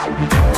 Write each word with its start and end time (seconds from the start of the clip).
Bye. 0.00 0.49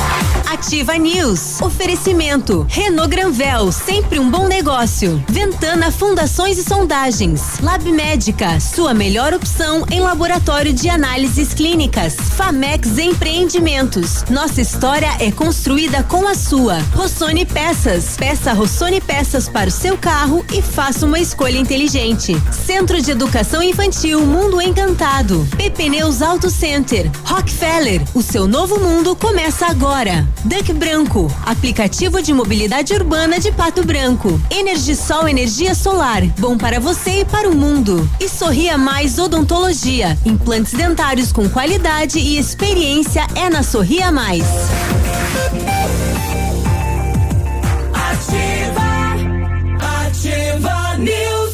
Ativa 0.53 0.95
News. 0.99 1.59
Oferecimento. 1.61 2.63
Renault 2.69 3.09
Granvel, 3.09 3.71
sempre 3.71 4.19
um 4.19 4.29
bom 4.29 4.47
negócio. 4.47 5.21
Ventana 5.27 5.89
Fundações 5.89 6.59
e 6.59 6.63
Sondagens. 6.63 7.59
Lab 7.59 7.91
Médica, 7.91 8.59
sua 8.59 8.93
melhor 8.93 9.33
opção 9.33 9.83
em 9.89 9.99
laboratório 9.99 10.71
de 10.71 10.87
análises 10.89 11.55
clínicas. 11.55 12.13
Famex 12.37 12.99
Empreendimentos. 12.99 14.23
Nossa 14.29 14.61
história 14.61 15.09
é 15.19 15.31
construída 15.31 16.03
com 16.03 16.27
a 16.27 16.35
sua. 16.35 16.77
Rossoni 16.93 17.47
Peças. 17.47 18.15
Peça 18.15 18.53
Rossoni 18.53 19.01
Peças 19.01 19.49
para 19.49 19.69
o 19.69 19.73
seu 19.73 19.97
carro 19.97 20.45
e 20.53 20.61
faça 20.61 21.07
uma 21.07 21.17
escolha 21.17 21.57
inteligente. 21.57 22.39
Centro 22.51 23.01
de 23.01 23.09
Educação 23.09 23.63
Infantil 23.63 24.23
Mundo 24.23 24.61
Encantado. 24.61 25.47
PP 25.57 25.89
Neus 25.89 26.21
Auto 26.21 26.51
Center. 26.51 27.09
Rockefeller. 27.25 28.03
O 28.13 28.21
seu 28.21 28.47
novo 28.47 28.79
mundo 28.79 29.15
começa 29.15 29.65
agora. 29.65 30.27
Duck 30.45 30.73
Branco, 30.73 31.33
aplicativo 31.45 32.21
de 32.21 32.33
mobilidade 32.33 32.93
urbana 32.93 33.39
de 33.39 33.49
Pato 33.51 33.85
Branco. 33.85 34.41
Energisol 34.49 35.25
energia 35.27 35.73
solar, 35.73 36.21
bom 36.37 36.57
para 36.57 36.81
você 36.81 37.21
e 37.21 37.25
para 37.25 37.49
o 37.49 37.55
mundo. 37.55 38.09
E 38.19 38.27
Sorria 38.27 38.77
Mais 38.77 39.17
Odontologia, 39.17 40.17
implantes 40.25 40.73
dentários 40.73 41.31
com 41.31 41.49
qualidade 41.49 42.19
e 42.19 42.37
experiência 42.37 43.25
é 43.35 43.49
na 43.49 43.63
Sorria 43.63 44.11
Mais. 44.11 44.43
Ativa, 47.93 48.83
ativa 50.05 50.97
News. 50.97 51.53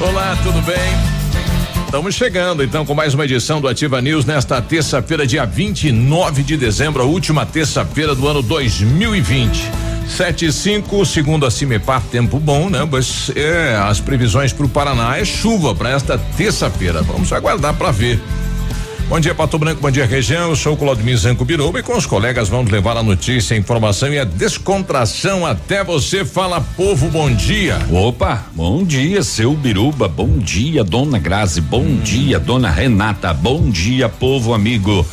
Olá, 0.00 0.38
tudo 0.42 0.62
bem? 0.62 1.07
Estamos 1.88 2.14
chegando 2.14 2.62
então 2.62 2.84
com 2.84 2.94
mais 2.94 3.14
uma 3.14 3.24
edição 3.24 3.62
do 3.62 3.66
Ativa 3.66 4.02
News 4.02 4.26
nesta 4.26 4.60
terça-feira, 4.60 5.26
dia 5.26 5.46
29 5.46 6.42
de 6.42 6.54
dezembro, 6.54 7.02
a 7.02 7.06
última 7.06 7.46
terça-feira 7.46 8.14
do 8.14 8.28
ano 8.28 8.42
2020. 8.42 9.70
Sete 10.06 10.44
e 10.44 10.52
cinco, 10.52 11.06
segundo 11.06 11.46
a 11.46 11.50
Cimepar, 11.50 12.02
tempo 12.10 12.38
bom, 12.38 12.68
né? 12.68 12.86
Mas 12.88 13.32
é, 13.34 13.74
as 13.74 14.00
previsões 14.00 14.52
para 14.52 14.66
o 14.66 14.68
Paraná 14.68 15.16
é 15.16 15.24
chuva 15.24 15.74
para 15.74 15.88
esta 15.88 16.18
terça-feira. 16.18 17.00
Vamos 17.00 17.32
aguardar 17.32 17.72
para 17.72 17.90
ver. 17.90 18.20
Bom 19.08 19.18
dia, 19.18 19.34
Pato 19.34 19.58
Branco, 19.58 19.80
bom 19.80 19.90
dia, 19.90 20.04
região. 20.04 20.50
Eu 20.50 20.54
sou 20.54 20.74
o 20.74 20.76
Claudemir 20.76 21.16
Zanco 21.16 21.42
Biruba 21.42 21.80
e 21.80 21.82
com 21.82 21.96
os 21.96 22.04
colegas 22.04 22.50
vamos 22.50 22.70
levar 22.70 22.94
a 22.94 23.02
notícia, 23.02 23.56
a 23.56 23.58
informação 23.58 24.12
e 24.12 24.18
a 24.18 24.24
descontração 24.24 25.46
até 25.46 25.82
você. 25.82 26.26
Fala, 26.26 26.60
povo, 26.60 27.08
bom 27.08 27.32
dia. 27.32 27.78
Opa, 27.90 28.44
bom 28.54 28.84
dia, 28.84 29.22
seu 29.22 29.54
Biruba, 29.54 30.08
bom 30.08 30.36
dia, 30.36 30.84
dona 30.84 31.18
Grazi, 31.18 31.62
bom 31.62 31.80
hum. 31.80 32.00
dia, 32.04 32.38
dona 32.38 32.70
Renata, 32.70 33.32
bom 33.32 33.70
dia, 33.70 34.10
povo 34.10 34.52
amigo 34.52 35.06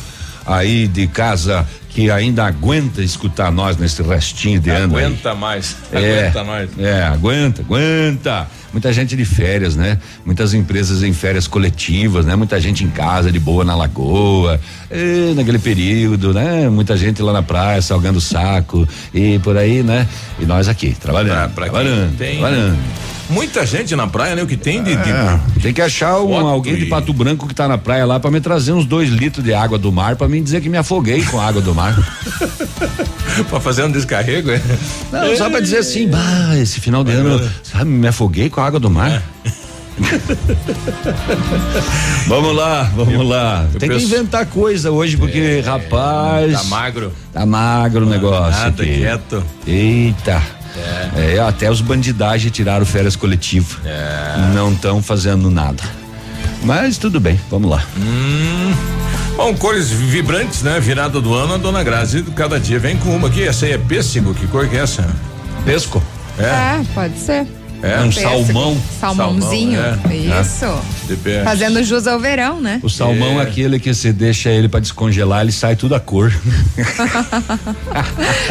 aí 0.44 0.86
de 0.86 1.06
casa 1.06 1.66
que 1.88 2.10
ainda 2.10 2.44
aguenta 2.44 3.02
escutar 3.02 3.50
nós 3.50 3.78
nesse 3.78 4.02
restinho 4.02 4.60
de 4.60 4.68
ano. 4.68 4.98
Aguenta 4.98 5.34
mais, 5.34 5.74
é, 5.90 6.28
aguenta 6.28 6.44
nós. 6.44 6.70
É, 6.78 7.02
aguenta, 7.02 7.62
aguenta 7.62 8.46
muita 8.76 8.92
gente 8.92 9.16
de 9.16 9.24
férias, 9.24 9.74
né? 9.74 9.98
Muitas 10.22 10.52
empresas 10.52 11.02
em 11.02 11.10
férias 11.10 11.46
coletivas, 11.46 12.26
né? 12.26 12.36
Muita 12.36 12.60
gente 12.60 12.84
em 12.84 12.90
casa 12.90 13.32
de 13.32 13.40
boa 13.40 13.64
na 13.64 13.74
lagoa, 13.74 14.60
e, 14.90 15.32
naquele 15.34 15.58
período, 15.58 16.34
né? 16.34 16.68
Muita 16.68 16.94
gente 16.94 17.22
lá 17.22 17.32
na 17.32 17.42
praia 17.42 17.80
salgando 17.80 18.20
saco 18.20 18.86
e 19.14 19.38
por 19.38 19.56
aí, 19.56 19.82
né? 19.82 20.06
E 20.38 20.44
nós 20.44 20.68
aqui 20.68 20.94
trabalhando, 20.94 21.38
ah, 21.38 21.48
trabalhando, 21.48 22.18
tem, 22.18 22.34
trabalhando. 22.38 22.78
Muita 23.28 23.66
gente 23.66 23.94
na 23.96 24.06
praia, 24.06 24.36
né? 24.36 24.42
O 24.42 24.46
que 24.46 24.56
tem 24.56 24.82
de. 24.82 24.94
de 24.94 25.10
é, 25.10 25.40
tem 25.60 25.72
que 25.72 25.82
achar 25.82 26.20
um, 26.20 26.46
alguém 26.46 26.74
e... 26.74 26.78
de 26.78 26.86
Pato 26.86 27.12
Branco 27.12 27.46
que 27.46 27.54
tá 27.54 27.66
na 27.66 27.76
praia 27.76 28.06
lá 28.06 28.20
para 28.20 28.30
me 28.30 28.40
trazer 28.40 28.72
uns 28.72 28.86
dois 28.86 29.08
litros 29.08 29.44
de 29.44 29.52
água 29.52 29.78
do 29.78 29.90
mar 29.90 30.16
para 30.16 30.28
mim 30.28 30.42
dizer 30.42 30.60
que 30.60 30.68
me 30.68 30.78
afoguei 30.78 31.24
com 31.24 31.40
a 31.40 31.46
água 31.46 31.60
do 31.60 31.74
mar. 31.74 31.96
para 33.50 33.60
fazer 33.60 33.84
um 33.84 33.90
descarrego, 33.90 34.50
é? 34.50 34.62
Não, 35.12 35.36
só 35.36 35.50
pra 35.50 35.60
dizer 35.60 35.78
assim, 35.78 36.08
bah, 36.08 36.56
esse 36.56 36.80
final 36.80 37.02
de 37.02 37.12
ano, 37.12 37.50
sabe, 37.62 37.90
me 37.90 38.08
afoguei 38.08 38.48
com 38.48 38.60
a 38.60 38.66
água 38.66 38.78
do 38.78 38.90
mar. 38.90 39.10
É. 39.10 39.56
vamos 42.28 42.54
lá, 42.54 42.82
vamos 42.94 43.26
lá. 43.26 43.66
Tem 43.78 43.88
que 43.88 43.96
inventar 43.96 44.44
coisa 44.46 44.90
hoje, 44.90 45.16
porque, 45.16 45.38
é, 45.38 45.60
rapaz. 45.60 46.52
Tá 46.52 46.64
magro. 46.64 47.12
Tá 47.32 47.46
magro 47.46 48.06
o 48.06 48.08
negócio. 48.08 48.60
Nada, 48.60 48.82
aqui. 48.82 48.98
quieto. 48.98 49.42
Eita. 49.66 50.42
É. 50.76 51.36
é. 51.36 51.40
até 51.40 51.70
os 51.70 51.80
bandidagem 51.80 52.50
tiraram 52.50 52.84
férias 52.84 53.16
coletivas. 53.16 53.78
É. 53.84 54.52
Não 54.54 54.72
estão 54.72 55.02
fazendo 55.02 55.50
nada. 55.50 55.82
Mas 56.62 56.98
tudo 56.98 57.20
bem, 57.20 57.40
vamos 57.50 57.70
lá. 57.70 57.84
Hum. 57.96 58.74
Bom, 59.36 59.54
cores 59.54 59.90
vibrantes, 59.90 60.62
né? 60.62 60.80
Virada 60.80 61.20
do 61.20 61.34
ano, 61.34 61.54
a 61.54 61.56
dona 61.58 61.82
Grazi 61.82 62.22
cada 62.34 62.58
dia 62.58 62.78
vem 62.78 62.96
com 62.96 63.14
uma 63.14 63.28
aqui. 63.28 63.46
Essa 63.46 63.66
aí 63.66 63.72
é 63.72 63.78
pêssego, 63.78 64.34
que 64.34 64.46
cor 64.46 64.66
que 64.66 64.76
é 64.76 64.80
essa? 64.80 65.06
Pesco? 65.64 66.02
É, 66.38 66.80
é 66.80 66.82
pode 66.94 67.18
ser. 67.18 67.46
É, 67.82 68.00
um 68.00 68.12
salmão. 68.12 68.76
Salmãozinho. 69.00 69.80
Salmão, 69.80 70.10
é. 70.10 70.40
Isso. 70.40 70.64
É. 71.26 71.44
Fazendo 71.44 71.82
jus 71.82 72.06
ao 72.06 72.18
verão, 72.18 72.60
né? 72.60 72.80
O 72.82 72.88
salmão 72.88 73.40
é. 73.40 73.44
é 73.44 73.46
aquele 73.46 73.78
que 73.78 73.92
você 73.92 74.12
deixa 74.12 74.50
ele 74.50 74.68
para 74.68 74.80
descongelar, 74.80 75.42
ele 75.42 75.52
sai 75.52 75.76
tudo 75.76 75.94
a 75.94 76.00
cor. 76.00 76.32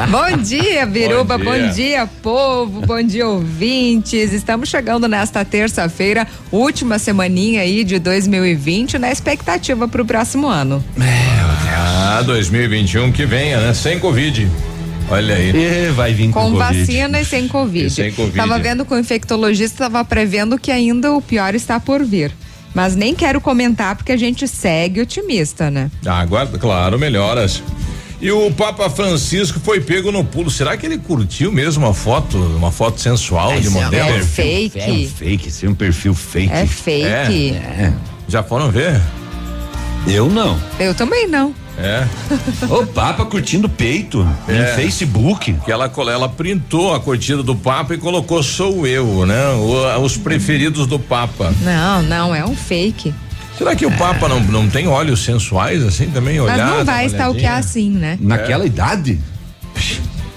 bom 0.10 0.38
dia, 0.38 0.86
Biruba. 0.86 1.38
Bom 1.38 1.44
dia. 1.44 1.68
bom 1.68 1.74
dia, 1.74 2.10
povo. 2.22 2.82
Bom 2.82 3.02
dia, 3.02 3.28
ouvintes. 3.28 4.34
Estamos 4.34 4.70
chegando 4.70 5.08
nesta 5.08 5.44
terça-feira, 5.44 6.28
última 6.52 7.00
semaninha 7.00 7.62
aí 7.62 7.84
de 7.84 8.00
2020, 8.00 8.98
na 8.98 9.12
expectativa 9.12 9.88
para 9.88 10.02
o 10.02 10.06
próximo 10.06 10.48
ano. 10.48 10.84
Meu 10.96 11.08
Deus. 11.08 12.16
Ah, 12.18 12.24
2021 12.26 13.12
que 13.12 13.26
venha, 13.26 13.60
né? 13.60 13.74
Sem 13.74 14.00
Covid. 14.00 14.50
Olha 15.10 15.36
aí. 15.36 15.52
E 15.52 15.92
vai 15.92 16.14
vir 16.14 16.32
com, 16.32 16.52
com 16.52 16.58
vacina 16.58 17.22
e 17.22 17.26
sem 17.26 17.48
COVID. 17.48 17.86
E 17.86 17.90
sem 17.90 18.12
COVID. 18.12 18.36
Tava 18.36 18.58
vendo 18.60 18.86
com 18.86 18.96
o 18.96 19.00
infectologista, 19.00 19.86
tava 19.86 20.04
prevendo 20.04 20.58
que 20.58 20.72
ainda 20.72 21.14
o 21.14 21.22
pior 21.22 21.54
está 21.54 21.80
por 21.80 22.04
vir. 22.04 22.32
Mas 22.74 22.96
nem 22.96 23.16
quero 23.16 23.40
comentar 23.40 23.96
porque 23.96 24.12
a 24.12 24.18
gente 24.18 24.48
segue 24.48 25.02
otimista, 25.02 25.72
né? 25.72 25.90
Ah, 26.06 26.20
aguarda, 26.20 26.58
claro, 26.58 27.00
melhoras. 27.00 27.64
E 28.20 28.32
o 28.32 28.52
Papa 28.52 28.90
Francisco 28.90 29.60
foi 29.60 29.80
pego 29.80 30.12
no 30.12 30.24
pulo. 30.24 30.50
Será 30.50 30.76
que 30.76 30.86
ele 30.86 30.98
curtiu 30.98 31.52
mesmo 31.52 31.86
uma 31.86 31.94
foto, 31.94 32.38
uma 32.38 32.72
foto 32.72 33.00
sensual 33.00 33.54
é, 33.54 33.60
de 33.60 33.70
modelo? 33.70 34.10
É 34.10 34.22
fake. 34.22 34.80
É 34.80 34.92
um 34.92 35.08
fake, 35.08 35.52
sim, 35.52 35.68
um 35.68 35.76
perfil 35.76 36.14
fake. 36.14 36.52
É 36.52 36.66
fake. 36.66 37.06
É. 37.08 37.86
é. 37.86 37.94
Já 38.28 38.42
foram 38.42 38.72
ver? 38.72 39.00
Eu 40.08 40.30
não. 40.30 40.60
Eu 40.80 40.94
também 40.94 41.28
não. 41.28 41.54
É. 41.78 42.08
o 42.70 42.86
Papa 42.88 43.26
curtindo 43.26 43.68
peito 43.68 44.28
é. 44.48 44.54
em 44.54 44.76
Facebook. 44.76 45.54
Que 45.66 45.72
ela, 45.72 45.92
ela 46.10 46.30
printou 46.30 46.94
a 46.94 47.00
curtida 47.00 47.44
do 47.44 47.56
Papa 47.56 47.94
e 47.94 47.98
colocou 47.98 48.42
sou 48.42 48.88
eu, 48.88 49.26
né? 49.26 49.50
O, 49.50 50.02
os 50.02 50.18
preferidos 50.18 50.88
do 50.88 51.00
Papa. 51.00 51.54
Não, 51.62 52.02
não, 52.04 52.36
é 52.36 52.46
um 52.46 52.56
fake. 52.56 53.14
Será 53.58 53.76
que 53.76 53.86
o 53.86 53.92
Papa 53.92 54.28
não, 54.28 54.40
não 54.42 54.70
tem 54.70 54.88
olhos 54.88 55.24
sensuais 55.24 55.84
assim 55.84 56.10
também? 56.10 56.40
Olhar, 56.40 56.58
Mas 56.58 56.78
não 56.78 56.86
vai 56.86 57.06
estar 57.06 57.30
o 57.30 57.36
que 57.36 57.46
é 57.46 57.50
assim, 57.50 57.90
né? 57.90 58.18
Naquela 58.22 58.64
é. 58.64 58.68
idade? 58.68 59.20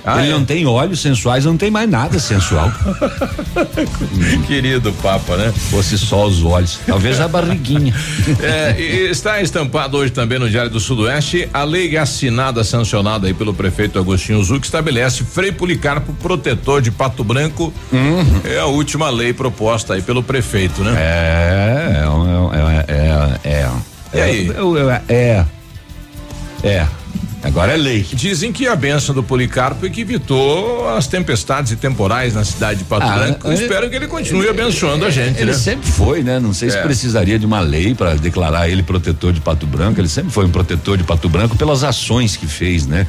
Ah, 0.08 0.22
ele 0.22 0.30
é? 0.30 0.32
não 0.32 0.44
tem 0.44 0.66
olhos 0.66 1.00
sensuais, 1.00 1.44
não 1.44 1.56
tem 1.56 1.70
mais 1.70 1.88
nada 1.88 2.18
sensual. 2.18 2.72
Querido 4.46 4.92
Papa, 5.02 5.36
né? 5.36 5.52
Fosse 5.70 5.98
só 5.98 6.26
os 6.26 6.42
olhos, 6.42 6.80
talvez 6.86 7.20
a 7.20 7.28
barriguinha. 7.28 7.94
É, 8.40 8.80
está 9.10 9.42
estampado 9.42 9.98
hoje 9.98 10.12
também 10.12 10.38
no 10.38 10.48
Diário 10.48 10.70
do 10.70 10.80
Sudoeste 10.80 11.48
a 11.52 11.62
lei 11.64 11.96
assinada, 11.96 12.64
sancionada 12.64 13.26
aí 13.26 13.34
pelo 13.34 13.52
prefeito 13.52 13.98
Agostinho 13.98 14.42
Zuc 14.42 14.64
estabelece 14.64 15.24
Frei 15.24 15.52
Policarpo 15.52 16.12
protetor 16.14 16.80
de 16.80 16.90
Pato 16.90 17.22
Branco. 17.22 17.72
Uhum. 17.92 18.40
É 18.44 18.58
a 18.58 18.66
última 18.66 19.10
lei 19.10 19.32
proposta 19.32 19.94
aí 19.94 20.02
pelo 20.02 20.22
prefeito, 20.22 20.82
né? 20.82 20.94
É, 20.96 22.04
é, 22.54 22.94
é, 22.94 23.40
é, 23.44 23.60
é. 23.60 23.70
E 24.14 24.20
aí? 24.20 24.50
É, 25.08 25.14
é, 25.14 25.46
é. 26.64 26.86
Agora 27.48 27.72
é 27.72 27.76
lei. 27.78 28.06
Dizem 28.12 28.52
que 28.52 28.66
a 28.66 28.76
benção 28.76 29.14
do 29.14 29.22
Policarpo 29.22 29.86
é 29.86 29.88
que 29.88 30.02
evitou 30.02 30.86
as 30.90 31.06
tempestades 31.06 31.72
e 31.72 31.76
temporais 31.76 32.34
na 32.34 32.44
cidade 32.44 32.80
de 32.80 32.84
Pato 32.84 33.06
ah, 33.06 33.14
Branco. 33.14 33.48
É, 33.48 33.54
espero 33.54 33.88
que 33.88 33.96
ele 33.96 34.06
continue 34.06 34.42
ele, 34.42 34.50
abençoando 34.50 35.06
a 35.06 35.10
gente. 35.10 35.40
Ele 35.40 35.52
né? 35.52 35.56
sempre 35.56 35.90
foi, 35.90 36.22
né? 36.22 36.38
Não 36.38 36.52
sei 36.52 36.68
é. 36.68 36.72
se 36.72 36.78
precisaria 36.78 37.38
de 37.38 37.46
uma 37.46 37.60
lei 37.60 37.94
para 37.94 38.14
declarar 38.16 38.68
ele 38.68 38.82
protetor 38.82 39.32
de 39.32 39.40
Pato 39.40 39.66
Branco. 39.66 39.98
Ele 39.98 40.08
sempre 40.08 40.30
foi 40.30 40.44
um 40.44 40.50
protetor 40.50 40.98
de 40.98 41.04
Pato 41.04 41.26
Branco 41.26 41.56
pelas 41.56 41.82
ações 41.82 42.36
que 42.36 42.46
fez, 42.46 42.86
né? 42.86 43.06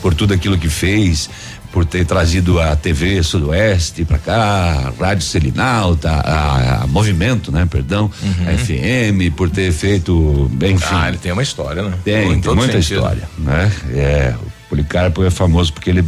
Por 0.00 0.14
tudo 0.14 0.32
aquilo 0.32 0.56
que 0.56 0.68
fez, 0.68 1.28
por 1.74 1.84
ter 1.84 2.06
trazido 2.06 2.60
a 2.60 2.76
TV 2.76 3.20
Sudoeste 3.20 4.04
para 4.04 4.16
cá, 4.16 4.92
a 4.96 5.04
Rádio 5.04 5.24
Selinalta, 5.24 6.08
a, 6.08 6.84
a, 6.84 6.86
Movimento, 6.86 7.50
né? 7.50 7.66
Perdão, 7.68 8.08
uhum. 8.22 8.48
a 8.48 8.56
FM, 8.56 9.34
por 9.36 9.50
ter 9.50 9.72
feito, 9.72 10.48
bem, 10.52 10.74
enfim. 10.74 10.86
Ah, 10.92 11.08
ele 11.08 11.18
tem 11.18 11.32
uma 11.32 11.42
história, 11.42 11.82
né? 11.82 11.94
Tem, 12.04 12.40
tem 12.40 12.54
muita 12.54 12.74
sentido. 12.74 12.98
história, 12.98 13.28
né? 13.38 13.72
É, 13.92 14.34
o 14.40 14.68
Policarpo 14.68 15.24
é 15.24 15.30
famoso 15.30 15.72
porque 15.72 15.90
ele 15.90 16.04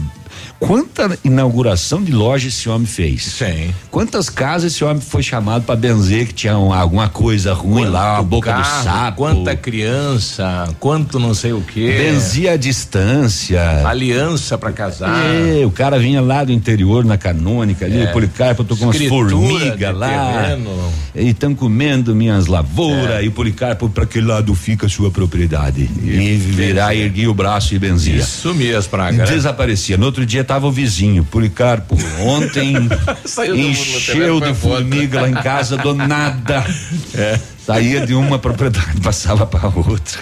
Quanta 0.59 1.19
inauguração 1.23 2.03
de 2.03 2.13
loja 2.13 2.49
esse 2.49 2.69
homem 2.69 2.87
fez? 2.87 3.23
Sim. 3.25 3.75
Quantas 3.91 4.31
casas 4.31 4.73
esse 4.73 4.83
homem 4.83 5.01
foi 5.01 5.23
chamado 5.23 5.65
para 5.65 5.77
benzer 5.77 6.27
que 6.29 6.35
tinha 6.35 6.59
um, 6.59 6.73
alguma 6.73 7.09
coisa 7.09 7.53
ruim 7.53 7.83
Quanto 7.83 7.93
lá, 7.93 8.19
a 8.19 8.23
boca 8.23 8.51
carro, 8.51 8.79
do 8.81 8.85
sapo? 8.85 9.17
Quanta 9.19 9.55
criança, 9.57 10.75
quanto 10.81 11.19
não 11.19 11.35
sei 11.35 11.53
o 11.53 11.61
quê. 11.61 11.95
Benzia 11.99 12.53
a 12.53 12.57
distância. 12.57 13.87
Aliança 13.87 14.57
para 14.57 14.73
casar. 14.73 15.25
É, 15.27 15.65
o 15.67 15.71
cara 15.71 15.99
vinha 15.99 16.21
lá 16.21 16.43
do 16.43 16.53
interior 16.53 17.05
na 17.05 17.19
canônica 17.19 17.85
ali, 17.85 18.05
o 18.05 18.13
Policarpo 18.13 18.65
tocou 18.65 18.87
umas 18.87 18.97
Escritura 18.97 19.31
formigas 19.31 19.79
de 19.79 19.93
lá. 19.93 20.09
terreno. 20.43 20.93
E 21.15 21.29
estão 21.29 21.55
comendo 21.55 22.15
minhas 22.15 22.47
lavouras 22.47 23.23
e 23.25 23.29
o 23.29 23.33
Policarpo 23.33 23.89
para 23.89 24.07
que 24.07 24.21
lado 24.21 24.55
fica 24.55 24.87
a 24.87 24.89
sua 24.89 25.11
propriedade? 25.11 25.89
E 26.03 26.37
virar, 26.37 26.95
erguia 26.95 27.31
o 27.31 27.35
braço 27.35 27.75
e 27.75 27.79
benzia. 27.79 28.17
E 28.17 28.23
sumia 28.23 28.79
as 28.79 28.87
pragas. 28.87 29.29
Desaparecia. 29.29 29.97
No 29.97 30.07
outro 30.07 30.25
dia 30.25 30.46
tava 30.47 30.67
o 30.67 30.73
vizinho, 30.73 31.25
Policarpo. 31.25 31.97
Ontem 32.21 32.75
encheu 33.55 34.41
de 34.41 34.55
formiga 34.55 35.21
lá 35.23 35.29
em 35.29 35.35
casa 35.35 35.77
do 35.77 35.95
nada. 35.95 36.65
É. 37.15 37.39
Saía 37.65 38.07
de 38.07 38.15
uma 38.15 38.39
propriedade, 38.39 39.01
passava 39.03 39.47
para 39.47 39.69
outra. 39.69 40.21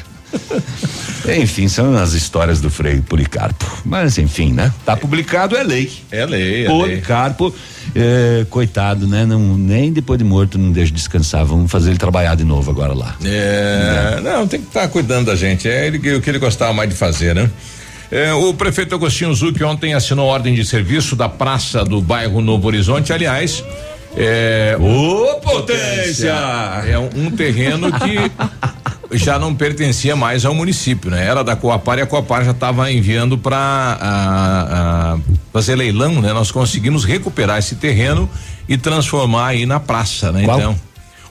Enfim, 1.41 1.69
são 1.69 1.95
as 1.97 2.13
histórias 2.13 2.61
do 2.61 2.71
Frei 2.71 3.01
Policarpo. 3.01 3.67
Mas 3.85 4.17
enfim, 4.19 4.53
né? 4.53 4.73
Tá 4.85 4.97
publicado, 4.97 5.57
é 5.57 5.63
lei. 5.63 5.91
É 6.11 6.25
lei, 6.25 6.65
é. 6.65 6.69
Policarpo, 6.69 7.55
é, 7.95 8.47
coitado, 8.49 9.07
né? 9.07 9.25
Não, 9.27 9.57
nem 9.57 9.93
depois 9.93 10.19
de 10.19 10.25
morto 10.25 10.59
não 10.59 10.71
deixa 10.71 10.93
descansar. 10.93 11.45
Vamos 11.45 11.71
fazer 11.71 11.91
ele 11.91 11.99
trabalhar 11.99 12.35
de 12.35 12.45
novo 12.45 12.71
agora 12.71 12.95
lá. 12.95 13.17
É, 13.25 14.21
não, 14.23 14.47
tem 14.47 14.61
que 14.61 14.69
estar 14.69 14.87
cuidando 14.89 15.27
da 15.27 15.37
gente. 15.37 15.69
É 15.69 15.87
ele, 15.87 16.17
o 16.17 16.21
que 16.21 16.31
ele 16.31 16.39
gostava 16.39 16.73
mais 16.73 16.89
de 16.89 16.95
fazer, 16.95 17.35
né? 17.35 17.51
É, 18.11 18.33
o 18.33 18.55
prefeito 18.55 18.95
Agostinho 18.95 19.35
Zucchi 19.35 19.65
ontem 19.65 19.95
assinou 19.95 20.27
ordem 20.27 20.55
de 20.55 20.65
serviço 20.65 21.17
da 21.17 21.29
praça 21.29 21.85
do 21.85 22.01
bairro 22.01 22.41
Novo 22.41 22.67
Horizonte. 22.69 23.13
Aliás, 23.13 23.65
é, 24.17 24.77
Ô, 24.79 25.41
potência! 25.41 26.33
é 26.87 26.99
um, 26.99 27.27
um 27.27 27.31
terreno 27.31 27.91
que 27.93 28.31
já 29.17 29.39
não 29.39 29.55
pertencia 29.55 30.15
mais 30.15 30.45
ao 30.45 30.55
município, 30.55 31.11
né? 31.11 31.25
Era 31.27 31.43
da 31.43 31.57
Coapar 31.57 31.99
e 31.99 32.03
a 32.03 32.07
Coapar 32.07 32.45
já 32.45 32.51
estava 32.53 32.91
enviando 32.93 33.37
para 33.39 35.19
fazer 35.53 35.75
leilão, 35.77 36.21
né? 36.21 36.33
Nós 36.33 36.51
conseguimos 36.51 37.05
recuperar 37.05 37.59
esse 37.59 37.75
terreno 37.77 38.29
e 38.69 38.77
transformar 38.77 39.49
aí 39.49 39.67
na 39.67 39.81
praça, 39.81 40.31
né? 40.31 40.45
Qual? 40.45 40.59
Então, 40.59 40.81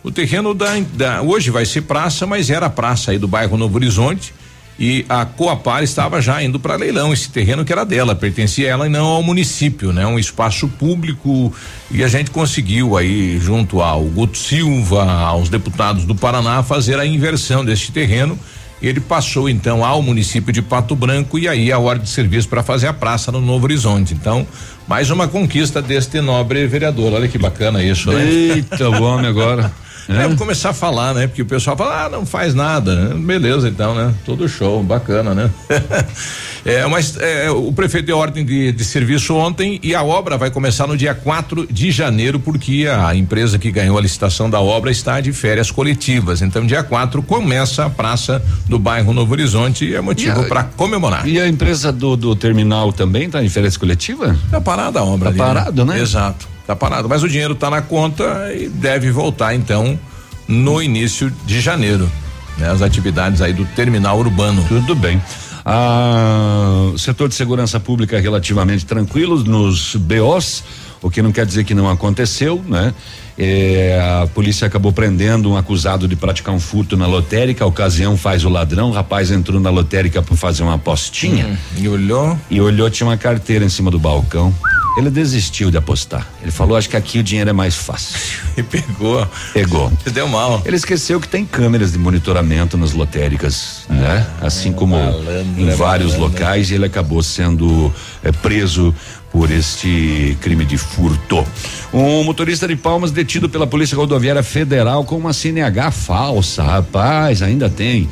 o 0.03 0.11
terreno 0.11 0.53
da, 0.53 0.67
da- 0.93 1.21
hoje 1.21 1.49
vai 1.49 1.65
ser 1.65 1.81
praça, 1.81 2.25
mas 2.25 2.49
era 2.49 2.69
praça 2.69 3.11
aí 3.11 3.17
do 3.17 3.27
bairro 3.27 3.57
Novo 3.57 3.75
Horizonte 3.77 4.33
e 4.77 5.05
a 5.07 5.23
Coapar 5.25 5.83
estava 5.83 6.21
já 6.21 6.41
indo 6.41 6.59
para 6.59 6.75
leilão 6.75 7.13
esse 7.13 7.29
terreno 7.29 7.63
que 7.63 7.71
era 7.71 7.85
dela, 7.85 8.15
pertencia 8.15 8.67
a 8.67 8.71
ela 8.71 8.87
e 8.87 8.89
não 8.89 9.05
ao 9.05 9.21
município, 9.21 9.93
né? 9.93 10.05
Um 10.05 10.17
espaço 10.17 10.67
público 10.67 11.53
e 11.91 12.03
a 12.03 12.07
gente 12.07 12.31
conseguiu 12.31 12.97
aí 12.97 13.39
junto 13.39 13.81
ao 13.81 14.03
Guto 14.05 14.37
Silva, 14.37 15.03
aos 15.11 15.47
deputados 15.49 16.05
do 16.05 16.15
Paraná 16.15 16.63
fazer 16.63 16.99
a 16.99 17.05
inversão 17.05 17.63
deste 17.63 17.91
terreno. 17.91 18.37
Ele 18.81 18.99
passou 18.99 19.47
então 19.47 19.85
ao 19.85 20.01
município 20.01 20.51
de 20.51 20.61
Pato 20.61 20.93
Branco 20.93 21.39
e 21.39 21.47
aí 21.47 21.71
a 21.71 21.79
ordem 21.79 22.03
de 22.03 22.09
serviço 22.09 22.49
para 22.49 22.61
fazer 22.61 22.87
a 22.87 22.93
praça 22.93 23.31
no 23.31 23.39
Novo 23.39 23.63
Horizonte. 23.63 24.13
Então, 24.13 24.45
mais 24.85 25.09
uma 25.09 25.25
conquista 25.25 25.81
deste 25.81 26.19
nobre 26.19 26.67
vereador. 26.67 27.13
Olha 27.13 27.29
que 27.29 27.37
bacana 27.37 27.81
isso, 27.81 28.11
né? 28.11 28.25
Eita, 28.25 28.89
o 28.89 29.03
homem 29.03 29.27
agora. 29.27 29.71
É, 30.07 30.27
vou 30.27 30.37
começar 30.37 30.71
a 30.71 30.73
falar, 30.73 31.13
né? 31.13 31.27
Porque 31.27 31.41
o 31.41 31.45
pessoal 31.45 31.77
fala, 31.77 32.05
ah, 32.05 32.09
não 32.09 32.25
faz 32.25 32.53
nada. 32.53 33.13
Beleza, 33.15 33.69
então, 33.69 33.95
né? 33.95 34.13
Todo 34.25 34.47
show, 34.47 34.83
bacana, 34.83 35.33
né? 35.33 35.49
é, 36.65 36.85
mas 36.87 37.17
é, 37.17 37.49
o 37.49 37.71
prefeito 37.71 38.07
deu 38.07 38.17
ordem 38.17 38.45
de, 38.45 38.71
de 38.71 38.83
serviço 38.83 39.35
ontem 39.35 39.79
e 39.81 39.95
a 39.95 40.03
obra 40.03 40.37
vai 40.37 40.51
começar 40.51 40.87
no 40.87 40.97
dia 40.97 41.13
4 41.13 41.67
de 41.71 41.91
janeiro, 41.91 42.39
porque 42.39 42.87
a 42.87 43.15
empresa 43.15 43.57
que 43.57 43.71
ganhou 43.71 43.97
a 43.97 44.01
licitação 44.01 44.49
da 44.49 44.59
obra 44.59 44.91
está 44.91 45.21
de 45.21 45.31
férias 45.31 45.71
coletivas. 45.71 46.41
Então, 46.41 46.65
dia 46.65 46.83
4 46.83 47.21
começa 47.23 47.85
a 47.85 47.89
praça 47.89 48.43
do 48.67 48.77
bairro 48.77 49.13
Novo 49.13 49.31
Horizonte 49.31 49.85
e 49.85 49.95
é 49.95 50.01
motivo 50.01 50.43
para 50.45 50.63
comemorar. 50.63 51.27
E 51.27 51.39
a 51.39 51.47
empresa 51.47 51.91
do, 51.91 52.17
do 52.17 52.35
terminal 52.35 52.91
também 52.91 53.29
tá 53.29 53.43
em 53.43 53.49
férias 53.49 53.77
coletiva? 53.77 54.35
Tá 54.51 54.59
parada 54.59 54.99
a 54.99 55.03
obra 55.03 55.25
Tá 55.25 55.29
ali, 55.29 55.37
parado, 55.37 55.85
né? 55.85 55.99
Exato, 55.99 56.47
tá 56.65 56.75
parado. 56.75 57.07
Mas 57.09 57.23
o 57.23 57.29
dinheiro 57.29 57.55
tá 57.55 57.69
na 57.69 57.81
conta 57.81 58.53
e 58.53 58.67
deve 58.67 59.11
voltar 59.11 59.53
então 59.55 59.99
no 60.47 60.81
início 60.81 61.31
de 61.45 61.59
janeiro. 61.59 62.09
Né? 62.57 62.69
As 62.69 62.81
atividades 62.81 63.41
aí 63.41 63.53
do 63.53 63.65
terminal 63.65 64.17
urbano. 64.19 64.63
Tudo 64.67 64.95
bem. 64.95 65.21
Ah, 65.65 66.91
o 66.93 66.97
setor 66.97 67.29
de 67.29 67.35
segurança 67.35 67.79
pública 67.79 68.19
relativamente 68.19 68.85
tranquilo 68.85 69.41
nos 69.43 69.95
BOs, 69.95 70.63
o 71.01 71.09
que 71.09 71.21
não 71.21 71.31
quer 71.31 71.45
dizer 71.45 71.63
que 71.63 71.73
não 71.73 71.89
aconteceu, 71.89 72.61
né? 72.67 72.93
É, 73.37 73.99
a 74.21 74.27
polícia 74.27 74.67
acabou 74.67 74.91
prendendo 74.91 75.49
um 75.49 75.57
acusado 75.57 76.07
de 76.07 76.15
praticar 76.15 76.53
um 76.53 76.59
furto 76.59 76.95
na 76.95 77.07
lotérica. 77.07 77.63
A 77.63 77.67
ocasião 77.67 78.15
faz 78.15 78.45
o 78.45 78.49
ladrão. 78.49 78.89
O 78.89 78.93
rapaz 78.93 79.31
entrou 79.31 79.59
na 79.59 79.69
lotérica 79.69 80.21
para 80.21 80.35
fazer 80.35 80.61
uma 80.61 80.75
apostinha 80.75 81.57
E 81.75 81.87
olhou, 81.87 82.37
e 82.49 82.61
olhou, 82.61 82.89
tinha 82.89 83.07
uma 83.07 83.17
carteira 83.17 83.65
em 83.65 83.69
cima 83.69 83.89
do 83.89 83.97
balcão. 83.97 84.53
Ele 84.97 85.09
desistiu 85.09 85.71
de 85.71 85.77
apostar. 85.77 86.27
Ele 86.41 86.51
falou: 86.51 86.77
Acho 86.77 86.89
que 86.89 86.97
aqui 86.97 87.19
o 87.19 87.23
dinheiro 87.23 87.49
é 87.49 87.53
mais 87.53 87.75
fácil. 87.75 88.19
e 88.55 88.63
pegou. 88.63 89.27
Pegou. 89.53 89.91
Se 90.03 90.11
deu 90.11 90.27
mal. 90.27 90.61
Ele 90.65 90.75
esqueceu 90.75 91.19
que 91.19 91.27
tem 91.27 91.45
câmeras 91.45 91.91
de 91.91 91.97
monitoramento 91.97 92.77
nas 92.77 92.93
lotéricas, 92.93 93.85
né? 93.89 94.27
Assim 94.41 94.71
como 94.71 94.95
malandro, 94.95 95.61
em 95.61 95.69
é 95.69 95.75
vários 95.75 96.13
malandro. 96.13 96.33
locais 96.33 96.69
e 96.71 96.75
ele 96.75 96.85
acabou 96.85 97.23
sendo 97.23 97.93
eh, 98.23 98.31
preso 98.31 98.93
por 99.31 99.49
este 99.49 100.37
crime 100.41 100.63
de 100.63 100.77
furto. 100.77 101.43
Um 101.91 102.23
motorista 102.23 102.67
de 102.67 102.75
Palmas 102.75 103.09
detido 103.09 103.49
pela 103.49 103.65
Polícia 103.65 103.97
Rodoviária 103.97 104.43
Federal 104.43 105.03
com 105.03 105.17
uma 105.17 105.33
CNH 105.33 105.89
falsa, 105.89 106.61
rapaz, 106.61 107.41
ainda 107.41 107.67
tem. 107.67 108.07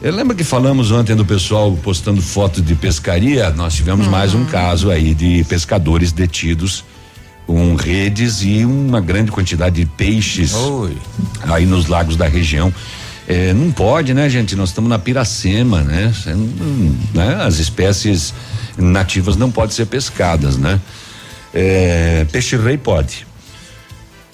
Eu 0.00 0.14
lembro 0.14 0.36
que 0.36 0.44
falamos 0.44 0.92
ontem 0.92 1.16
do 1.16 1.24
pessoal 1.24 1.76
postando 1.82 2.22
fotos 2.22 2.64
de 2.64 2.76
pescaria, 2.76 3.50
nós 3.50 3.74
tivemos 3.74 4.06
mais 4.06 4.32
um 4.32 4.44
caso 4.44 4.92
aí 4.92 5.12
de 5.12 5.44
pescadores 5.48 6.12
detidos 6.12 6.84
com 7.44 7.74
redes 7.74 8.42
e 8.42 8.64
uma 8.64 9.00
grande 9.00 9.32
quantidade 9.32 9.82
de 9.82 9.86
peixes 9.86 10.54
Oi. 10.54 10.96
aí 11.42 11.66
nos 11.66 11.86
lagos 11.86 12.14
da 12.14 12.28
região. 12.28 12.72
É, 13.26 13.52
não 13.52 13.72
pode, 13.72 14.14
né, 14.14 14.28
gente? 14.30 14.54
Nós 14.54 14.68
estamos 14.68 14.88
na 14.88 15.00
Piracema, 15.00 15.82
né? 15.82 16.14
Né? 17.12 17.34
As 17.42 17.58
espécies 17.58 18.32
nativas 18.76 19.36
não 19.36 19.50
podem 19.50 19.74
ser 19.74 19.86
pescadas, 19.86 20.56
né? 20.56 20.80
É, 21.52 22.24
peixe 22.30 22.56
rei 22.56 22.78
pode. 22.78 23.26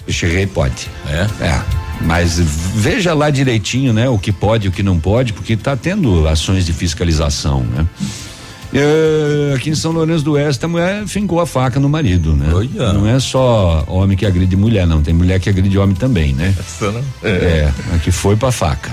Peixe 0.05 0.26
rei 0.26 0.46
pode. 0.46 0.90
É? 1.08 1.26
É. 1.44 1.83
Mas 2.00 2.38
veja 2.38 3.14
lá 3.14 3.31
direitinho, 3.31 3.93
né? 3.93 4.08
O 4.08 4.19
que 4.19 4.32
pode 4.32 4.67
e 4.67 4.69
o 4.69 4.73
que 4.73 4.82
não 4.82 4.99
pode, 4.99 5.32
porque 5.32 5.55
está 5.55 5.76
tendo 5.76 6.28
ações 6.28 6.66
de 6.66 6.73
fiscalização, 6.73 7.61
né? 7.61 7.87
É, 8.73 9.54
aqui 9.54 9.71
em 9.71 9.75
São 9.75 9.92
Lourenço 9.92 10.25
do 10.25 10.33
Oeste, 10.33 10.64
a 10.64 10.68
mulher 10.68 11.07
fincou 11.07 11.40
a 11.40 11.47
faca 11.47 11.78
no 11.78 11.88
marido, 11.88 12.35
né? 12.35 12.50
Olha. 12.52 12.92
Não 12.92 13.07
é 13.07 13.21
só 13.21 13.85
homem 13.87 14.16
que 14.16 14.26
agride 14.26 14.57
mulher, 14.57 14.85
não. 14.85 15.00
Tem 15.00 15.14
mulher 15.14 15.38
que 15.38 15.49
agride 15.49 15.78
homem 15.78 15.95
também, 15.95 16.33
né? 16.33 16.52
Essa 16.59 16.90
não? 16.90 17.04
É, 17.23 17.73
aqui 17.95 18.11
foi 18.11 18.35
pra 18.35 18.50
faca. 18.50 18.90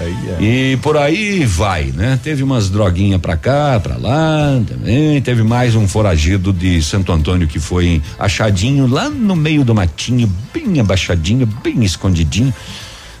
Aí 0.00 0.16
é. 0.28 0.42
E 0.42 0.76
por 0.76 0.96
aí 0.96 1.44
vai, 1.44 1.86
né? 1.86 2.18
Teve 2.22 2.42
umas 2.42 2.70
droguinhas 2.70 3.20
pra 3.20 3.36
cá, 3.36 3.80
pra 3.80 3.96
lá 3.96 4.60
também. 4.66 5.20
Teve 5.20 5.42
mais 5.42 5.74
um 5.74 5.88
foragido 5.88 6.52
de 6.52 6.80
Santo 6.82 7.12
Antônio 7.12 7.48
que 7.48 7.58
foi 7.58 8.00
achadinho 8.18 8.86
lá 8.86 9.10
no 9.10 9.34
meio 9.34 9.64
do 9.64 9.74
matinho, 9.74 10.32
bem 10.54 10.78
abaixadinho, 10.78 11.46
bem 11.46 11.84
escondidinho. 11.84 12.54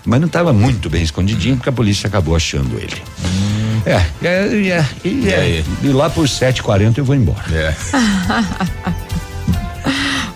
Mas 0.04 0.20
não 0.20 0.26
estava 0.26 0.52
muito 0.52 0.88
bem 0.88 1.02
escondidinho 1.02 1.56
porque 1.56 1.68
a 1.68 1.72
polícia 1.72 2.06
acabou 2.06 2.36
achando 2.36 2.78
ele. 2.78 3.02
É, 3.84 3.96
é, 4.22 4.28
é, 4.68 4.86
e, 5.04 5.28
é, 5.28 5.64
e 5.82 5.88
lá 5.88 6.08
por 6.08 6.26
7h40 6.26 6.98
eu 6.98 7.04
vou 7.04 7.16
embora. 7.16 7.44
É. 7.52 7.74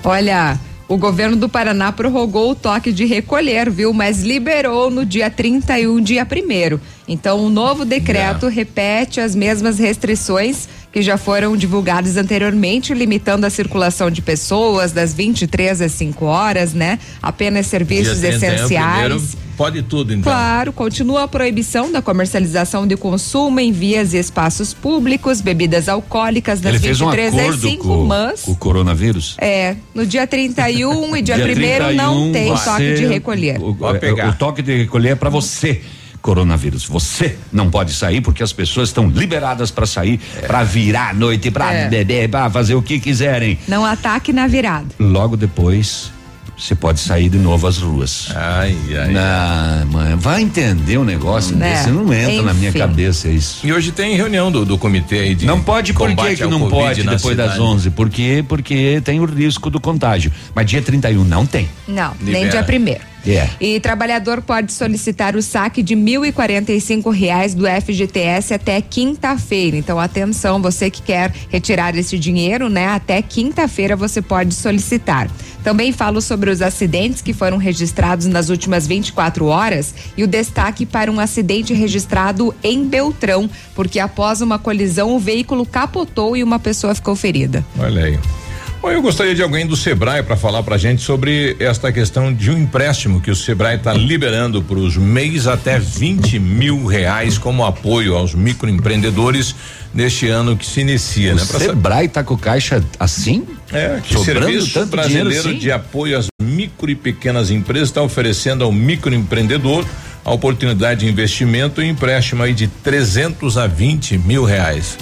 Olha, 0.05 0.59
o 0.89 0.97
governo 0.97 1.37
do 1.37 1.49
Paraná 1.49 1.93
prorrogou 1.93 2.51
o 2.51 2.55
toque 2.55 2.93
de 2.93 3.05
recolher, 3.05 3.71
viu? 3.71 3.93
Mas 3.93 4.23
liberou 4.23 4.91
no 4.91 5.07
dia 5.07 5.31
31, 5.31 6.01
dia 6.01 6.27
1 6.27 6.79
Então, 7.09 7.45
o 7.45 7.49
novo 7.49 7.85
decreto 7.85 8.49
repete 8.49 9.21
as 9.21 9.35
mesmas 9.35 9.79
restrições 9.79 10.69
que 10.93 11.01
já 11.01 11.17
foram 11.17 11.57
divulgadas 11.57 12.17
anteriormente, 12.19 12.93
limitando 12.93 13.47
a 13.47 13.51
circulação 13.51 14.11
de 14.11 14.21
pessoas 14.21 14.93
das 14.93 15.15
23 15.15 15.81
às 15.81 15.93
5 15.93 16.25
horas, 16.27 16.75
né? 16.75 16.99
Apenas 17.23 17.67
serviços 17.67 18.21
Dia 18.21 18.39
31 18.39 18.55
essenciais. 18.55 19.37
pode 19.57 19.83
tudo, 19.83 20.13
então. 20.13 20.25
Claro, 20.31 20.71
continua 20.71 21.23
a 21.25 21.29
proibição 21.29 21.91
da 21.91 22.03
comercialização 22.03 22.87
de 22.87 22.95
consumo 22.97 23.59
em 23.59 23.73
vias 23.73 24.13
e 24.13 24.19
espaços 24.19 24.75
públicos, 24.75 25.41
bebidas 25.41 25.89
alcoólicas 25.89 26.61
das 26.61 26.75
Ele 26.75 26.83
fez 26.83 27.01
um 27.01 27.07
23 27.11 27.35
às 27.35 27.41
acordo 27.41 27.69
5, 27.71 27.83
com, 27.89 28.05
mas. 28.05 28.43
com 28.43 28.53
o 28.53 28.57
coronavírus. 28.57 29.37
É, 29.41 29.77
no 29.95 30.05
dia 30.05 30.27
31 30.27 31.17
e 31.17 31.23
dia, 31.23 31.37
Dia 31.37 31.45
1 31.47 31.95
não 31.95 32.15
31, 32.17 32.33
tem 32.33 32.49
você- 32.49 32.65
toque 32.71 32.95
de 32.97 33.07
recolher. 33.07 33.59
O, 33.63 33.75
Pode 33.75 34.05
é, 34.05 34.29
o 34.29 34.33
toque 34.35 34.61
de 34.61 34.77
recolher 34.77 35.09
é 35.11 35.15
para 35.15 35.31
você 35.31 35.81
coronavírus. 36.23 36.87
Você 36.87 37.37
não 37.53 37.69
pode 37.69 37.93
sair 37.93 38.21
porque 38.21 38.43
as 38.43 38.53
pessoas 38.53 38.89
estão 38.89 39.09
liberadas 39.09 39.71
para 39.71 39.85
sair, 39.85 40.21
é. 40.37 40.47
para 40.47 40.63
virar 40.63 41.11
a 41.11 41.15
noite, 41.15 41.51
para 41.51 41.73
é. 41.73 41.89
beber, 41.89 42.29
para 42.31 42.49
fazer 42.49 42.75
o 42.75 42.81
que 42.81 42.99
quiserem. 43.01 43.59
Não 43.69 43.85
ataque 43.85 44.33
na 44.33 44.47
virada. 44.47 44.87
Logo 44.99 45.37
depois 45.37 46.13
você 46.57 46.75
pode 46.77 47.01
sair 47.01 47.29
de 47.29 47.39
novo 47.39 47.67
às 47.67 47.79
ruas. 47.79 48.29
Ai, 48.35 48.77
ai. 48.97 49.11
Na, 49.11 49.85
mãe, 49.91 50.15
vai 50.15 50.43
entender 50.43 50.97
um 50.97 51.05
negócio 51.05 51.57
né? 51.57 51.73
desse, 51.73 51.91
não 51.91 52.13
entra 52.13 52.35
Enfim. 52.35 52.45
na 52.45 52.55
minha 52.55 52.73
cabeça 52.73 53.29
isso. 53.29 53.67
E 53.67 53.73
hoje 53.73 53.91
tem 53.91 54.15
reunião 54.15 54.53
do, 54.53 54.65
do 54.65 54.79
comitê 54.79 55.19
aí 55.19 55.35
de 55.35 55.45
Não 55.45 55.61
pode, 55.61 55.93
por 55.93 56.15
que 56.15 56.37
que 56.37 56.47
não 56.47 56.69
pode 56.69 57.03
depois 57.03 57.37
das 57.37 57.59
11? 57.59 57.91
Porque 57.91 58.45
porque 58.47 59.03
tem 59.05 59.19
o 59.19 59.25
risco 59.25 59.71
do 59.71 59.81
contágio. 59.81 60.31
Mas 60.55 60.67
dia 60.67 60.81
31 60.81 61.25
não 61.25 61.45
tem. 61.45 61.69
Não, 61.89 62.13
Libera. 62.21 62.39
nem 62.39 62.49
dia 62.49 62.63
primeiro. 62.63 63.12
Yeah. 63.25 63.53
E 63.61 63.79
trabalhador 63.81 64.43
pode 64.43 64.73
solicitar 64.73 65.37
o 65.37 65.43
saque 65.43 65.83
de 65.83 65.95
mil 65.95 66.25
e 66.25 66.33
quarenta 66.33 66.73
e 66.73 66.81
cinco 66.81 67.11
reais 67.11 67.55
do 67.55 67.65
FGTS 67.67 68.55
até 68.55 68.81
quinta-feira. 68.81 69.77
Então, 69.77 69.99
atenção, 69.99 70.61
você 70.61 70.91
que 70.91 71.03
quer 71.03 71.33
retirar 71.49 71.97
esse 71.97 72.19
dinheiro, 72.19 72.69
né? 72.69 72.89
Até 72.89 73.23
quinta-feira 73.23 73.95
você 73.95 74.21
pode 74.21 74.55
solicitar. 74.55 75.31
Também 75.63 75.93
falo 75.93 76.21
sobre 76.21 76.51
os 76.51 76.61
acidentes 76.61 77.23
que 77.23 77.33
foram 77.33 77.57
registrados 77.57 78.27
nas 78.27 78.49
últimas 78.49 78.87
24 78.87 79.47
horas 79.47 79.95
e 80.17 80.25
o 80.25 80.27
destaque 80.27 80.85
para 80.85 81.11
um 81.11 81.21
acidente 81.21 81.73
registrado 81.73 82.53
em 82.65 82.85
Beltrão, 82.85 83.49
porque 83.75 84.01
após 84.01 84.41
uma 84.41 84.59
colisão 84.59 85.15
o 85.15 85.21
veículo 85.21 85.65
capotou 85.65 86.37
e 86.37 86.43
uma 86.43 86.59
pessoa 86.59 86.95
ficou 86.95 87.15
ferida. 87.15 87.65
Olha 87.79 88.05
aí. 88.05 88.42
Bom, 88.83 88.91
eu 88.91 89.01
gostaria 89.01 89.33
de 89.33 89.41
alguém 89.41 89.65
do 89.65 89.77
Sebrae 89.77 90.25
para 90.25 90.37
falar 90.37 90.61
para 90.65 90.75
a 90.75 90.79
gente 90.79 91.03
sobre 91.03 91.55
esta 91.61 91.93
questão 91.93 92.35
de 92.35 92.51
um 92.51 92.59
empréstimo 92.59 93.21
que 93.21 93.31
o 93.31 93.37
Sebrae 93.37 93.77
está 93.77 93.93
liberando 93.93 94.61
para 94.61 94.77
os 94.77 94.97
MEIs 94.97 95.47
até 95.47 95.79
20 95.79 96.41
mil 96.41 96.85
reais 96.85 97.39
como 97.39 97.65
apoio 97.65 98.17
aos 98.17 98.35
microempreendedores 98.35 99.55
neste 99.95 100.27
ano 100.27 100.57
que 100.57 100.67
se 100.67 100.81
inicia. 100.81 101.31
O 101.31 101.37
né? 101.37 101.43
Sebrae 101.45 102.07
está 102.07 102.25
com 102.25 102.37
caixa 102.37 102.83
assim? 102.99 103.47
É, 103.73 104.01
que 104.03 104.17
o 104.17 104.25
Serviço 104.25 104.85
Brasileiro 104.87 105.51
assim? 105.51 105.59
de 105.59 105.71
Apoio 105.71 106.19
às 106.19 106.27
Micro 106.43 106.91
e 106.91 106.97
Pequenas 106.97 107.53
Empresas 107.53 107.89
está 107.89 108.03
oferecendo 108.03 108.65
ao 108.65 108.73
microempreendedor 108.73 109.87
a 110.25 110.33
oportunidade 110.33 111.07
de 111.07 111.09
investimento 111.09 111.81
e 111.81 111.89
empréstimo 111.89 112.43
aí 112.43 112.53
de 112.53 112.67
300 112.67 113.59
a 113.59 113.69
20 113.69 114.19
mil 114.19 114.43
reais. 114.43 114.99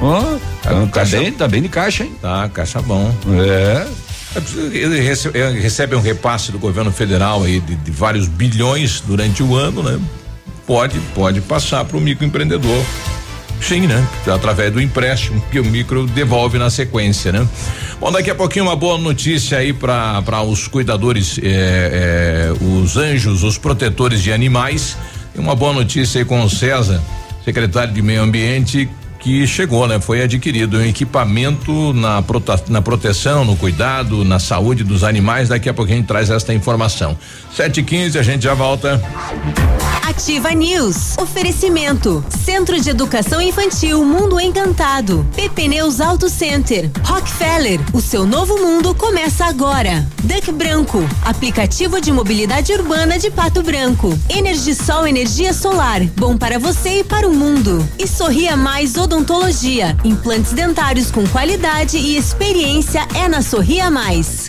Oh, 0.00 0.38
tá, 0.62 0.70
tá, 0.70 0.86
caixa, 0.92 1.18
bem, 1.18 1.32
tá 1.32 1.48
bem 1.48 1.62
de 1.62 1.68
caixa, 1.68 2.04
hein? 2.04 2.14
Tá, 2.20 2.48
caixa 2.48 2.82
bom. 2.82 3.14
É. 3.40 3.86
Ele 4.72 5.00
recebe, 5.00 5.38
recebe 5.52 5.96
um 5.96 6.00
repasse 6.00 6.52
do 6.52 6.58
governo 6.58 6.92
federal 6.92 7.42
aí 7.42 7.60
de, 7.60 7.74
de 7.74 7.90
vários 7.90 8.28
bilhões 8.28 9.00
durante 9.00 9.42
o 9.42 9.54
ano, 9.54 9.82
né? 9.82 9.98
Pode, 10.66 10.98
pode 11.14 11.40
passar 11.40 11.84
para 11.84 11.96
o 11.96 12.00
microempreendedor. 12.00 12.84
Sim, 13.60 13.86
né? 13.86 14.06
Através 14.26 14.72
do 14.72 14.80
empréstimo 14.80 15.42
que 15.50 15.58
o 15.58 15.64
micro 15.64 16.06
devolve 16.06 16.58
na 16.58 16.68
sequência, 16.68 17.32
né? 17.32 17.48
Bom, 17.98 18.12
daqui 18.12 18.30
a 18.30 18.34
pouquinho 18.34 18.66
uma 18.66 18.76
boa 18.76 18.98
notícia 18.98 19.58
aí 19.58 19.72
para 19.72 20.42
os 20.42 20.68
cuidadores, 20.68 21.38
é, 21.42 22.52
é, 22.52 22.64
os 22.64 22.98
anjos, 22.98 23.42
os 23.42 23.56
protetores 23.56 24.22
de 24.22 24.32
animais. 24.32 24.96
E 25.34 25.38
uma 25.38 25.54
boa 25.54 25.72
notícia 25.72 26.20
aí 26.20 26.24
com 26.24 26.42
o 26.42 26.50
César, 26.50 27.02
secretário 27.44 27.94
de 27.94 28.02
Meio 28.02 28.22
Ambiente, 28.22 28.88
que 29.26 29.44
chegou, 29.44 29.88
né? 29.88 29.98
Foi 29.98 30.22
adquirido 30.22 30.78
um 30.78 30.84
equipamento 30.84 31.92
na, 31.92 32.22
prota, 32.22 32.62
na 32.68 32.80
proteção, 32.80 33.44
no 33.44 33.56
cuidado, 33.56 34.24
na 34.24 34.38
saúde 34.38 34.84
dos 34.84 35.02
animais. 35.02 35.48
Daqui 35.48 35.68
a 35.68 35.74
pouco 35.74 35.90
a 35.90 35.96
gente 35.96 36.06
traz 36.06 36.30
esta 36.30 36.54
informação. 36.54 37.18
Sete 37.52 37.80
e 37.80 37.82
quinze, 37.82 38.16
a 38.16 38.22
gente 38.22 38.44
já 38.44 38.54
volta. 38.54 39.02
Ativa 40.08 40.52
News. 40.52 41.18
Oferecimento. 41.18 42.24
Centro 42.44 42.80
de 42.80 42.88
Educação 42.88 43.40
Infantil 43.40 44.04
Mundo 44.04 44.38
Encantado. 44.38 45.26
PP 45.34 45.68
Neus 45.68 46.00
Auto 46.00 46.30
Center. 46.30 46.88
Rockefeller. 47.02 47.80
O 47.92 48.00
seu 48.00 48.24
novo 48.24 48.56
mundo 48.58 48.94
começa 48.94 49.44
agora. 49.46 50.06
Duck 50.22 50.52
Branco. 50.52 51.04
Aplicativo 51.24 52.00
de 52.00 52.12
mobilidade 52.12 52.72
urbana 52.72 53.18
de 53.18 53.28
Pato 53.28 53.60
Branco. 53.60 54.16
Energisol 54.30 55.04
Energia 55.04 55.52
Solar. 55.52 56.00
Bom 56.16 56.36
para 56.36 56.60
você 56.60 57.00
e 57.00 57.04
para 57.04 57.28
o 57.28 57.34
mundo. 57.34 57.86
E 57.98 58.06
Sorria 58.06 58.56
Mais 58.56 58.96
Odontologia 58.96 59.15
odontologia. 59.16 59.96
Implantes 60.04 60.52
dentários 60.52 61.10
com 61.10 61.26
qualidade 61.28 61.96
e 61.96 62.16
experiência 62.16 63.06
é 63.14 63.28
na 63.28 63.40
Sorria 63.40 63.90
Mais. 63.90 64.46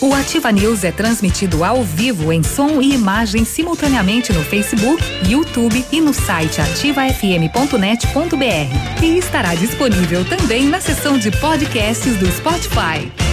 O 0.00 0.14
Ativa 0.14 0.50
News 0.50 0.82
é 0.82 0.90
transmitido 0.90 1.62
ao 1.62 1.84
vivo 1.84 2.32
em 2.32 2.42
som 2.42 2.80
e 2.80 2.94
imagem 2.94 3.44
simultaneamente 3.44 4.32
no 4.32 4.42
Facebook, 4.42 5.02
YouTube 5.28 5.84
e 5.92 6.00
no 6.00 6.14
site 6.14 6.62
ativafm.net.br. 6.62 9.04
E 9.04 9.18
estará 9.18 9.54
disponível 9.54 10.24
também 10.24 10.66
na 10.66 10.80
seção 10.80 11.18
de 11.18 11.30
podcasts 11.30 12.16
do 12.16 12.26
Spotify. 12.32 13.29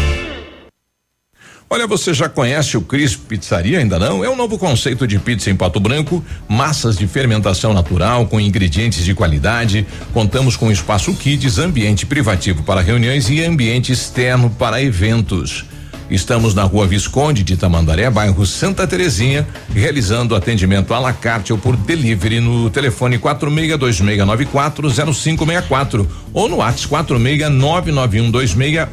Olha, 1.69 1.85
você 1.85 2.13
já 2.13 2.29
conhece 2.29 2.77
o 2.77 2.81
Cris 2.81 3.13
Pizzaria? 3.13 3.79
Ainda 3.79 3.99
não? 3.99 4.23
É 4.23 4.29
um 4.29 4.37
novo 4.37 4.57
conceito 4.57 5.05
de 5.05 5.19
pizza 5.19 5.49
em 5.49 5.55
Pato 5.55 5.81
Branco, 5.81 6.23
massas 6.47 6.97
de 6.97 7.05
fermentação 7.07 7.73
natural 7.73 8.25
com 8.25 8.39
ingredientes 8.39 9.03
de 9.03 9.13
qualidade. 9.13 9.85
Contamos 10.13 10.55
com 10.55 10.71
espaço 10.71 11.13
kids, 11.13 11.59
ambiente 11.59 12.05
privativo 12.05 12.63
para 12.63 12.79
reuniões 12.79 13.29
e 13.29 13.43
ambiente 13.43 13.91
externo 13.91 14.49
para 14.49 14.81
eventos. 14.81 15.65
Estamos 16.09 16.55
na 16.55 16.63
rua 16.63 16.87
Visconde 16.87 17.43
de 17.43 17.57
Tamandaré, 17.57 18.09
bairro 18.09 18.45
Santa 18.45 18.87
Terezinha, 18.87 19.45
realizando 19.73 20.35
atendimento 20.35 20.93
à 20.93 20.99
la 20.99 21.11
carte 21.13 21.51
ou 21.51 21.59
por 21.59 21.75
delivery 21.75 22.39
no 22.39 22.69
telefone 22.69 23.19
4626940564 23.19 26.07
ou 26.33 26.47
no 26.47 26.57
WhatsApp 26.57 27.11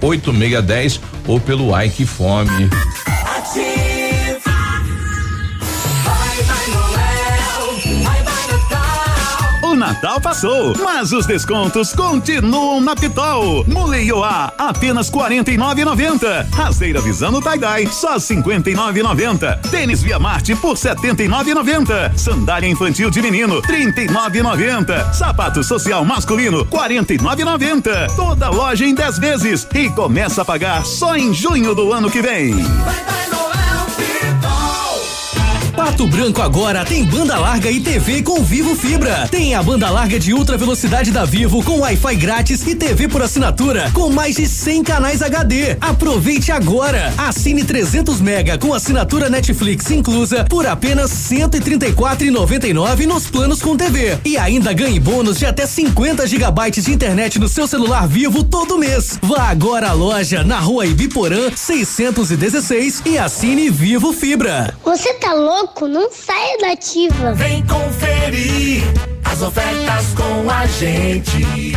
46 0.01 1.01
ou 1.27 1.41
pelo 1.41 1.81
Ike 1.81 2.05
Fome. 2.05 2.69
Natal 9.85 10.19
passou, 10.19 10.73
mas 10.83 11.13
os 11.13 11.27
descontos 11.27 11.93
continuam 11.93 12.81
na 12.81 12.97
Pitol. 12.97 13.67
Muleioá, 13.67 14.51
apenas 14.57 15.11
R$ 15.11 15.19
49,90. 15.19 16.51
Rasteira 16.55 17.03
Visano 17.03 17.39
Tie-Dye, 17.43 17.89
só 17.89 18.15
R$ 18.15 18.19
59,90. 18.19 19.61
Tênis 19.71 20.03
Via 20.03 20.19
Marte 20.19 20.57
por 20.57 20.75
R$ 20.75 20.95
79,90. 20.95 22.17
Sandália 22.17 22.67
infantil 22.67 23.11
de 23.11 23.21
menino, 23.21 23.61
R$ 23.61 23.93
39,90. 23.93 25.13
Sapato 25.13 25.63
social 25.63 26.03
masculino, 26.03 26.61
R$ 26.61 26.71
49,90. 26.71 28.17
Toda 28.17 28.49
loja 28.49 28.87
em 28.87 28.95
10 28.95 29.19
vezes 29.19 29.69
e 29.75 29.91
começa 29.91 30.41
a 30.41 30.45
pagar 30.47 30.87
só 30.87 31.15
em 31.15 31.35
junho 31.35 31.75
do 31.75 31.93
ano 31.93 32.11
que 32.11 32.23
vem. 32.23 32.55
Vai, 32.55 33.05
vai, 33.05 33.54
Pato 35.77 36.07
Branco 36.07 36.41
agora 36.41 36.85
tem 36.85 37.05
banda 37.05 37.37
larga 37.37 37.69
e 37.69 37.81
TV 37.81 38.23
com 38.23 38.45
Vivo 38.45 38.77
Fibra. 38.77 39.27
Tem 39.29 39.57
a 39.57 39.63
banda 39.63 39.91
larga 39.91 40.21
de 40.21 40.33
ultra 40.33 40.57
velocidade 40.57 41.11
da 41.11 41.25
Vivo 41.25 41.65
com 41.65 41.81
Wi-Fi 41.81 42.15
grátis 42.15 42.65
e 42.65 42.77
TV 42.77 43.09
por 43.09 43.21
assinatura 43.21 43.91
com 43.93 44.09
mais 44.09 44.37
de 44.37 44.47
100 44.47 44.85
canais 44.85 45.21
HD. 45.21 45.77
Aproveite 45.81 46.53
agora. 46.53 47.13
Assine 47.19 47.65
300 47.65 48.21
mega 48.21 48.57
com 48.57 48.73
assinatura 48.73 49.29
Netflix 49.29 49.91
inclusa 49.91 50.45
por 50.45 50.65
apenas 50.65 51.11
134,99 51.11 53.07
nos 53.07 53.27
planos 53.27 53.61
com 53.61 53.77
TV 53.77 54.17
e 54.25 54.37
ainda 54.37 54.73
ganhe 54.73 55.01
bônus 55.01 55.39
de 55.39 55.47
até 55.47 55.67
50 55.67 56.25
gigabytes 56.29 56.85
de 56.85 56.93
internet 56.93 57.41
no 57.41 57.49
seu 57.49 57.67
celular 57.67 58.07
Vivo 58.07 58.45
todo 58.45 58.79
mês. 58.79 59.19
Vá 59.21 59.49
agora 59.49 59.89
à 59.89 59.93
loja 59.93 60.45
na 60.45 60.61
Rua 60.61 60.87
Ibiporã 60.87 61.51
616 61.55 63.03
e 63.07 63.19
assine 63.19 63.71
Vivo 63.71 64.13
Fibra. 64.13 64.73
Você 64.85 65.15
tá 65.15 65.33
louco? 65.33 65.64
Não 65.89 66.11
saia 66.11 66.59
da 66.59 66.73
ativa. 66.73 67.33
Vem 67.35 67.65
conferir 67.67 68.83
as 69.25 69.43
ofertas 69.43 70.15
com 70.15 70.51
a 70.51 70.67
gente. 70.67 71.75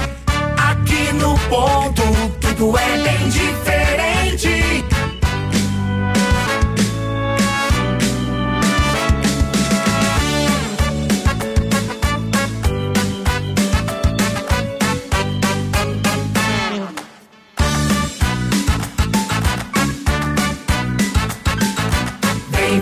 Aqui 0.57 1.13
no 1.13 1.37
ponto, 1.49 2.03
tudo 2.39 2.77
é 2.77 2.97
bem 2.97 3.29
diferente. 3.29 4.77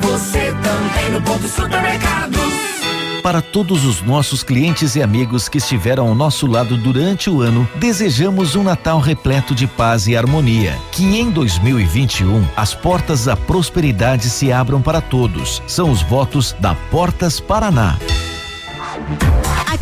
Você 0.01 0.34
no 1.15 1.21
ponto. 1.21 1.45
Para 3.23 3.41
todos 3.41 3.85
os 3.85 4.01
nossos 4.03 4.43
clientes 4.43 4.95
e 4.95 5.01
amigos 5.01 5.49
que 5.49 5.57
estiveram 5.57 6.07
ao 6.09 6.13
nosso 6.13 6.45
lado 6.45 6.77
durante 6.77 7.27
o 7.27 7.41
ano, 7.41 7.67
desejamos 7.75 8.55
um 8.55 8.61
Natal 8.61 8.99
repleto 8.99 9.55
de 9.55 9.65
paz 9.65 10.07
e 10.07 10.15
harmonia. 10.15 10.77
Que 10.91 11.03
em 11.19 11.31
2021 11.31 12.45
as 12.55 12.75
portas 12.75 13.25
da 13.25 13.35
prosperidade 13.35 14.29
se 14.29 14.51
abram 14.51 14.79
para 14.79 15.01
todos. 15.01 15.63
São 15.65 15.89
os 15.89 16.03
votos 16.03 16.55
da 16.59 16.75
Portas 16.91 17.39
Paraná. 17.39 17.97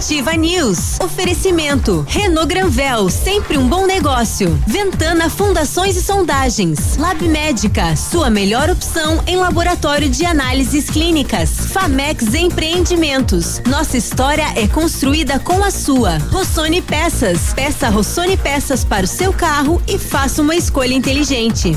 Ativa 0.04 0.34
News. 0.34 1.00
Oferecimento. 1.00 2.06
Renault 2.10 2.50
Granvel, 2.50 3.10
sempre 3.10 3.58
um 3.58 3.70
bom 3.70 3.86
negócio. 3.86 4.62
Ventana 4.68 5.30
Fundações 5.30 5.96
e 5.96 6.02
Sondagens. 6.02 6.98
Lab 6.98 7.26
Médica, 7.26 7.96
sua 7.96 8.30
melhor 8.30 8.70
opção 8.70 9.24
em 9.26 9.38
laboratório 9.38 10.10
de 10.10 10.26
análises 10.26 10.90
clínicas. 10.90 11.52
Famex 11.68 12.34
Empreendimentos. 12.34 13.62
Nossa 13.66 13.96
história 13.96 14.46
é 14.58 14.68
construída 14.68 15.40
com 15.40 15.64
a 15.64 15.72
sua. 15.72 16.18
Rossoni 16.18 16.82
Peças. 16.82 17.54
Peça 17.54 17.88
Rossoni 17.88 18.36
Peças 18.36 18.84
para 18.84 19.06
o 19.06 19.08
seu 19.08 19.32
carro 19.32 19.82
e 19.88 19.98
faça 19.98 20.42
uma 20.42 20.54
escolha 20.54 20.94
inteligente. 20.94 21.72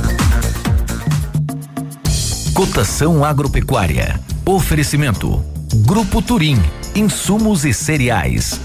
Cotação 2.52 3.24
agropecuária. 3.24 4.18
Oferecimento. 4.44 5.40
Grupo 5.84 6.20
Turim 6.20 6.60
insumos 6.96 7.66
e 7.66 7.74
cereais. 7.74 8.58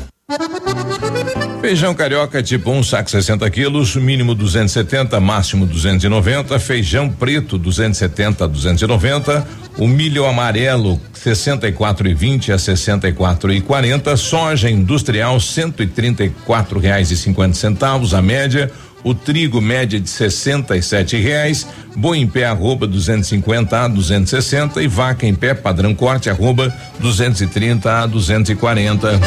Feijão 1.59 1.93
carioca 1.93 2.41
tipo 2.41 2.71
1, 2.71 2.77
um, 2.77 2.83
saco 2.83 3.11
60 3.11 3.49
quilos, 3.51 3.95
mínimo 3.97 4.33
270, 4.33 5.19
máximo 5.19 5.65
290. 5.65 6.57
Feijão 6.57 7.09
preto 7.09 7.57
270 7.57 8.45
a 8.45 8.47
290. 8.47 9.47
O 9.77 9.87
milho 9.87 10.25
amarelo 10.25 10.99
64,20 11.13 12.53
a 12.53 12.55
64,40. 12.55 14.15
Soja 14.15 14.69
industrial 14.69 15.39
134 15.39 16.79
reais 16.79 17.11
e 17.11 17.17
50 17.17 17.53
centavos 17.53 18.13
a 18.13 18.21
média 18.21 18.71
o 19.03 19.13
trigo 19.13 19.59
média 19.61 19.99
de 19.99 20.09
sessenta 20.09 20.77
e 20.77 20.81
sete 20.81 21.17
reais, 21.17 21.67
boi 21.95 22.19
em 22.19 22.27
pé 22.27 22.45
arroba 22.45 22.85
250 22.87 23.85
a 23.85 23.87
260 23.87 24.81
e 24.81 24.87
vaca 24.87 25.25
em 25.25 25.33
pé 25.33 25.53
padrão 25.53 25.93
corte 25.93 26.29
arroba 26.29 26.73
230 26.99 27.91
a 27.91 28.05
240. 28.05 29.19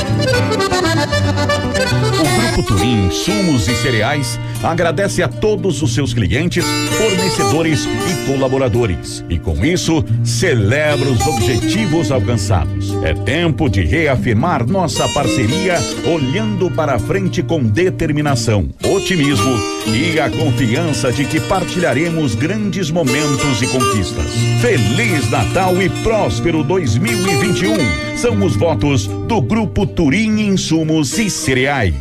O 2.20 2.40
Grupo 2.40 2.62
Turim 2.62 3.10
Sumos 3.10 3.66
e 3.68 3.74
Cereais 3.76 4.38
agradece 4.64 5.22
a 5.22 5.28
todos 5.28 5.82
os 5.82 5.94
seus 5.94 6.14
clientes, 6.14 6.64
fornecedores 6.96 7.84
e 7.84 8.26
colaboradores. 8.26 9.24
E 9.28 9.38
com 9.38 9.64
isso, 9.64 10.04
celebra 10.24 11.08
os 11.08 11.20
objetivos 11.26 12.10
alcançados. 12.10 12.92
É 13.02 13.14
tempo 13.14 13.68
de 13.68 13.82
reafirmar 13.84 14.66
nossa 14.66 15.06
parceria, 15.10 15.78
olhando 16.06 16.70
para 16.70 16.98
frente 16.98 17.42
com 17.42 17.62
determinação, 17.62 18.68
otimismo 18.82 19.52
e 19.86 20.18
a 20.18 20.30
confiança 20.30 21.12
de 21.12 21.24
que 21.24 21.40
partilharemos 21.40 22.34
grandes 22.34 22.90
momentos 22.90 23.60
e 23.60 23.66
conquistas. 23.66 24.32
Feliz 24.60 25.30
Natal 25.30 25.80
e 25.80 25.88
próspero 26.02 26.64
2021. 26.64 28.16
São 28.16 28.42
os 28.44 28.56
votos 28.56 29.06
do 29.06 29.40
Grupo 29.42 29.86
Turim 29.86 30.40
Insumos 30.40 31.18
e 31.18 31.28
Cereais. 31.28 31.94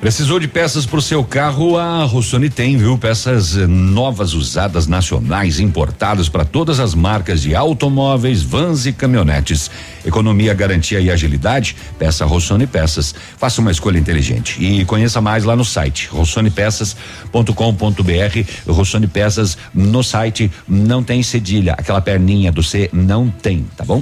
Precisou 0.00 0.38
de 0.38 0.46
peças 0.46 0.86
para 0.86 1.00
o 1.00 1.02
seu 1.02 1.24
carro? 1.24 1.76
A 1.76 2.04
Rossoni 2.04 2.48
tem, 2.48 2.76
viu? 2.76 2.96
Peças 2.96 3.56
eh, 3.56 3.66
novas, 3.66 4.32
usadas, 4.32 4.86
nacionais, 4.86 5.58
importadas 5.58 6.28
para 6.28 6.44
todas 6.44 6.78
as 6.78 6.94
marcas 6.94 7.42
de 7.42 7.52
automóveis, 7.52 8.40
vans 8.40 8.86
e 8.86 8.92
caminhonetes. 8.92 9.68
Economia, 10.06 10.54
garantia 10.54 11.00
e 11.00 11.10
agilidade? 11.10 11.74
Peça 11.98 12.24
Rossoni 12.24 12.64
Peças. 12.64 13.12
Faça 13.36 13.60
uma 13.60 13.72
escolha 13.72 13.98
inteligente 13.98 14.64
e 14.64 14.84
conheça 14.84 15.20
mais 15.20 15.42
lá 15.42 15.56
no 15.56 15.64
site 15.64 16.08
rossonepeças.com.br. 16.12 18.68
Rossoni 18.68 19.08
Peças 19.08 19.58
no 19.74 20.04
site 20.04 20.48
não 20.68 21.02
tem 21.02 21.24
cedilha, 21.24 21.72
aquela 21.72 22.00
perninha 22.00 22.52
do 22.52 22.62
C 22.62 22.88
não 22.92 23.28
tem, 23.28 23.66
tá 23.76 23.84
bom? 23.84 24.00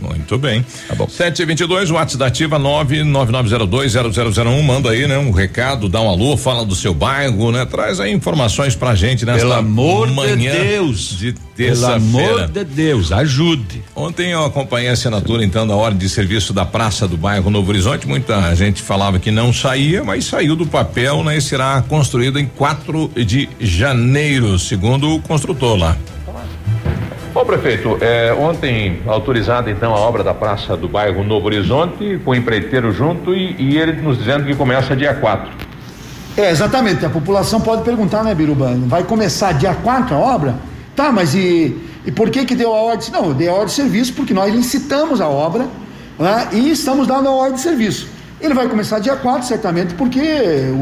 Muito 0.00 0.38
bem. 0.38 0.64
Tá 0.88 0.94
bom. 0.94 1.08
722, 1.08 1.90
WhatsApp 1.90 2.18
da 2.18 2.26
Ativa 2.26 2.58
999020001. 2.58 4.62
Manda 4.62 4.90
aí, 4.90 5.06
né? 5.06 5.18
Um 5.18 5.30
recado, 5.30 5.88
dá 5.88 6.00
um 6.00 6.08
alô, 6.08 6.36
fala 6.36 6.64
do 6.64 6.74
seu 6.74 6.94
bairro, 6.94 7.52
né? 7.52 7.66
Traz 7.66 8.00
aí 8.00 8.12
informações 8.12 8.74
pra 8.74 8.94
gente 8.94 9.24
nesta 9.24 9.40
Pelo 9.40 9.52
amor 9.52 10.10
manhã 10.10 10.36
de 10.36 10.50
Deus. 10.50 11.18
De. 11.18 11.34
Pelo 11.60 11.86
amor 11.86 12.48
de 12.48 12.64
Deus, 12.64 13.12
ajude. 13.12 13.82
Ontem 13.94 14.30
eu 14.30 14.46
acompanhei 14.46 14.88
a 14.88 14.92
assinatura, 14.92 15.44
então, 15.44 15.66
da 15.66 15.76
ordem 15.76 15.98
de 15.98 16.08
serviço 16.08 16.54
da 16.54 16.64
Praça 16.64 17.06
do 17.06 17.18
Bairro 17.18 17.50
Novo 17.50 17.68
Horizonte. 17.68 18.08
Muita 18.08 18.54
gente 18.54 18.82
falava 18.82 19.18
que 19.18 19.30
não 19.30 19.52
saía, 19.52 20.02
mas 20.02 20.24
saiu 20.24 20.56
do 20.56 20.64
papel, 20.64 21.22
né? 21.22 21.36
E 21.36 21.42
será 21.42 21.82
construído 21.82 22.38
em 22.38 22.46
4 22.46 23.10
de 23.26 23.46
janeiro, 23.60 24.58
segundo 24.58 25.14
o 25.14 25.20
construtor 25.20 25.76
lá. 25.76 25.98
Bom, 27.32 27.44
prefeito, 27.44 27.96
é, 28.00 28.32
ontem 28.32 29.02
autorizada 29.06 29.70
então 29.70 29.94
a 29.94 29.98
obra 30.00 30.24
da 30.24 30.34
praça 30.34 30.76
do 30.76 30.88
bairro 30.88 31.22
Novo 31.22 31.46
Horizonte, 31.46 32.20
com 32.24 32.32
o 32.32 32.34
empreiteiro 32.34 32.90
junto 32.90 33.32
e, 33.32 33.54
e 33.56 33.78
ele 33.78 33.92
nos 34.02 34.18
dizendo 34.18 34.44
que 34.44 34.56
começa 34.56 34.96
dia 34.96 35.14
4. 35.14 35.48
É, 36.36 36.50
exatamente. 36.50 37.06
A 37.06 37.08
população 37.08 37.60
pode 37.60 37.82
perguntar, 37.82 38.24
né, 38.24 38.34
Biruba? 38.34 38.74
Vai 38.86 39.04
começar 39.04 39.52
dia 39.52 39.72
4 39.74 40.12
a 40.12 40.18
obra? 40.18 40.56
Tá, 40.96 41.12
mas 41.12 41.32
e, 41.32 41.76
e 42.04 42.10
por 42.10 42.30
que 42.30 42.44
que 42.44 42.56
deu 42.56 42.74
a 42.74 42.80
ordem? 42.80 43.10
Não, 43.12 43.32
deu 43.32 43.52
a 43.52 43.54
ordem 43.54 43.68
de 43.68 43.74
serviço 43.74 44.12
porque 44.14 44.34
nós 44.34 44.52
licitamos 44.52 45.20
a 45.20 45.28
obra 45.28 45.68
né, 46.18 46.48
e 46.50 46.70
estamos 46.70 47.06
dando 47.06 47.28
a 47.28 47.32
ordem 47.32 47.54
de 47.54 47.60
serviço. 47.60 48.08
Ele 48.40 48.54
vai 48.54 48.68
começar 48.68 48.98
dia 48.98 49.14
4, 49.14 49.46
certamente, 49.46 49.94
porque 49.94 50.20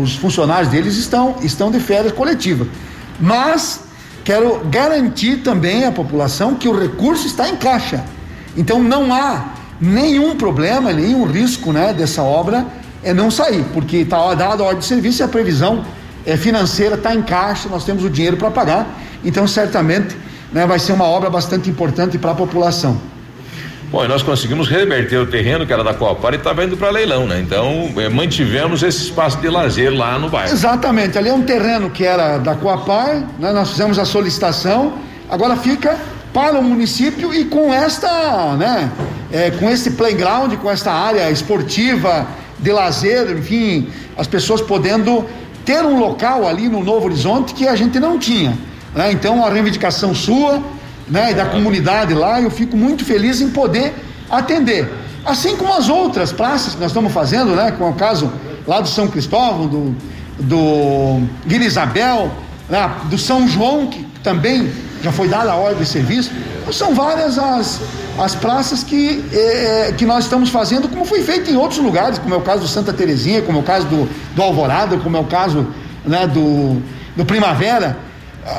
os 0.01 0.17
funcionários 0.17 0.69
deles 0.69 0.97
estão, 0.97 1.37
estão 1.43 1.71
de 1.71 1.79
férias 1.79 2.13
coletiva. 2.13 2.67
Mas 3.21 3.88
quero 4.29 4.61
garantir 4.67 5.39
também 5.39 5.87
à 5.87 5.91
população 5.91 6.55
que 6.55 6.69
o 6.69 6.79
recurso 6.79 7.27
está 7.27 7.49
em 7.49 7.57
caixa. 7.57 8.05
Então 8.55 8.79
não 8.83 9.11
há 9.11 9.55
nenhum 9.81 10.37
problema, 10.37 10.93
nenhum 10.93 11.25
risco 11.25 11.73
né, 11.73 11.95
dessa 11.95 12.23
obra 12.23 12.67
é 13.03 13.15
não 13.15 13.31
sair, 13.31 13.65
porque 13.73 13.97
está 13.97 14.35
dada 14.35 14.63
a 14.63 14.67
ordem 14.67 14.81
de 14.81 14.85
serviço 14.85 15.23
e 15.23 15.25
a 15.25 15.29
previsão 15.29 15.83
é, 16.27 16.37
financeira 16.37 16.97
está 16.97 17.15
em 17.15 17.23
caixa, 17.23 17.71
nós 17.71 17.87
temos 17.87 18.05
o 18.05 18.11
dinheiro 18.11 18.37
para 18.37 18.51
pagar, 18.51 18.87
então 19.25 19.49
certamente 19.49 20.15
né, 20.53 20.67
vai 20.67 20.79
ser 20.79 20.93
uma 20.93 21.07
obra 21.07 21.31
bastante 21.31 21.71
importante 21.71 22.19
para 22.19 22.33
a 22.33 22.35
população. 22.35 23.01
Bom, 23.91 24.05
e 24.05 24.09
nós 24.09 24.23
conseguimos 24.23 24.69
reverter 24.69 25.17
o 25.17 25.27
terreno 25.27 25.67
que 25.67 25.73
era 25.73 25.83
da 25.83 25.95
Coapar 25.95 26.35
e 26.35 26.37
estava 26.37 26.63
indo 26.63 26.77
para 26.77 26.91
leilão, 26.91 27.27
né? 27.27 27.41
Então, 27.41 27.91
eh, 27.97 28.09
mantivemos 28.11 28.83
esse 28.83 29.05
espaço 29.05 29.39
de 29.39 29.49
lazer 29.49 29.91
lá 29.91 30.19
no 30.19 30.29
bairro. 30.29 30.53
Exatamente, 30.53 31.17
ali 31.17 31.31
é 31.31 31.33
um 31.33 31.43
terreno 31.43 31.89
que 31.89 32.05
era 32.05 32.37
da 32.37 32.55
Coapar, 32.55 33.27
né? 33.39 33.51
nós 33.51 33.71
fizemos 33.71 33.99
a 33.99 34.05
solicitação, 34.05 34.93
agora 35.31 35.57
fica 35.57 35.97
para 36.35 36.59
o 36.59 36.63
município 36.63 37.33
e 37.33 37.47
com 37.47 37.73
esta, 37.73 38.57
né, 38.57 38.93
é, 39.33 39.51
com 39.53 39.71
esse 39.71 39.93
playground, 39.93 40.53
com 40.57 40.71
esta 40.71 40.93
área 40.93 41.31
esportiva, 41.31 42.27
de 42.59 42.73
lazer, 42.73 43.31
enfim, 43.31 43.89
as 44.17 44.27
pessoas 44.27 44.61
podendo 44.61 45.25
ter 45.65 45.83
um 45.83 45.99
local 45.99 46.47
ali 46.47 46.69
no 46.69 46.83
Novo 46.83 47.07
Horizonte 47.07 47.55
que 47.55 47.67
a 47.67 47.77
gente 47.77 47.99
não 47.99 48.19
tinha. 48.19 48.57
Né? 48.95 49.13
Então, 49.13 49.45
a 49.45 49.49
reivindicação 49.49 50.15
sua 50.15 50.63
né, 51.11 51.33
e 51.33 51.35
da 51.35 51.47
comunidade 51.47 52.15
lá, 52.15 52.41
eu 52.41 52.51
fico 52.51 52.77
muito 52.77 53.05
feliz 53.05 53.41
em 53.41 53.51
poder 53.51 53.95
atender. 54.31 54.89
Assim 55.25 55.57
como 55.57 55.73
as 55.73 55.89
outras 55.89 56.33
praças 56.33 56.75
que 56.75 56.81
nós 56.81 56.91
estamos 56.91 57.13
fazendo, 57.13 57.55
né, 57.55 57.73
com 57.73 57.91
o 57.91 57.95
caso 57.95 58.33
lá 58.67 58.81
do 58.81 58.89
São 58.89 59.09
Cristóvão, 59.09 59.67
do, 59.67 59.97
do 60.39 61.23
Vila 61.45 62.27
né, 62.69 62.91
do 63.05 63.19
São 63.19 63.49
João, 63.49 63.87
que 63.87 64.05
também 64.23 64.71
já 65.03 65.13
foi 65.13 65.29
dada 65.29 65.53
a 65.53 65.57
ordem 65.57 65.83
de 65.83 65.87
serviço. 65.87 66.31
São 66.73 66.95
várias 66.95 67.39
as, 67.39 67.81
as 68.19 68.35
praças 68.35 68.83
que, 68.83 69.25
eh, 69.33 69.95
que 69.97 70.05
nós 70.05 70.25
estamos 70.25 70.51
fazendo, 70.51 70.89
como 70.89 71.05
foi 71.05 71.23
feito 71.23 71.51
em 71.51 71.57
outros 71.57 71.81
lugares, 71.81 72.19
como 72.19 72.35
é 72.35 72.37
o 72.37 72.43
caso 72.43 72.63
do 72.63 72.69
Santa 72.69 72.93
Terezinha, 72.93 73.41
como 73.41 73.59
é 73.59 73.61
o 73.61 73.65
caso 73.65 73.87
do, 73.87 74.09
do 74.35 74.43
Alvorada, 74.43 74.99
como 74.99 75.17
é 75.17 75.21
o 75.21 75.25
caso 75.25 75.67
né, 76.05 76.27
do, 76.27 76.83
do 77.17 77.25
Primavera. 77.25 77.97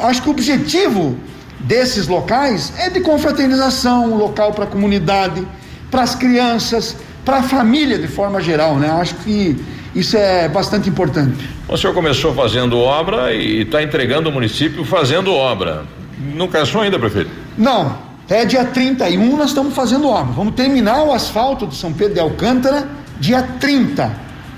Acho 0.04 0.24
que 0.24 0.28
o 0.28 0.32
objetivo 0.32 1.18
desses 1.60 2.08
locais 2.08 2.74
é 2.78 2.90
de 2.90 3.02
confraternização, 3.02 4.14
um 4.14 4.16
local 4.16 4.54
para 4.54 4.64
a 4.64 4.68
comunidade, 4.68 5.46
para 5.92 6.02
as 6.02 6.16
crianças, 6.16 6.96
para 7.26 7.38
a 7.38 7.44
família 7.44 7.98
de 7.98 8.08
forma 8.08 8.42
geral, 8.42 8.76
né? 8.78 8.90
Acho 8.90 9.16
que 9.16 9.58
isso 9.94 10.16
é 10.16 10.48
bastante 10.48 10.90
importante. 10.90 11.50
O 11.68 11.78
senhor 11.78 11.94
começou 11.94 12.34
fazendo 12.34 12.78
obra 12.78 13.34
e 13.34 13.62
está 13.62 13.84
entregando 13.84 14.30
o 14.30 14.32
município 14.32 14.84
fazendo 14.86 15.34
obra. 15.34 15.84
Não 16.36 16.48
cansou 16.48 16.82
ainda, 16.82 16.98
prefeito? 16.98 17.30
Não, 17.58 17.98
é 18.30 18.46
dia 18.46 18.66
31 18.66 19.38
nós 19.38 19.50
estamos 19.50 19.74
fazendo 19.74 20.08
obra. 20.08 20.34
Vamos 20.34 20.54
terminar 20.54 21.04
o 21.04 21.12
asfalto 21.12 21.66
do 21.66 21.76
São 21.76 21.92
Pedro 21.92 22.14
de 22.14 22.20
Alcântara 22.20 22.88
dia 23.20 23.44
30, 23.60 24.06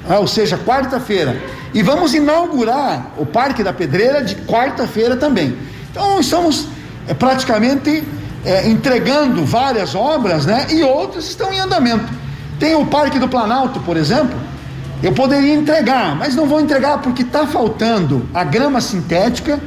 né? 0.08 0.18
ou 0.18 0.28
seja, 0.28 0.58
quarta-feira. 0.58 1.36
E 1.74 1.82
vamos 1.82 2.14
inaugurar 2.14 3.14
o 3.18 3.26
Parque 3.26 3.64
da 3.64 3.74
Pedreira 3.74 4.24
de 4.24 4.36
quarta-feira 4.36 5.16
também. 5.16 5.56
Então 5.90 6.20
estamos 6.20 6.68
é, 7.12 7.14
praticamente 7.14 8.04
é, 8.46 8.70
entregando 8.70 9.44
várias 9.44 9.94
obras, 9.94 10.46
né? 10.46 10.68
E 10.70 10.82
outras 10.82 11.28
estão 11.28 11.52
em 11.52 11.60
andamento. 11.60 12.06
Tem 12.58 12.74
o 12.74 12.86
Parque 12.86 13.20
do 13.20 13.28
Planalto, 13.28 13.82
por 13.82 13.98
exemplo. 13.98 14.40
Eu 15.04 15.12
poderia 15.12 15.54
entregar, 15.54 16.16
mas 16.16 16.36
não 16.36 16.46
vou 16.46 16.62
entregar 16.62 17.00
porque 17.00 17.24
está 17.24 17.46
faltando 17.46 18.26
a 18.34 18.44
grama 18.44 18.80
sintética 18.80 19.60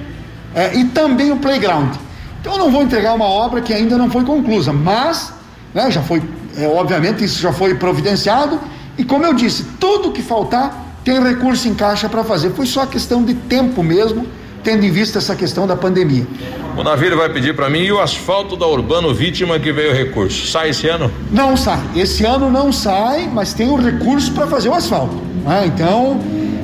é, 0.54 0.74
e 0.74 0.86
também 0.86 1.32
o 1.32 1.36
playground. 1.36 1.94
Então 2.40 2.54
eu 2.54 2.58
não 2.58 2.70
vou 2.70 2.82
entregar 2.82 3.14
uma 3.14 3.26
obra 3.26 3.60
que 3.60 3.74
ainda 3.74 3.98
não 3.98 4.10
foi 4.10 4.24
conclusa, 4.24 4.72
mas 4.72 5.32
né, 5.74 5.90
já 5.90 6.02
foi, 6.02 6.22
é, 6.56 6.66
obviamente, 6.66 7.24
isso 7.24 7.42
já 7.42 7.52
foi 7.52 7.74
providenciado. 7.74 8.58
E 8.96 9.04
como 9.04 9.24
eu 9.26 9.34
disse, 9.34 9.64
tudo 9.78 10.12
que 10.12 10.22
faltar 10.22 10.82
tem 11.04 11.22
recurso 11.22 11.68
em 11.68 11.74
caixa 11.74 12.08
para 12.08 12.24
fazer. 12.24 12.50
Foi 12.52 12.64
só 12.64 12.86
questão 12.86 13.22
de 13.22 13.34
tempo 13.34 13.82
mesmo 13.82 14.26
tendo 14.64 14.84
em 14.84 14.90
vista 14.90 15.18
essa 15.18 15.36
questão 15.36 15.66
da 15.66 15.76
pandemia. 15.76 16.26
O 16.76 16.82
Navírio 16.82 17.16
vai 17.16 17.28
pedir 17.28 17.54
para 17.54 17.68
mim 17.70 17.82
e 17.82 17.92
o 17.92 18.00
asfalto 18.00 18.56
da 18.56 18.66
Urbano 18.66 19.14
Vítima 19.14 19.60
que 19.60 19.70
veio 19.70 19.92
o 19.92 19.94
recurso. 19.94 20.46
Sai 20.48 20.70
esse 20.70 20.88
ano? 20.88 21.12
Não 21.30 21.56
sai. 21.56 21.78
Esse 21.94 22.24
ano 22.24 22.50
não 22.50 22.72
sai, 22.72 23.30
mas 23.32 23.52
tem 23.52 23.68
o 23.68 23.76
recurso 23.76 24.32
para 24.32 24.46
fazer 24.46 24.70
o 24.70 24.74
asfalto. 24.74 25.14
Né? 25.44 25.66
Então, 25.66 26.18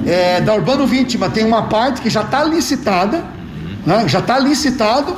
é, 0.06 0.40
da 0.40 0.54
Urbano 0.54 0.86
Vítima 0.86 1.28
tem 1.28 1.44
uma 1.44 1.64
parte 1.64 2.00
que 2.00 2.10
já 2.10 2.22
está 2.22 2.42
licitada, 2.42 3.22
né? 3.86 4.08
já 4.08 4.18
está 4.18 4.38
licitado, 4.38 5.14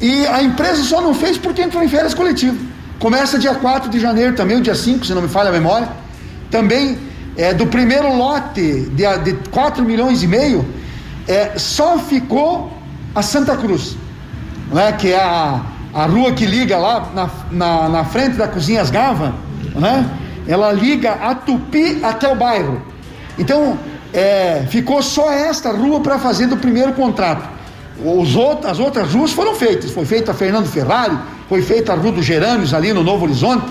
e 0.00 0.24
a 0.26 0.42
empresa 0.42 0.82
só 0.84 1.02
não 1.02 1.12
fez 1.12 1.36
porque 1.36 1.60
entrou 1.60 1.82
em 1.82 1.88
férias 1.88 2.14
coletivas. 2.14 2.58
Começa 2.98 3.38
dia 3.38 3.54
4 3.54 3.90
de 3.90 3.98
janeiro 3.98 4.34
também, 4.34 4.56
o 4.56 4.60
dia 4.62 4.74
5, 4.74 5.04
se 5.04 5.12
não 5.12 5.22
me 5.22 5.28
falha 5.28 5.50
a 5.50 5.52
memória. 5.52 5.88
Também 6.50 6.96
é, 7.36 7.52
do 7.52 7.66
primeiro 7.66 8.14
lote 8.16 8.90
de, 8.90 9.18
de 9.18 9.32
4 9.50 9.84
milhões 9.84 10.22
e 10.22 10.26
meio, 10.26 10.64
é, 11.26 11.58
só 11.58 11.98
ficou 11.98 12.72
a 13.14 13.22
Santa 13.22 13.56
Cruz, 13.56 13.96
né, 14.72 14.92
que 14.92 15.12
é 15.12 15.20
a, 15.20 15.60
a 15.92 16.06
rua 16.06 16.32
que 16.32 16.46
liga 16.46 16.76
lá 16.78 17.10
na, 17.14 17.30
na, 17.50 17.88
na 17.88 18.04
frente 18.04 18.36
da 18.36 18.48
Cozinhas 18.48 18.90
Gava, 18.90 19.34
né, 19.74 20.08
ela 20.46 20.72
liga 20.72 21.12
a 21.12 21.34
Tupi 21.34 22.00
até 22.02 22.28
o 22.28 22.34
bairro. 22.34 22.82
Então, 23.38 23.78
é, 24.12 24.64
ficou 24.68 25.02
só 25.02 25.30
esta 25.32 25.70
rua 25.70 26.00
para 26.00 26.18
fazer 26.18 26.46
do 26.46 26.56
primeiro 26.56 26.92
contrato. 26.92 27.48
Os 28.04 28.34
outros, 28.34 28.70
as 28.70 28.78
outras 28.78 29.12
ruas 29.12 29.32
foram 29.32 29.54
feitas. 29.54 29.90
Foi 29.90 30.04
feita 30.04 30.32
a 30.32 30.34
Fernando 30.34 30.66
Ferrari, 30.66 31.16
foi 31.48 31.62
feita 31.62 31.92
a 31.92 31.96
Rua 31.96 32.12
dos 32.12 32.24
Gerânios 32.24 32.72
ali 32.72 32.92
no 32.92 33.02
Novo 33.02 33.24
Horizonte, 33.24 33.66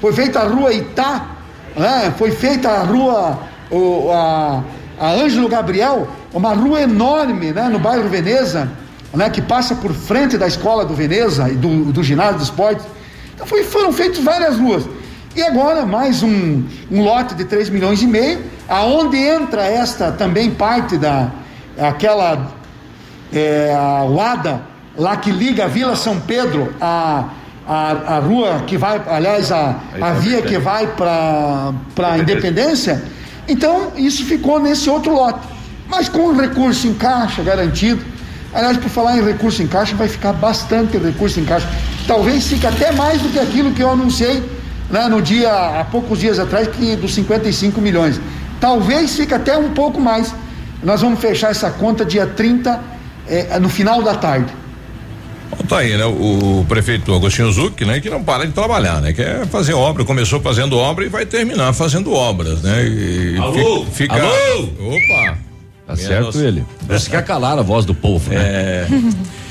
foi 0.00 0.12
feita 0.12 0.40
a 0.40 0.44
Rua 0.44 0.72
Itá, 0.72 1.26
né, 1.76 2.12
foi 2.16 2.30
feita 2.30 2.70
a 2.70 2.82
Rua 2.82 3.38
o, 3.70 4.10
a, 4.10 4.62
a 4.98 5.10
Ângelo 5.12 5.48
Gabriel, 5.48 6.08
uma 6.34 6.52
rua 6.52 6.82
enorme, 6.82 7.52
né, 7.52 7.68
no 7.68 7.78
bairro 7.78 8.08
Veneza, 8.08 8.70
né, 9.14 9.30
que 9.30 9.40
passa 9.40 9.74
por 9.74 9.92
frente 9.92 10.36
da 10.36 10.46
escola 10.46 10.84
do 10.84 10.92
Veneza 10.92 11.48
e 11.48 11.54
do, 11.54 11.92
do 11.92 12.02
ginásio 12.02 12.38
de 12.38 12.44
esportes. 12.44 12.84
Então 13.34 13.46
foi, 13.46 13.64
foram 13.64 13.92
feitas 13.92 14.18
várias 14.18 14.58
ruas. 14.58 14.84
E 15.36 15.42
agora 15.42 15.86
mais 15.86 16.22
um, 16.22 16.62
um 16.90 17.02
lote 17.02 17.34
de 17.34 17.44
3 17.44 17.70
milhões 17.70 18.02
e 18.02 18.06
meio, 18.06 18.42
aonde 18.68 19.16
entra 19.16 19.64
esta 19.64 20.12
também 20.12 20.50
parte 20.50 20.98
da 20.98 21.30
aquela 21.78 22.52
é, 23.32 23.72
lá 24.96 25.16
que 25.16 25.32
liga 25.32 25.64
a 25.64 25.68
Vila 25.68 25.96
São 25.96 26.20
Pedro 26.20 26.72
a, 26.80 27.24
a, 27.66 28.18
rua 28.20 28.62
que 28.64 28.76
vai, 28.76 29.02
aliás, 29.08 29.50
a, 29.50 29.74
a 30.00 30.12
via 30.12 30.40
que 30.42 30.56
vai 30.56 30.86
para 30.86 31.72
a 31.98 32.18
Independência 32.18 33.02
então, 33.46 33.92
isso 33.96 34.24
ficou 34.24 34.58
nesse 34.58 34.88
outro 34.88 35.12
lote. 35.12 35.53
Mas 35.96 36.08
com 36.08 36.30
o 36.30 36.36
recurso 36.36 36.88
em 36.88 36.94
caixa 36.94 37.40
garantido, 37.40 38.02
aliás, 38.52 38.76
por 38.76 38.88
falar 38.88 39.16
em 39.16 39.24
recurso 39.24 39.62
em 39.62 39.68
caixa, 39.68 39.94
vai 39.94 40.08
ficar 40.08 40.32
bastante 40.32 40.98
recurso 40.98 41.38
em 41.38 41.44
caixa. 41.44 41.68
Talvez 42.04 42.48
fique 42.48 42.66
até 42.66 42.90
mais 42.90 43.22
do 43.22 43.28
que 43.28 43.38
aquilo 43.38 43.70
que 43.70 43.80
eu 43.80 43.88
anunciei 43.88 44.42
né, 44.90 45.06
no 45.06 45.22
dia, 45.22 45.52
há 45.52 45.84
poucos 45.84 46.18
dias 46.18 46.40
atrás, 46.40 46.66
que 46.66 46.96
dos 46.96 47.14
55 47.14 47.80
milhões. 47.80 48.20
Talvez 48.60 49.14
fique 49.14 49.32
até 49.32 49.56
um 49.56 49.70
pouco 49.70 50.00
mais. 50.00 50.34
Nós 50.82 51.00
vamos 51.00 51.20
fechar 51.20 51.52
essa 51.52 51.70
conta 51.70 52.04
dia 52.04 52.26
30, 52.26 52.80
eh, 53.28 53.56
no 53.60 53.68
final 53.68 54.02
da 54.02 54.16
tarde. 54.16 54.52
Tá 55.68 55.78
aí, 55.78 55.96
né? 55.96 56.04
O 56.06 56.66
prefeito 56.68 57.14
Agostinho 57.14 57.52
Zuc, 57.52 57.84
né? 57.84 58.00
Que 58.00 58.10
não 58.10 58.24
para 58.24 58.44
de 58.44 58.52
trabalhar, 58.52 59.00
né? 59.00 59.12
Quer 59.12 59.46
fazer 59.46 59.74
obra, 59.74 60.04
começou 60.04 60.40
fazendo 60.40 60.76
obra 60.76 61.04
e 61.04 61.08
vai 61.08 61.24
terminar 61.24 61.72
fazendo 61.72 62.12
obras, 62.12 62.62
né? 62.62 62.84
E 62.84 63.36
Alô? 63.38 63.86
Fica, 63.92 64.16
Alô? 64.16 64.68
Opa! 64.80 65.53
Tá 65.86 65.96
certo 65.96 66.38
ele. 66.40 66.64
Você 66.88 67.10
quer 67.10 67.24
calar 67.24 67.58
a 67.58 67.62
voz 67.62 67.84
do 67.84 67.94
povo, 67.94 68.30
né? 68.30 68.38
É. 68.38 68.88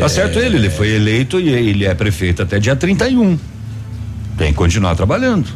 Tá 0.00 0.08
certo 0.08 0.38
ele, 0.40 0.56
ele 0.56 0.68
foi 0.68 0.90
eleito 0.90 1.40
e 1.40 1.48
ele 1.48 1.86
é 1.86 1.94
prefeito 1.94 2.42
até 2.42 2.58
dia 2.58 2.74
31. 2.74 3.38
Tem 4.36 4.48
que 4.48 4.54
continuar 4.54 4.96
trabalhando. 4.96 5.48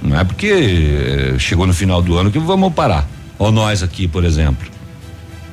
Não 0.00 0.18
é 0.18 0.24
porque 0.24 0.46
eh, 0.46 1.38
chegou 1.38 1.66
no 1.66 1.74
final 1.74 2.00
do 2.00 2.16
ano 2.16 2.30
que 2.30 2.38
vamos 2.38 2.72
parar. 2.72 3.06
Ou 3.38 3.50
nós 3.50 3.82
aqui, 3.82 4.06
por 4.08 4.24
exemplo. 4.24 4.66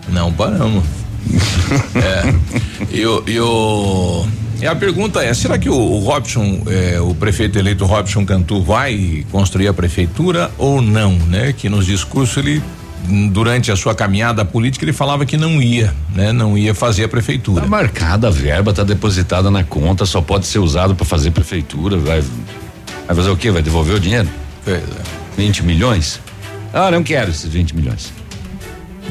Não 0.09 0.31
paramos. 0.31 0.83
é. 1.95 2.95
E 2.95 3.05
o, 3.39 4.25
e 4.61 4.65
a 4.65 4.75
pergunta 4.75 5.23
é: 5.23 5.33
será 5.33 5.57
que 5.57 5.69
o, 5.69 5.75
o 5.75 5.99
Robson, 5.99 6.63
é, 6.67 6.99
o 6.99 7.13
prefeito 7.13 7.59
eleito 7.59 7.85
Robson 7.85 8.25
Cantu, 8.25 8.61
vai 8.61 9.25
construir 9.31 9.67
a 9.67 9.73
prefeitura 9.73 10.51
ou 10.57 10.81
não? 10.81 11.13
Né? 11.13 11.53
Que 11.53 11.69
nos 11.69 11.85
discursos 11.85 12.37
ele 12.37 12.61
durante 13.29 13.71
a 13.71 13.75
sua 13.75 13.95
caminhada 13.95 14.43
política 14.43 14.83
ele 14.83 14.93
falava 14.93 15.25
que 15.25 15.37
não 15.37 15.61
ia, 15.61 15.93
né? 16.13 16.31
Não 16.31 16.57
ia 16.57 16.73
fazer 16.73 17.05
a 17.05 17.07
prefeitura. 17.07 17.61
Tá 17.61 17.67
marcada 17.67 18.27
a 18.27 18.31
verba, 18.31 18.73
tá 18.73 18.83
depositada 18.83 19.49
na 19.51 19.63
conta, 19.63 20.05
só 20.05 20.21
pode 20.21 20.45
ser 20.45 20.59
usado 20.59 20.95
para 20.95 21.05
fazer 21.05 21.31
prefeitura, 21.31 21.97
vai 21.97 22.21
vai 23.05 23.15
fazer 23.15 23.29
o 23.29 23.37
quê? 23.37 23.51
Vai 23.51 23.61
devolver 23.61 23.95
o 23.95 23.99
dinheiro? 23.99 24.27
É. 24.65 24.81
20 25.37 25.63
milhões? 25.63 26.19
Ah, 26.73 26.91
não 26.91 27.03
quero 27.03 27.31
esses 27.31 27.49
20 27.51 27.75
milhões. 27.75 28.11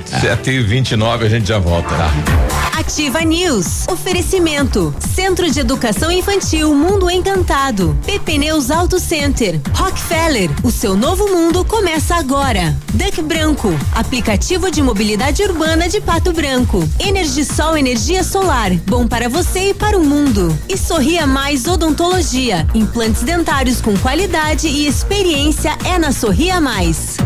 Sete 0.05 0.51
e 0.51 0.63
vinte 0.63 0.93
e 0.93 0.97
nove 0.97 1.25
a 1.25 1.29
gente 1.29 1.49
já 1.49 1.59
volta. 1.59 1.89
Tá. 1.89 2.66
Ativa 2.77 3.23
News. 3.23 3.89
Oferecimento. 3.89 4.95
Centro 5.15 5.51
de 5.51 5.61
Educação 5.61 6.13
Infantil 6.13 6.75
Mundo 6.75 7.11
Encantado. 7.11 7.99
PP 8.05 8.37
Neus 8.37 8.71
Auto 8.71 9.01
Center. 9.01 9.59
Rockefeller. 9.73 10.51
O 10.63 10.71
seu 10.71 10.95
novo 10.95 11.27
mundo 11.27 11.65
começa 11.65 12.17
agora. 12.17 12.77
Duck 12.93 13.23
Branco. 13.23 13.71
Aplicativo 13.95 14.71
de 14.71 14.83
mobilidade 14.83 15.43
urbana 15.43 15.89
de 15.89 16.03
Pato 16.03 16.35
Branco. 16.35 16.87
Energisol 17.01 17.79
Energia 17.79 18.23
Solar. 18.23 18.71
Bom 18.85 19.09
para 19.09 19.27
você 19.27 19.71
e 19.71 19.75
para 19.75 19.97
o 19.97 20.05
mundo. 20.05 20.55
E 20.69 20.77
Sorria 20.77 21.27
Mais 21.27 21.67
Odontologia. 21.67 22.69
Implantes 22.75 23.23
dentários 23.23 23.81
com 23.81 23.97
qualidade 23.97 24.69
e 24.69 24.87
experiência 24.87 25.79
é 25.83 25.99
na 25.99 26.13
Sorria 26.13 26.61
Mais. 26.61 27.17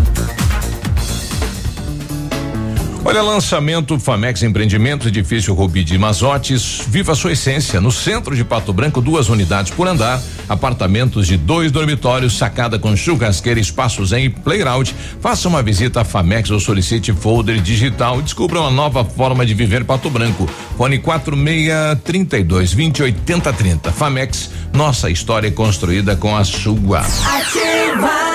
Olha, 3.03 3.23
lançamento 3.23 3.99
Famex 3.99 4.43
Empreendimentos, 4.43 5.07
edifício 5.07 5.55
Rubi 5.55 5.83
de 5.83 5.97
Mazotes, 5.97 6.83
viva 6.87 7.15
sua 7.15 7.33
essência. 7.33 7.81
No 7.81 7.91
centro 7.91 8.37
de 8.37 8.45
Pato 8.45 8.75
Branco, 8.75 9.01
duas 9.01 9.31
unidades 9.31 9.73
por 9.73 9.89
andar, 9.89 10.21
apartamentos 10.47 11.27
de 11.27 11.39
dois 11.39 11.73
dormitórios, 11.73 12.37
sacada 12.37 12.79
com 12.79 12.95
churrasqueira, 12.95 13.59
espaços 13.59 14.13
em 14.13 14.31
playground. 14.31 14.91
Faça 15.19 15.49
uma 15.49 15.63
visita 15.63 16.03
à 16.03 16.05
Famex 16.05 16.51
ou 16.51 16.61
solicite 16.61 17.11
folder 17.13 17.61
digital. 17.63 18.21
Descubra 18.21 18.61
uma 18.61 18.71
nova 18.71 19.03
forma 19.03 19.47
de 19.47 19.55
viver 19.55 19.83
Pato 19.85 20.11
Branco. 20.11 20.47
Fone 20.77 20.99
4632 20.99 22.75
2080 22.75 23.53
30. 23.53 23.93
Famex, 23.93 24.51
nossa 24.75 25.09
história 25.09 25.49
é 25.49 25.51
construída 25.51 26.17
com 26.17 26.37
a 26.37 26.45
sua. 26.45 27.01
Ativa! 27.01 28.30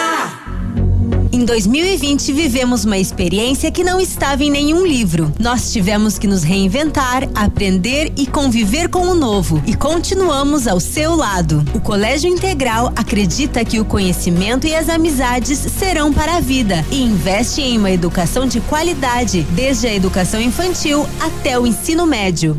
Em 1.35 1.43
2020, 1.43 2.31
vivemos 2.31 2.85
uma 2.85 2.97
experiência 2.97 3.69
que 3.69 3.83
não 3.83 3.99
estava 3.99 4.41
em 4.41 4.49
nenhum 4.49 4.85
livro. 4.85 5.33
Nós 5.37 5.73
tivemos 5.73 6.17
que 6.17 6.27
nos 6.27 6.43
reinventar, 6.43 7.27
aprender 7.35 8.13
e 8.15 8.25
conviver 8.25 8.87
com 8.87 9.01
o 9.01 9.13
novo. 9.13 9.61
E 9.67 9.75
continuamos 9.75 10.65
ao 10.65 10.79
seu 10.79 11.13
lado. 11.13 11.61
O 11.73 11.81
Colégio 11.81 12.31
Integral 12.31 12.93
acredita 12.95 13.65
que 13.65 13.81
o 13.81 13.85
conhecimento 13.85 14.65
e 14.65 14.73
as 14.73 14.87
amizades 14.87 15.59
serão 15.59 16.13
para 16.13 16.37
a 16.37 16.39
vida 16.39 16.85
e 16.89 17.03
investe 17.03 17.59
em 17.59 17.77
uma 17.77 17.91
educação 17.91 18.47
de 18.47 18.61
qualidade, 18.61 19.45
desde 19.51 19.87
a 19.87 19.93
educação 19.93 20.39
infantil 20.39 21.05
até 21.19 21.59
o 21.59 21.67
ensino 21.67 22.05
médio. 22.05 22.55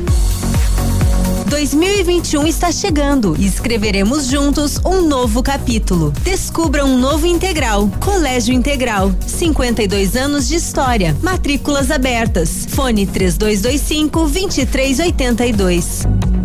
2021 1.57 2.47
está 2.47 2.71
chegando 2.71 3.35
e 3.39 3.47
escreveremos 3.47 4.27
juntos 4.27 4.79
um 4.85 5.01
novo 5.01 5.43
capítulo. 5.43 6.13
Descubra 6.23 6.85
um 6.85 6.99
novo 6.99 7.27
integral. 7.27 7.91
Colégio 7.99 8.53
Integral. 8.53 9.11
52 9.27 10.17
anos 10.17 10.49
de 10.49 10.57
história. 10.57 11.17
Matrículas 11.23 11.91
abertas. 11.91 12.67
Fone 12.69 13.07
3225 13.07 14.21
2382. 14.29 16.36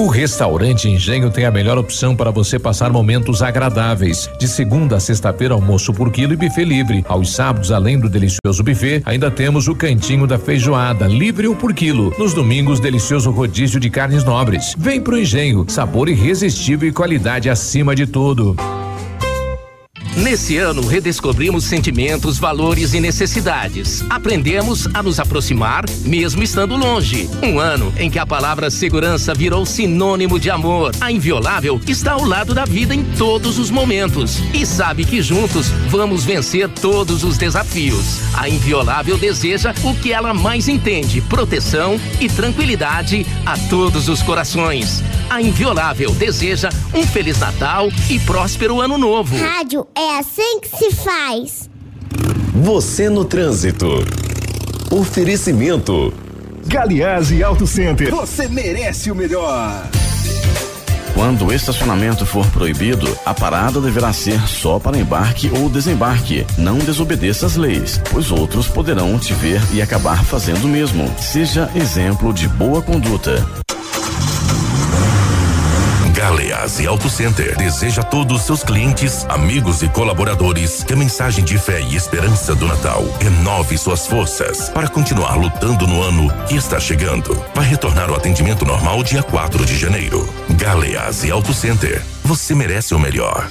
O 0.00 0.06
restaurante 0.06 0.88
Engenho 0.88 1.30
tem 1.30 1.44
a 1.44 1.50
melhor 1.50 1.76
opção 1.76 2.16
para 2.16 2.30
você 2.30 2.58
passar 2.58 2.90
momentos 2.90 3.42
agradáveis. 3.42 4.30
De 4.38 4.48
segunda 4.48 4.96
a 4.96 5.00
sexta-feira, 5.00 5.52
almoço 5.52 5.92
por 5.92 6.10
quilo 6.10 6.32
e 6.32 6.36
buffet 6.36 6.64
livre. 6.64 7.04
Aos 7.06 7.34
sábados, 7.34 7.70
além 7.70 8.00
do 8.00 8.08
delicioso 8.08 8.62
buffet, 8.64 9.02
ainda 9.04 9.30
temos 9.30 9.68
o 9.68 9.74
cantinho 9.74 10.26
da 10.26 10.38
feijoada, 10.38 11.06
livre 11.06 11.46
ou 11.46 11.54
por 11.54 11.74
quilo. 11.74 12.14
Nos 12.18 12.32
domingos, 12.32 12.80
delicioso 12.80 13.30
rodízio 13.30 13.78
de 13.78 13.90
carnes 13.90 14.24
nobres. 14.24 14.74
Vem 14.78 15.02
pro 15.02 15.18
Engenho, 15.18 15.66
sabor 15.68 16.08
irresistível 16.08 16.88
e 16.88 16.92
qualidade 16.92 17.50
acima 17.50 17.94
de 17.94 18.06
tudo. 18.06 18.56
Nesse 20.16 20.56
ano, 20.56 20.84
redescobrimos 20.86 21.64
sentimentos, 21.64 22.38
valores 22.38 22.94
e 22.94 23.00
necessidades. 23.00 24.04
Aprendemos 24.10 24.88
a 24.92 25.02
nos 25.02 25.20
aproximar, 25.20 25.84
mesmo 26.04 26.42
estando 26.42 26.76
longe. 26.76 27.30
Um 27.42 27.60
ano 27.60 27.92
em 27.96 28.10
que 28.10 28.18
a 28.18 28.26
palavra 28.26 28.70
segurança 28.70 29.32
virou 29.32 29.64
sinônimo 29.64 30.38
de 30.38 30.50
amor. 30.50 30.92
A 31.00 31.12
Inviolável 31.12 31.80
está 31.86 32.12
ao 32.12 32.24
lado 32.24 32.52
da 32.52 32.64
vida 32.64 32.94
em 32.94 33.04
todos 33.04 33.58
os 33.58 33.70
momentos 33.70 34.38
e 34.52 34.66
sabe 34.66 35.04
que 35.04 35.22
juntos 35.22 35.68
vamos 35.88 36.24
vencer 36.24 36.68
todos 36.68 37.22
os 37.22 37.38
desafios. 37.38 38.20
A 38.34 38.48
Inviolável 38.48 39.16
deseja 39.16 39.72
o 39.84 39.94
que 39.94 40.12
ela 40.12 40.34
mais 40.34 40.68
entende: 40.68 41.20
proteção 41.20 42.00
e 42.20 42.28
tranquilidade 42.28 43.24
a 43.46 43.56
todos 43.68 44.08
os 44.08 44.22
corações. 44.22 45.02
A 45.30 45.40
Inviolável 45.40 46.10
deseja 46.12 46.70
um 46.92 47.06
Feliz 47.06 47.38
Natal 47.38 47.88
e 48.10 48.18
próspero 48.18 48.80
Ano 48.80 48.98
Novo. 48.98 49.36
Rádio 49.36 49.86
é 50.00 50.18
assim 50.18 50.60
que 50.60 50.68
se 50.78 50.90
faz. 50.92 51.68
Você 52.54 53.10
no 53.10 53.22
trânsito. 53.22 53.86
Oferecimento. 54.90 56.12
Galiase 56.66 57.42
Auto 57.42 57.66
Center. 57.66 58.10
Você 58.10 58.48
merece 58.48 59.10
o 59.10 59.14
melhor. 59.14 59.86
Quando 61.12 61.46
o 61.46 61.52
estacionamento 61.52 62.24
for 62.24 62.46
proibido, 62.50 63.06
a 63.26 63.34
parada 63.34 63.78
deverá 63.78 64.10
ser 64.10 64.40
só 64.48 64.78
para 64.78 64.96
embarque 64.96 65.50
ou 65.50 65.68
desembarque. 65.68 66.46
Não 66.56 66.78
desobedeça 66.78 67.44
as 67.44 67.56
leis, 67.56 68.00
pois 68.10 68.30
outros 68.30 68.68
poderão 68.68 69.18
te 69.18 69.34
ver 69.34 69.60
e 69.74 69.82
acabar 69.82 70.24
fazendo 70.24 70.64
o 70.64 70.68
mesmo. 70.68 71.12
Seja 71.18 71.70
exemplo 71.74 72.32
de 72.32 72.48
boa 72.48 72.80
conduta. 72.80 73.44
Galeazzi 76.30 76.86
Auto 76.86 77.10
Center 77.10 77.56
deseja 77.56 78.02
a 78.02 78.04
todos 78.04 78.42
seus 78.42 78.62
clientes, 78.62 79.26
amigos 79.28 79.82
e 79.82 79.88
colaboradores 79.88 80.84
que 80.84 80.92
a 80.92 80.96
mensagem 80.96 81.44
de 81.44 81.58
fé 81.58 81.80
e 81.80 81.96
esperança 81.96 82.54
do 82.54 82.68
Natal 82.68 83.04
renove 83.18 83.76
suas 83.76 84.06
forças 84.06 84.68
para 84.68 84.86
continuar 84.86 85.34
lutando 85.34 85.88
no 85.88 86.00
ano 86.00 86.32
que 86.46 86.54
está 86.54 86.78
chegando. 86.78 87.36
Vai 87.52 87.66
retornar 87.66 88.12
o 88.12 88.14
atendimento 88.14 88.64
normal 88.64 89.02
dia 89.02 89.24
4 89.24 89.66
de 89.66 89.76
janeiro. 89.76 90.32
Galeazzi 90.50 91.32
Auto 91.32 91.52
Center. 91.52 92.00
Você 92.22 92.54
merece 92.54 92.94
o 92.94 92.98
melhor. 93.00 93.50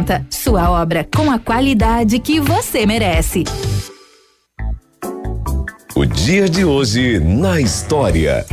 Sua 0.29 0.69
obra 0.69 1.07
com 1.15 1.29
a 1.31 1.37
qualidade 1.37 2.19
que 2.19 2.39
você 2.39 2.85
merece. 2.85 3.43
O 5.95 6.05
dia 6.05 6.49
de 6.49 6.65
hoje 6.65 7.19
na 7.19 7.59
história. 7.59 8.45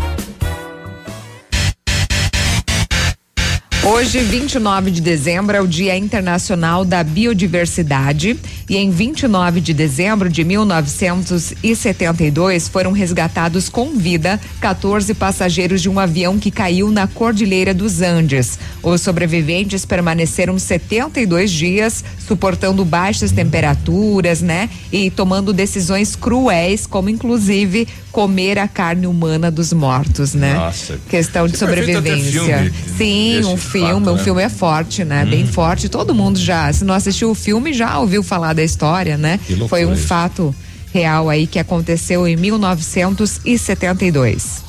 Hoje, 3.90 4.20
29 4.20 4.90
de 4.90 5.00
dezembro, 5.00 5.56
é 5.56 5.62
o 5.62 5.66
Dia 5.66 5.96
Internacional 5.96 6.84
da 6.84 7.02
Biodiversidade 7.02 8.38
e 8.68 8.76
em 8.76 8.90
29 8.90 9.62
de 9.62 9.72
dezembro 9.72 10.28
de 10.28 10.44
1972 10.44 12.68
foram 12.68 12.92
resgatados 12.92 13.70
com 13.70 13.96
vida 13.96 14.38
14 14.60 15.14
passageiros 15.14 15.80
de 15.80 15.88
um 15.88 15.98
avião 15.98 16.38
que 16.38 16.50
caiu 16.50 16.90
na 16.90 17.06
Cordilheira 17.06 17.72
dos 17.72 18.02
Andes. 18.02 18.58
Os 18.82 19.00
sobreviventes 19.00 19.86
permaneceram 19.86 20.58
72 20.58 21.50
dias 21.50 22.04
suportando 22.18 22.84
baixas 22.84 23.32
temperaturas, 23.32 24.42
né? 24.42 24.68
E 24.92 25.10
tomando 25.10 25.50
decisões 25.50 26.14
cruéis, 26.14 26.86
como 26.86 27.08
inclusive 27.08 27.88
comer 28.12 28.58
a 28.58 28.68
carne 28.68 29.06
humana 29.06 29.50
dos 29.50 29.72
mortos, 29.72 30.34
né? 30.34 30.52
Nossa. 30.54 31.00
Questão 31.08 31.46
de 31.46 31.56
sobrevivência. 31.56 32.42
filme 32.42 32.70
Sim, 32.98 33.44
um 33.44 33.56
fato, 33.56 33.77
filme, 33.86 34.08
um 34.08 34.14
né? 34.14 34.22
filme 34.22 34.42
é 34.42 34.48
forte, 34.48 35.04
né? 35.04 35.24
Bem 35.24 35.44
Hum. 35.44 35.48
forte. 35.48 35.88
Todo 35.88 36.14
mundo 36.14 36.38
já, 36.38 36.72
se 36.72 36.84
não 36.84 36.94
assistiu 36.94 37.30
o 37.30 37.34
filme, 37.34 37.72
já 37.72 37.98
ouviu 37.98 38.22
falar 38.22 38.52
da 38.52 38.62
história, 38.62 39.16
né? 39.16 39.40
Foi 39.68 39.84
um 39.84 39.94
isso. 39.94 40.06
fato 40.06 40.54
real 40.92 41.28
aí 41.28 41.46
que 41.46 41.58
aconteceu 41.58 42.26
em 42.26 42.36
1972. 42.36 44.62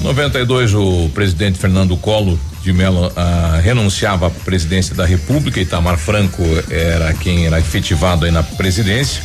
92, 0.00 0.74
o 0.74 1.10
presidente 1.14 1.58
Fernando 1.58 1.96
Collor 1.96 2.36
de 2.62 2.72
Mello 2.72 3.10
ah, 3.16 3.60
renunciava 3.62 4.28
à 4.28 4.30
presidência 4.30 4.94
da 4.94 5.04
República, 5.04 5.60
Itamar 5.60 5.98
Franco 5.98 6.42
era 6.70 7.12
quem 7.14 7.46
era 7.46 7.58
efetivado 7.58 8.24
aí 8.24 8.30
na 8.30 8.42
presidência. 8.42 9.22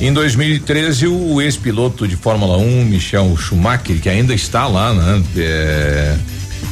Em 0.00 0.12
2013, 0.12 1.06
o 1.06 1.40
ex-piloto 1.40 2.06
de 2.06 2.16
Fórmula 2.16 2.56
1, 2.56 2.84
Michel 2.84 3.36
Schumacher, 3.36 4.00
que 4.00 4.08
ainda 4.08 4.34
está 4.34 4.66
lá, 4.66 4.94
né? 4.94 5.22
É, 5.36 6.16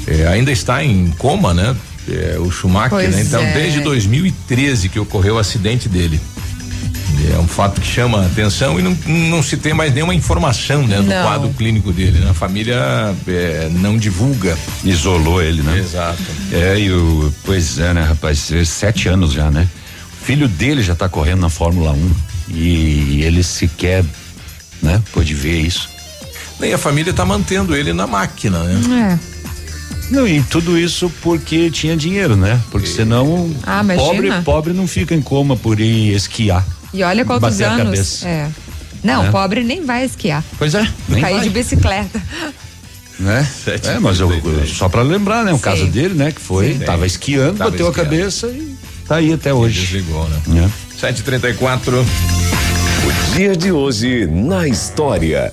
é, 0.06 0.28
ainda 0.28 0.52
está 0.52 0.82
em 0.84 1.10
coma, 1.18 1.52
né? 1.52 1.74
É, 2.08 2.36
o 2.38 2.50
Schumacher, 2.50 2.90
Pois 2.90 3.14
né? 3.14 3.22
Então, 3.22 3.40
é. 3.40 3.52
desde 3.52 3.80
2013 3.80 4.88
que 4.88 4.98
ocorreu 4.98 5.34
o 5.36 5.38
acidente 5.38 5.88
dele. 5.88 6.20
é 7.34 7.38
um 7.38 7.48
fato 7.48 7.80
que 7.80 7.86
chama 7.86 8.22
a 8.22 8.26
atenção 8.26 8.78
e 8.78 8.82
não, 8.82 8.96
não 9.06 9.42
se 9.42 9.56
tem 9.56 9.74
mais 9.74 9.92
nenhuma 9.92 10.14
informação, 10.14 10.86
né, 10.86 10.96
do 10.98 11.02
Não. 11.04 11.22
quadro 11.24 11.48
clínico 11.50 11.92
dele. 11.92 12.18
Né? 12.20 12.30
A 12.30 12.34
família 12.34 12.76
é, 13.26 13.68
não 13.72 13.96
divulga. 13.98 14.56
Isolou 14.84 15.42
ele, 15.42 15.62
né? 15.62 15.78
Exato. 15.78 16.22
É, 16.52 16.78
e 16.78 16.92
o, 16.92 17.32
pois 17.44 17.78
é, 17.78 17.92
né, 17.92 18.02
rapaz, 18.02 18.52
é 18.52 18.64
sete 18.64 19.08
anos 19.08 19.32
já, 19.32 19.50
né? 19.50 19.66
O 20.22 20.24
filho 20.26 20.46
dele 20.48 20.82
já 20.82 20.94
tá 20.94 21.08
correndo 21.08 21.40
na 21.40 21.50
Fórmula 21.50 21.92
1 21.92 22.10
e 22.50 23.22
ele 23.24 23.42
sequer, 23.42 24.04
né, 24.82 25.02
pôde 25.12 25.34
ver 25.34 25.58
isso. 25.60 25.88
Nem 26.60 26.72
a 26.72 26.78
família 26.78 27.10
está 27.10 27.24
mantendo 27.24 27.74
ele 27.76 27.92
na 27.92 28.06
máquina, 28.06 28.62
né? 28.62 29.18
É. 29.22 29.35
Não, 30.10 30.26
e 30.26 30.40
tudo 30.42 30.78
isso 30.78 31.10
porque 31.22 31.70
tinha 31.70 31.96
dinheiro, 31.96 32.36
né? 32.36 32.60
Porque 32.70 32.86
senão 32.86 33.50
Ah, 33.64 33.82
pobre, 33.96 34.30
pobre 34.44 34.72
não 34.72 34.86
fica 34.86 35.14
em 35.14 35.20
coma 35.22 35.56
por 35.56 35.80
ir 35.80 36.14
esquiar. 36.14 36.64
E 36.94 37.02
olha 37.02 37.24
quantos 37.24 37.50
Bater 37.50 37.64
a 37.64 37.72
anos. 37.72 37.84
cabeça. 37.84 38.28
É. 38.28 38.48
Não, 39.02 39.26
É. 39.26 39.30
pobre 39.30 39.62
nem 39.64 39.84
vai 39.84 40.04
esquiar. 40.04 40.42
Pois 40.58 40.74
é, 40.74 40.88
nem 41.08 41.20
Cair 41.20 41.34
vai. 41.36 41.44
de 41.44 41.50
bicicleta. 41.50 42.22
né? 43.18 43.46
É, 43.84 43.98
mas 43.98 44.20
eu, 44.20 44.30
eu- 44.32 44.66
só 44.66 44.88
pra 44.88 45.02
lembrar, 45.02 45.44
né? 45.44 45.52
O 45.52 45.56
Sim. 45.56 45.62
caso 45.62 45.86
dele, 45.86 46.14
né? 46.14 46.30
Que 46.32 46.40
foi, 46.40 46.74
Sim. 46.74 46.78
tava 46.80 47.06
esquiando, 47.06 47.56
Tava 47.58 47.70
bateu 47.70 47.88
esquiando. 47.88 48.00
a 48.00 48.04
cabeça 48.16 48.46
e 48.48 48.74
tá 49.08 49.16
aí 49.16 49.32
até 49.32 49.52
hoje. 49.52 49.80
Desligou, 49.80 50.28
né? 50.28 50.40
É. 50.66 51.00
734. 51.00 51.98
O 52.00 53.34
dia 53.36 53.56
de 53.56 53.72
hoje 53.72 54.26
na 54.26 54.66
história. 54.68 55.52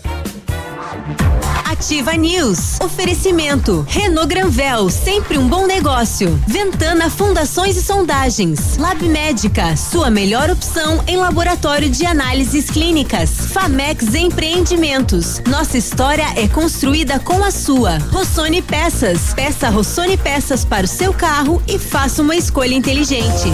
Ativa 1.73 2.13
News. 2.13 2.79
Oferecimento. 2.79 3.83
Renault 3.89 4.27
Granvel, 4.27 4.91
sempre 4.91 5.39
um 5.39 5.47
bom 5.47 5.65
negócio. 5.65 6.39
Ventana 6.47 7.09
Fundações 7.09 7.75
e 7.75 7.81
Sondagens. 7.81 8.77
Lab 8.77 9.03
Médica, 9.09 9.75
sua 9.75 10.11
melhor 10.11 10.51
opção 10.51 11.03
em 11.07 11.17
laboratório 11.17 11.89
de 11.89 12.05
análises 12.05 12.69
clínicas. 12.69 13.47
Famex 13.51 14.13
Empreendimentos. 14.13 15.41
Nossa 15.47 15.75
história 15.75 16.27
é 16.35 16.47
construída 16.47 17.17
com 17.17 17.43
a 17.43 17.49
sua. 17.49 17.97
Rossoni 18.11 18.61
Peças. 18.61 19.33
Peça 19.33 19.67
Rossoni 19.69 20.15
Peças 20.15 20.63
para 20.63 20.85
o 20.85 20.87
seu 20.87 21.11
carro 21.11 21.59
e 21.67 21.79
faça 21.79 22.21
uma 22.21 22.35
escolha 22.35 22.75
inteligente. 22.75 23.49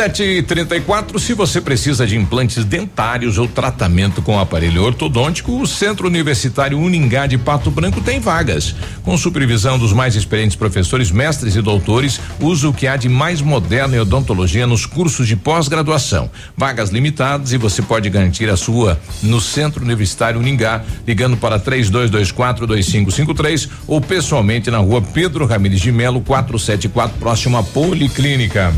7 0.00 0.22
e 0.22 0.42
34 0.42 1.18
se 1.18 1.34
você 1.34 1.60
precisa 1.60 2.06
de 2.06 2.16
implantes 2.16 2.64
dentários 2.64 3.36
ou 3.36 3.46
tratamento 3.46 4.22
com 4.22 4.38
aparelho 4.38 4.82
ortodôntico, 4.82 5.60
o 5.60 5.66
Centro 5.66 6.06
Universitário 6.06 6.78
Uningá 6.78 7.26
de 7.26 7.36
Pato 7.36 7.70
Branco 7.70 8.00
tem 8.00 8.18
vagas. 8.18 8.74
Com 9.02 9.18
supervisão 9.18 9.78
dos 9.78 9.92
mais 9.92 10.16
experientes 10.16 10.56
professores, 10.56 11.10
mestres 11.10 11.54
e 11.54 11.60
doutores, 11.60 12.18
usa 12.40 12.66
o 12.66 12.72
que 12.72 12.86
há 12.86 12.96
de 12.96 13.10
mais 13.10 13.42
moderno 13.42 13.94
em 13.94 13.98
odontologia 13.98 14.66
nos 14.66 14.86
cursos 14.86 15.28
de 15.28 15.36
pós-graduação. 15.36 16.30
Vagas 16.56 16.88
limitadas 16.88 17.52
e 17.52 17.58
você 17.58 17.82
pode 17.82 18.08
garantir 18.08 18.48
a 18.48 18.56
sua 18.56 18.98
no 19.22 19.38
Centro 19.38 19.84
Universitário 19.84 20.40
Uningá, 20.40 20.82
ligando 21.06 21.36
para 21.36 21.60
32242553 21.60 23.68
ou 23.86 24.00
pessoalmente 24.00 24.70
na 24.70 24.78
rua 24.78 25.02
Pedro 25.02 25.44
Ramires 25.44 25.82
de 25.82 25.92
Melo, 25.92 26.22
474, 26.22 27.18
próximo 27.18 27.58
à 27.58 27.62
Policlínica. 27.62 28.72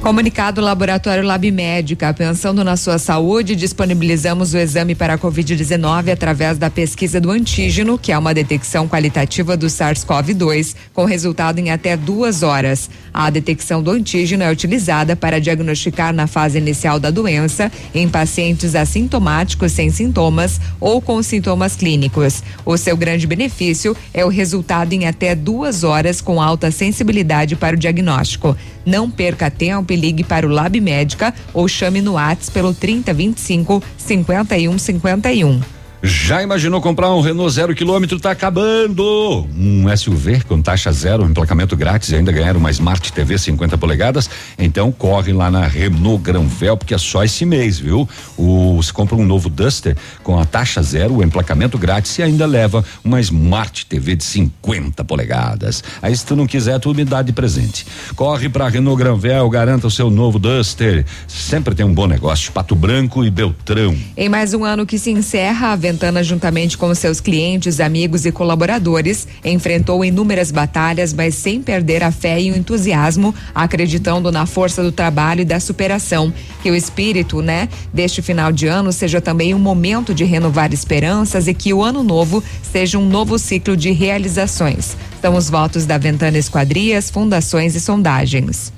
Comunicado 0.00 0.60
Laboratório 0.60 1.24
Lab 1.24 1.50
Médica, 1.50 2.14
pensando 2.14 2.62
na 2.62 2.76
sua 2.76 2.98
saúde, 2.98 3.56
disponibilizamos 3.56 4.54
o 4.54 4.56
exame 4.56 4.94
para 4.94 5.14
a 5.14 5.18
Covid-19 5.18 6.12
através 6.12 6.56
da 6.56 6.70
pesquisa 6.70 7.20
do 7.20 7.32
antígeno, 7.32 7.98
que 7.98 8.12
é 8.12 8.16
uma 8.16 8.32
detecção 8.32 8.88
qualitativa 8.88 9.56
do 9.56 9.66
SARS-CoV-2, 9.66 10.76
com 10.94 11.04
resultado 11.04 11.58
em 11.58 11.70
até 11.70 11.96
duas 11.96 12.44
horas. 12.44 12.88
A 13.12 13.28
detecção 13.28 13.82
do 13.82 13.90
antígeno 13.90 14.44
é 14.44 14.50
utilizada 14.50 15.16
para 15.16 15.40
diagnosticar 15.40 16.14
na 16.14 16.28
fase 16.28 16.58
inicial 16.58 17.00
da 17.00 17.10
doença 17.10 17.70
em 17.92 18.08
pacientes 18.08 18.76
assintomáticos 18.76 19.72
sem 19.72 19.90
sintomas 19.90 20.60
ou 20.80 21.02
com 21.02 21.20
sintomas 21.24 21.74
clínicos. 21.74 22.42
O 22.64 22.76
seu 22.76 22.96
grande 22.96 23.26
benefício 23.26 23.96
é 24.14 24.24
o 24.24 24.28
resultado 24.28 24.92
em 24.92 25.06
até 25.06 25.34
duas 25.34 25.82
horas 25.82 26.20
com 26.20 26.40
alta 26.40 26.70
sensibilidade 26.70 27.56
para 27.56 27.74
o 27.74 27.78
diagnóstico. 27.78 28.56
Não 28.88 29.10
perca 29.10 29.50
tempo 29.50 29.92
e 29.92 29.96
ligue 29.96 30.24
para 30.24 30.46
o 30.46 30.50
Lab 30.50 30.80
Médica 30.80 31.34
ou 31.52 31.68
chame 31.68 32.00
no 32.00 32.14
Whats 32.14 32.48
pelo 32.48 32.72
3025 32.72 33.82
5151. 33.98 35.77
Já 36.00 36.40
imaginou 36.44 36.80
comprar 36.80 37.12
um 37.12 37.20
Renault 37.20 37.52
zero 37.52 37.74
quilômetro? 37.74 38.20
Tá 38.20 38.30
acabando! 38.30 39.48
Um 39.58 39.84
SUV 39.96 40.42
com 40.44 40.62
taxa 40.62 40.92
zero, 40.92 41.24
emplacamento 41.24 41.76
grátis 41.76 42.10
e 42.10 42.14
ainda 42.14 42.30
ganhar 42.30 42.56
uma 42.56 42.70
Smart 42.70 43.12
TV 43.12 43.36
50 43.36 43.76
polegadas? 43.76 44.30
Então 44.56 44.92
corre 44.92 45.32
lá 45.32 45.50
na 45.50 45.66
Renault 45.66 46.22
Granvel, 46.22 46.76
porque 46.76 46.94
é 46.94 46.98
só 46.98 47.24
esse 47.24 47.44
mês, 47.44 47.80
viu? 47.80 48.08
O, 48.36 48.76
você 48.76 48.92
compra 48.92 49.16
um 49.16 49.24
novo 49.24 49.48
Duster 49.48 49.96
com 50.22 50.38
a 50.38 50.44
taxa 50.44 50.80
zero, 50.82 51.16
o 51.16 51.22
emplacamento 51.24 51.76
grátis 51.76 52.16
e 52.18 52.22
ainda 52.22 52.46
leva 52.46 52.84
uma 53.02 53.20
Smart 53.20 53.84
TV 53.86 54.14
de 54.14 54.22
50 54.22 55.04
polegadas. 55.04 55.82
Aí 56.00 56.16
se 56.16 56.24
tu 56.24 56.36
não 56.36 56.46
quiser, 56.46 56.78
tu 56.78 56.94
me 56.94 57.04
dá 57.04 57.22
de 57.22 57.32
presente. 57.32 57.84
Corre 58.14 58.48
pra 58.48 58.68
Renault 58.68 59.02
Granvel, 59.02 59.50
garanta 59.50 59.88
o 59.88 59.90
seu 59.90 60.10
novo 60.10 60.38
Duster. 60.38 61.04
Sempre 61.26 61.74
tem 61.74 61.84
um 61.84 61.92
bom 61.92 62.06
negócio. 62.06 62.52
Pato 62.52 62.76
Branco 62.76 63.24
e 63.24 63.30
Beltrão. 63.30 63.98
Em 64.16 64.28
mais 64.28 64.54
um 64.54 64.64
ano 64.64 64.86
que 64.86 64.96
se 64.96 65.10
encerra, 65.10 65.72
a 65.72 65.76
Ventana, 65.88 66.22
juntamente 66.22 66.76
com 66.76 66.94
seus 66.94 67.18
clientes, 67.18 67.80
amigos 67.80 68.26
e 68.26 68.30
colaboradores, 68.30 69.26
enfrentou 69.42 70.04
inúmeras 70.04 70.50
batalhas, 70.50 71.14
mas 71.14 71.34
sem 71.34 71.62
perder 71.62 72.04
a 72.04 72.10
fé 72.10 72.38
e 72.38 72.50
o 72.50 72.56
entusiasmo, 72.56 73.34
acreditando 73.54 74.30
na 74.30 74.44
força 74.44 74.82
do 74.82 74.92
trabalho 74.92 75.40
e 75.40 75.44
da 75.46 75.58
superação. 75.58 76.30
Que 76.62 76.70
o 76.70 76.74
espírito, 76.74 77.40
né, 77.40 77.70
deste 77.90 78.20
final 78.20 78.52
de 78.52 78.66
ano 78.66 78.92
seja 78.92 79.18
também 79.18 79.54
um 79.54 79.58
momento 79.58 80.12
de 80.12 80.24
renovar 80.24 80.74
esperanças 80.74 81.48
e 81.48 81.54
que 81.54 81.72
o 81.72 81.82
ano 81.82 82.04
novo 82.04 82.44
seja 82.70 82.98
um 82.98 83.08
novo 83.08 83.38
ciclo 83.38 83.74
de 83.74 83.90
realizações. 83.90 84.94
São 85.22 85.36
os 85.36 85.48
votos 85.48 85.86
da 85.86 85.96
Ventana 85.96 86.36
Esquadrias, 86.36 87.08
Fundações 87.08 87.74
e 87.74 87.80
Sondagens. 87.80 88.77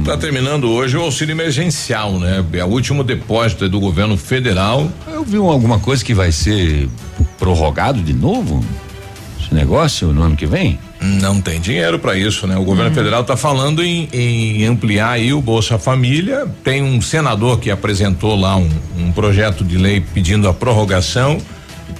Está 0.00 0.16
terminando 0.16 0.70
hoje 0.70 0.96
o 0.96 1.02
auxílio 1.02 1.32
emergencial, 1.34 2.18
né? 2.18 2.44
É 2.52 2.64
o 2.64 2.68
último 2.68 3.04
depósito 3.04 3.68
do 3.68 3.78
governo 3.80 4.16
federal. 4.16 4.90
Eu 5.06 5.24
vi 5.24 5.38
um- 5.38 5.50
alguma 5.50 5.78
coisa 5.78 6.04
que 6.04 6.14
vai 6.14 6.32
ser 6.32 6.88
prorrogado 7.38 8.00
de 8.00 8.12
novo? 8.14 8.64
Esse 9.40 9.54
negócio 9.54 10.08
no 10.12 10.22
ano 10.22 10.36
que 10.36 10.46
vem? 10.46 10.78
Não 11.00 11.40
tem 11.40 11.60
dinheiro 11.60 11.98
para 11.98 12.16
isso, 12.16 12.46
né? 12.46 12.56
O 12.56 12.64
governo 12.64 12.92
federal 12.94 13.20
está 13.22 13.36
falando 13.36 13.82
em, 13.84 14.08
em 14.12 14.64
ampliar 14.64 15.10
aí 15.10 15.32
o 15.32 15.40
Bolsa 15.40 15.78
Família. 15.78 16.46
Tem 16.64 16.82
um 16.82 17.00
senador 17.00 17.58
que 17.60 17.70
apresentou 17.70 18.34
lá 18.34 18.56
um, 18.56 18.68
um 18.98 19.12
projeto 19.12 19.62
de 19.64 19.76
lei 19.76 20.00
pedindo 20.00 20.48
a 20.48 20.54
prorrogação, 20.54 21.38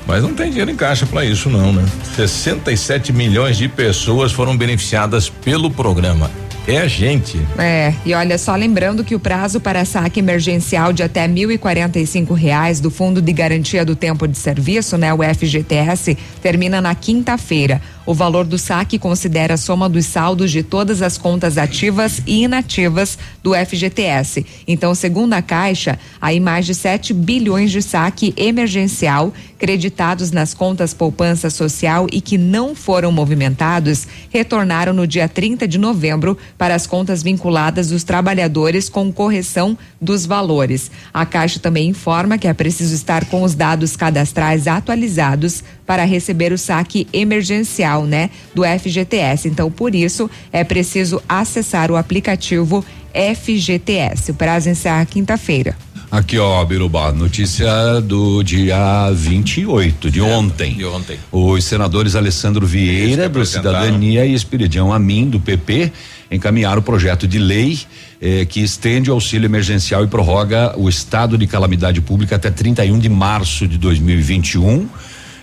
mas 0.07 0.23
não 0.23 0.35
tem 0.35 0.49
dinheiro 0.51 0.71
em 0.71 0.77
caixa 0.77 1.07
para 1.07 1.25
isso, 1.25 1.49
não, 1.49 1.73
né? 1.73 1.85
67 2.17 3.13
milhões 3.13 3.57
de 3.57 3.69
pessoas 3.69 4.33
foram 4.33 4.57
beneficiadas 4.57 5.29
pelo 5.29 5.71
programa. 5.71 6.31
É 6.69 6.77
a 6.77 6.87
gente. 6.87 7.39
É, 7.59 7.95
e 8.05 8.13
olha 8.13 8.37
só, 8.37 8.55
lembrando 8.55 9.03
que 9.03 9.15
o 9.15 9.19
prazo 9.19 9.59
para 9.59 9.87
saque 9.87 10.21
emergencial 10.21 10.93
de 10.93 11.03
até 11.03 11.27
1.045 11.27 12.35
reais 12.35 12.79
do 12.79 12.91
Fundo 12.91 13.23
de 13.23 13.33
Garantia 13.33 13.87
do 13.87 13.97
Tempo 13.97 14.29
de 14.29 14.37
Serviço, 14.37 14.99
né, 14.99 15.11
o 15.15 15.21
FGTS, 15.23 16.19
termina 16.43 16.79
na 16.79 16.95
quinta-feira. 16.95 17.81
O 18.09 18.15
valor 18.15 18.47
do 18.47 18.57
saque 18.57 18.99
considera 18.99 19.53
a 19.53 19.57
soma 19.59 19.87
dos 19.87 20.07
saldos 20.07 20.51
de 20.51 20.63
todas 20.63 21.03
as 21.03 21.19
contas 21.19 21.59
ativas 21.59 22.23
e 22.27 22.45
inativas 22.45 23.19
do 23.43 23.53
FGTS. 23.55 24.47
Então, 24.67 24.95
segundo 24.95 25.35
a 25.35 25.43
Caixa, 25.43 25.99
aí 26.19 26.41
mais 26.41 26.65
de 26.65 26.75
7 26.75 27.13
bilhões 27.13 27.71
de 27.71 27.83
saque 27.83 28.33
emergencial 28.35 29.31
creditados 29.59 30.31
nas 30.31 30.55
contas 30.55 30.95
poupança 30.95 31.51
social 31.51 32.07
e 32.11 32.21
que 32.21 32.39
não 32.39 32.75
foram 32.75 33.11
movimentados 33.13 34.07
retornaram 34.31 34.95
no 34.95 35.07
dia 35.07 35.29
30 35.29 35.67
de 35.67 35.77
novembro 35.77 36.39
para 36.57 36.75
as 36.75 36.87
contas 36.87 37.23
vinculadas 37.23 37.89
dos 37.89 38.05
trabalhadores 38.05 38.89
com 38.89 39.13
correção 39.13 39.77
dos 40.01 40.25
valores. 40.25 40.91
A 41.13 41.27
Caixa 41.27 41.59
também 41.59 41.89
informa 41.89 42.39
que 42.39 42.49
é 42.49 42.55
preciso 42.55 42.95
estar 42.95 43.27
com 43.27 43.43
os 43.43 43.55
dados 43.55 43.97
cadastrais 43.97 44.67
atualizados 44.67 45.63
para 45.89 46.05
receber 46.05 46.53
o 46.53 46.59
saque 46.59 47.09
emergencial, 47.15 48.05
né, 48.05 48.29
do 48.55 48.63
FGTS. 48.63 49.49
Então, 49.49 49.71
por 49.71 49.95
isso, 49.95 50.31
é 50.53 50.63
preciso 50.63 51.23
acessar 51.27 51.91
o 51.91 51.97
aplicativo 51.97 52.85
FGTS. 53.15 54.33
O 54.33 54.35
prazo 54.35 54.69
encerra 54.69 55.07
quinta-feira. 55.07 55.75
Aqui, 56.11 56.39
ó, 56.39 56.63
Birubá, 56.65 57.11
notícia 57.11 58.01
do 58.03 58.43
dia 58.43 59.11
28, 59.13 60.11
de 60.11 60.21
ontem. 60.21 60.75
De 60.75 60.85
ontem. 60.85 61.19
Os 61.33 61.65
senadores 61.65 62.15
Alessandro 62.15 62.67
Vieira, 62.67 63.23
do 63.23 63.27
apresentaram. 63.39 63.81
Cidadania, 63.81 64.27
e 64.27 64.35
Espiridião 64.35 64.93
Amin, 64.93 65.29
do 65.29 65.41
PP, 65.41 65.91
encaminharam 66.31 66.81
o 66.81 66.83
projeto 66.83 67.27
de 67.27 67.39
lei 67.39 67.79
eh, 68.21 68.45
que 68.47 68.61
estende 68.61 69.11
o 69.11 69.15
auxílio 69.15 69.47
emergencial 69.47 70.05
e 70.05 70.07
prorroga 70.07 70.75
o 70.79 70.89
estado 70.89 71.37
de 71.39 71.47
calamidade 71.47 72.01
pública 72.03 72.37
até 72.37 72.51
31 72.51 72.99
de 72.99 73.09
março 73.09 73.67
de 73.67 73.79
2021. 73.79 74.87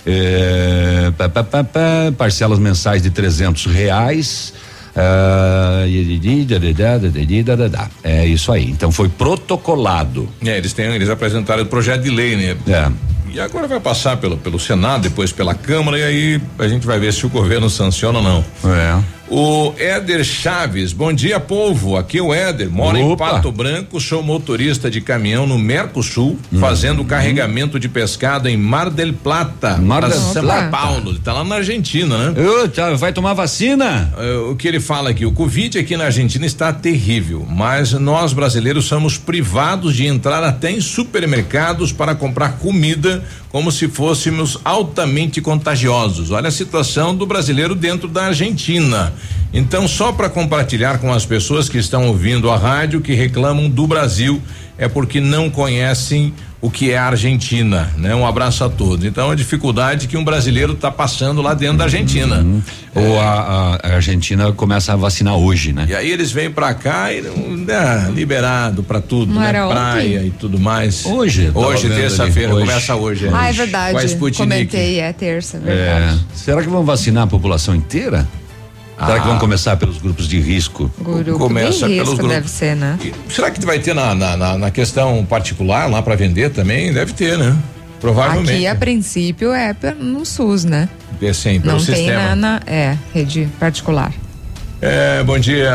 É, 0.06 1.12
pá, 1.18 1.30
pá, 1.30 1.44
pá, 1.44 1.64
parcelas 2.18 2.60
mensais 2.60 3.02
de 3.02 3.10
trezentos 3.10 3.66
reais. 3.66 4.54
é 8.04 8.26
isso 8.26 8.52
aí. 8.52 8.70
Então 8.70 8.92
foi 8.92 9.10
protocolado. 9.10 10.30
É, 10.46 10.58
eles 10.58 10.72
têm, 10.74 10.86
eles 10.86 11.10
apresentaram 11.10 11.64
o 11.64 11.66
projeto 11.66 12.04
de 12.04 12.10
lei, 12.10 12.36
né? 12.36 12.56
É. 12.68 12.92
E 13.36 13.40
agora 13.40 13.68
vai 13.68 13.82
passar 13.82 14.16
pelo, 14.16 14.38
pelo 14.38 14.58
Senado, 14.58 15.02
depois 15.02 15.34
pela 15.34 15.54
Câmara, 15.54 16.00
e 16.00 16.04
aí 16.04 16.42
a 16.58 16.70
gente 16.70 16.88
vai 16.88 16.98
ver 16.98 17.12
se 17.12 17.26
o 17.26 17.30
governo 17.30 17.70
sanciona 17.70 18.20
ou 18.20 18.24
não. 18.24 18.46
É. 18.74 19.04
O 19.28 19.74
Éder 19.80 20.24
Chaves, 20.24 20.94
bom 20.94 21.12
dia, 21.12 21.40
povo. 21.40 21.98
Aqui 21.98 22.20
é 22.20 22.22
o 22.22 22.32
Éder, 22.32 22.70
moro 22.70 22.96
em 22.96 23.04
Opa. 23.12 23.32
Pato 23.32 23.52
Branco, 23.52 24.00
sou 24.00 24.22
motorista 24.22 24.90
de 24.90 25.02
caminhão 25.02 25.48
no 25.48 25.58
Mercosul, 25.58 26.38
Uhum. 26.52 26.60
fazendo 26.60 27.04
carregamento 27.04 27.80
de 27.80 27.90
pescado 27.90 28.48
em 28.48 28.56
Mar 28.56 28.88
del 28.92 29.14
Plata, 29.14 29.78
Mar 29.78 30.08
del 30.08 30.12
São 30.20 30.44
Plata. 30.44 30.70
Paulo. 30.70 31.10
Ele 31.10 31.20
tá 31.20 31.34
lá 31.34 31.44
na 31.44 31.56
Argentina, 31.56 32.32
né? 32.32 32.36
Ô, 32.40 32.68
tá, 32.68 32.94
vai 32.94 33.12
tomar 33.12 33.34
vacina? 33.34 34.14
É, 34.16 34.36
o 34.52 34.56
que 34.56 34.68
ele 34.68 34.80
fala 34.80 35.10
aqui, 35.10 35.26
o 35.26 35.32
Covid 35.32 35.80
aqui 35.80 35.98
na 35.98 36.06
Argentina 36.06 36.46
está 36.46 36.72
terrível, 36.72 37.48
mas 37.50 37.94
nós 37.94 38.32
brasileiros 38.32 38.86
somos 38.86 39.18
privados 39.18 39.96
de 39.96 40.06
entrar 40.06 40.44
até 40.44 40.70
em 40.72 40.80
supermercados 40.80 41.92
para 41.92 42.14
comprar 42.14 42.60
comida 42.60 43.24
como 43.56 43.72
se 43.72 43.88
fôssemos 43.88 44.60
altamente 44.66 45.40
contagiosos. 45.40 46.30
Olha 46.30 46.50
a 46.50 46.52
situação 46.52 47.16
do 47.16 47.26
brasileiro 47.26 47.74
dentro 47.74 48.06
da 48.06 48.26
Argentina. 48.26 49.14
Então, 49.54 49.88
só 49.88 50.12
para 50.12 50.30
compartilhar 50.30 51.00
com 51.00 51.14
as 51.14 51.26
pessoas 51.26 51.70
que 51.70 51.78
estão 51.78 52.06
ouvindo 52.06 52.52
a 52.52 52.58
rádio 52.58 53.00
que 53.00 53.14
reclamam 53.14 53.70
do 53.70 53.88
Brasil, 53.88 54.42
é 54.78 54.90
porque 54.90 55.22
não 55.22 55.50
conhecem 55.50 56.34
o 56.66 56.70
que 56.72 56.92
é 56.92 56.98
a 56.98 57.06
Argentina, 57.06 57.92
né? 57.98 58.16
Um 58.16 58.26
abraço 58.26 58.64
a 58.64 58.70
todos. 58.70 59.06
Então, 59.06 59.30
a 59.30 59.36
dificuldade 59.36 60.08
que 60.08 60.18
um 60.18 60.24
brasileiro 60.24 60.74
está 60.74 60.90
passando 60.90 61.42
lá 61.42 61.54
dentro 61.54 61.78
da 61.78 61.84
Argentina. 61.86 62.46
Ou 62.96 63.20
a, 63.20 63.24
a- 63.26 63.80
a 63.84 63.96
Argentina 63.96 64.52
começa 64.54 64.94
a 64.94 64.96
vacinar 64.96 65.36
hoje, 65.36 65.74
né? 65.74 65.86
E 65.90 65.94
aí 65.94 66.10
eles 66.12 66.32
vêm 66.32 66.50
pra 66.50 66.74
cá 66.74 67.12
e 67.14 67.22
né, 67.22 68.10
liberado 68.14 68.82
pra 68.84 69.00
tudo, 69.02 69.34
Não 69.34 69.42
né? 69.42 69.52
Praia 69.52 70.20
ontem? 70.20 70.28
e 70.28 70.32
tudo 70.32 70.60
mais. 70.60 71.06
Hoje, 71.06 71.52
Hoje, 71.54 71.90
terça-feira, 71.90 72.50
ali, 72.54 72.62
hoje. 72.62 72.68
começa 72.68 72.96
hoje. 72.96 73.26
Ah, 73.26 73.30
é 73.30 73.32
Com 73.32 73.38
a 73.38 73.52
verdade. 73.52 74.06
Sputnik. 74.06 74.38
Comentei, 74.38 75.00
é 75.00 75.14
terça, 75.14 75.58
É. 75.58 75.60
verdade. 75.60 76.26
Será 76.34 76.62
que 76.64 76.70
vão 76.70 76.84
vacinar 76.84 77.24
a 77.24 77.28
população 77.28 77.76
inteira? 77.76 78.28
Será 78.98 79.16
Ah. 79.16 79.20
que 79.20 79.28
vão 79.28 79.38
começar 79.40 79.76
pelos 79.78 79.98
grupos 79.98 80.28
de 80.28 80.40
risco? 80.40 80.90
Grupo 81.00 81.38
Começa 81.38 81.88
de 81.88 81.96
pelos 81.96 81.98
risco 82.10 82.16
grupos. 82.16 82.30
deve 82.30 82.48
ser, 82.50 82.76
né? 82.76 82.98
Será 83.30 83.52
que 83.52 83.64
vai 83.66 83.80
ter 83.80 83.94
na, 83.94 84.16
na, 84.16 84.38
na- 84.38 84.58
na 84.58 84.72
questão 84.72 85.26
particular 85.26 85.90
lá 85.90 86.02
pra 86.02 86.16
vender 86.16 86.50
também? 86.52 86.94
Deve 86.94 87.12
ter, 87.14 87.38
né? 87.38 87.56
Provavelmente. 88.00 88.52
Aqui, 88.54 88.68
a 88.68 88.76
princípio, 88.76 89.52
é 89.52 89.76
no 90.00 90.26
SUS, 90.26 90.64
né? 90.64 90.88
É, 91.22 91.34
sim, 91.34 91.60
pelo 91.60 91.78
Não 91.78 91.84
tem 91.86 91.96
sistema. 91.96 92.36
na, 92.36 92.36
na- 92.36 92.62
é, 92.68 92.98
rede 93.14 93.48
particular. 93.60 94.12
É, 94.82 95.24
bom 95.24 95.40
dia, 95.40 95.74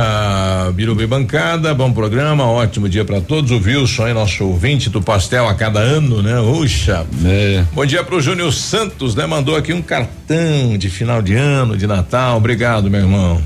Birubi 0.75 1.07
Bancada, 1.07 1.73
bom 1.75 1.91
programa, 1.91 2.45
ótimo 2.47 2.89
dia 2.89 3.05
pra 3.05 3.21
todos. 3.21 3.51
O 3.51 3.57
Wilson 3.59 4.07
é 4.07 4.13
nosso 4.13 4.45
ouvinte 4.45 4.91
do 4.91 5.01
pastel 5.01 5.49
a 5.49 5.55
cada 5.55 5.81
ano, 5.81 6.23
né? 6.23 6.39
Uxa. 6.39 7.07
É. 7.25 7.65
Bom 7.73 7.87
dia 7.87 8.05
pro 8.05 8.21
Júnior 8.21 8.53
Santos, 8.53 9.15
né? 9.15 9.27
Mandou 9.27 9.57
aqui 9.57 9.73
um 9.73 9.83
cartão 9.83 10.77
de 10.79 10.91
final 10.91 11.23
de 11.23 11.35
ano, 11.35 11.77
de 11.77 11.87
Natal. 11.87 12.37
Obrigado, 12.37 12.91
meu 12.91 13.01
irmão. 13.01 13.41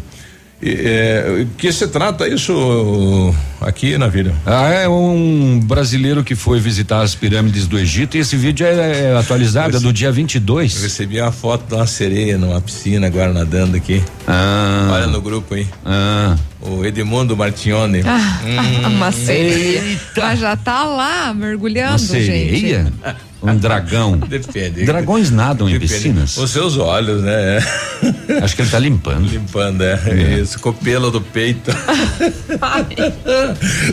É, 0.62 1.44
que 1.58 1.70
se 1.72 1.86
trata 1.88 2.26
isso 2.26 3.34
aqui 3.60 3.98
na 3.98 4.06
vida? 4.08 4.34
Ah, 4.46 4.70
é 4.70 4.88
um 4.88 5.60
brasileiro 5.62 6.24
que 6.24 6.34
foi 6.34 6.58
visitar 6.58 7.02
as 7.02 7.14
pirâmides 7.14 7.66
do 7.66 7.78
Egito 7.78 8.16
e 8.16 8.20
esse 8.20 8.34
vídeo 8.36 8.66
é, 8.66 9.10
é 9.12 9.16
atualizado, 9.16 9.76
é 9.76 9.80
do 9.80 9.92
dia 9.92 10.10
22. 10.10 10.76
Eu 10.76 10.82
recebi 10.82 11.20
uma 11.20 11.32
foto 11.32 11.68
de 11.68 11.74
uma 11.74 11.86
sereia 11.86 12.38
numa 12.38 12.60
piscina 12.60 13.06
agora 13.08 13.32
nadando 13.32 13.76
aqui. 13.76 14.02
Ah. 14.26 14.88
Olha 14.92 15.06
no 15.06 15.20
grupo 15.20 15.54
aí. 15.54 15.66
Ah. 15.84 16.36
O 16.62 16.82
Edmundo 16.84 17.36
Martione. 17.36 18.00
Ah, 18.06 18.40
Hum. 18.44 18.88
uma 18.96 19.12
sereia. 19.12 19.82
Mas 20.16 20.38
já 20.40 20.56
tá 20.56 20.84
lá 20.84 21.34
mergulhando, 21.34 21.90
Uma 21.92 21.98
sereia? 21.98 22.84
gente. 22.84 22.94
Um 23.44 23.56
dragão. 23.56 24.16
Depende. 24.26 24.84
Dragões 24.84 25.30
nadam 25.30 25.68
em 25.68 25.72
Depende. 25.74 25.92
piscinas? 25.92 26.36
Os 26.36 26.50
seus 26.50 26.76
olhos, 26.78 27.22
né? 27.22 27.58
Acho 28.42 28.56
que 28.56 28.62
ele 28.62 28.70
tá 28.70 28.78
limpando. 28.78 29.28
Limpando, 29.28 29.82
é. 29.82 30.40
Isso, 30.40 30.58
com 30.58 30.70
o 30.70 30.74
pelo 30.74 31.10
do 31.10 31.20
peito. 31.20 31.70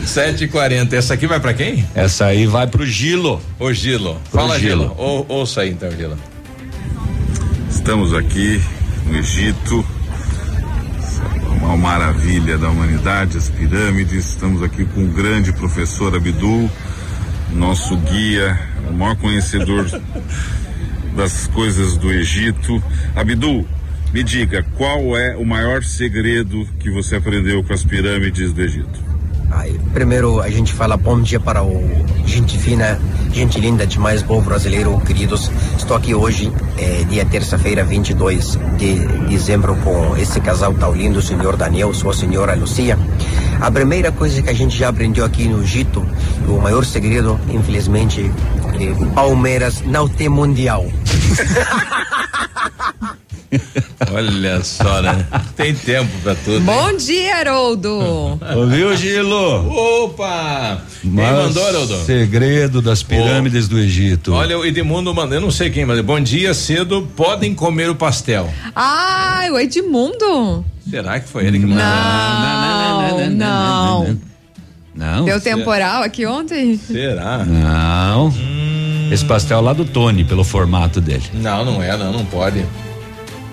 7h40. 0.04 0.92
Essa 0.94 1.14
aqui 1.14 1.26
vai 1.26 1.38
pra 1.40 1.52
quem? 1.54 1.86
Essa 1.94 2.26
aí 2.26 2.46
vai 2.46 2.66
pro 2.66 2.84
Gilo. 2.86 3.40
Ô, 3.58 3.72
Gilo. 3.72 4.20
Pro 4.30 4.40
Fala, 4.40 4.58
Gilo. 4.58 4.82
Gilo. 4.82 4.94
Ou, 4.96 5.26
ouça 5.28 5.60
aí, 5.62 5.70
então, 5.70 5.90
Gilo. 5.90 6.16
Estamos 7.70 8.14
aqui 8.14 8.60
no 9.06 9.18
Egito, 9.18 9.84
uma 11.58 11.76
maravilha 11.76 12.56
da 12.56 12.68
humanidade, 12.68 13.36
as 13.36 13.48
pirâmides. 13.48 14.30
Estamos 14.30 14.62
aqui 14.62 14.84
com 14.84 15.04
o 15.04 15.08
grande 15.08 15.52
professor 15.52 16.14
Abdul, 16.14 16.70
nosso 17.52 17.96
guia, 17.96 18.58
o 18.88 18.92
maior 18.92 19.16
conhecedor 19.16 19.86
das 21.16 21.46
coisas 21.48 21.96
do 21.96 22.10
Egito. 22.10 22.82
Abdul, 23.14 23.66
me 24.12 24.22
diga, 24.22 24.64
qual 24.76 25.16
é 25.16 25.36
o 25.36 25.44
maior 25.44 25.82
segredo 25.82 26.66
que 26.78 26.90
você 26.90 27.16
aprendeu 27.16 27.62
com 27.64 27.72
as 27.72 27.84
pirâmides 27.84 28.52
do 28.52 28.62
Egito? 28.62 29.12
Ai, 29.50 29.78
primeiro 29.92 30.40
a 30.40 30.48
gente 30.48 30.72
fala 30.72 30.96
bom 30.96 31.20
dia 31.20 31.38
para 31.38 31.62
o 31.62 32.02
gente 32.24 32.58
fina, 32.58 32.98
gente 33.32 33.60
linda 33.60 33.86
demais, 33.86 34.22
povo 34.22 34.40
brasileiro, 34.40 34.98
queridos. 35.00 35.50
Estou 35.76 35.96
aqui 35.96 36.14
hoje, 36.14 36.50
é, 36.78 37.04
dia 37.04 37.24
terça-feira, 37.24 37.84
22 37.84 38.58
de 38.78 38.94
dezembro, 39.28 39.76
com 39.76 40.16
esse 40.16 40.40
casal 40.40 40.72
tão 40.74 40.94
lindo, 40.94 41.18
o 41.18 41.22
senhor 41.22 41.56
Daniel, 41.56 41.92
sua 41.92 42.14
senhora 42.14 42.54
Lucia. 42.54 42.98
A 43.60 43.70
primeira 43.70 44.10
coisa 44.10 44.40
que 44.40 44.48
a 44.48 44.54
gente 44.54 44.76
já 44.76 44.88
aprendeu 44.88 45.24
aqui 45.24 45.46
no 45.48 45.62
Egito, 45.62 46.06
o 46.48 46.60
maior 46.60 46.84
segredo, 46.84 47.38
infelizmente, 47.48 48.30
que 48.82 49.06
Palmeiras 49.14 49.80
não 49.86 50.08
tem 50.08 50.28
mundial. 50.28 50.84
Olha 54.10 54.62
só, 54.64 55.02
né? 55.02 55.26
Tem 55.56 55.74
tempo 55.74 56.10
pra 56.22 56.34
tudo. 56.34 56.56
hein? 56.56 56.62
Bom 56.64 56.96
dia, 56.96 57.36
Haroldo. 57.36 58.38
Ouviu, 58.56 58.96
Gilo? 58.96 59.68
Opa! 60.04 60.80
Quem 61.00 61.10
Mas 61.10 61.30
mandou, 61.30 61.66
Haroldo? 61.66 61.96
Segredo 62.04 62.82
das 62.82 63.02
pirâmides 63.02 63.68
do 63.68 63.78
Egito. 63.78 64.32
Olha, 64.32 64.58
o 64.58 64.64
Edmundo 64.64 65.14
mandou, 65.14 65.34
eu 65.36 65.40
não 65.40 65.50
sei 65.50 65.70
quem, 65.70 65.84
mas 65.84 66.00
bom 66.00 66.18
dia 66.18 66.54
cedo, 66.54 67.08
podem 67.14 67.54
comer 67.54 67.90
o 67.90 67.94
pastel. 67.94 68.52
Ai, 68.74 69.50
o 69.50 69.58
Edmundo. 69.58 70.64
Será 70.88 71.20
que 71.20 71.28
foi 71.28 71.46
ele 71.46 71.58
que 71.60 71.66
mandou? 71.66 71.84
Não, 71.84 73.30
não. 73.30 74.18
Não. 74.94 75.24
Deu 75.24 75.40
temporal 75.40 76.02
aqui 76.02 76.26
ontem? 76.26 76.78
Será? 76.78 77.44
Não. 77.44 78.32
Esse 79.12 79.24
pastel 79.24 79.58
é 79.58 79.60
lá 79.60 79.72
do 79.72 79.84
Tony, 79.84 80.24
pelo 80.24 80.42
formato 80.42 81.00
dele. 81.00 81.24
Não, 81.34 81.64
não 81.64 81.82
é, 81.82 81.96
não, 81.96 82.12
não 82.12 82.24
pode. 82.24 82.64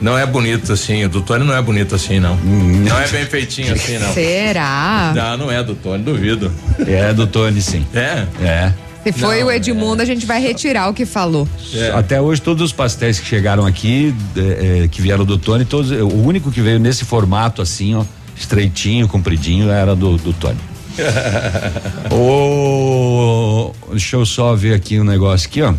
Não 0.02 0.18
é 0.18 0.26
bonito 0.26 0.72
assim, 0.72 1.04
o 1.04 1.10
do 1.10 1.22
Tony 1.22 1.44
não 1.44 1.54
é 1.54 1.62
bonito 1.62 1.94
assim, 1.94 2.20
não. 2.20 2.38
Não 2.38 2.98
é 2.98 3.08
bem 3.10 3.26
feitinho 3.26 3.74
assim, 3.74 3.98
não. 3.98 4.14
Será? 4.14 5.12
Não, 5.14 5.38
não 5.38 5.52
é 5.52 5.62
do 5.62 5.76
Tony, 5.76 6.02
duvido. 6.02 6.50
É 6.88 7.14
do 7.14 7.28
Tony, 7.28 7.62
sim. 7.62 7.86
É? 7.94 8.26
É. 8.42 8.74
Se 9.04 9.12
foi 9.12 9.40
Não, 9.40 9.48
o 9.48 9.52
Edmundo, 9.52 10.02
a 10.02 10.06
gente 10.06 10.26
vai 10.26 10.42
retirar 10.42 10.90
o 10.90 10.94
que 10.94 11.06
falou. 11.06 11.48
É. 11.74 11.92
Até 11.92 12.22
hoje, 12.22 12.42
todos 12.42 12.64
os 12.64 12.72
pastéis 12.72 13.20
que 13.20 13.28
chegaram 13.28 13.66
aqui, 13.66 14.14
é, 14.36 14.84
é, 14.84 14.88
que 14.88 15.02
vieram 15.02 15.26
do 15.26 15.38
Tony, 15.38 15.66
todos, 15.66 15.92
o 15.92 16.22
único 16.22 16.52
que 16.52 16.62
veio 16.62 16.80
nesse 16.80 17.04
formato 17.04 17.62
assim, 17.62 17.96
ó, 17.96 18.04
estreitinho, 18.36 19.08
compridinho, 19.08 19.70
era 19.70 19.96
do, 19.96 20.18
do 20.18 20.32
Tony. 20.34 20.58
Ô, 22.12 23.74
deixa 23.92 24.16
eu 24.16 24.26
só 24.26 24.56
ver 24.56 24.74
aqui 24.74 25.00
um 25.00 25.04
negócio 25.04 25.48
aqui, 25.48 25.62
ó. 25.62 25.74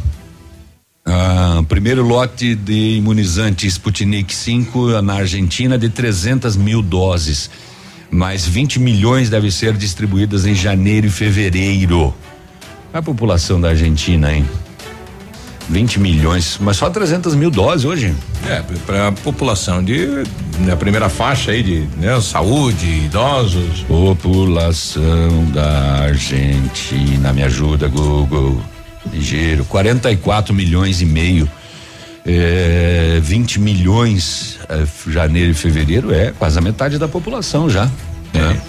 Ah, 1.04 1.62
primeiro 1.68 2.06
lote 2.06 2.54
de 2.54 2.96
imunizante 2.96 3.66
Sputnik 3.66 4.34
5 4.34 5.02
na 5.02 5.14
Argentina 5.14 5.78
de 5.78 5.88
300 5.88 6.56
mil 6.56 6.82
doses. 6.82 7.50
Mais 8.10 8.46
20 8.46 8.78
milhões 8.78 9.30
devem 9.30 9.50
ser 9.50 9.76
distribuídas 9.76 10.44
em 10.44 10.54
janeiro 10.54 11.06
e 11.06 11.10
fevereiro. 11.10 12.14
A 12.92 13.00
população 13.00 13.60
da 13.60 13.68
Argentina, 13.68 14.32
hein? 14.32 14.44
20 15.70 16.00
milhões, 16.00 16.58
mas 16.60 16.76
só 16.76 16.90
300 16.90 17.34
mil 17.34 17.50
doses 17.50 17.84
hoje. 17.84 18.14
É, 18.48 18.62
para 18.84 19.08
a 19.08 19.12
população 19.12 19.82
de 19.82 20.24
da 20.66 20.76
primeira 20.76 21.08
faixa 21.08 21.52
aí 21.52 21.62
de 21.62 21.88
né, 21.96 22.20
saúde, 22.20 22.86
idosos. 22.86 23.82
População 23.86 25.44
da 25.52 26.02
Argentina, 26.02 27.32
me 27.32 27.42
ajuda, 27.42 27.88
Google. 27.88 28.60
Ligeiro, 29.12 29.64
44 29.64 30.52
milhões 30.52 31.00
e 31.00 31.06
meio. 31.06 31.48
É, 32.26 33.18
20 33.22 33.60
milhões 33.60 34.58
é, 34.68 34.84
janeiro 35.10 35.52
e 35.52 35.54
fevereiro 35.54 36.12
é 36.12 36.32
quase 36.38 36.58
a 36.58 36.60
metade 36.60 36.98
da 36.98 37.08
população 37.08 37.70
já. 37.70 37.86
né? 38.34 38.60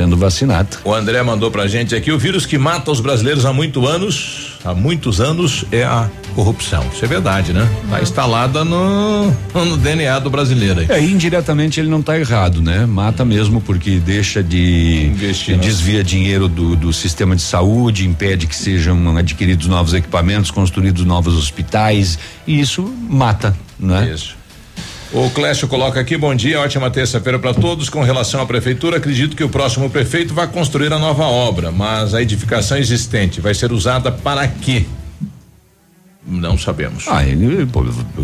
Sendo 0.00 0.16
vacinada. 0.16 0.78
O 0.82 0.94
André 0.94 1.22
mandou 1.22 1.50
pra 1.50 1.66
gente 1.66 1.94
aqui 1.94 2.10
o 2.10 2.18
vírus 2.18 2.46
que 2.46 2.56
mata 2.56 2.90
os 2.90 3.00
brasileiros 3.00 3.44
há 3.44 3.52
muitos 3.52 3.86
anos, 3.86 4.58
há 4.64 4.72
muitos 4.72 5.20
anos 5.20 5.66
é 5.70 5.84
a 5.84 6.08
corrupção. 6.34 6.82
Isso 6.90 7.04
é 7.04 7.08
verdade, 7.08 7.52
né? 7.52 7.68
Tá 7.90 8.00
instalada 8.00 8.64
no, 8.64 9.26
no 9.52 9.76
DNA 9.76 10.18
do 10.20 10.30
brasileiro. 10.30 10.80
Aí. 10.80 10.86
É, 10.88 11.04
indiretamente 11.04 11.78
ele 11.78 11.90
não 11.90 12.00
tá 12.00 12.18
errado, 12.18 12.62
né? 12.62 12.86
Mata 12.86 13.26
mesmo 13.26 13.60
porque 13.60 13.98
deixa 13.98 14.42
de 14.42 15.10
Investir, 15.12 15.58
desvia 15.58 16.02
dinheiro 16.02 16.48
do, 16.48 16.74
do 16.74 16.94
sistema 16.94 17.36
de 17.36 17.42
saúde, 17.42 18.06
impede 18.06 18.46
que 18.46 18.56
sejam 18.56 19.18
adquiridos 19.18 19.66
novos 19.66 19.92
equipamentos, 19.92 20.50
construídos 20.50 21.04
novos 21.04 21.36
hospitais 21.36 22.18
e 22.46 22.58
isso 22.58 22.90
mata, 23.06 23.54
né? 23.78 24.10
Isso. 24.14 24.39
O 25.12 25.28
Clécio 25.30 25.66
coloca 25.66 25.98
aqui, 25.98 26.16
bom 26.16 26.32
dia, 26.32 26.60
ótima 26.60 26.88
terça-feira 26.88 27.36
para 27.36 27.52
todos. 27.52 27.88
Com 27.88 28.00
relação 28.00 28.40
à 28.40 28.46
prefeitura, 28.46 28.98
acredito 28.98 29.34
que 29.34 29.42
o 29.42 29.48
próximo 29.48 29.90
prefeito 29.90 30.32
vai 30.32 30.46
construir 30.46 30.92
a 30.92 30.98
nova 31.00 31.24
obra, 31.24 31.72
mas 31.72 32.14
a 32.14 32.22
edificação 32.22 32.78
existente 32.78 33.40
vai 33.40 33.52
ser 33.52 33.72
usada 33.72 34.12
para 34.12 34.46
quê? 34.46 34.86
Não 36.24 36.56
sabemos. 36.56 37.06
Ah, 37.08 37.24
ele 37.24 37.66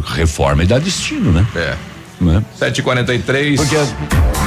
reforma 0.05 0.63
e 0.63 0.67
dá 0.67 0.79
destino, 0.79 1.33
né? 1.33 1.45
É. 1.57 1.77
Né? 2.21 2.43
743. 2.59 3.57
Porque 3.61 3.77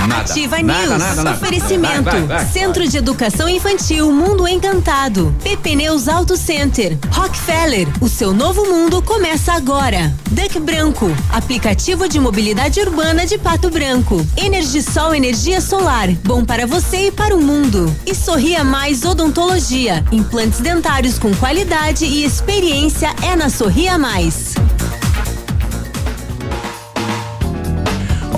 nada. 0.10 0.32
Ativa 0.32 0.62
nada, 0.62 0.88
News. 0.88 1.00
nada, 1.00 1.24
nada. 1.24 1.38
Oferecimento. 1.38 2.04
Vai, 2.04 2.22
vai, 2.22 2.22
vai. 2.24 2.46
Centro 2.48 2.88
de 2.88 2.98
Educação 2.98 3.48
Infantil 3.48 4.12
Mundo 4.12 4.48
Encantado. 4.48 5.34
PP 5.44 5.76
Neus 5.76 6.08
Auto 6.08 6.36
Center. 6.36 6.98
Rockefeller. 7.12 7.88
O 8.02 8.10
seu 8.10 8.34
novo 8.34 8.66
mundo 8.66 9.02
começa 9.02 9.54
agora. 9.54 10.14
Duck 10.32 10.60
Branco. 10.60 11.12
Aplicativo 11.32 12.08
de 12.08 12.20
mobilidade 12.20 12.80
urbana 12.80 13.26
de 13.26 13.38
Pato 13.38 13.70
Branco. 13.70 14.26
Energisol 14.36 15.14
Energia 15.14 15.62
Solar. 15.62 16.10
Bom 16.26 16.44
para 16.44 16.66
você 16.66 17.08
e 17.08 17.12
para 17.12 17.36
o 17.36 17.42
mundo. 17.42 17.94
E 18.06 18.16
Sorria 18.16 18.64
Mais 18.64 19.04
Odontologia. 19.06 20.04
Implantes 20.12 20.60
dentários 20.60 21.20
com 21.20 21.34
qualidade 21.36 22.06
e 22.06 22.24
experiência 22.24 23.14
é 23.22 23.36
na 23.36 23.50
Sorria 23.50 23.98
Mais. 23.98 24.56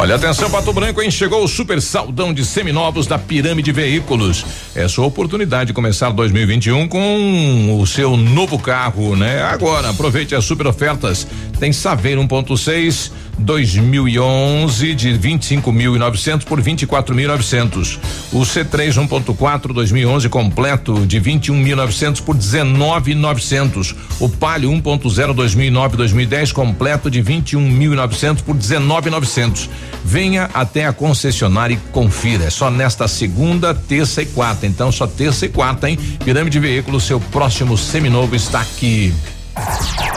Olha, 0.01 0.15
atenção, 0.15 0.49
Pato 0.49 0.73
Branco, 0.73 0.99
hein? 0.99 1.11
Chegou 1.11 1.43
o 1.43 1.47
super 1.47 1.79
saldão 1.79 2.33
de 2.33 2.43
seminovos 2.43 3.05
da 3.05 3.19
Pirâmide 3.19 3.71
Veículos. 3.71 4.43
É 4.73 4.87
sua 4.87 5.05
oportunidade 5.05 5.67
de 5.67 5.73
começar 5.73 6.09
2021 6.09 6.87
com 6.87 7.79
o 7.79 7.85
seu 7.85 8.17
novo 8.17 8.57
carro, 8.57 9.15
né? 9.15 9.43
Agora, 9.43 9.91
aproveite 9.91 10.33
as 10.33 10.43
super 10.43 10.65
ofertas. 10.65 11.27
Tem 11.59 11.71
Saveiro 11.71 12.19
1.6 12.23 13.11
2011 13.41 14.95
de 14.95 15.09
25.900 15.09 16.43
por 16.45 16.61
24.900. 16.61 17.99
O 18.31 18.39
C3 18.41 18.93
1.4 19.07 19.73
2011 19.73 20.29
completo 20.29 21.05
de 21.05 21.19
21.900 21.19 22.21
por 22.21 22.37
19.900. 22.37 23.95
O 24.19 24.29
Palio 24.29 24.71
1.0 24.71 25.33
2009 25.33 25.97
2010 25.97 26.51
completo 26.51 27.09
de 27.09 27.21
21.900 27.21 28.41
por 28.43 28.55
19.900. 28.55 29.69
Venha 30.03 30.49
até 30.53 30.85
a 30.85 30.93
concessionária 30.93 31.73
e 31.73 31.91
confira. 31.91 32.45
É 32.45 32.49
só 32.49 32.69
nesta 32.69 33.07
segunda, 33.07 33.73
terça 33.73 34.21
e 34.21 34.25
quarta. 34.25 34.65
Então 34.65 34.91
só 34.91 35.07
terça 35.07 35.45
e 35.45 35.49
quarta, 35.49 35.89
hein? 35.89 35.97
Pirâmide 36.23 36.59
Veículos, 36.59 37.03
seu 37.03 37.19
próximo 37.19 37.77
seminovo 37.77 38.35
está 38.35 38.61
aqui. 38.61 39.13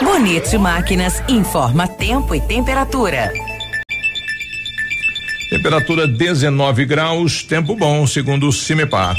Bonito 0.03 0.59
Máquinas 0.59 1.21
informa 1.27 1.87
tempo 1.87 2.33
e 2.33 2.41
temperatura. 2.41 3.31
Temperatura 5.49 6.07
19 6.07 6.85
graus, 6.85 7.43
tempo 7.43 7.75
bom, 7.75 8.05
segundo 8.07 8.47
o 8.47 8.51
Cimepar. 8.51 9.15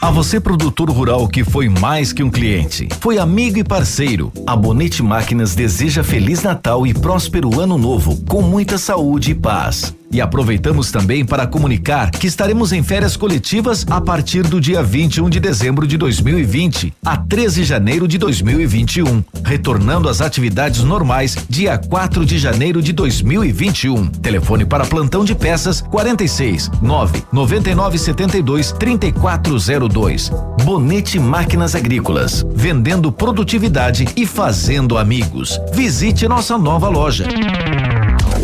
A 0.00 0.12
você, 0.12 0.38
produtor 0.38 0.90
rural 0.90 1.26
que 1.26 1.42
foi 1.42 1.68
mais 1.68 2.12
que 2.12 2.22
um 2.22 2.30
cliente, 2.30 2.88
foi 3.00 3.18
amigo 3.18 3.58
e 3.58 3.64
parceiro. 3.64 4.32
A 4.46 4.54
Bonete 4.54 5.02
Máquinas 5.02 5.56
deseja 5.56 6.04
Feliz 6.04 6.42
Natal 6.42 6.86
e 6.86 6.94
próspero 6.94 7.60
Ano 7.60 7.76
Novo, 7.76 8.16
com 8.26 8.40
muita 8.40 8.78
saúde 8.78 9.32
e 9.32 9.34
paz. 9.34 9.92
E 10.10 10.20
aproveitamos 10.20 10.90
também 10.90 11.24
para 11.24 11.46
comunicar 11.46 12.10
que 12.10 12.26
estaremos 12.26 12.72
em 12.72 12.82
férias 12.82 13.16
coletivas 13.16 13.84
a 13.90 14.00
partir 14.00 14.42
do 14.42 14.60
dia 14.60 14.82
21 14.82 15.28
de 15.28 15.38
dezembro 15.38 15.86
de 15.86 15.96
2020 15.98 16.94
a 17.04 17.16
13 17.16 17.58
de 17.58 17.64
janeiro 17.64 18.06
de 18.06 18.18
2021, 18.18 19.24
retornando 19.44 20.08
às 20.08 20.20
atividades 20.20 20.82
normais 20.82 21.36
dia 21.48 21.76
4 21.76 22.24
de 22.24 22.38
janeiro 22.38 22.80
de 22.80 22.92
2021. 22.92 24.06
Telefone 24.06 24.64
para 24.64 24.86
plantão 24.86 25.24
de 25.24 25.34
peças 25.34 25.80
46 25.80 26.70
9 26.80 27.24
99 27.32 27.98
72 27.98 28.72
3402. 28.72 30.30
Bonete 30.62 31.18
Máquinas 31.18 31.74
Agrícolas, 31.74 32.46
vendendo 32.54 33.10
produtividade 33.10 34.06
e 34.16 34.24
fazendo 34.26 34.96
amigos. 34.96 35.60
Visite 35.72 36.28
nossa 36.28 36.56
nova 36.56 36.88
loja. 36.88 37.26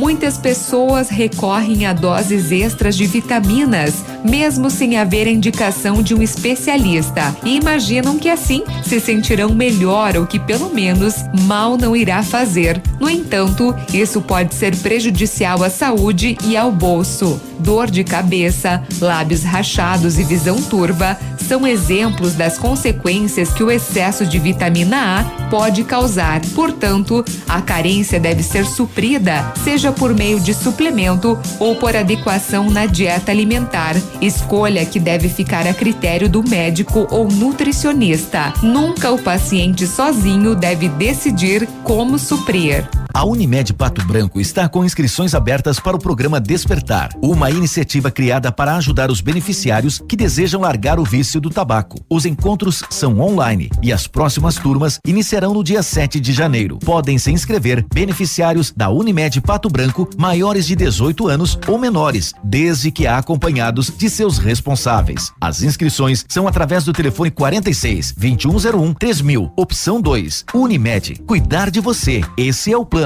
Muitas 0.00 0.38
pessoas 0.38 1.10
recorrem 1.10 1.84
a 1.84 1.92
doses 1.92 2.50
extras 2.50 2.96
de 2.96 3.06
vitaminas, 3.06 4.02
mesmo 4.24 4.70
sem 4.70 4.96
haver 4.96 5.26
indicação 5.26 6.02
de 6.02 6.14
um 6.14 6.22
especialista, 6.22 7.36
e 7.44 7.56
imaginam 7.56 8.16
que 8.16 8.30
assim 8.30 8.64
se 8.82 8.98
sentirão 8.98 9.54
melhor 9.54 10.16
ou 10.16 10.26
que 10.26 10.40
pelo 10.40 10.72
menos 10.72 11.16
mal 11.42 11.76
não 11.76 11.94
irá 11.94 12.22
fazer. 12.22 12.80
No 12.98 13.10
entanto, 13.10 13.76
isso 13.92 14.22
pode 14.22 14.54
ser 14.54 14.74
prejudicial 14.74 15.62
à 15.62 15.68
saúde 15.68 16.34
e 16.46 16.56
ao 16.56 16.72
bolso. 16.72 17.38
Dor 17.58 17.90
de 17.90 18.02
cabeça, 18.02 18.82
lábios 19.02 19.42
rachados 19.42 20.18
e 20.18 20.24
visão 20.24 20.62
turva 20.62 21.18
são 21.46 21.66
exemplos 21.66 22.34
das 22.34 22.56
consequências 22.56 23.52
que 23.52 23.64
o 23.64 23.70
excesso 23.70 24.24
de 24.24 24.38
vitamina 24.38 25.18
A 25.18 25.48
pode 25.50 25.82
causar. 25.82 26.40
Portanto, 26.54 27.24
a 27.48 27.60
carência 27.60 28.20
deve 28.20 28.42
ser 28.42 28.64
suprida, 28.64 29.52
seja 29.90 29.92
por 29.92 30.14
meio 30.14 30.40
de 30.40 30.54
suplemento 30.54 31.38
ou 31.58 31.76
por 31.76 31.96
adequação 31.96 32.70
na 32.70 32.86
dieta 32.86 33.30
alimentar. 33.30 33.96
Escolha 34.20 34.84
que 34.86 34.98
deve 34.98 35.28
ficar 35.28 35.66
a 35.66 35.74
critério 35.74 36.28
do 36.28 36.42
médico 36.42 37.06
ou 37.10 37.28
nutricionista. 37.28 38.52
Nunca 38.62 39.10
o 39.10 39.18
paciente 39.18 39.86
sozinho 39.86 40.54
deve 40.54 40.88
decidir 40.88 41.66
como 41.82 42.18
suprir. 42.18 42.88
A 43.12 43.24
Unimed 43.24 43.74
Pato 43.74 44.04
Branco 44.04 44.40
está 44.40 44.68
com 44.68 44.84
inscrições 44.84 45.34
abertas 45.34 45.80
para 45.80 45.96
o 45.96 46.00
programa 46.00 46.40
Despertar, 46.40 47.10
uma 47.20 47.50
iniciativa 47.50 48.10
criada 48.10 48.52
para 48.52 48.76
ajudar 48.76 49.10
os 49.10 49.20
beneficiários 49.20 50.00
que 50.08 50.16
desejam 50.16 50.60
largar 50.60 51.00
o 51.00 51.04
vício 51.04 51.40
do 51.40 51.50
tabaco. 51.50 51.98
Os 52.08 52.24
encontros 52.24 52.84
são 52.88 53.18
online 53.20 53.68
e 53.82 53.92
as 53.92 54.06
próximas 54.06 54.56
turmas 54.56 55.00
iniciarão 55.04 55.52
no 55.52 55.64
dia 55.64 55.82
7 55.82 56.20
de 56.20 56.32
janeiro. 56.32 56.78
Podem 56.78 57.18
se 57.18 57.32
inscrever 57.32 57.84
beneficiários 57.92 58.72
da 58.76 58.90
Unimed 58.90 59.40
Pato 59.40 59.68
Branco 59.68 60.08
maiores 60.16 60.66
de 60.66 60.76
18 60.76 61.28
anos 61.28 61.58
ou 61.66 61.78
menores, 61.78 62.32
desde 62.44 62.90
que 62.90 63.06
acompanhados 63.06 63.90
de 63.90 64.08
seus 64.08 64.38
responsáveis. 64.38 65.32
As 65.40 65.62
inscrições 65.62 66.24
são 66.28 66.46
através 66.46 66.84
do 66.84 66.92
telefone 66.92 67.30
46 67.30 68.14
2101 68.16 68.94
3000, 68.94 69.52
opção 69.56 70.00
2. 70.00 70.44
Unimed, 70.54 71.20
cuidar 71.26 71.70
de 71.70 71.80
você. 71.80 72.20
Esse 72.36 72.72
é 72.72 72.78
o 72.78 72.86
plano. 72.86 72.99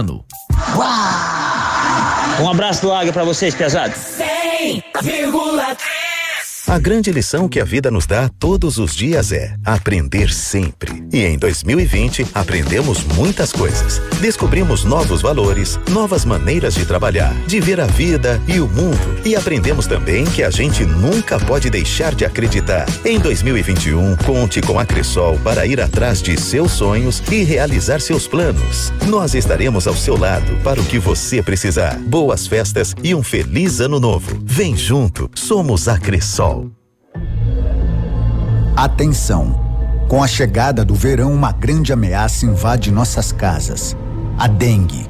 Um 2.41 2.51
abraço 2.51 2.83
do 2.83 2.93
Águia 2.93 3.13
pra 3.13 3.25
vocês, 3.25 3.55
pesados. 3.55 3.97
100,3 3.97 6.14
A 6.67 6.79
grande 6.79 7.13
lição 7.13 7.47
que 7.47 7.61
a 7.61 7.65
vida 7.65 7.91
nos 7.91 8.07
dá 8.07 8.31
todos 8.39 8.79
os 8.79 8.97
dias 8.97 9.33
é 9.33 9.55
aprender 9.63 10.33
sempre. 10.33 11.05
E 11.13 11.23
em 11.23 11.37
2020 11.37 12.27
aprendemos 12.33 13.05
muitas 13.05 13.53
coisas. 13.53 14.01
Descobrimos 14.19 14.83
novos 14.83 15.21
valores, 15.21 15.79
novas 15.91 16.25
maneiras 16.25 16.75
de 16.75 16.87
trabalhar, 16.87 17.35
de 17.47 17.61
ver 17.61 17.81
a 17.81 17.87
vida 17.87 18.41
e 18.49 18.61
o 18.61 18.67
mundo. 18.67 18.99
E 19.27 19.37
aprendemos 19.37 19.87
também 19.87 20.25
que 20.25 20.43
a 20.43 20.49
gente 20.49 20.87
nunca 20.87 21.39
pode 21.39 21.69
deixar 21.69 22.15
de 22.15 22.25
acreditar. 22.25 22.87
Em 23.05 23.21
2021, 23.21 24.17
conte 24.25 24.63
com 24.63 24.79
a 24.79 24.87
Cressol 24.87 25.39
para 25.45 25.67
ir 25.67 25.83
atrás 25.83 26.23
de 26.23 26.41
seus 26.41 26.73
sonhos 26.73 27.23
e 27.31 27.45
realizar 27.45 28.01
seus 28.01 28.27
planos. 28.27 28.91
Nós 29.07 29.35
estaremos 29.35 29.87
ao 29.87 29.95
seu 29.95 30.17
lado 30.17 30.57
para 30.65 30.81
o 30.81 30.85
que 30.87 30.99
você 30.99 31.43
precisar. 31.43 31.99
Boas 31.99 32.47
festas 32.47 32.95
e 33.03 33.15
um 33.15 33.23
feliz 33.23 33.81
ano 33.81 34.01
novo. 34.01 34.41
Vem 34.43 34.75
junto, 34.75 35.31
somos 35.35 35.89
a 35.89 35.99
Cressol. 35.99 36.64
Atenção! 38.77 39.55
Com 40.09 40.21
a 40.21 40.27
chegada 40.27 40.85
do 40.85 40.97
verão, 40.97 41.33
uma 41.33 41.53
grande 41.53 41.93
ameaça 41.93 42.45
invade 42.45 42.91
nossas 42.91 43.31
casas: 43.31 43.97
a 44.37 44.49
dengue. 44.49 45.09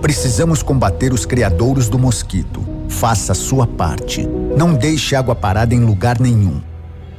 Precisamos 0.00 0.62
combater 0.62 1.12
os 1.12 1.26
criadouros 1.26 1.88
do 1.88 1.98
mosquito. 1.98 2.64
Faça 2.88 3.32
a 3.32 3.34
sua 3.34 3.66
parte. 3.66 4.24
Não 4.56 4.72
deixe 4.74 5.16
água 5.16 5.34
parada 5.34 5.74
em 5.74 5.80
lugar 5.80 6.20
nenhum. 6.20 6.62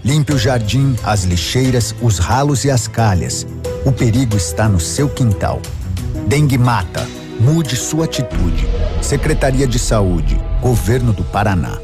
Limpe 0.03 0.34
o 0.34 0.39
jardim, 0.39 0.95
as 1.03 1.25
lixeiras, 1.25 1.93
os 2.01 2.19
ralos 2.19 2.63
e 2.63 2.71
as 2.71 2.88
calhas. 2.88 3.45
O 3.86 3.91
perigo 3.91 4.38
está 4.38 4.69
no 4.69 4.79
seu 4.79 5.09
quintal. 5.09 5.61
Dengue 6.25 6.57
mata. 6.57 7.05
Mude 7.38 7.75
sua 7.75 8.05
atitude. 8.05 8.65
Secretaria 9.01 9.67
de 9.67 9.77
Saúde, 9.77 10.39
Governo 10.61 11.11
do 11.11 11.23
Paraná. 11.23 11.77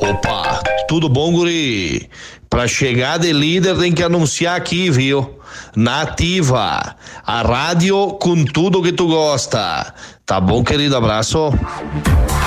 Opa, 0.00 0.62
tudo 0.88 1.08
bom, 1.08 1.32
guri? 1.32 2.08
Pra 2.48 2.68
chegar 2.68 3.18
de 3.18 3.32
líder 3.32 3.76
tem 3.78 3.92
que 3.92 4.02
anunciar 4.02 4.56
aqui, 4.56 4.90
viu? 4.90 5.37
Nativa, 5.76 6.96
a 7.26 7.42
rádio 7.42 8.16
com 8.20 8.44
tudo 8.44 8.82
que 8.82 8.92
tu 8.92 9.06
gosta. 9.06 9.94
Tá 10.28 10.38
bom, 10.38 10.62
querido? 10.62 10.94
Abraço. 10.94 11.52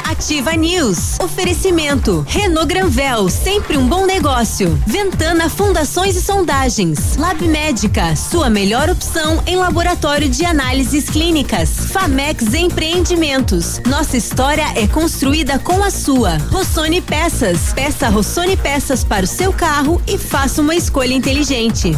Ativa 0.03 0.51
News. 0.51 1.19
Oferecimento. 1.19 2.23
Renault 2.27 2.67
Granvel, 2.67 3.27
sempre 3.27 3.75
um 3.75 3.87
bom 3.87 4.05
negócio. 4.05 4.79
Ventana 4.85 5.49
Fundações 5.49 6.15
e 6.15 6.21
Sondagens. 6.21 7.17
Lab 7.17 7.41
Médica, 7.47 8.15
sua 8.15 8.49
melhor 8.49 8.87
opção 8.87 9.41
em 9.47 9.55
laboratório 9.55 10.29
de 10.29 10.45
análises 10.45 11.09
clínicas. 11.09 11.87
Famex 11.87 12.53
Empreendimentos. 12.53 13.81
Nossa 13.87 14.15
história 14.15 14.65
é 14.75 14.85
construída 14.85 15.57
com 15.57 15.83
a 15.83 15.89
sua. 15.89 16.37
Rossoni 16.51 17.01
Peças. 17.01 17.73
Peça 17.73 18.09
Rossoni 18.09 18.57
Peças 18.57 19.03
para 19.03 19.25
o 19.25 19.27
seu 19.27 19.51
carro 19.51 19.99
e 20.05 20.19
faça 20.19 20.61
uma 20.61 20.75
escolha 20.75 21.13
inteligente. 21.13 21.97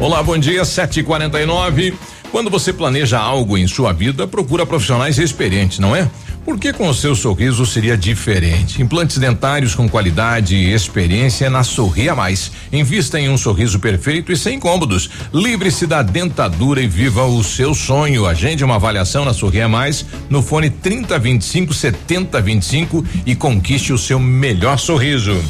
Olá, 0.00 0.22
bom 0.22 0.38
dia, 0.38 0.62
7h49. 0.62 1.92
Quando 2.32 2.48
você 2.48 2.72
planeja 2.72 3.18
algo 3.18 3.58
em 3.58 3.66
sua 3.66 3.92
vida, 3.92 4.26
procura 4.26 4.64
profissionais 4.64 5.18
experientes, 5.18 5.78
não 5.78 5.94
é? 5.94 6.10
Porque 6.44 6.72
com 6.72 6.88
o 6.88 6.94
seu 6.94 7.14
sorriso 7.14 7.66
seria 7.66 7.96
diferente. 7.96 8.82
Implantes 8.82 9.18
dentários 9.18 9.74
com 9.74 9.88
qualidade 9.88 10.54
e 10.56 10.72
experiência 10.72 11.50
na 11.50 11.62
Sorria 11.62 12.14
Mais. 12.14 12.50
Invista 12.72 13.20
em 13.20 13.28
um 13.28 13.36
sorriso 13.36 13.78
perfeito 13.78 14.32
e 14.32 14.36
sem 14.36 14.56
incômodos. 14.56 15.10
Livre-se 15.32 15.86
da 15.86 16.02
dentadura 16.02 16.80
e 16.80 16.88
viva 16.88 17.24
o 17.24 17.44
seu 17.44 17.74
sonho. 17.74 18.26
Agende 18.26 18.64
uma 18.64 18.76
avaliação 18.76 19.24
na 19.24 19.34
Sorria 19.34 19.68
Mais 19.68 20.04
no 20.28 20.42
fone 20.42 20.70
3025 20.70 21.74
7025 21.74 23.04
e 23.26 23.34
conquiste 23.34 23.92
o 23.92 23.98
seu 23.98 24.18
melhor 24.18 24.78
sorriso. 24.78 25.40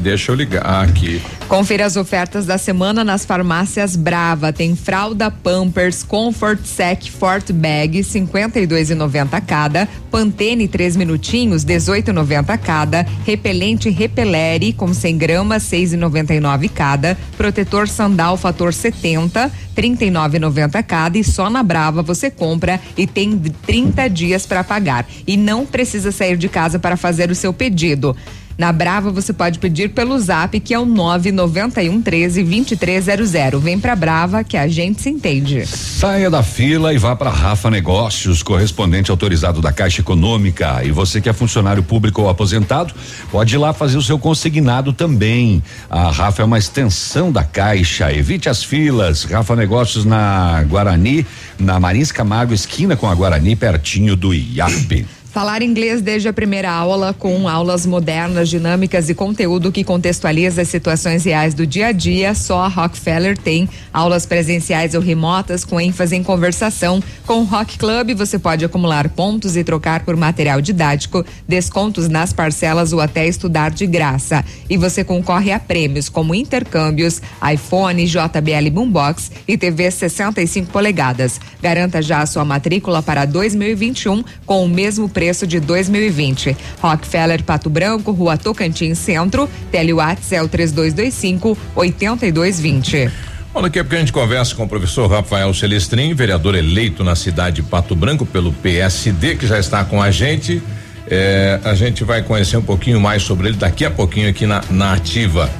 Deixa 0.00 0.32
eu 0.32 0.36
ligar 0.36 0.82
aqui. 0.82 1.20
Confira 1.46 1.84
as 1.84 1.96
ofertas 1.96 2.46
da 2.46 2.56
semana 2.56 3.04
nas 3.04 3.24
farmácias 3.24 3.96
Brava. 3.96 4.52
Tem 4.52 4.74
fralda 4.74 5.30
Pampers 5.30 6.02
Comfort 6.02 6.64
Sec 6.64 7.10
Fort 7.10 7.52
Bag 7.52 8.00
52,90 8.00 9.42
cada, 9.46 9.88
Pantene 10.10 10.68
3 10.68 10.96
minutinhos 10.96 11.64
18,90 11.64 12.56
cada, 12.58 13.06
repelente 13.26 13.90
Repelere 13.90 14.72
com 14.72 14.94
100 14.94 15.18
gramas 15.18 15.64
6,99 15.64 16.70
cada, 16.70 17.18
protetor 17.36 17.88
Sandal 17.88 18.36
Fator 18.36 18.72
70 18.72 19.50
39,90 19.76 20.82
cada 20.82 21.18
e 21.18 21.24
só 21.24 21.48
na 21.48 21.62
Brava 21.62 22.02
você 22.02 22.30
compra 22.30 22.80
e 22.96 23.06
tem 23.06 23.38
30 23.38 24.08
dias 24.08 24.46
para 24.46 24.62
pagar 24.62 25.06
e 25.26 25.36
não 25.36 25.64
precisa 25.64 26.12
sair 26.12 26.36
de 26.36 26.48
casa 26.48 26.78
para 26.78 26.96
fazer 26.96 27.30
o 27.30 27.34
seu 27.34 27.52
pedido. 27.52 28.16
Na 28.60 28.72
Brava 28.72 29.10
você 29.10 29.32
pode 29.32 29.58
pedir 29.58 29.88
pelo 29.88 30.18
Zap 30.18 30.60
que 30.60 30.74
é 30.74 30.78
o 30.78 30.84
991 30.84 32.02
13 32.02 32.42
2300. 32.42 33.58
Vem 33.58 33.80
pra 33.80 33.96
Brava 33.96 34.44
que 34.44 34.54
a 34.54 34.68
gente 34.68 35.00
se 35.00 35.08
entende. 35.08 35.64
Saia 35.66 36.28
da 36.28 36.42
fila 36.42 36.92
e 36.92 36.98
vá 36.98 37.16
para 37.16 37.30
Rafa 37.30 37.70
Negócios, 37.70 38.42
correspondente 38.42 39.10
autorizado 39.10 39.62
da 39.62 39.72
Caixa 39.72 40.02
Econômica. 40.02 40.84
E 40.84 40.90
você 40.90 41.22
que 41.22 41.28
é 41.30 41.32
funcionário 41.32 41.82
público 41.82 42.20
ou 42.20 42.28
aposentado, 42.28 42.92
pode 43.32 43.54
ir 43.54 43.58
lá 43.58 43.72
fazer 43.72 43.96
o 43.96 44.02
seu 44.02 44.18
consignado 44.18 44.92
também. 44.92 45.62
A 45.88 46.10
Rafa 46.10 46.42
é 46.42 46.44
uma 46.44 46.58
extensão 46.58 47.32
da 47.32 47.42
Caixa. 47.42 48.12
Evite 48.12 48.50
as 48.50 48.62
filas. 48.62 49.24
Rafa 49.24 49.56
Negócios 49.56 50.04
na 50.04 50.62
Guarani, 50.68 51.24
na 51.58 51.80
Marins 51.80 52.12
Camargo, 52.12 52.52
esquina 52.52 52.94
com 52.94 53.08
a 53.08 53.14
Guarani, 53.14 53.56
pertinho 53.56 54.14
do 54.14 54.34
IAP. 54.34 55.06
Falar 55.32 55.62
inglês 55.62 56.02
desde 56.02 56.28
a 56.28 56.32
primeira 56.32 56.72
aula, 56.72 57.14
com 57.14 57.48
aulas 57.48 57.86
modernas, 57.86 58.48
dinâmicas 58.48 59.08
e 59.08 59.14
conteúdo 59.14 59.70
que 59.70 59.84
contextualiza 59.84 60.62
as 60.62 60.68
situações 60.68 61.24
reais 61.24 61.54
do 61.54 61.64
dia 61.64 61.86
a 61.86 61.92
dia, 61.92 62.34
só 62.34 62.62
a 62.62 62.66
Rockefeller 62.66 63.38
tem. 63.38 63.68
Aulas 63.92 64.26
presenciais 64.26 64.92
ou 64.92 65.00
remotas 65.00 65.64
com 65.64 65.80
ênfase 65.80 66.16
em 66.16 66.22
conversação. 66.24 67.00
Com 67.28 67.42
o 67.42 67.44
Rock 67.44 67.78
Club, 67.78 68.12
você 68.12 68.40
pode 68.40 68.64
acumular 68.64 69.08
pontos 69.08 69.56
e 69.56 69.62
trocar 69.62 70.04
por 70.04 70.16
material 70.16 70.60
didático, 70.60 71.24
descontos 71.46 72.08
nas 72.08 72.32
parcelas 72.32 72.92
ou 72.92 73.00
até 73.00 73.28
estudar 73.28 73.70
de 73.70 73.86
graça. 73.86 74.44
E 74.68 74.76
você 74.76 75.04
concorre 75.04 75.52
a 75.52 75.60
prêmios 75.60 76.08
como 76.08 76.34
intercâmbios, 76.34 77.22
iPhone, 77.54 78.04
JBL 78.04 78.68
Boombox 78.72 79.30
e 79.46 79.56
TV 79.56 79.92
65 79.92 80.72
polegadas. 80.72 81.40
Garanta 81.62 82.02
já 82.02 82.20
a 82.20 82.26
sua 82.26 82.44
matrícula 82.44 83.00
para 83.00 83.24
2021 83.24 84.24
com 84.44 84.64
o 84.64 84.68
mesmo 84.68 85.08
preço 85.08 85.19
preço 85.20 85.46
de 85.46 85.60
2020. 85.60 86.56
Rockefeller 86.80 87.44
Pato 87.44 87.68
Branco, 87.68 88.10
Rua 88.10 88.38
Tocantins 88.38 88.96
Centro, 88.96 89.46
Telewatts 89.70 90.32
é 90.32 90.42
o 90.42 90.48
3225 90.48 91.58
8220. 91.76 93.10
Bom, 93.52 93.60
daqui 93.60 93.78
a 93.78 93.84
pouco 93.84 93.96
a 93.96 93.98
gente 93.98 94.14
conversa 94.14 94.54
com 94.54 94.64
o 94.64 94.68
professor 94.68 95.10
Rafael 95.10 95.52
Celestrin, 95.52 96.14
vereador 96.14 96.54
eleito 96.54 97.04
na 97.04 97.14
cidade 97.14 97.56
de 97.56 97.62
Pato 97.62 97.94
Branco 97.94 98.24
pelo 98.24 98.50
PSD, 98.50 99.36
que 99.36 99.46
já 99.46 99.58
está 99.58 99.84
com 99.84 100.02
a 100.02 100.10
gente. 100.10 100.62
É, 101.06 101.60
a 101.64 101.74
gente 101.74 102.02
vai 102.02 102.22
conhecer 102.22 102.56
um 102.56 102.62
pouquinho 102.62 102.98
mais 102.98 103.22
sobre 103.22 103.48
ele 103.48 103.58
daqui 103.58 103.84
a 103.84 103.90
pouquinho 103.90 104.30
aqui 104.30 104.46
na, 104.46 104.62
na 104.70 104.94
Ativa. 104.94 105.50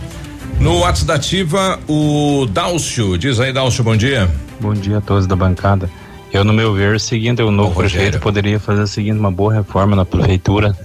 No 0.58 0.78
WhatsApp 0.78 1.06
da 1.06 1.14
Ativa, 1.16 1.78
o 1.86 2.46
Dálcio. 2.50 3.18
Diz 3.18 3.38
aí, 3.38 3.52
Dálcio, 3.52 3.84
bom 3.84 3.94
dia. 3.94 4.26
Bom 4.58 4.72
dia 4.72 4.98
a 4.98 5.00
todos 5.02 5.26
da 5.26 5.36
bancada. 5.36 5.90
Eu, 6.33 6.45
no 6.45 6.53
meu 6.53 6.72
ver, 6.72 6.93
é 6.93 6.97
o 6.97 7.01
seguinte, 7.01 7.43
o 7.43 7.51
novo 7.51 7.74
prefeito 7.74 8.20
poderia 8.20 8.61
fazer 8.61 8.83
o 8.83 8.87
seguinte, 8.87 9.18
uma 9.18 9.33
boa 9.33 9.53
reforma 9.53 9.97
na 9.97 10.05
prefeitura 10.05 10.76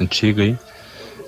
antiga 0.00 0.42
aí 0.42 0.56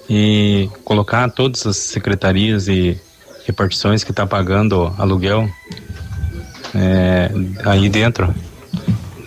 e 0.08 0.70
colocar 0.84 1.28
todas 1.30 1.66
as 1.66 1.76
secretarias 1.76 2.66
e 2.66 2.98
repartições 3.46 4.02
que 4.02 4.10
está 4.10 4.26
pagando 4.26 4.92
aluguel 4.96 5.48
é, 6.74 7.30
aí 7.66 7.88
dentro. 7.90 8.34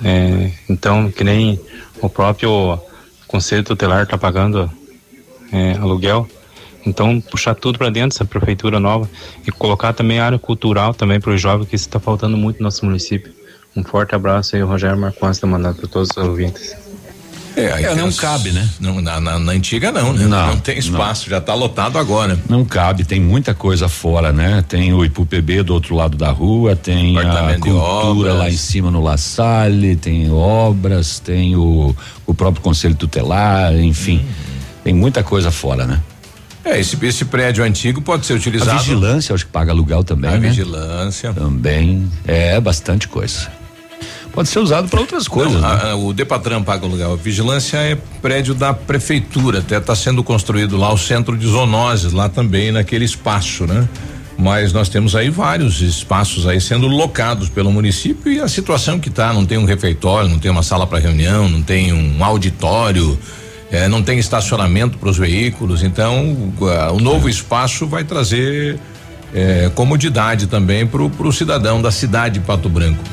É, 0.03 0.51
então, 0.67 1.11
que 1.11 1.23
nem 1.23 1.59
o 2.01 2.09
próprio 2.09 2.79
Conselho 3.27 3.63
Tutelar 3.63 4.03
está 4.03 4.17
pagando 4.17 4.69
é, 5.51 5.73
aluguel. 5.73 6.27
Então, 6.83 7.21
puxar 7.21 7.53
tudo 7.53 7.77
para 7.77 7.91
dentro 7.91 8.09
dessa 8.09 8.25
prefeitura 8.25 8.79
nova 8.79 9.07
e 9.45 9.51
colocar 9.51 9.93
também 9.93 10.19
a 10.19 10.25
área 10.25 10.39
cultural 10.39 10.95
também 10.95 11.19
para 11.19 11.31
os 11.31 11.39
jovens, 11.39 11.69
que 11.69 11.75
isso 11.75 11.85
está 11.85 11.99
faltando 11.99 12.35
muito 12.35 12.57
no 12.57 12.63
nosso 12.63 12.83
município. 12.83 13.31
Um 13.75 13.83
forte 13.83 14.13
abraço 14.13 14.55
aí, 14.55 14.61
Rogério 14.61 14.97
Marcondes, 14.97 15.39
da 15.39 15.47
mandado 15.47 15.75
para 15.75 15.87
todos 15.87 16.09
os 16.09 16.17
ouvintes. 16.17 16.75
É, 17.55 17.83
é 17.83 17.95
não 17.95 18.11
cabe, 18.11 18.51
né? 18.51 18.67
Não, 18.79 19.01
na, 19.01 19.19
na, 19.19 19.37
na, 19.37 19.51
antiga 19.51 19.91
não, 19.91 20.13
né? 20.13 20.25
Não, 20.25 20.47
não 20.47 20.59
tem 20.59 20.77
espaço, 20.77 21.25
não. 21.25 21.31
já 21.31 21.37
está 21.37 21.53
lotado 21.53 21.97
agora. 21.97 22.39
Não 22.49 22.63
cabe, 22.63 23.03
tem 23.03 23.19
muita 23.19 23.53
coisa 23.53 23.89
fora, 23.89 24.31
né? 24.31 24.63
Tem 24.67 24.93
o 24.93 25.03
IPUPB 25.03 25.63
do 25.63 25.73
outro 25.73 25.95
lado 25.95 26.17
da 26.17 26.31
rua, 26.31 26.75
tem 26.75 27.17
a 27.17 27.57
cultura 27.59 28.33
lá 28.33 28.49
em 28.49 28.55
cima 28.55 28.89
no 28.89 29.01
La 29.01 29.17
Salle, 29.17 29.95
tem 29.95 30.31
obras, 30.31 31.19
tem 31.19 31.55
o, 31.55 31.95
o 32.25 32.33
próprio 32.33 32.63
Conselho 32.63 32.95
Tutelar, 32.95 33.75
enfim. 33.75 34.21
Hum. 34.23 34.61
Tem 34.83 34.93
muita 34.93 35.21
coisa 35.21 35.51
fora, 35.51 35.85
né? 35.85 35.99
É, 36.63 36.79
esse, 36.79 36.97
esse 37.05 37.25
prédio 37.25 37.63
antigo 37.63 38.01
pode 38.01 38.25
ser 38.25 38.33
utilizado. 38.33 38.71
A 38.71 38.77
vigilância, 38.77 39.35
acho 39.35 39.45
que 39.45 39.51
paga 39.51 39.71
aluguel 39.71 40.03
também. 40.03 40.29
A 40.29 40.37
né? 40.37 40.47
vigilância. 40.49 41.33
Também. 41.33 42.09
É 42.25 42.59
bastante 42.59 43.07
coisa 43.07 43.60
pode 44.31 44.49
ser 44.49 44.59
usado 44.59 44.87
para 44.87 44.99
outras 44.99 45.27
coisas. 45.27 45.53
Não, 45.53 45.61
né? 45.61 45.91
a, 45.91 45.95
o 45.95 46.13
Depatran 46.13 46.63
paga 46.63 46.85
o 46.85 46.89
lugar. 46.89 47.11
A 47.11 47.15
vigilância 47.15 47.77
é 47.77 47.97
prédio 48.21 48.53
da 48.53 48.73
prefeitura, 48.73 49.59
até 49.59 49.77
está 49.77 49.95
sendo 49.95 50.23
construído 50.23 50.77
lá 50.77 50.91
o 50.91 50.97
centro 50.97 51.37
de 51.37 51.47
zoonoses, 51.47 52.13
lá 52.13 52.29
também 52.29 52.71
naquele 52.71 53.05
espaço, 53.05 53.65
né? 53.65 53.87
Mas 54.37 54.73
nós 54.73 54.89
temos 54.89 55.15
aí 55.15 55.29
vários 55.29 55.81
espaços 55.81 56.47
aí 56.47 56.59
sendo 56.59 56.87
locados 56.87 57.47
pelo 57.47 57.71
município 57.71 58.31
e 58.31 58.39
a 58.39 58.47
situação 58.47 58.99
que 58.99 59.09
está, 59.09 59.31
não 59.31 59.45
tem 59.45 59.57
um 59.57 59.65
refeitório, 59.65 60.27
não 60.27 60.39
tem 60.39 60.49
uma 60.49 60.63
sala 60.63 60.87
para 60.87 60.97
reunião, 60.97 61.47
não 61.47 61.61
tem 61.61 61.93
um 61.93 62.23
auditório, 62.23 63.19
é, 63.71 63.87
não 63.87 64.01
tem 64.01 64.17
estacionamento 64.17 64.97
para 64.97 65.09
os 65.09 65.17
veículos, 65.17 65.83
então 65.83 66.53
o 66.91 66.99
novo 66.99 67.29
espaço 67.29 67.85
vai 67.85 68.03
trazer 68.03 68.79
é, 69.33 69.69
comodidade 69.75 70.47
também 70.47 70.87
para 70.87 71.03
o 71.03 71.31
cidadão 71.31 71.81
da 71.81 71.91
cidade 71.91 72.39
de 72.39 72.45
Pato 72.45 72.67
Branco. 72.67 73.03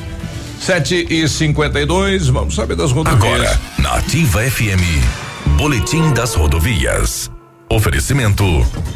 7 0.61 1.07
e 1.09 1.29
52 1.29 2.29
vamos 2.29 2.55
saber 2.55 2.77
das 2.77 2.93
rodovias. 2.93 3.23
Agora, 3.23 3.61
na 3.79 3.95
Ativa 3.95 4.43
FM, 4.43 5.57
Boletim 5.57 6.13
das 6.13 6.35
Rodovias. 6.35 7.31
Oferecimento: 7.71 8.45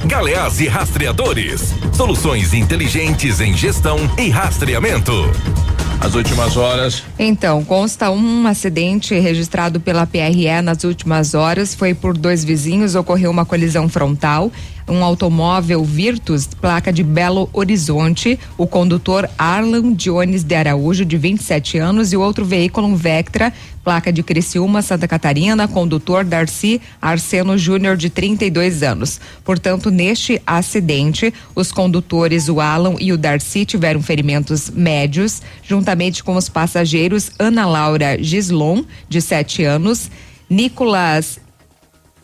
Galeás 0.05 0.61
e 0.61 0.67
Rastreadores. 0.67 1.75
Soluções 1.93 2.53
inteligentes 2.53 3.41
em 3.41 3.55
gestão 3.57 3.99
e 4.19 4.29
rastreamento. 4.29 5.13
As 6.01 6.15
últimas 6.15 6.57
horas. 6.57 7.05
Então, 7.17 7.65
consta 7.65 8.11
um 8.11 8.47
acidente 8.47 9.19
registrado 9.21 9.79
pela 9.79 10.05
PRE 10.05 10.61
nas 10.63 10.83
últimas 10.83 11.33
horas. 11.33 11.75
Foi 11.75 11.95
por 11.95 12.19
dois 12.19 12.43
vizinhos, 12.43 12.97
ocorreu 12.97 13.31
uma 13.31 13.45
colisão 13.47 13.89
frontal 13.89 14.51
um 14.89 15.03
automóvel 15.05 15.85
Virtus, 15.85 16.47
placa 16.47 16.93
de 16.93 17.03
Belo 17.03 17.49
Horizonte, 17.53 18.39
o 18.57 18.67
condutor 18.67 19.29
Arlan 19.39 19.93
Dionis 19.93 20.43
de 20.45 20.55
Araújo, 20.55 21.05
de 21.05 21.17
27 21.17 21.79
anos, 21.79 22.13
e 22.13 22.17
outro 22.17 22.45
veículo, 22.45 22.87
um 22.87 22.95
Vectra, 22.95 23.53
placa 23.83 24.13
de 24.13 24.23
Criciúma, 24.23 24.83
Santa 24.83 25.09
Catarina, 25.09 25.67
condutor 25.67 26.25
Darcy 26.25 26.81
Arseno 27.01 27.59
Júnior, 27.59 27.97
de 27.97 28.11
32 28.11 28.83
anos. 28.83 29.21
Portanto, 29.45 29.91
neste 29.91 30.41
acidente, 30.47 31.33
os 31.55 31.73
condutores, 31.73 32.49
o 32.49 32.61
Alan 32.61 32.95
e 33.01 33.13
o 33.13 33.19
Darcy, 33.19 33.65
tiveram 33.65 34.03
ferimentos 34.03 34.71
médios, 34.71 35.43
juntamente 35.63 36.23
com 36.23 36.37
os 36.37 36.49
passageiros 36.49 37.31
Ana 37.39 37.67
Laura 37.67 38.23
Gislon, 38.23 38.85
de 39.09 39.21
7 39.21 39.65
anos, 39.65 40.11
Nicolas 40.49 41.41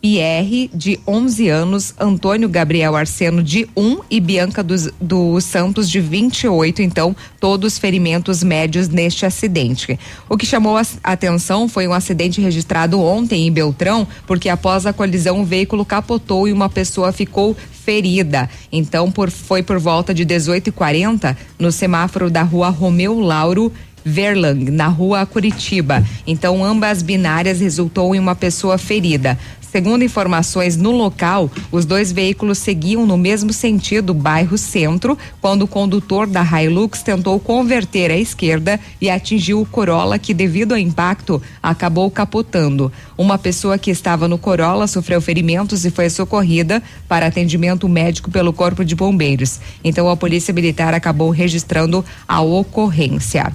Pierre, 0.01 0.69
de 0.73 0.99
11 1.05 1.49
anos, 1.49 1.93
Antônio 1.99 2.47
Gabriel 2.47 2.95
Arseno, 2.95 3.43
de 3.43 3.67
1 3.75 3.99
e 4.09 4.19
Bianca 4.19 4.63
dos, 4.63 4.89
dos 4.99 5.43
Santos, 5.43 5.89
de 5.89 5.99
28. 5.99 6.81
Então, 6.81 7.15
todos 7.39 7.77
ferimentos 7.77 8.43
médios 8.43 8.87
neste 8.87 9.25
acidente. 9.25 9.99
O 10.29 10.37
que 10.37 10.45
chamou 10.45 10.77
a 10.77 10.83
atenção 11.03 11.67
foi 11.67 11.87
um 11.87 11.93
acidente 11.93 12.39
registrado 12.41 12.99
ontem 13.01 13.47
em 13.47 13.51
Beltrão, 13.51 14.07
porque 14.25 14.49
após 14.49 14.85
a 14.85 14.93
colisão 14.93 15.41
o 15.41 15.45
veículo 15.45 15.83
capotou 15.83 16.47
e 16.47 16.53
uma 16.53 16.69
pessoa 16.69 17.11
ficou 17.11 17.55
ferida. 17.83 18.49
Então, 18.71 19.11
por, 19.11 19.29
foi 19.29 19.63
por 19.63 19.79
volta 19.79 20.13
de 20.13 20.25
18h40 20.25 21.35
no 21.57 21.71
semáforo 21.71 22.29
da 22.29 22.43
rua 22.43 22.69
Romeu 22.69 23.19
Lauro 23.19 23.71
Verlang, 24.03 24.71
na 24.71 24.87
rua 24.87 25.25
Curitiba. 25.25 26.03
Então, 26.25 26.63
ambas 26.63 27.01
binárias 27.01 27.59
resultou 27.59 28.15
em 28.15 28.19
uma 28.19 28.35
pessoa 28.35 28.77
ferida. 28.77 29.37
Segundo 29.71 30.03
informações 30.03 30.75
no 30.75 30.89
local, 30.89 31.49
os 31.71 31.85
dois 31.85 32.11
veículos 32.11 32.57
seguiam 32.57 33.05
no 33.05 33.15
mesmo 33.15 33.53
sentido, 33.53 34.15
bairro 34.15 34.57
Centro, 34.57 35.15
quando 35.39 35.61
o 35.61 35.67
condutor 35.67 36.25
da 36.25 36.43
Hilux 36.43 37.03
tentou 37.03 37.39
converter 37.39 38.09
à 38.09 38.17
esquerda 38.17 38.79
e 38.99 39.11
atingiu 39.11 39.61
o 39.61 39.65
Corolla, 39.65 40.17
que, 40.17 40.33
devido 40.33 40.71
ao 40.71 40.77
impacto, 40.77 41.39
acabou 41.61 42.09
capotando. 42.09 42.91
Uma 43.15 43.37
pessoa 43.37 43.77
que 43.77 43.91
estava 43.91 44.27
no 44.27 44.39
Corolla 44.39 44.87
sofreu 44.87 45.21
ferimentos 45.21 45.85
e 45.85 45.91
foi 45.91 46.09
socorrida 46.09 46.81
para 47.07 47.27
atendimento 47.27 47.87
médico 47.87 48.31
pelo 48.31 48.51
Corpo 48.51 48.83
de 48.83 48.95
Bombeiros. 48.95 49.59
Então, 49.83 50.09
a 50.09 50.17
Polícia 50.17 50.53
Militar 50.53 50.95
acabou 50.95 51.29
registrando 51.29 52.03
a 52.27 52.41
ocorrência. 52.41 53.53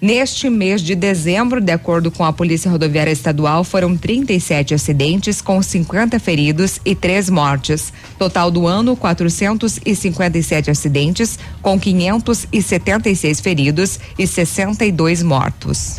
Neste 0.00 0.50
mês 0.50 0.82
de 0.82 0.94
dezembro, 0.94 1.58
de 1.58 1.72
acordo 1.72 2.10
com 2.10 2.22
a 2.22 2.32
Polícia 2.32 2.70
Rodoviária 2.70 3.10
Estadual, 3.10 3.64
foram 3.64 3.96
37 3.96 4.74
acidentes 4.74 5.40
com 5.40 5.62
50 5.62 6.20
feridos 6.20 6.78
e 6.84 6.94
três 6.94 7.30
mortes. 7.30 7.94
Total 8.18 8.50
do 8.50 8.66
ano, 8.66 8.94
457 8.94 10.70
acidentes 10.70 11.38
com 11.62 11.80
576 11.80 13.40
feridos 13.40 13.98
e 14.18 14.26
62 14.26 15.22
mortos. 15.22 15.98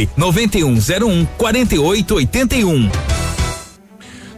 9101 0.17 1.25
4881. 1.37 2.89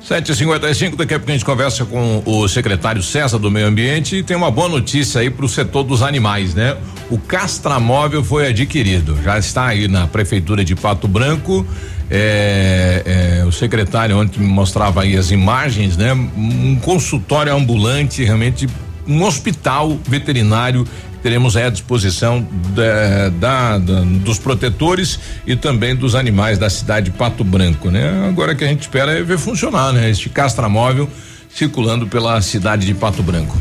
7h55, 0.07 0.97
daqui 0.97 1.13
a 1.13 1.19
pouco 1.19 1.31
a 1.31 1.33
gente 1.33 1.45
conversa 1.45 1.85
com 1.85 2.21
o 2.25 2.47
secretário 2.49 3.01
César 3.01 3.39
do 3.39 3.49
Meio 3.49 3.67
Ambiente 3.67 4.17
e 4.17 4.23
tem 4.23 4.35
uma 4.35 4.51
boa 4.51 4.67
notícia 4.67 5.21
aí 5.21 5.29
para 5.29 5.45
o 5.45 5.49
setor 5.49 5.83
dos 5.83 6.01
animais, 6.01 6.53
né? 6.53 6.75
O 7.09 7.17
castramóvel 7.17 8.21
foi 8.21 8.47
adquirido, 8.47 9.17
já 9.23 9.39
está 9.39 9.67
aí 9.67 9.87
na 9.87 10.05
prefeitura 10.05 10.63
de 10.65 10.75
Pato 10.75 11.07
Branco. 11.07 11.65
É, 12.11 13.39
é, 13.39 13.45
o 13.45 13.51
secretário 13.51 14.19
ontem 14.19 14.41
me 14.41 14.47
mostrava 14.47 15.03
aí 15.03 15.15
as 15.15 15.31
imagens, 15.31 15.95
né? 15.95 16.11
Um 16.11 16.75
consultório 16.81 17.55
ambulante, 17.55 18.25
realmente 18.25 18.67
um 19.07 19.23
hospital 19.23 19.97
veterinário 20.05 20.85
teremos 21.23 21.55
à 21.55 21.69
disposição 21.69 22.45
da, 22.75 23.29
da, 23.29 23.77
dos 23.77 24.37
protetores 24.37 25.17
e 25.47 25.55
também 25.55 25.95
dos 25.95 26.13
animais 26.13 26.59
da 26.59 26.69
cidade 26.69 27.09
de 27.09 27.17
Pato 27.17 27.45
Branco, 27.45 27.89
né? 27.89 28.27
Agora 28.27 28.53
que 28.53 28.63
a 28.63 28.67
gente 28.67 28.81
espera 28.81 29.17
é 29.17 29.23
ver 29.23 29.39
funcionar, 29.39 29.93
né? 29.93 30.09
Este 30.09 30.29
castramóvel 30.29 31.09
circulando 31.49 32.05
pela 32.07 32.41
cidade 32.41 32.85
de 32.85 32.93
Pato 32.93 33.23
Branco. 33.23 33.57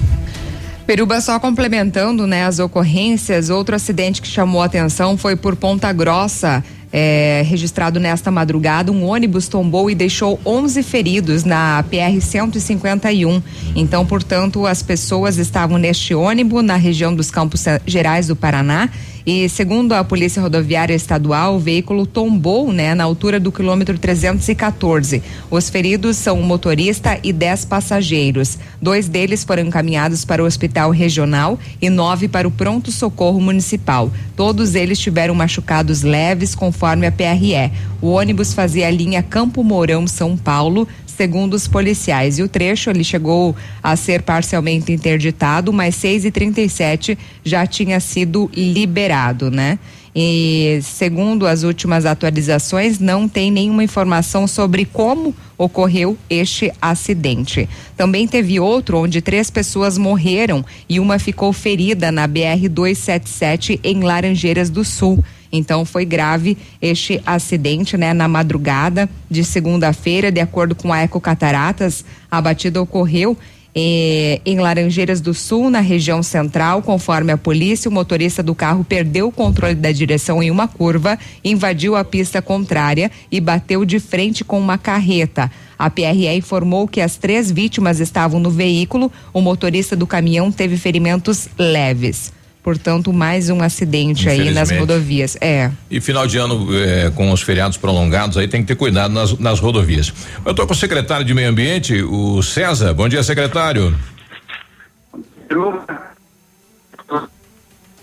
Peruba 0.86 1.20
só 1.20 1.38
complementando, 1.38 2.26
né, 2.26 2.44
as 2.44 2.58
ocorrências, 2.58 3.48
outro 3.48 3.76
acidente 3.76 4.20
que 4.20 4.26
chamou 4.26 4.60
atenção 4.60 5.16
foi 5.16 5.36
por 5.36 5.54
Ponta 5.54 5.92
Grossa, 5.92 6.64
é, 6.92 7.42
registrado 7.46 7.98
nesta 7.98 8.30
madrugada, 8.30 8.92
um 8.92 9.04
ônibus 9.04 9.48
tombou 9.48 9.90
e 9.90 9.94
deixou 9.94 10.38
11 10.44 10.82
feridos 10.82 11.44
na 11.44 11.82
PR 11.84 12.20
151. 12.20 13.42
Então, 13.74 14.04
portanto, 14.04 14.66
as 14.66 14.82
pessoas 14.82 15.38
estavam 15.38 15.78
neste 15.78 16.14
ônibus 16.14 16.62
na 16.62 16.76
região 16.76 17.14
dos 17.14 17.30
Campos 17.30 17.64
Gerais 17.86 18.26
do 18.26 18.36
Paraná 18.36 18.90
e 19.24 19.48
segundo 19.48 19.92
a 19.92 20.02
Polícia 20.02 20.42
Rodoviária 20.42 20.94
Estadual, 20.94 21.54
o 21.54 21.58
veículo 21.58 22.06
tombou, 22.06 22.72
né, 22.72 22.94
na 22.94 23.04
altura 23.04 23.38
do 23.38 23.52
quilômetro 23.52 23.96
314. 23.98 25.22
Os 25.50 25.70
feridos 25.70 26.16
são 26.16 26.40
o 26.40 26.44
motorista 26.44 27.18
e 27.22 27.32
dez 27.32 27.64
passageiros. 27.64 28.58
Dois 28.80 29.08
deles 29.08 29.44
foram 29.44 29.62
encaminhados 29.62 30.24
para 30.24 30.42
o 30.42 30.46
Hospital 30.46 30.90
Regional 30.90 31.58
e 31.80 31.88
nove 31.88 32.26
para 32.26 32.48
o 32.48 32.50
Pronto 32.50 32.90
Socorro 32.90 33.40
Municipal. 33.40 34.10
Todos 34.36 34.74
eles 34.74 34.98
tiveram 34.98 35.34
machucados 35.34 36.02
leves, 36.02 36.54
conforme 36.54 37.06
a 37.06 37.12
PRE. 37.12 37.70
O 38.00 38.08
ônibus 38.08 38.52
fazia 38.52 38.88
a 38.88 38.90
linha 38.90 39.22
Campo 39.22 39.62
Mourão 39.62 40.06
São 40.08 40.36
Paulo, 40.36 40.88
segundo 41.22 41.54
os 41.54 41.68
policiais. 41.68 42.40
E 42.40 42.42
o 42.42 42.48
trecho 42.48 42.90
ele 42.90 43.04
chegou 43.04 43.54
a 43.80 43.94
ser 43.94 44.22
parcialmente 44.22 44.90
interditado, 44.90 45.72
mas 45.72 45.94
6 45.94 46.24
e 46.24 46.30
37 46.32 47.16
já 47.44 47.64
tinha 47.64 48.00
sido 48.00 48.50
liberado, 48.52 49.48
né? 49.48 49.78
E 50.14 50.80
segundo 50.82 51.46
as 51.46 51.62
últimas 51.62 52.04
atualizações, 52.04 52.98
não 52.98 53.28
tem 53.28 53.52
nenhuma 53.52 53.84
informação 53.84 54.48
sobre 54.48 54.84
como 54.84 55.32
ocorreu 55.56 56.18
este 56.28 56.72
acidente. 56.82 57.68
Também 57.96 58.26
teve 58.26 58.58
outro 58.58 58.98
onde 58.98 59.22
três 59.22 59.48
pessoas 59.48 59.96
morreram 59.96 60.64
e 60.88 60.98
uma 60.98 61.20
ficou 61.20 61.52
ferida 61.52 62.10
na 62.10 62.26
BR 62.26 62.68
277 62.68 63.78
em 63.84 64.00
Laranjeiras 64.00 64.68
do 64.68 64.84
Sul. 64.84 65.22
Então 65.52 65.84
foi 65.84 66.06
grave 66.06 66.56
este 66.80 67.20
acidente, 67.26 67.96
né, 67.98 68.14
na 68.14 68.26
madrugada 68.26 69.08
de 69.30 69.44
segunda-feira, 69.44 70.32
de 70.32 70.40
acordo 70.40 70.74
com 70.74 70.92
a 70.92 71.00
Eco 71.00 71.20
Cataratas, 71.20 72.04
a 72.30 72.40
batida 72.40 72.80
ocorreu 72.80 73.36
eh, 73.74 74.40
em 74.44 74.58
Laranjeiras 74.58 75.20
do 75.20 75.32
Sul, 75.32 75.70
na 75.70 75.80
região 75.80 76.22
central, 76.22 76.82
conforme 76.82 77.32
a 77.32 77.38
polícia, 77.38 77.88
o 77.88 77.92
motorista 77.92 78.42
do 78.42 78.54
carro 78.54 78.84
perdeu 78.84 79.28
o 79.28 79.32
controle 79.32 79.74
da 79.74 79.90
direção 79.90 80.42
em 80.42 80.50
uma 80.50 80.68
curva, 80.68 81.18
invadiu 81.42 81.96
a 81.96 82.04
pista 82.04 82.42
contrária 82.42 83.10
e 83.30 83.40
bateu 83.40 83.84
de 83.84 83.98
frente 83.98 84.44
com 84.44 84.58
uma 84.58 84.76
carreta. 84.76 85.50
A 85.78 85.88
PRE 85.88 86.28
informou 86.36 86.86
que 86.86 87.00
as 87.00 87.16
três 87.16 87.50
vítimas 87.50 87.98
estavam 87.98 88.38
no 88.38 88.50
veículo, 88.50 89.10
o 89.32 89.40
motorista 89.40 89.96
do 89.96 90.06
caminhão 90.06 90.52
teve 90.52 90.76
ferimentos 90.76 91.48
leves. 91.58 92.32
Portanto, 92.62 93.12
mais 93.12 93.50
um 93.50 93.60
acidente 93.60 94.28
aí 94.28 94.52
nas 94.52 94.70
rodovias. 94.70 95.36
É. 95.40 95.70
E 95.90 96.00
final 96.00 96.26
de 96.26 96.38
ano, 96.38 96.68
é, 96.76 97.10
com 97.10 97.32
os 97.32 97.42
feriados 97.42 97.76
prolongados, 97.76 98.36
aí 98.36 98.46
tem 98.46 98.60
que 98.60 98.68
ter 98.68 98.76
cuidado 98.76 99.12
nas, 99.12 99.36
nas 99.38 99.58
rodovias. 99.58 100.12
Eu 100.44 100.52
estou 100.52 100.66
com 100.66 100.72
o 100.72 100.76
secretário 100.76 101.24
de 101.24 101.34
Meio 101.34 101.50
Ambiente, 101.50 102.02
o 102.02 102.40
César. 102.40 102.94
Bom 102.94 103.08
dia, 103.08 103.22
secretário. 103.24 103.92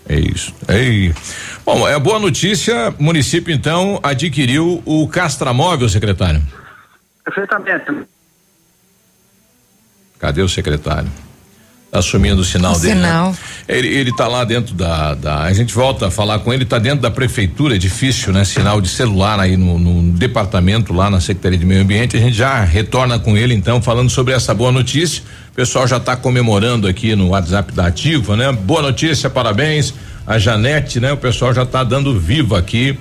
É 0.06 0.18
isso. 0.18 0.52
Ei. 0.68 1.14
Bom, 1.64 1.88
é 1.88 1.98
boa 1.98 2.18
notícia. 2.18 2.94
O 2.98 3.02
município, 3.02 3.54
então, 3.54 3.98
adquiriu 4.02 4.82
o 4.84 5.08
castramóvel, 5.08 5.88
secretário. 5.88 6.42
Perfeitamente. 7.24 8.08
Cadê 10.18 10.42
o 10.42 10.48
secretário? 10.48 11.08
Assumindo 11.92 12.40
o 12.40 12.44
sinal 12.44 12.74
o 12.74 12.78
dele. 12.78 12.94
Né? 12.94 13.08
Sinal. 13.08 13.30
Né? 13.30 13.36
Ele, 13.68 13.88
ele 13.88 14.12
tá 14.14 14.26
lá 14.26 14.44
dentro 14.44 14.74
da, 14.74 15.14
da, 15.14 15.42
A 15.42 15.52
gente 15.52 15.74
volta 15.74 16.08
a 16.08 16.10
falar 16.10 16.38
com 16.40 16.52
ele, 16.52 16.64
tá 16.64 16.78
dentro 16.78 17.00
da 17.00 17.10
prefeitura, 17.10 17.74
é 17.74 17.78
difícil, 17.78 18.32
né? 18.32 18.44
Sinal 18.44 18.80
de 18.80 18.88
celular 18.88 19.38
aí 19.38 19.56
no, 19.56 19.78
no, 19.78 20.12
departamento, 20.12 20.92
lá 20.92 21.10
na 21.10 21.20
Secretaria 21.20 21.58
de 21.58 21.66
Meio 21.66 21.82
Ambiente. 21.82 22.16
A 22.16 22.20
gente 22.20 22.36
já 22.36 22.62
retorna 22.62 23.18
com 23.18 23.36
ele, 23.36 23.54
então, 23.54 23.80
falando 23.80 24.10
sobre 24.10 24.34
essa 24.34 24.54
boa 24.54 24.72
notícia. 24.72 25.22
O 25.50 25.54
pessoal 25.54 25.86
já 25.86 25.96
está 25.96 26.16
comemorando 26.16 26.86
aqui 26.86 27.14
no 27.14 27.28
WhatsApp 27.28 27.72
da 27.72 27.86
Ativa, 27.86 28.36
né? 28.36 28.50
Boa 28.52 28.82
notícia, 28.82 29.28
parabéns. 29.28 29.94
A 30.26 30.38
Janete, 30.38 31.00
né? 31.00 31.12
O 31.12 31.16
pessoal 31.16 31.52
já 31.52 31.62
está 31.62 31.82
dando 31.82 32.18
vivo 32.18 32.54
aqui. 32.54 32.98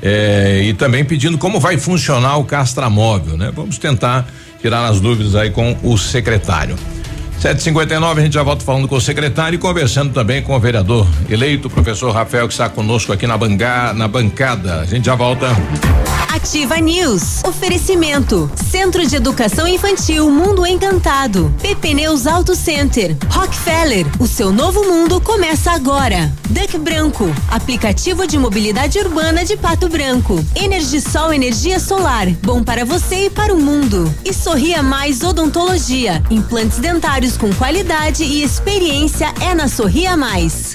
É, 0.00 0.62
e 0.64 0.74
também 0.74 1.04
pedindo 1.04 1.36
como 1.38 1.58
vai 1.58 1.76
funcionar 1.76 2.36
o 2.36 2.44
castramóvel, 2.44 3.36
né? 3.36 3.52
Vamos 3.54 3.78
tentar 3.78 4.28
tirar 4.60 4.86
as 4.86 5.00
dúvidas 5.00 5.34
aí 5.34 5.50
com 5.50 5.76
o 5.82 5.98
secretário. 5.98 6.76
759 7.42 8.20
a 8.20 8.24
gente 8.24 8.34
já 8.34 8.42
volta 8.44 8.64
falando 8.64 8.86
com 8.86 8.94
o 8.94 9.00
secretário 9.00 9.56
e 9.56 9.58
conversando 9.58 10.12
também 10.12 10.40
com 10.40 10.54
o 10.54 10.60
vereador 10.60 11.08
eleito, 11.28 11.66
o 11.66 11.70
professor 11.70 12.12
Rafael, 12.12 12.46
que 12.46 12.54
está 12.54 12.68
conosco 12.68 13.12
aqui 13.12 13.26
na, 13.26 13.36
banga, 13.36 13.92
na 13.92 14.06
bancada. 14.06 14.80
A 14.80 14.84
gente 14.84 15.06
já 15.06 15.16
volta. 15.16 15.48
Ativa 16.32 16.78
News. 16.78 17.42
Oferecimento. 17.44 18.50
Centro 18.70 19.06
de 19.06 19.16
Educação 19.16 19.66
Infantil 19.66 20.30
Mundo 20.30 20.66
Encantado. 20.66 21.54
PP 21.60 21.94
Neus 21.94 22.26
Auto 22.26 22.56
Center. 22.56 23.16
Rockefeller. 23.28 24.06
O 24.18 24.26
seu 24.26 24.50
novo 24.50 24.82
mundo 24.82 25.20
começa 25.20 25.72
agora. 25.72 26.32
Duck 26.48 26.78
Branco. 26.78 27.30
Aplicativo 27.48 28.26
de 28.26 28.38
mobilidade 28.38 28.98
urbana 28.98 29.44
de 29.44 29.56
Pato 29.56 29.88
Branco. 29.88 30.42
Energisol 30.56 31.34
Energia 31.34 31.78
Solar. 31.78 32.26
Bom 32.42 32.62
para 32.62 32.84
você 32.84 33.26
e 33.26 33.30
para 33.30 33.54
o 33.54 33.60
mundo. 33.60 34.12
E 34.24 34.32
Sorria 34.32 34.82
Mais 34.82 35.22
Odontologia. 35.22 36.22
Implantes 36.30 36.78
dentários 36.78 37.31
com 37.36 37.52
qualidade 37.54 38.24
e 38.24 38.42
experiência 38.42 39.32
é 39.40 39.54
na 39.54 39.68
Sorria 39.68 40.16
Mais. 40.16 40.72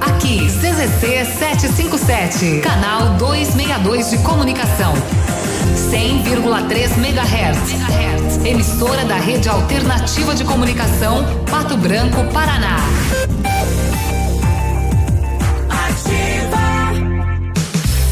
Aqui, 0.00 0.46
CZC 0.46 1.24
757, 1.38 2.60
canal 2.60 3.16
262 3.16 4.10
de 4.10 4.18
comunicação. 4.18 4.94
100,3 5.90 6.98
MHz. 6.98 8.44
Emissora 8.44 9.04
da 9.04 9.16
Rede 9.16 9.48
Alternativa 9.48 10.34
de 10.34 10.44
Comunicação, 10.44 11.24
Pato 11.50 11.76
Branco, 11.76 12.24
Paraná. 12.32 12.76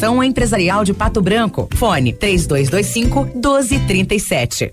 Associação 0.00 0.24
Empresarial 0.24 0.82
de 0.82 0.94
Pato 0.94 1.20
Branco. 1.20 1.68
Fone 1.74 2.14
3225 2.14 3.24
1237. 3.34 4.72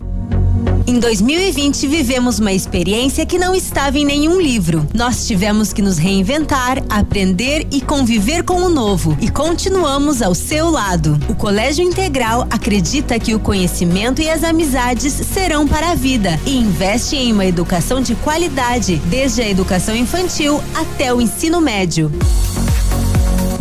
Em 0.87 0.99
2020, 0.99 1.85
vivemos 1.85 2.39
uma 2.39 2.53
experiência 2.53 3.25
que 3.25 3.37
não 3.37 3.53
estava 3.53 3.97
em 3.99 4.05
nenhum 4.05 4.39
livro. 4.39 4.87
Nós 4.93 5.27
tivemos 5.27 5.73
que 5.73 5.81
nos 5.81 5.97
reinventar, 5.97 6.81
aprender 6.89 7.67
e 7.71 7.81
conviver 7.81 8.43
com 8.43 8.61
o 8.61 8.69
novo. 8.69 9.17
E 9.19 9.29
continuamos 9.29 10.21
ao 10.21 10.33
seu 10.33 10.69
lado. 10.69 11.19
O 11.27 11.35
Colégio 11.35 11.83
Integral 11.83 12.47
acredita 12.49 13.19
que 13.19 13.35
o 13.35 13.39
conhecimento 13.39 14.21
e 14.21 14.29
as 14.29 14.45
amizades 14.45 15.11
serão 15.11 15.67
para 15.67 15.91
a 15.91 15.95
vida 15.95 16.39
e 16.45 16.57
investe 16.57 17.17
em 17.17 17.33
uma 17.33 17.45
educação 17.45 18.01
de 18.01 18.15
qualidade, 18.15 18.95
desde 19.07 19.41
a 19.41 19.49
educação 19.49 19.93
infantil 19.93 20.63
até 20.73 21.13
o 21.13 21.19
ensino 21.19 21.59
médio. 21.59 22.09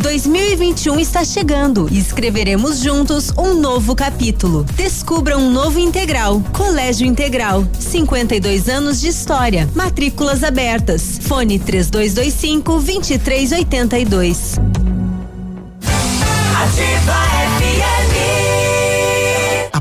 2021 0.06 1.00
está 1.00 1.24
chegando 1.24 1.88
e 1.90 1.98
escreveremos 1.98 2.78
juntos 2.78 3.32
um 3.36 3.54
novo 3.54 3.96
capítulo. 3.96 4.62
Descubra 4.76 5.36
um 5.36 5.50
novo 5.50 5.80
integral. 5.80 6.40
Colégio 6.52 7.04
Integral. 7.04 7.66
52 7.76 8.68
anos 8.68 9.00
de 9.00 9.08
história. 9.08 9.68
Matrículas 9.74 10.44
abertas. 10.44 11.18
Fone 11.22 11.58
3225 11.58 12.72
2382. 12.74 14.54
Ativa 16.54 17.16
FM. 17.58 17.95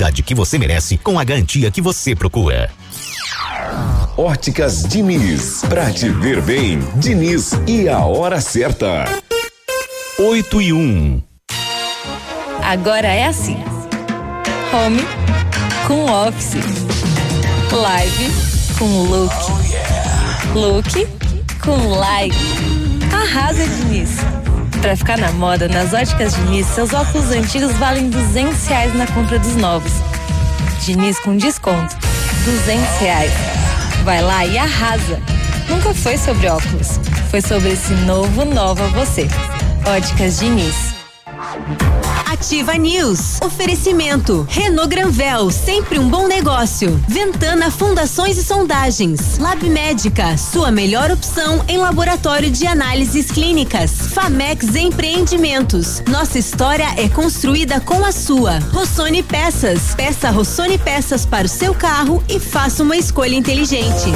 qualidade 0.00 0.22
que 0.22 0.34
você 0.34 0.58
merece 0.58 0.96
com 0.96 1.18
a 1.18 1.24
garantia 1.24 1.70
que 1.70 1.82
você 1.82 2.14
procura. 2.16 2.70
Óticas 4.16 4.82
Diniz, 4.84 5.62
pra 5.68 5.90
te 5.90 6.08
ver 6.08 6.40
bem, 6.40 6.78
Diniz 6.96 7.52
e 7.66 7.86
a 7.86 7.98
hora 8.06 8.40
certa. 8.40 9.04
8 10.18 10.62
e 10.62 10.72
1. 10.72 10.78
Um. 10.78 11.22
Agora 12.62 13.08
é 13.08 13.26
assim: 13.26 13.56
home 14.72 15.02
com 15.86 16.10
office, 16.10 16.54
live 17.70 18.32
com 18.78 19.02
look, 19.02 19.34
oh, 19.34 19.60
yeah. 19.70 20.54
look 20.54 21.06
com 21.62 21.88
like. 21.90 22.36
Arrasa, 23.12 23.66
Diniz. 23.66 24.39
Para 24.80 24.96
ficar 24.96 25.18
na 25.18 25.30
moda, 25.32 25.68
nas 25.68 25.92
óticas 25.92 26.34
Diniz, 26.34 26.66
seus 26.68 26.94
óculos 26.94 27.30
antigos 27.30 27.72
valem 27.72 28.08
200 28.08 28.66
reais 28.66 28.94
na 28.94 29.06
compra 29.08 29.38
dos 29.38 29.54
novos. 29.56 29.92
Diniz 30.84 31.18
com 31.20 31.36
desconto, 31.36 31.96
200 32.44 32.98
reais. 32.98 33.32
Vai 34.04 34.22
lá 34.22 34.46
e 34.46 34.56
arrasa. 34.56 35.20
Nunca 35.68 35.92
foi 35.92 36.16
sobre 36.16 36.48
óculos, 36.48 36.98
foi 37.30 37.42
sobre 37.42 37.72
esse 37.72 37.92
novo 37.92 38.44
Nova 38.46 38.86
Você. 38.88 39.28
Óticas 39.86 40.38
Diniz. 40.40 40.99
Ativa 42.26 42.74
News. 42.74 43.40
Oferecimento. 43.42 44.46
Renault 44.48 44.88
Granvel, 44.88 45.50
sempre 45.50 45.98
um 45.98 46.08
bom 46.08 46.28
negócio. 46.28 47.02
Ventana 47.08 47.70
Fundações 47.70 48.36
e 48.36 48.44
Sondagens. 48.44 49.38
Lab 49.38 49.68
Médica, 49.68 50.36
sua 50.36 50.70
melhor 50.70 51.10
opção 51.10 51.64
em 51.66 51.78
laboratório 51.78 52.50
de 52.50 52.66
análises 52.66 53.30
clínicas. 53.30 53.90
Famex 54.12 54.74
Empreendimentos. 54.76 56.02
Nossa 56.08 56.38
história 56.38 56.88
é 56.96 57.08
construída 57.08 57.80
com 57.80 58.04
a 58.04 58.12
sua. 58.12 58.58
Rossoni 58.72 59.22
Peças. 59.22 59.94
Peça 59.94 60.30
Rossoni 60.30 60.78
Peças 60.78 61.24
para 61.24 61.46
o 61.46 61.48
seu 61.50 61.74
carro 61.74 62.22
e 62.28 62.38
faça 62.38 62.82
uma 62.82 62.96
escolha 62.96 63.34
inteligente. 63.34 64.12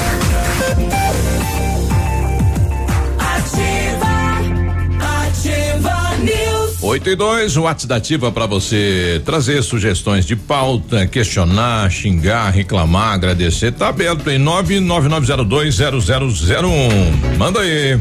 8 6.85 7.09
e 7.09 7.16
2, 7.16 7.57
o 7.57 7.62
WhatsApp 7.62 7.89
da 7.89 7.97
Ativa 7.97 8.30
para 8.30 8.45
você 8.45 9.22
trazer 9.24 9.62
sugestões 9.62 10.26
de 10.26 10.37
pauta, 10.37 11.07
questionar, 11.07 11.91
xingar, 11.91 12.51
reclamar, 12.51 13.14
agradecer. 13.14 13.72
Tá 13.72 13.89
aberto 13.89 14.28
em 14.28 14.39
999020001. 14.39 17.39
Manda 17.39 17.61
aí. 17.61 17.99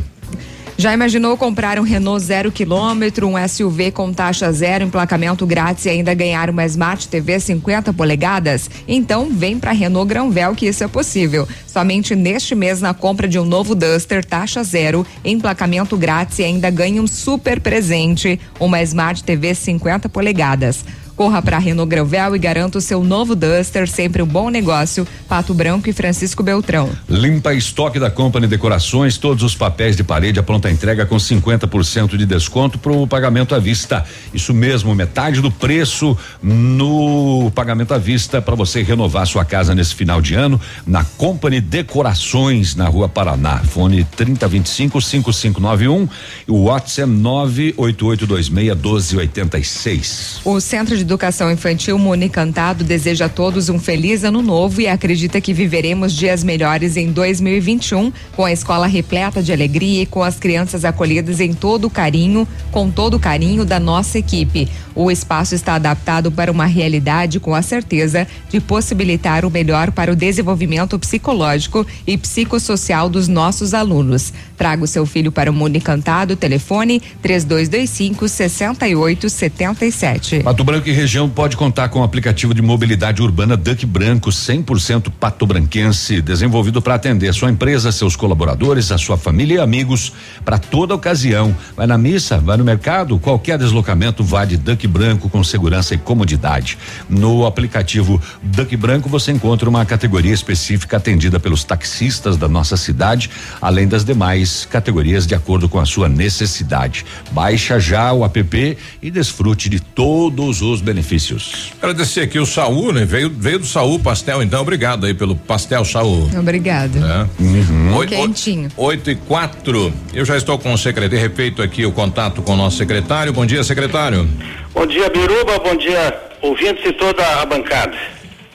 Já 0.76 0.92
imaginou 0.92 1.38
comprar 1.38 1.80
um 1.80 1.84
Renault 1.84 2.26
zero 2.26 2.52
quilômetro, 2.52 3.28
um 3.28 3.48
SUV 3.48 3.92
com 3.92 4.12
taxa 4.12 4.52
zero, 4.52 4.84
emplacamento 4.84 5.46
grátis 5.46 5.86
e 5.86 5.90
ainda 5.90 6.16
ganhar 6.16 6.50
uma 6.50 6.66
Smart 6.66 7.08
TV 7.08 7.40
50 7.40 7.94
polegadas? 7.94 8.70
Então 8.88 9.30
vem 9.30 9.60
para 9.60 9.72
Renault 9.72 10.10
Granvel 10.10 10.56
que 10.56 10.66
isso 10.66 10.84
é 10.84 10.88
possível. 10.88 11.48
Somente 11.68 12.16
neste 12.16 12.56
mês 12.56 12.82
na 12.82 12.92
compra 12.92 13.28
de 13.28 13.38
um 13.38 13.46
novo 13.46 13.76
Duster 13.76 14.26
taxa 14.26 14.64
zero, 14.64 15.06
emplacamento 15.24 15.96
grátis 15.96 16.40
e 16.40 16.44
ainda 16.44 16.72
ganha 16.72 17.02
um 17.02 17.08
super 17.08 17.60
presente, 17.60 18.40
uma 18.60 18.82
Smart 18.82 19.24
TV 19.24 19.54
50 19.54 20.10
polegadas. 20.10 20.84
Corra 21.16 21.42
para 21.42 21.60
Renault 21.60 21.90
Granvel 21.90 22.36
e 22.36 22.40
garanta 22.40 22.80
o 22.80 22.82
seu 22.82 23.04
novo 23.04 23.36
Duster, 23.36 23.88
sempre 23.88 24.22
um 24.22 24.26
bom 24.26 24.50
negócio. 24.50 25.08
Pato 25.30 25.54
Branco 25.54 25.90
e 25.90 25.94
Francisco 25.94 26.42
Beltrão. 26.42 26.90
Limpa 27.08 27.54
estoque 27.54 28.00
da 28.00 28.10
Company 28.10 28.48
Decorações, 28.48 29.18
todos 29.18 29.44
os 29.44 29.56
papéis 29.56 29.96
de 29.96 30.04
parede 30.04 30.40
a 30.40 30.44
pronta 30.44 30.72
entrega 30.72 31.06
com 31.06 31.16
50% 31.16 32.18
de 32.18 32.26
desconto 32.26 32.80
para 32.80 32.92
o 32.92 33.08
pagamento 33.08 33.54
à 33.54 33.60
vista. 33.60 34.04
Isso 34.34 34.54
mesmo, 34.54 34.94
metade 34.96 35.42
do 35.42 35.52
preço 35.52 36.18
no 36.42 37.52
pagamento 37.54 37.94
à 37.94 37.98
vista 37.98 38.42
para 38.42 38.56
você 38.56 38.82
renovar 38.82 39.28
sua 39.28 39.46
casa 39.46 39.76
nesse 39.76 39.94
final 39.94 40.22
de 40.22 40.34
ano 40.34 40.60
na 40.86 41.04
Company 41.04 41.62
Decorações 41.62 42.76
na 42.76 42.88
Rua 42.88 43.08
Paraná. 43.08 43.60
Fone 43.60 44.04
3025 44.04 45.02
5591 45.02 46.10
e 46.48 46.52
o 46.52 46.64
WhatsApp 46.64 47.10
98826 47.10 48.50
1286. 48.50 50.42
O 50.44 50.60
Centro 50.60 50.98
de 50.98 51.03
Educação 51.04 51.52
Infantil 51.52 52.00
Muni 52.00 52.30
Cantado 52.30 52.84
deseja 52.84 53.26
a 53.26 53.30
todos 53.30 53.68
um 53.68 53.78
feliz 53.78 54.24
ano 54.24 54.42
novo 54.42 54.80
e 54.80 54.88
acredita 54.88 55.42
que 55.42 55.54
viveremos 55.54 56.14
dias 56.14 56.44
melhores 56.44 56.96
em 56.96 57.12
2021, 57.12 58.12
com 58.36 58.46
a 58.46 58.52
escola 58.52 58.88
repleta 58.88 59.44
de 59.44 59.52
alegria 59.52 60.04
e 60.04 60.06
com 60.06 60.24
as 60.24 60.40
crianças 60.40 60.86
acolhidas 60.86 61.42
em 61.42 61.54
todo 61.54 61.86
o 61.86 61.90
carinho, 61.90 62.48
com 62.72 62.90
todo 62.90 63.16
o 63.16 63.20
carinho 63.20 63.66
da 63.66 63.80
nossa 63.80 64.18
equipe. 64.18 64.70
O 64.96 65.12
espaço 65.12 65.56
está 65.56 65.76
adaptado 65.76 66.32
para 66.32 66.52
uma 66.52 66.66
realidade 66.66 67.40
com 67.40 67.54
a 67.54 67.62
certeza 67.62 68.28
de 68.50 68.62
possibilitar 68.62 69.44
o 69.44 69.52
melhor 69.52 69.92
para 69.92 70.12
o 70.12 70.16
desenvolvimento 70.16 70.98
psicológico 71.00 71.86
e 72.08 72.18
psicossocial 72.18 73.10
dos 73.10 73.28
nossos 73.28 73.74
alunos. 73.74 74.32
Traga 74.56 74.84
o 74.84 74.88
seu 74.88 75.06
filho 75.06 75.32
para 75.32 75.52
o 75.52 75.54
Muni 75.54 75.82
Cantado, 75.82 76.36
telefone 76.36 77.02
3225 77.22 78.28
6877. 78.28 80.44
Pato 80.44 80.64
Branco 80.64 80.88
região 80.94 81.30
pode 81.30 81.58
contar 81.58 81.90
com 81.90 82.02
o 82.02 82.04
aplicativo 82.04 82.54
de 82.54 82.62
mobilidade 82.62 83.22
urbana 83.22 83.58
Duck 83.58 83.86
Branco 83.86 84.30
100% 84.30 85.12
patobranquense, 85.20 86.22
desenvolvido 86.22 86.82
para 86.82 86.96
atender 86.96 87.34
sua 87.34 87.50
empresa, 87.50 87.92
seus 87.92 88.16
colaboradores, 88.16 88.92
a 88.92 88.98
sua 88.98 89.18
família 89.18 89.56
e 89.56 89.60
amigos 89.60 90.14
para 90.46 90.58
toda 90.58 90.94
ocasião. 90.94 91.56
Vai 91.76 91.88
na 91.88 91.98
missa, 91.98 92.38
vai 92.38 92.58
no 92.58 92.64
mercado, 92.64 93.18
qualquer 93.18 93.58
deslocamento 93.58 94.24
vá 94.24 94.46
de 94.46 94.56
Duck 94.56 94.86
Branco 94.88 95.30
com 95.30 95.44
segurança 95.44 95.96
e 95.96 95.98
comodidade. 95.98 96.78
No 97.10 97.46
aplicativo 97.46 98.22
Duck 98.44 98.78
Branco 98.78 99.10
você 99.10 99.32
encontra 99.32 99.68
uma 99.68 99.86
categoria 99.86 100.34
específica 100.34 100.98
atendida 100.98 101.40
pelos 101.40 101.64
taxistas 101.64 102.38
da 102.38 102.48
nossa 102.48 102.78
cidade, 102.78 103.30
além 103.60 103.88
das 103.88 104.06
demais 104.06 104.68
categorias 104.70 105.26
de 105.26 105.34
acordo 105.34 105.68
com 105.68 105.80
a 105.80 105.86
sua 105.86 106.08
necessidade. 106.08 107.06
Baixa 107.32 107.80
já 107.80 108.14
o 108.14 108.24
app 108.24 108.78
e 109.02 109.10
desfrute 109.10 109.70
de 109.70 109.80
todos 109.80 110.62
os 110.62 110.83
benefícios. 110.84 111.72
Agradecer 111.82 112.22
aqui 112.22 112.38
o 112.38 112.46
Saúl, 112.46 112.94
né? 112.94 113.06
Veio, 113.06 113.30
veio 113.36 113.60
do 113.60 113.66
Saúl 113.66 114.00
Pastel, 114.00 114.44
então 114.44 114.62
obrigado 114.62 115.06
aí 115.06 115.14
pelo 115.14 115.36
pastel 115.36 115.84
Saúl. 115.84 116.30
Obrigado. 116.38 116.98
É. 116.98 117.42
Uhum. 117.42 117.96
Oito, 117.96 118.10
Quentinho. 118.10 118.70
Oito 118.78 119.10
e 119.10 119.16
quatro. 119.16 119.92
Eu 120.14 120.26
já 120.26 120.38
estou 120.38 120.60
com 120.60 120.74
o 120.74 120.78
secretário, 120.78 121.20
refeito 121.20 121.62
aqui 121.62 121.86
o 121.86 121.92
contato 121.92 122.42
com 122.42 122.54
o 122.54 122.58
nosso 122.58 122.78
secretário. 122.78 123.34
Bom 123.34 123.46
dia, 123.46 123.64
secretário. 123.64 124.28
Bom 124.74 124.86
dia, 124.86 125.10
Biruba. 125.10 125.60
Bom 125.60 125.76
dia, 125.76 126.22
ouvintes 126.42 126.86
e 126.86 126.94
toda 126.94 127.26
a 127.42 127.46
bancada. 127.46 127.96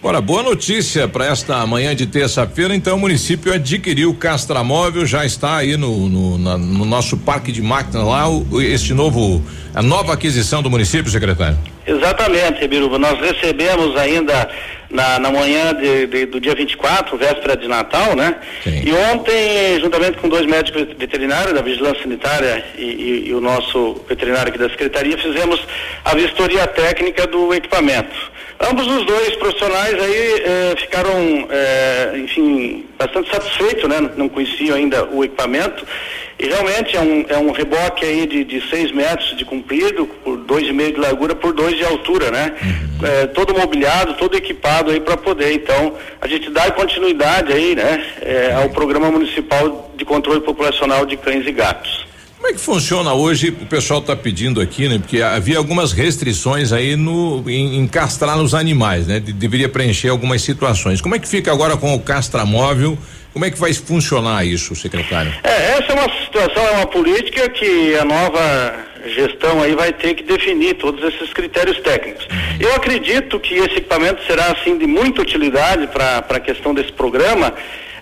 Ora, 0.01 0.21
boa 0.21 0.45
notícia 0.45 1.09
para 1.09 1.27
esta 1.27 1.67
manhã 1.67 1.95
de 1.95 2.07
terça-feira. 2.07 2.73
Então, 2.73 2.97
o 2.97 3.01
município 3.01 3.53
adquiriu 3.53 4.11
o 4.11 4.15
Castramóvel, 4.15 5.05
já 5.05 5.27
está 5.27 5.57
aí 5.57 5.77
no, 5.77 6.09
no, 6.09 6.39
na, 6.39 6.57
no 6.57 6.85
nosso 6.85 7.17
parque 7.17 7.51
de 7.51 7.61
máquinas 7.61 8.07
lá, 8.07 8.29
o, 8.29 8.63
este 8.63 8.95
novo, 8.95 9.45
a 9.75 9.83
nova 9.83 10.13
aquisição 10.13 10.63
do 10.63 10.71
município, 10.71 11.11
secretário. 11.11 11.59
Exatamente, 11.85 12.69
Biruba. 12.69 12.97
Nós 12.97 13.19
recebemos 13.19 13.97
ainda 13.97 14.49
na, 14.89 15.19
na 15.19 15.33
manhã 15.33 15.75
de, 15.75 16.07
de, 16.07 16.27
do 16.27 16.41
dia 16.41 16.55
24, 16.55 17.19
véspera 17.19 17.57
de 17.57 17.67
Natal, 17.67 18.15
né? 18.15 18.37
Sim. 18.63 18.83
E 18.85 18.93
ontem, 18.93 19.81
juntamente 19.81 20.19
com 20.19 20.29
dois 20.29 20.47
médicos 20.47 20.87
veterinários 20.97 21.55
da 21.55 21.61
Vigilância 21.61 22.03
Sanitária 22.03 22.65
e, 22.77 22.83
e, 22.83 23.29
e 23.31 23.35
o 23.35 23.41
nosso 23.41 24.01
veterinário 24.09 24.51
aqui 24.51 24.59
da 24.59 24.71
Secretaria, 24.71 25.19
fizemos 25.19 25.67
a 26.05 26.15
vistoria 26.15 26.69
técnica 26.69 27.27
do 27.27 27.53
equipamento. 27.53 28.38
Ambos 28.61 28.87
os 28.87 29.07
dois 29.07 29.37
profissionais 29.37 29.95
aí 29.95 30.43
eh, 30.45 30.75
ficaram, 30.79 31.47
eh, 31.49 32.13
enfim, 32.17 32.87
bastante 32.99 33.31
satisfeitos, 33.31 33.89
né? 33.89 34.11
Não 34.17 34.29
conheciam 34.29 34.77
ainda 34.77 35.05
o 35.05 35.23
equipamento 35.23 35.87
e 36.41 36.47
realmente 36.47 36.97
é 36.97 37.01
um, 37.01 37.25
é 37.29 37.39
um 37.39 37.53
reboque 37.53 38.05
aí 38.05 38.27
de, 38.27 38.43
de 38.43 38.61
seis 38.69 38.91
metros 38.91 39.37
de 39.37 39.45
comprido, 39.45 40.07
por 40.25 40.37
dois 40.39 40.67
e 40.67 40.73
meio 40.73 40.93
de 40.93 40.99
largura, 40.99 41.37
por 41.37 41.53
dois 41.53 41.77
de 41.77 41.85
altura, 41.85 42.33
né? 42.33 42.53
É, 43.03 43.27
todo 43.29 43.57
mobiliado, 43.57 44.15
todo 44.15 44.37
equipado 44.37 44.91
aí 44.91 45.01
para 45.01 45.17
poder, 45.17 45.53
então, 45.53 45.95
a 46.21 46.27
gente 46.27 46.51
dar 46.51 46.73
continuidade 46.73 47.53
aí, 47.53 47.77
né? 47.77 48.05
é, 48.23 48.53
ao 48.55 48.69
programa 48.71 49.11
municipal 49.11 49.91
de 49.97 50.05
controle 50.05 50.41
populacional 50.41 51.07
de 51.07 51.17
cães 51.17 51.47
e 51.47 51.53
gatos. 51.53 52.08
Como 52.39 52.51
é 52.51 52.53
que 52.53 52.61
funciona 52.61 53.13
hoje? 53.13 53.49
O 53.49 53.67
pessoal 53.67 53.99
está 53.99 54.15
pedindo 54.15 54.61
aqui, 54.61 54.89
né? 54.89 54.99
Porque 54.99 55.21
havia 55.21 55.59
algumas 55.59 55.93
restrições 55.93 56.73
aí 56.73 56.95
no 56.95 57.43
em, 57.51 57.79
em 57.79 57.87
castrar 57.89 58.37
nos 58.39 58.55
animais, 58.55 59.09
né? 59.09 59.19
De- 59.19 59.33
deveria 59.33 59.69
preencher 59.69 60.09
algumas 60.09 60.41
situações. 60.43 61.01
Como 61.01 61.17
é 61.17 61.19
que 61.19 61.27
fica 61.29 61.51
agora 61.53 61.77
com 61.77 61.93
o 61.95 61.99
castramóvel? 62.01 62.97
Como 63.33 63.45
é 63.45 63.51
que 63.51 63.59
vai 63.59 63.75
funcionar 63.75 64.47
isso, 64.47 64.75
secretário? 64.77 65.33
É, 65.43 65.73
essa 65.79 65.93
é 65.93 65.95
uma 65.95 66.25
situação, 66.25 66.63
é 66.65 66.71
uma 66.77 66.87
política 66.87 67.49
que 67.51 67.95
a 67.97 68.05
nova 68.05 68.75
gestão 69.15 69.61
aí 69.61 69.75
vai 69.75 69.93
ter 69.93 70.15
que 70.15 70.23
definir 70.23 70.75
todos 70.75 71.03
esses 71.13 71.33
critérios 71.33 71.79
técnicos. 71.81 72.27
Eu 72.59 72.73
acredito 72.75 73.39
que 73.41 73.55
esse 73.55 73.77
equipamento 73.79 74.25
será 74.27 74.53
assim 74.53 74.79
de 74.79 74.87
muita 74.87 75.23
utilidade 75.23 75.89
para 75.89 76.19
a 76.29 76.41
questão 76.41 76.73
desse 76.73 76.93
programa. 76.93 77.53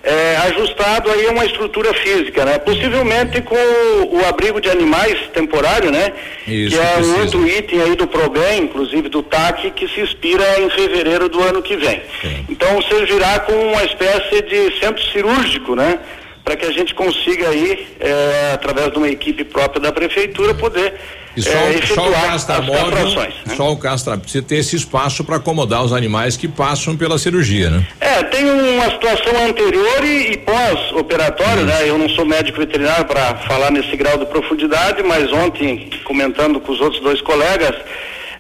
É, 0.07 0.37
ajustado 0.37 1.11
aí 1.11 1.27
a 1.27 1.33
uma 1.33 1.45
estrutura 1.45 1.93
física, 1.93 2.45
né? 2.45 2.59
Possivelmente 2.61 3.43
com 3.43 3.57
o, 3.57 4.21
o 4.21 4.25
abrigo 4.25 4.61
de 4.61 4.71
animais 4.71 5.19
temporário, 5.35 5.91
né? 5.91 6.13
Isso, 6.47 6.77
que 6.77 6.81
é 6.81 6.93
precisa. 6.93 7.17
um 7.17 7.21
outro 7.21 7.49
item 7.49 7.83
aí 7.83 7.97
do 7.97 8.07
PROBEM, 8.07 8.63
inclusive 8.63 9.09
do 9.09 9.21
TAC, 9.21 9.73
que 9.73 9.89
se 9.89 10.01
expira 10.01 10.61
em 10.61 10.71
fevereiro 10.71 11.29
do 11.29 11.43
ano 11.43 11.61
que 11.61 11.77
vem. 11.77 12.01
Então 12.49 12.81
servirá 12.83 13.41
como 13.41 13.61
uma 13.61 13.83
espécie 13.83 14.43
de 14.43 14.79
centro 14.79 15.03
cirúrgico, 15.11 15.75
né? 15.75 15.99
Para 16.47 16.55
que 16.57 16.65
a 16.65 16.71
gente 16.71 16.95
consiga 16.95 17.49
aí, 17.49 17.89
é, 17.99 18.53
através 18.55 18.93
de 18.93 18.99
uma 18.99 19.09
equipe 19.09 19.43
própria 19.43 19.81
da 19.83 19.91
prefeitura, 19.91 20.55
poder 20.55 20.95
E 21.37 21.43
só, 21.43 21.51
é, 21.51 21.55
o- 21.55 21.59
só 21.59 21.67
o 21.67 21.73
efetuar 21.73 22.25
as 22.25 22.31
castramóvel, 22.45 23.05
né? 23.21 23.33
só 23.57 23.73
o 23.73 23.77
castra, 23.77 24.17
precisa 24.17 24.45
ter 24.45 24.55
esse 24.59 24.77
espaço 24.77 25.25
para 25.25 25.37
acomodar 25.37 25.83
os 25.85 25.93
animais 25.93 26.37
que 26.37 26.47
passam 26.47 26.97
pela 26.97 27.19
cirurgia, 27.19 27.69
né? 27.69 27.85
É, 28.01 28.23
tem 28.23 28.45
uma 28.49 28.89
situação 28.93 29.45
anterior 29.45 30.05
e, 30.05 30.35
e 30.35 30.37
pós-operatório, 30.39 31.65
né? 31.65 31.81
Eu 31.89 31.99
não 31.99 32.09
sou 32.11 32.25
médico 32.25 32.59
veterinário 32.59 33.05
para 33.07 33.35
falar 33.49 33.73
nesse 33.73 33.97
grau 33.97 34.17
de 34.17 34.27
profundidade, 34.27 35.03
mas 35.03 35.33
ontem, 35.33 35.91
comentando 36.05 36.61
com 36.61 36.71
os 36.71 36.81
outros 36.81 37.03
dois 37.03 37.21
colegas, 37.23 37.75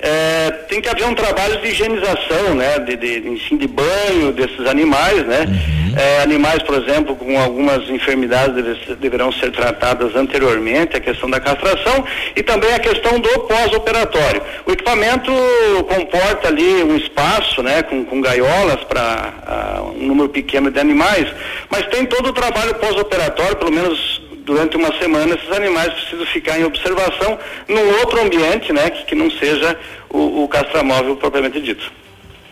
é, 0.00 0.50
tem 0.68 0.80
que 0.80 0.88
haver 0.88 1.06
um 1.06 1.14
trabalho 1.14 1.60
de 1.60 1.68
higienização, 1.68 2.54
né? 2.54 2.78
De, 2.80 2.96
de, 2.96 3.28
enfim, 3.28 3.56
de 3.56 3.66
banho 3.66 4.32
desses 4.32 4.66
animais, 4.66 5.24
né? 5.26 5.46
É, 5.96 6.22
animais, 6.22 6.62
por 6.62 6.74
exemplo, 6.82 7.16
com 7.16 7.40
algumas 7.40 7.88
enfermidades 7.88 8.54
deve- 8.54 8.96
deverão 8.96 9.32
ser 9.32 9.50
tratadas 9.52 10.14
anteriormente, 10.14 10.94
a 10.96 11.00
questão 11.00 11.30
da 11.30 11.40
castração 11.40 12.04
e 12.34 12.42
também 12.42 12.74
a 12.74 12.78
questão 12.78 13.18
do 13.18 13.28
pós-operatório. 13.40 14.42
O 14.66 14.72
equipamento 14.72 15.32
comporta 15.88 16.48
ali 16.48 16.82
um 16.84 16.96
espaço, 16.96 17.62
né? 17.62 17.82
Com, 17.82 18.04
com 18.04 18.20
gaiolas 18.20 18.84
para 18.84 19.82
um 19.96 20.06
número 20.06 20.28
pequeno 20.28 20.70
de 20.70 20.78
animais, 20.78 21.26
mas 21.70 21.86
tem 21.86 22.04
todo 22.04 22.28
o 22.28 22.32
trabalho 22.32 22.74
pós-operatório, 22.74 23.56
pelo 23.56 23.72
menos 23.72 24.25
durante 24.46 24.76
uma 24.76 24.96
semana 24.96 25.34
esses 25.34 25.50
animais 25.50 25.92
precisam 25.92 26.24
ficar 26.26 26.58
em 26.58 26.64
observação 26.64 27.36
num 27.68 27.98
outro 27.98 28.22
ambiente, 28.22 28.72
né, 28.72 28.88
que, 28.90 29.04
que 29.04 29.14
não 29.16 29.28
seja 29.28 29.76
o, 30.08 30.44
o 30.44 30.48
castramóvel 30.48 31.16
propriamente 31.16 31.60
dito. 31.60 31.92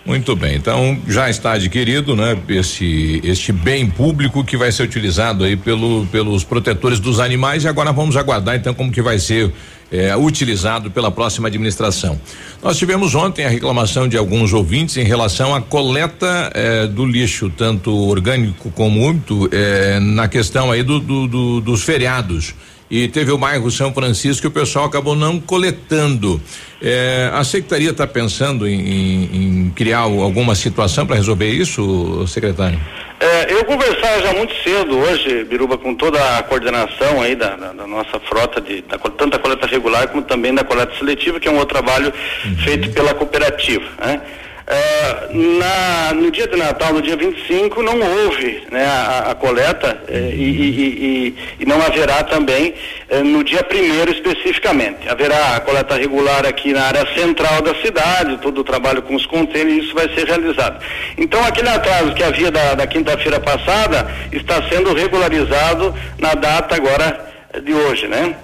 Muito 0.07 0.37
bem, 0.37 0.57
então 0.57 0.99
já 1.09 1.31
está 1.31 1.53
adquirido, 1.55 2.15
né? 2.15 2.37
Esse, 2.49 3.23
este 3.25 3.53
bem 3.53 3.89
público 3.89 4.45
que 4.45 4.55
vai 4.55 4.71
ser 4.71 4.83
utilizado 4.83 5.45
aí 5.45 5.57
pelo, 5.57 6.05
pelos 6.13 6.45
protetores 6.45 7.01
dos 7.01 7.19
animais 7.21 7.65
e 7.65 7.69
agora 7.69 7.91
vamos 7.91 8.15
aguardar 8.15 8.55
então 8.55 8.75
como 8.75 8.93
que 8.93 9.01
vai 9.01 9.19
ser 9.19 9.51
eh, 9.91 10.15
utilizado 10.15 10.91
pela 10.91 11.11
próxima 11.11 11.49
administração. 11.49 12.21
Nós 12.63 12.77
tivemos 12.77 13.15
ontem 13.15 13.47
a 13.47 13.49
reclamação 13.49 14.07
de 14.07 14.19
alguns 14.19 14.53
ouvintes 14.53 14.99
em 14.99 15.05
relação 15.05 15.55
à 15.55 15.63
coleta 15.63 16.51
eh, 16.55 16.87
do 16.87 17.07
lixo, 17.07 17.49
tanto 17.49 17.91
orgânico 17.97 18.71
como 18.73 19.01
úmido, 19.09 19.49
eh, 19.51 19.99
na 20.01 20.29
questão 20.29 20.71
aí 20.71 20.83
do, 20.83 21.01
do- 21.01 21.27
do- 21.27 21.61
dos 21.63 21.83
feriados. 21.83 22.55
E 22.95 23.09
teve 23.09 23.33
o 23.33 23.37
bairro 23.37 23.69
São 23.73 23.93
Francisco 23.93 24.43
que 24.43 24.47
o 24.47 24.51
pessoal 24.53 24.85
acabou 24.85 25.17
não 25.17 25.41
coletando. 25.41 26.41
É, 26.81 27.29
a 27.33 27.43
secretaria 27.43 27.91
está 27.91 28.07
pensando 28.07 28.69
em, 28.69 28.81
em, 28.81 29.25
em, 29.33 29.71
criar 29.71 29.99
alguma 29.99 30.55
situação 30.55 31.05
para 31.05 31.17
resolver 31.17 31.49
isso, 31.49 32.25
secretário? 32.29 32.81
É, 33.19 33.53
eu 33.53 33.65
conversava 33.65 34.23
já 34.23 34.33
muito 34.35 34.55
cedo 34.63 34.97
hoje, 34.97 35.43
Biruba, 35.43 35.77
com 35.77 35.93
toda 35.93 36.39
a 36.39 36.43
coordenação 36.45 37.21
aí 37.21 37.35
da, 37.35 37.57
da, 37.57 37.73
da 37.73 37.87
nossa 37.87 38.21
frota, 38.21 38.61
de, 38.61 38.83
da, 38.83 38.97
tanto 38.97 39.31
da 39.31 39.41
coleta 39.41 39.67
regular 39.67 40.07
como 40.07 40.23
também 40.23 40.55
da 40.55 40.63
coleta 40.63 40.95
seletiva, 40.97 41.41
que 41.41 41.49
é 41.49 41.51
um 41.51 41.59
outro 41.59 41.75
trabalho 41.75 42.13
uhum. 42.45 42.57
feito 42.59 42.91
pela 42.91 43.13
cooperativa. 43.13 43.87
Né? 43.99 44.21
É, 44.67 45.29
na, 45.31 46.15
no 46.15 46.31
dia 46.31 46.47
de 46.47 46.57
Natal, 46.57 46.95
no 46.95 47.03
dia 47.03 47.17
25, 47.17 47.83
não 47.83 48.01
houve 48.01 48.63
né, 48.71 48.87
a, 48.87 49.31
a 49.31 49.35
coleta 49.35 50.03
é, 50.09 50.31
e, 50.35 50.43
e, 50.43 50.71
e, 50.81 51.37
e, 51.61 51.67
não 51.67 51.83
haverá 51.83 52.23
também 52.23 52.73
é, 53.11 53.23
no 53.23 53.45
dia 53.45 53.63
primeiro 53.63 54.11
especificamente. 54.11 55.07
Haverá 55.07 55.57
a 55.57 55.61
coleta 55.61 55.97
regular 55.97 56.47
aqui 56.47 56.73
na 56.73 56.85
área 56.85 57.07
central 57.13 57.61
da 57.61 57.75
cidade, 57.75 58.39
todo 58.39 58.63
o 58.63 58.65
trabalho 58.65 59.03
com 59.03 59.15
os 59.15 59.27
contêineres, 59.27 59.85
isso 59.85 59.95
vai 59.95 60.09
ser 60.15 60.27
realizado. 60.27 60.83
Então 61.19 61.45
aquele 61.45 61.69
atraso 61.69 62.15
que 62.15 62.23
havia 62.23 62.51
da, 62.51 62.75
da 62.75 62.87
quinta-feira 62.87 63.39
passada 63.39 64.11
está 64.33 64.63
sendo 64.71 64.95
regularizado 64.95 65.95
na 66.19 66.33
data 66.33 66.75
agora 66.75 67.35
de 67.63 67.75
hoje, 67.75 68.09
né? 68.09 68.35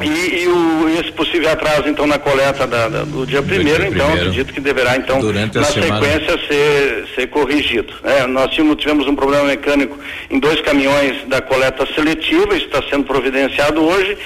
E, 0.00 0.42
e 0.42 0.48
o, 0.48 0.88
esse 0.98 1.12
possível 1.12 1.50
atraso, 1.50 1.88
então, 1.88 2.06
na 2.06 2.18
coleta 2.18 2.66
da, 2.66 2.88
da, 2.88 3.04
do 3.04 3.26
dia 3.26 3.42
primeiro, 3.42 3.84
então, 3.84 4.06
primeiro, 4.06 4.28
acredito 4.28 4.52
que 4.52 4.60
deverá, 4.60 4.96
então, 4.96 5.20
na 5.22 5.64
sequência, 5.64 6.38
ser, 6.48 7.08
ser 7.14 7.26
corrigido. 7.28 7.92
É, 8.02 8.26
nós 8.26 8.50
tínhamos, 8.52 8.76
tivemos 8.76 9.06
um 9.06 9.14
problema 9.14 9.44
mecânico 9.44 9.98
em 10.30 10.38
dois 10.38 10.60
caminhões 10.62 11.26
da 11.28 11.40
coleta 11.40 11.86
seletiva, 11.94 12.56
isso 12.56 12.66
está 12.66 12.82
sendo 12.88 13.04
providenciado 13.04 13.82
hoje, 13.82 14.16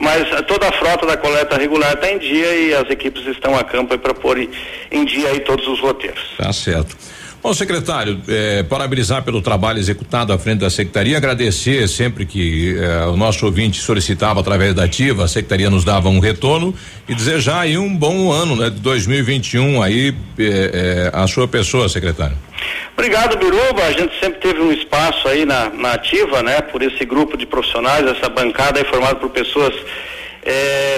mas 0.00 0.28
toda 0.46 0.68
a 0.68 0.72
frota 0.72 1.06
da 1.06 1.16
coleta 1.16 1.56
regular 1.56 1.94
está 1.94 2.10
em 2.10 2.18
dia 2.18 2.54
e 2.54 2.74
as 2.74 2.88
equipes 2.88 3.26
estão 3.26 3.56
a 3.56 3.64
campo 3.64 3.98
para 3.98 4.14
pôr 4.14 4.38
em, 4.38 4.48
em 4.90 5.04
dia 5.04 5.28
aí 5.28 5.40
todos 5.40 5.66
os 5.68 5.80
roteiros. 5.80 6.34
Tá 6.38 6.52
certo. 6.52 6.96
Bom, 7.44 7.52
secretário, 7.52 8.22
eh, 8.26 8.62
parabenizar 8.62 9.22
pelo 9.22 9.42
trabalho 9.42 9.78
executado 9.78 10.32
à 10.32 10.38
frente 10.38 10.60
da 10.60 10.70
secretaria, 10.70 11.18
agradecer 11.18 11.86
sempre 11.88 12.24
que 12.24 12.74
eh, 12.74 13.04
o 13.04 13.18
nosso 13.18 13.44
ouvinte 13.44 13.82
solicitava 13.82 14.40
através 14.40 14.72
da 14.72 14.84
ativa, 14.84 15.24
a 15.24 15.28
secretaria 15.28 15.68
nos 15.68 15.84
dava 15.84 16.08
um 16.08 16.20
retorno 16.20 16.74
e 17.06 17.14
desejar 17.14 17.60
aí 17.60 17.76
um 17.76 17.94
bom 17.94 18.32
ano, 18.32 18.56
né, 18.56 18.70
de 18.70 18.80
2021 18.80 19.82
aí 19.82 20.14
eh, 20.38 21.10
a 21.12 21.26
sua 21.26 21.46
pessoa, 21.46 21.86
secretário. 21.86 22.34
Obrigado, 22.94 23.36
Biruba. 23.36 23.82
A 23.82 23.92
gente 23.92 24.18
sempre 24.18 24.40
teve 24.40 24.62
um 24.62 24.72
espaço 24.72 25.28
aí 25.28 25.44
na, 25.44 25.68
na 25.68 25.92
ativa, 25.92 26.42
né, 26.42 26.62
por 26.62 26.80
esse 26.80 27.04
grupo 27.04 27.36
de 27.36 27.44
profissionais, 27.44 28.06
essa 28.06 28.30
bancada 28.30 28.82
formada 28.86 29.16
por 29.16 29.28
pessoas 29.28 29.74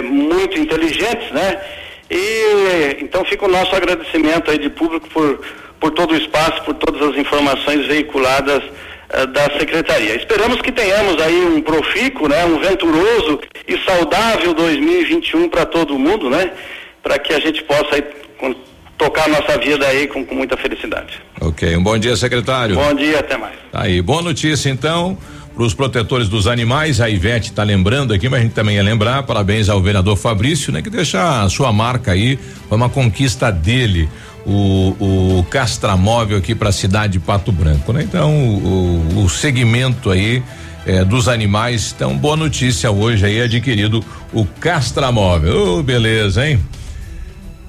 muito 0.05 0.59
inteligentes, 0.59 1.31
né? 1.33 1.61
E 2.11 2.99
então 3.01 3.25
fica 3.25 3.45
o 3.45 3.49
nosso 3.49 3.75
agradecimento 3.75 4.51
aí 4.51 4.59
de 4.59 4.71
público 4.71 5.09
por 5.09 5.41
por 5.81 5.91
todo 5.91 6.13
o 6.13 6.17
espaço, 6.17 6.63
por 6.63 6.75
todas 6.75 7.11
as 7.11 7.17
informações 7.17 7.87
veiculadas 7.87 8.63
uh, 8.63 9.27
da 9.29 9.45
secretaria. 9.59 10.17
Esperamos 10.17 10.61
que 10.61 10.73
tenhamos 10.73 11.21
aí 11.21 11.45
um 11.45 11.61
profícuo, 11.61 12.29
né, 12.29 12.45
um 12.45 12.59
venturoso 12.59 13.41
e 13.67 13.79
saudável 13.85 14.55
2021 14.55 15.49
para 15.49 15.67
todo 15.67 15.99
mundo, 15.99 16.31
né, 16.31 16.51
para 17.03 17.19
que 17.19 17.33
a 17.33 17.41
gente 17.41 17.63
possa 17.65 17.97
aí, 17.97 18.05
com, 18.39 18.55
tocar 18.99 19.25
a 19.25 19.29
nossa 19.29 19.59
vida 19.59 19.87
aí 19.87 20.07
com, 20.07 20.25
com 20.25 20.35
muita 20.35 20.57
felicidade. 20.57 21.21
Ok, 21.41 21.77
um 21.77 21.83
bom 21.83 21.99
dia, 21.99 22.17
secretário. 22.17 22.77
Bom 22.77 22.95
dia, 22.95 23.21
até 23.21 23.37
mais. 23.37 23.55
Tá 23.71 23.83
aí, 23.83 24.01
boa 24.01 24.23
notícia 24.23 24.71
então 24.71 25.19
para 25.57 25.65
os 25.65 25.73
protetores 25.73 26.29
dos 26.29 26.47
animais. 26.47 27.01
A 27.01 27.09
Ivete 27.09 27.51
está 27.51 27.63
lembrando 27.63 28.13
aqui, 28.13 28.29
mas 28.29 28.41
a 28.41 28.43
gente 28.43 28.53
também 28.53 28.77
ia 28.77 28.83
lembrar. 28.83 29.23
Parabéns 29.23 29.71
ao 29.71 29.81
vereador 29.81 30.15
Fabrício, 30.17 30.71
né? 30.71 30.83
Que 30.83 30.91
deixa 30.91 31.43
a 31.43 31.49
sua 31.49 31.73
marca 31.73 32.13
aí, 32.13 32.39
foi 32.69 32.77
uma 32.77 32.91
conquista 32.91 33.51
dele 33.51 34.07
o, 34.47 35.39
o 35.39 35.45
Castramóvel 35.51 36.39
aqui 36.39 36.55
para 36.55 36.69
a 36.69 36.73
cidade 36.73 37.15
de 37.15 37.21
Pato 37.21 37.51
Branco, 37.51 37.93
né? 37.93 38.03
Então, 38.03 38.33
o, 38.33 39.25
o 39.25 39.29
segmento 39.29 40.11
aí 40.11 40.43
é, 40.87 41.05
dos 41.05 41.29
animais, 41.29 41.93
então 41.95 42.17
boa 42.17 42.37
notícia 42.37 42.91
hoje 42.91 43.27
aí 43.27 43.43
adquirido 43.43 44.05
o 44.33 44.45
Castramóvel. 44.45 45.79
Oh, 45.79 45.83
beleza, 45.83 46.49
hein? 46.49 46.61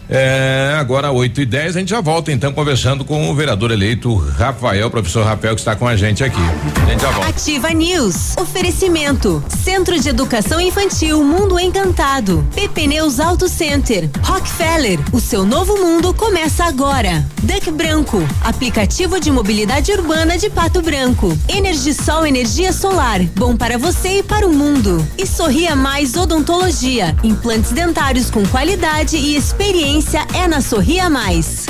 É, 0.10 0.78
agora 0.80 1.12
8 1.12 1.42
e 1.42 1.46
10 1.46 1.76
a 1.76 1.80
gente 1.80 1.90
já 1.90 2.00
volta 2.00 2.32
então 2.32 2.54
conversando 2.54 3.04
com 3.04 3.30
o 3.30 3.36
vereador 3.36 3.72
eleito 3.72 4.16
Rafael, 4.16 4.90
professor 4.90 5.26
Rafael, 5.26 5.54
que 5.54 5.62
está 5.62 5.76
com 5.76 5.88
a 5.88 5.98
gente 5.98 6.24
aqui. 6.24 6.40
A 6.82 6.90
gente 6.90 7.02
já 7.02 7.12
volta. 7.12 7.30
Ativa 7.30 7.70
News. 7.72 8.38
Oferecimento. 8.38 9.44
Centro 9.64 10.00
de 10.00 10.08
Educação 10.10 10.62
Infantil 10.62 11.24
Mundo 11.24 11.60
Encantado. 11.60 12.46
PP 12.56 12.88
Neus 12.88 13.20
Auto 13.20 13.50
Center. 13.50 14.10
Rockefeller. 14.24 15.00
O 15.12 15.20
seu 15.20 15.46
novo 15.46 15.78
mundo 15.78 16.14
começa 16.14 16.64
agora. 16.64 17.26
Duck 17.44 17.70
Branco. 17.72 18.26
Aplicativo 18.44 19.20
de 19.20 19.30
mobilidade 19.30 19.92
urbana 19.92 20.38
de 20.38 20.50
Pato 20.50 20.82
Branco. 20.82 21.38
Energisol 21.50 22.26
Energia 22.26 22.72
Solar. 22.72 23.22
Bom 23.36 23.58
para 23.58 23.78
você 23.78 24.20
e 24.20 24.24
para 24.24 24.48
o 24.48 24.54
mundo. 24.54 25.06
E 25.18 25.28
Sorria 25.28 25.76
Mais 25.76 26.16
Odontologia. 26.16 27.14
Implantes 27.24 27.72
dentários 27.72 28.30
com 28.30 28.46
qualidade 28.48 29.18
e 29.18 29.36
experiência 29.36 29.97
é 30.36 30.48
na 30.48 30.62
Sorria 30.62 31.10
Mais. 31.10 31.66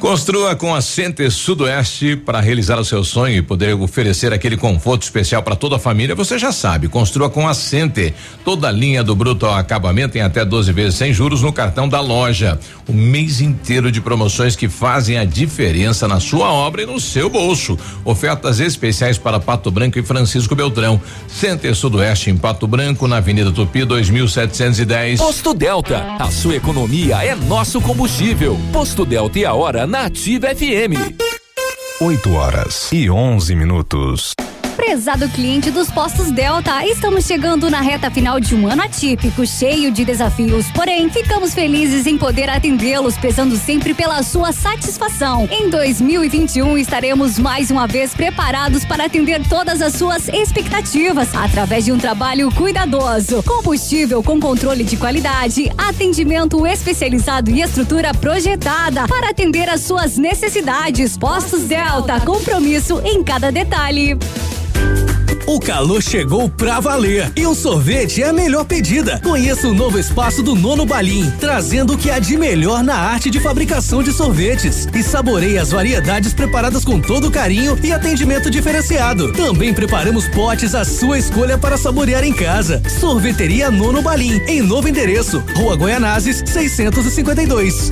Construa 0.00 0.56
com 0.56 0.74
a 0.74 0.80
Center 0.80 1.30
Sudoeste 1.30 2.16
para 2.16 2.40
realizar 2.40 2.80
o 2.80 2.84
seu 2.84 3.04
sonho 3.04 3.36
e 3.36 3.42
poder 3.42 3.74
oferecer 3.74 4.32
aquele 4.32 4.56
conforto 4.56 5.02
especial 5.02 5.42
para 5.42 5.54
toda 5.54 5.76
a 5.76 5.78
família. 5.78 6.14
Você 6.14 6.38
já 6.38 6.50
sabe, 6.50 6.88
construa 6.88 7.28
com 7.28 7.46
a 7.46 7.52
Center. 7.52 8.14
Toda 8.42 8.68
a 8.68 8.72
linha 8.72 9.04
do 9.04 9.14
bruto 9.14 9.44
ao 9.44 9.54
acabamento 9.54 10.16
em 10.16 10.22
até 10.22 10.42
12 10.42 10.72
vezes 10.72 10.94
sem 10.94 11.12
juros 11.12 11.42
no 11.42 11.52
cartão 11.52 11.86
da 11.86 12.00
loja. 12.00 12.58
O 12.88 12.92
mês 12.94 13.42
inteiro 13.42 13.92
de 13.92 14.00
promoções 14.00 14.56
que 14.56 14.68
fazem 14.68 15.18
a 15.18 15.24
diferença 15.24 16.08
na 16.08 16.18
sua 16.18 16.50
obra 16.50 16.82
e 16.82 16.86
no 16.86 16.98
seu 16.98 17.28
bolso. 17.28 17.78
Ofertas 18.02 18.58
especiais 18.58 19.18
para 19.18 19.38
Pato 19.38 19.70
Branco 19.70 19.98
e 19.98 20.02
Francisco 20.02 20.54
Beltrão. 20.54 21.00
Center 21.28 21.74
Sudoeste 21.76 22.30
em 22.30 22.36
Pato 22.36 22.66
Branco, 22.66 23.06
na 23.06 23.18
Avenida 23.18 23.52
Tupi 23.52 23.84
2710. 23.84 25.20
Posto 25.20 25.52
Delta, 25.52 26.16
a 26.18 26.30
sua 26.30 26.56
economia 26.56 27.22
é 27.22 27.34
nosso 27.34 27.82
combustível. 27.82 28.58
Posto 28.72 29.04
Delta 29.04 29.38
e 29.38 29.44
a 29.44 29.59
hora 29.60 29.86
na 29.86 30.06
Ativa 30.06 30.54
FM. 30.54 30.96
8 32.00 32.32
horas 32.32 32.90
e 32.92 33.10
11 33.10 33.54
minutos. 33.54 34.32
Prezado 34.76 35.28
cliente 35.28 35.70
dos 35.70 35.90
postos 35.90 36.30
Delta, 36.30 36.84
estamos 36.84 37.26
chegando 37.26 37.70
na 37.70 37.80
reta 37.80 38.10
final 38.10 38.40
de 38.40 38.54
um 38.54 38.66
ano 38.66 38.82
atípico, 38.82 39.46
cheio 39.46 39.90
de 39.90 40.04
desafios. 40.04 40.70
Porém, 40.72 41.08
ficamos 41.10 41.54
felizes 41.54 42.06
em 42.06 42.16
poder 42.16 42.48
atendê-los, 42.48 43.16
prezando 43.16 43.56
sempre 43.56 43.94
pela 43.94 44.22
sua 44.22 44.52
satisfação. 44.52 45.48
Em 45.50 45.68
2021, 45.70 46.78
estaremos 46.78 47.38
mais 47.38 47.70
uma 47.70 47.86
vez 47.86 48.14
preparados 48.14 48.84
para 48.84 49.04
atender 49.04 49.46
todas 49.48 49.80
as 49.82 49.94
suas 49.94 50.28
expectativas, 50.28 51.34
através 51.34 51.84
de 51.84 51.92
um 51.92 51.98
trabalho 51.98 52.50
cuidadoso. 52.52 53.42
Combustível 53.42 54.22
com 54.22 54.40
controle 54.40 54.84
de 54.84 54.96
qualidade, 54.96 55.70
atendimento 55.76 56.66
especializado 56.66 57.50
e 57.50 57.62
estrutura 57.62 58.12
projetada 58.14 59.06
para 59.06 59.30
atender 59.30 59.68
às 59.68 59.82
suas 59.82 60.16
necessidades. 60.16 61.16
Postos 61.16 61.62
Delta, 61.62 62.20
compromisso 62.20 63.00
em 63.04 63.22
cada 63.22 63.50
detalhe. 63.50 64.18
O 65.50 65.58
calor 65.58 66.00
chegou 66.00 66.48
pra 66.48 66.78
valer 66.78 67.32
e 67.34 67.44
o 67.44 67.56
sorvete 67.56 68.22
é 68.22 68.28
a 68.28 68.32
melhor 68.32 68.64
pedida. 68.64 69.18
Conheça 69.20 69.66
o 69.66 69.74
novo 69.74 69.98
espaço 69.98 70.44
do 70.44 70.54
Nono 70.54 70.86
Balim, 70.86 71.28
trazendo 71.40 71.94
o 71.94 71.98
que 71.98 72.08
há 72.08 72.20
de 72.20 72.36
melhor 72.36 72.84
na 72.84 72.94
arte 72.94 73.28
de 73.28 73.40
fabricação 73.40 74.00
de 74.00 74.12
sorvetes. 74.12 74.86
E 74.94 75.02
saboreie 75.02 75.58
as 75.58 75.72
variedades 75.72 76.32
preparadas 76.32 76.84
com 76.84 77.00
todo 77.00 77.32
carinho 77.32 77.76
e 77.82 77.92
atendimento 77.92 78.48
diferenciado. 78.48 79.32
Também 79.32 79.74
preparamos 79.74 80.28
potes 80.28 80.72
à 80.72 80.84
sua 80.84 81.18
escolha 81.18 81.58
para 81.58 81.76
saborear 81.76 82.22
em 82.22 82.32
casa. 82.32 82.80
Sorveteria 83.00 83.72
Nono 83.72 84.02
Balim, 84.02 84.40
em 84.46 84.62
novo 84.62 84.88
endereço, 84.88 85.42
Rua 85.56 85.74
Goianazes, 85.74 86.44
652. 86.46 87.90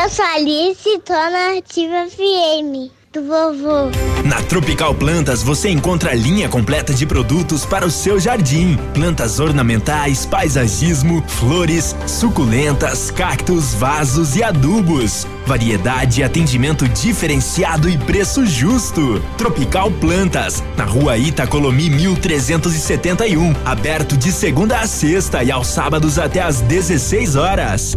Eu 0.00 0.08
sou 0.08 0.24
Alice, 0.24 1.00
tô 1.04 1.14
na 1.14 1.58
Ativa 1.58 2.06
FM 2.08 2.97
do 3.12 3.22
vovô. 3.22 3.90
Na 4.24 4.42
Tropical 4.42 4.94
Plantas 4.94 5.42
você 5.42 5.70
encontra 5.70 6.10
a 6.10 6.14
linha 6.14 6.48
completa 6.48 6.92
de 6.92 7.06
produtos 7.06 7.64
para 7.64 7.86
o 7.86 7.90
seu 7.90 8.20
jardim: 8.20 8.76
plantas 8.92 9.40
ornamentais, 9.40 10.26
paisagismo, 10.26 11.22
flores, 11.26 11.96
suculentas, 12.06 13.10
cactos, 13.10 13.74
vasos 13.74 14.36
e 14.36 14.42
adubos. 14.42 15.26
Variedade, 15.46 16.22
atendimento 16.22 16.86
diferenciado 16.88 17.88
e 17.88 17.96
preço 17.96 18.44
justo. 18.44 19.22
Tropical 19.38 19.90
Plantas, 19.90 20.62
na 20.76 20.84
rua 20.84 21.16
Itacolomi 21.16 21.88
1371, 21.88 23.54
aberto 23.64 24.16
de 24.16 24.30
segunda 24.30 24.80
a 24.80 24.86
sexta 24.86 25.42
e 25.42 25.50
aos 25.50 25.68
sábados 25.68 26.18
até 26.18 26.42
às 26.42 26.60
16 26.60 27.36
horas. 27.36 27.96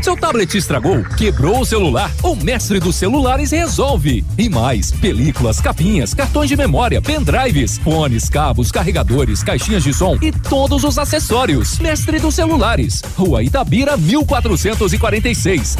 Seu 0.00 0.16
tablet 0.16 0.56
estragou, 0.56 1.02
quebrou 1.16 1.60
o 1.60 1.66
celular, 1.66 2.10
o 2.22 2.36
mestre 2.36 2.78
dos 2.78 2.96
celulares 2.96 3.50
resolve. 3.50 4.24
E 4.38 4.48
mais, 4.48 4.92
películas, 4.92 5.60
capinhas, 5.60 6.14
cartões 6.14 6.48
de 6.48 6.56
memória, 6.56 7.02
pendrives, 7.02 7.78
fones, 7.78 8.28
cabos, 8.28 8.70
carregadores, 8.70 9.42
caixinhas 9.42 9.82
de 9.82 9.92
som 9.92 10.16
e 10.22 10.30
todos 10.30 10.84
os 10.84 10.98
acessórios. 10.98 11.78
Mestre 11.78 12.18
dos 12.18 12.34
celulares, 12.34 13.02
Rua 13.16 13.42
Itabira 13.42 13.96
1446. 13.96 15.76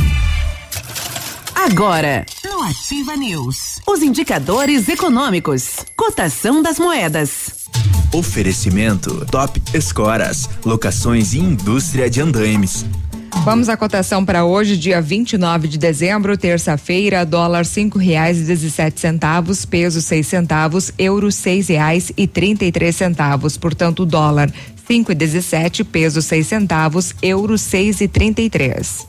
Agora, 1.54 2.24
no 2.44 2.62
Ativa 2.62 3.16
News, 3.16 3.80
os 3.86 4.02
indicadores 4.02 4.88
econômicos, 4.88 5.84
cotação 5.96 6.62
das 6.62 6.78
moedas. 6.78 7.68
Oferecimento 8.12 9.26
Top 9.26 9.60
Escoras, 9.74 10.48
locações 10.64 11.34
e 11.34 11.38
indústria 11.38 12.08
de 12.08 12.20
andaimes. 12.20 12.86
Vamos 13.44 13.68
à 13.68 13.76
cotação 13.76 14.24
para 14.24 14.44
hoje, 14.44 14.76
dia 14.76 15.00
29 15.00 15.68
de 15.68 15.78
dezembro, 15.78 16.36
terça-feira, 16.36 17.24
dólar 17.24 17.64
cinco 17.64 17.98
reais 17.98 18.38
e 18.38 18.44
dezessete 18.44 19.00
centavos, 19.00 19.64
peso 19.64 20.00
seis 20.00 20.26
centavos, 20.26 20.92
euro 20.98 21.30
seis 21.32 21.68
reais 21.68 22.12
e 22.16 22.26
trinta 22.26 22.64
e 22.64 22.72
três 22.72 22.96
centavos. 22.96 23.56
Portanto, 23.56 24.04
dólar 24.04 24.52
cinco 24.86 25.12
e 25.12 25.14
dezessete, 25.14 25.84
peso 25.84 26.20
seis 26.20 26.46
centavos, 26.46 27.14
euro 27.22 27.56
seis 27.56 28.00
e 28.00 28.08
trinta 28.08 28.42
e 28.42 28.50
três. 28.50 29.06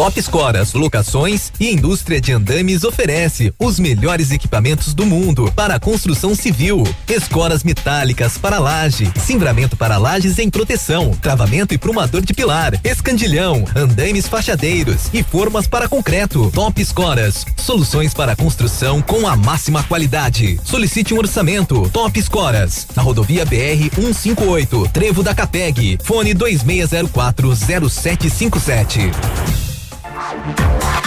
Top 0.00 0.18
Escoras, 0.18 0.72
locações 0.72 1.52
e 1.60 1.70
indústria 1.70 2.22
de 2.22 2.32
andames 2.32 2.84
oferece 2.84 3.52
os 3.58 3.78
melhores 3.78 4.30
equipamentos 4.30 4.94
do 4.94 5.04
mundo 5.04 5.52
para 5.54 5.74
a 5.74 5.78
construção 5.78 6.34
civil. 6.34 6.82
Escoras 7.06 7.62
metálicas 7.62 8.38
para 8.38 8.58
laje, 8.58 9.12
cimbramento 9.18 9.76
para 9.76 9.98
lajes 9.98 10.38
em 10.38 10.48
proteção, 10.48 11.10
travamento 11.20 11.74
e 11.74 11.78
prumador 11.78 12.22
de 12.22 12.32
pilar, 12.32 12.80
escandilhão, 12.82 13.62
andames 13.76 14.26
fachadeiros 14.26 15.10
e 15.12 15.22
formas 15.22 15.66
para 15.66 15.86
concreto. 15.86 16.50
Top 16.50 16.80
Escoras, 16.80 17.44
soluções 17.58 18.14
para 18.14 18.34
construção 18.34 19.02
com 19.02 19.28
a 19.28 19.36
máxima 19.36 19.82
qualidade. 19.82 20.58
Solicite 20.64 21.12
um 21.12 21.18
orçamento. 21.18 21.90
Top 21.90 22.18
Escoras, 22.18 22.86
na 22.96 23.02
rodovia 23.02 23.44
BR 23.44 23.94
158, 23.94 24.88
Trevo 24.94 25.22
da 25.22 25.34
Capeg, 25.34 25.98
fone 26.02 26.32
2604 26.32 27.54
0757. 27.54 29.69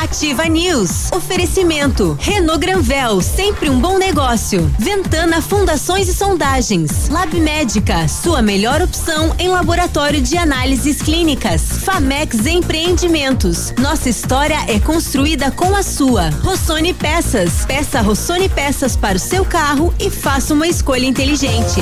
Ativa 0.03 0.45
News. 0.45 1.11
Oferecimento. 1.11 2.17
Renault 2.19 2.59
Granvel, 2.59 3.21
sempre 3.21 3.69
um 3.69 3.79
bom 3.79 3.97
negócio. 3.97 4.69
Ventana 4.77 5.41
Fundações 5.41 6.07
e 6.07 6.13
Sondagens. 6.13 7.09
Lab 7.09 7.39
Médica, 7.39 8.07
sua 8.07 8.41
melhor 8.41 8.81
opção 8.81 9.33
em 9.39 9.47
laboratório 9.47 10.21
de 10.21 10.37
análises 10.37 11.01
clínicas. 11.01 11.79
Famex 11.79 12.45
Empreendimentos. 12.45 13.73
Nossa 13.79 14.09
história 14.09 14.57
é 14.67 14.79
construída 14.79 15.49
com 15.51 15.75
a 15.75 15.81
sua. 15.81 16.29
Rossoni 16.41 16.93
Peças. 16.93 17.65
Peça 17.65 18.01
Rossoni 18.01 18.49
Peças 18.49 18.95
para 18.95 19.17
o 19.17 19.19
seu 19.19 19.45
carro 19.45 19.93
e 19.99 20.09
faça 20.09 20.53
uma 20.53 20.67
escolha 20.67 21.05
inteligente. 21.05 21.81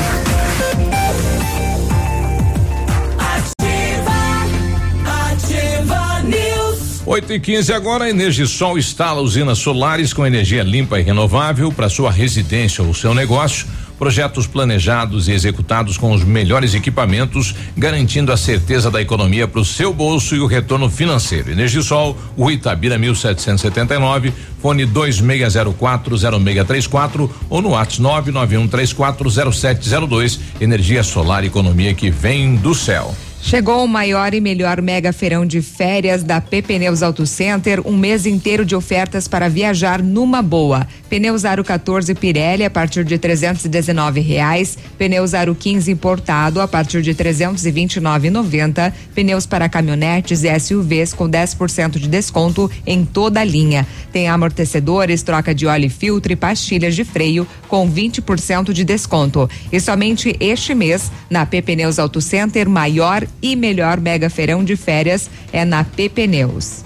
8 7.12 7.34
e 7.34 7.40
15 7.42 7.74
agora, 7.74 8.06
a 8.06 8.10
Energisol 8.10 8.78
instala 8.78 9.20
usinas 9.20 9.58
solares 9.58 10.14
com 10.14 10.26
energia 10.26 10.64
limpa 10.64 10.98
e 10.98 11.04
renovável 11.04 11.70
para 11.70 11.90
sua 11.90 12.10
residência 12.10 12.82
ou 12.82 12.94
seu 12.94 13.14
negócio. 13.14 13.68
Projetos 14.00 14.48
planejados 14.48 15.28
e 15.28 15.34
executados 15.34 15.98
com 15.98 16.14
os 16.14 16.24
melhores 16.24 16.74
equipamentos, 16.74 17.54
garantindo 17.76 18.32
a 18.32 18.38
certeza 18.38 18.90
da 18.90 19.02
economia 19.02 19.46
para 19.46 19.60
o 19.60 19.66
seu 19.66 19.94
bolso 19.94 20.38
e 20.38 20.40
o 20.40 20.46
retorno 20.46 20.90
financeiro. 20.90 21.52
Energisol, 21.52 22.18
o 22.38 22.50
Itabira 22.50 22.98
1779, 22.98 24.32
fone 24.62 24.88
26040634 24.88 27.30
ou 27.50 27.62
no 27.62 27.72
WhatsApp 27.72 28.32
991340702. 28.32 30.40
Energia 30.62 31.04
solar, 31.04 31.44
economia 31.44 31.94
que 31.94 32.10
vem 32.10 32.56
do 32.56 32.74
céu. 32.74 33.14
Chegou 33.44 33.84
o 33.84 33.88
maior 33.88 34.36
e 34.36 34.40
melhor 34.40 34.82
mega 34.82 35.12
feirão 35.12 35.46
de 35.46 35.64
férias 35.64 36.24
da 36.24 36.40
P 36.40 36.62
Pneus 36.62 37.02
Auto 37.02 37.26
Center, 37.26 37.82
um 37.86 37.98
mês 37.98 38.28
inteiro 38.28 38.64
de 38.64 38.76
ofertas 38.76 39.28
para 39.28 39.50
viajar 39.50 40.02
numa 40.02 40.44
boa. 40.44 40.88
Pneus 41.10 41.44
Aro 41.44 41.64
14 41.64 42.14
Pirelli 42.16 42.64
a 42.64 42.70
partir 42.70 43.04
de 43.04 43.18
319 43.18 44.22
reais, 44.22 44.78
pneus 44.98 45.34
Aro 45.34 45.54
15 45.56 45.92
importado 45.92 46.62
a 46.62 46.68
partir 46.68 47.02
de 47.02 47.14
329,90, 47.14 48.94
pneus 49.14 49.46
para 49.46 49.68
caminhonetes 49.68 50.44
e 50.44 50.60
SUVs 50.60 51.12
com 51.12 51.28
10% 51.28 51.98
de 51.98 52.08
desconto 52.08 52.72
em 52.86 53.04
toda 53.04 53.42
a 53.42 53.44
linha. 53.44 53.86
Tem 54.14 54.30
amortecedores, 54.30 55.24
troca 55.24 55.54
de 55.54 55.66
óleo 55.66 55.88
e 55.88 55.90
filtro 55.90 56.32
e 56.32 56.36
pastilhas 56.36 56.96
de 56.96 57.04
freio 57.04 57.46
com 57.68 57.92
20% 57.92 58.72
de 58.72 58.86
desconto. 58.86 59.50
E 59.72 59.80
somente 59.80 60.36
este 60.40 60.76
mês 60.76 61.12
na 61.30 61.46
P 61.46 61.62
Pneus 61.62 61.98
Auto 62.00 62.22
Center 62.22 62.70
maior 62.70 63.26
e 63.42 63.56
melhor 63.56 64.00
mega 64.00 64.30
feirão 64.30 64.64
de 64.64 64.76
férias 64.76 65.30
é 65.52 65.66
na 65.66 65.84
P 65.84 66.10
Pneus. 66.10 66.84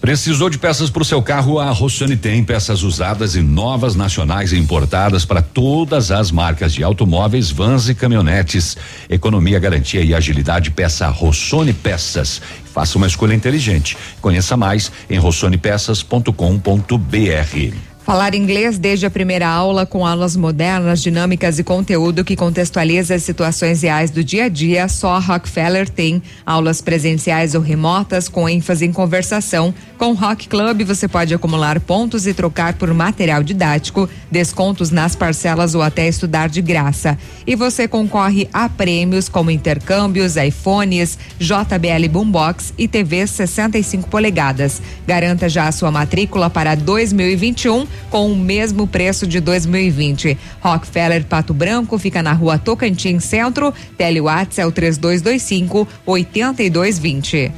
Precisou 0.00 0.48
de 0.48 0.58
peças 0.58 0.90
para 0.90 1.02
o 1.02 1.04
seu 1.04 1.20
carro? 1.20 1.58
A 1.58 1.70
Rossoni 1.70 2.16
tem 2.16 2.44
peças 2.44 2.82
usadas 2.82 3.34
e 3.34 3.42
novas 3.42 3.96
nacionais 3.96 4.52
e 4.52 4.56
importadas 4.56 5.24
para 5.24 5.42
todas 5.42 6.12
as 6.12 6.30
marcas 6.30 6.72
de 6.72 6.84
automóveis, 6.84 7.50
vans 7.50 7.88
e 7.88 7.96
caminhonetes. 7.96 8.76
Economia, 9.10 9.58
garantia 9.58 10.02
e 10.02 10.14
agilidade. 10.14 10.70
Peça 10.70 11.08
Rossoni 11.08 11.72
Peças. 11.72 12.40
Faça 12.72 12.96
uma 12.96 13.08
escolha 13.08 13.34
inteligente. 13.34 13.98
Conheça 14.20 14.56
mais 14.56 14.92
em 15.10 15.18
rossonepeças.com.br. 15.18 17.87
Falar 18.08 18.34
inglês 18.34 18.78
desde 18.78 19.04
a 19.04 19.10
primeira 19.10 19.46
aula 19.46 19.84
com 19.84 20.06
aulas 20.06 20.34
modernas, 20.34 21.02
dinâmicas 21.02 21.58
e 21.58 21.62
conteúdo 21.62 22.24
que 22.24 22.34
contextualiza 22.34 23.14
as 23.14 23.22
situações 23.22 23.82
reais 23.82 24.10
do 24.10 24.24
dia 24.24 24.46
a 24.46 24.48
dia, 24.48 24.88
só 24.88 25.16
a 25.16 25.18
Rockefeller 25.18 25.86
tem 25.86 26.22
aulas 26.46 26.80
presenciais 26.80 27.54
ou 27.54 27.60
remotas 27.60 28.26
com 28.26 28.48
ênfase 28.48 28.86
em 28.86 28.92
conversação. 28.94 29.74
Com 29.98 30.12
o 30.12 30.14
Rock 30.14 30.48
Club 30.48 30.84
você 30.84 31.06
pode 31.06 31.34
acumular 31.34 31.78
pontos 31.80 32.26
e 32.26 32.32
trocar 32.32 32.72
por 32.78 32.94
material 32.94 33.42
didático, 33.42 34.08
descontos 34.30 34.90
nas 34.90 35.14
parcelas 35.14 35.74
ou 35.74 35.82
até 35.82 36.08
estudar 36.08 36.48
de 36.48 36.62
graça. 36.62 37.18
E 37.46 37.54
você 37.54 37.86
concorre 37.86 38.48
a 38.54 38.70
prêmios 38.70 39.28
como 39.28 39.50
intercâmbios, 39.50 40.36
iPhones, 40.36 41.18
JBL 41.38 42.08
Boombox 42.10 42.72
e 42.78 42.88
TV 42.88 43.26
65 43.26 44.08
polegadas. 44.08 44.80
Garanta 45.06 45.46
já 45.46 45.68
a 45.68 45.72
sua 45.72 45.90
matrícula 45.90 46.48
para 46.48 46.74
2021 46.74 47.97
com 48.10 48.32
o 48.32 48.36
mesmo 48.36 48.86
preço 48.86 49.26
de 49.26 49.40
2020. 49.40 50.36
Rockefeller 50.60 51.24
Pato 51.24 51.52
Branco 51.52 51.98
fica 51.98 52.22
na 52.22 52.32
rua 52.32 52.58
Tocantins 52.58 53.24
Centro. 53.24 53.72
Telewatts 53.96 54.58
é 54.58 54.66
o 54.66 54.72
3225 54.72 55.86
8220. 56.06 57.52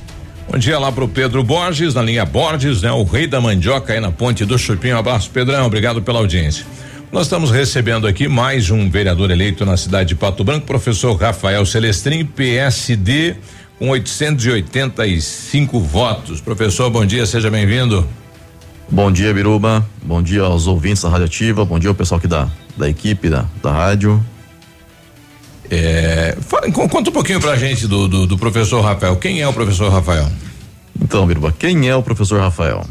Bom 0.51 0.59
dia 0.59 0.79
lá 0.81 0.91
pro 0.91 1.07
Pedro 1.07 1.45
Borges, 1.45 1.95
na 1.95 2.03
linha 2.03 2.25
Borges, 2.25 2.83
né? 2.83 2.91
O 2.91 3.05
rei 3.05 3.29
da 3.29 3.41
mandioca 3.41 3.93
aí 3.93 4.01
na 4.01 4.11
ponte 4.11 4.45
do 4.45 4.59
Chupim. 4.59 4.93
Um 4.93 4.99
abraço, 4.99 5.31
Pedrão. 5.31 5.65
Obrigado 5.67 6.03
pela 6.03 6.19
audiência. 6.19 6.67
Nós 7.13 7.27
estamos 7.27 7.51
recebendo 7.51 8.07
aqui 8.07 8.29
mais 8.29 8.71
um 8.71 8.89
vereador 8.89 9.31
eleito 9.33 9.65
na 9.67 9.77
cidade 9.77 10.11
de 10.11 10.15
Pato 10.15 10.45
Branco, 10.45 10.65
professor 10.65 11.15
Rafael 11.15 11.67
Celestrin, 11.67 12.25
PSD, 12.25 13.35
com 13.79 13.91
885 13.91 15.81
votos. 15.81 16.41
Professor, 16.41 16.89
bom 16.89 17.05
dia, 17.05 17.27
seja 17.27 17.51
bem-vindo. 17.51 18.09
Bom 18.93 19.13
dia, 19.13 19.33
Biruba. 19.33 19.89
Bom 20.03 20.21
dia 20.21 20.43
aos 20.43 20.67
ouvintes 20.67 21.05
da 21.05 21.09
Rádio 21.09 21.27
Ativa. 21.27 21.65
Bom 21.65 21.79
dia 21.79 21.89
ao 21.89 21.95
pessoal 21.95 22.19
aqui 22.19 22.27
da, 22.27 22.51
da 22.77 22.89
equipe 22.89 23.31
da, 23.31 23.47
da 23.63 23.71
rádio. 23.71 24.21
É, 25.71 26.37
fala, 26.41 26.71
conta 26.73 27.09
um 27.09 27.13
pouquinho 27.13 27.41
pra 27.41 27.55
gente 27.55 27.87
do, 27.87 28.09
do, 28.09 28.27
do, 28.27 28.37
professor 28.37 28.81
Rafael. 28.81 29.15
Quem 29.17 29.41
é 29.41 29.47
o 29.47 29.53
professor 29.53 29.93
Rafael? 29.93 30.29
Então, 31.01 31.25
Biruba, 31.25 31.55
quem 31.57 31.89
é 31.89 31.95
o 31.95 32.03
professor 32.03 32.41
Rafael? 32.41 32.85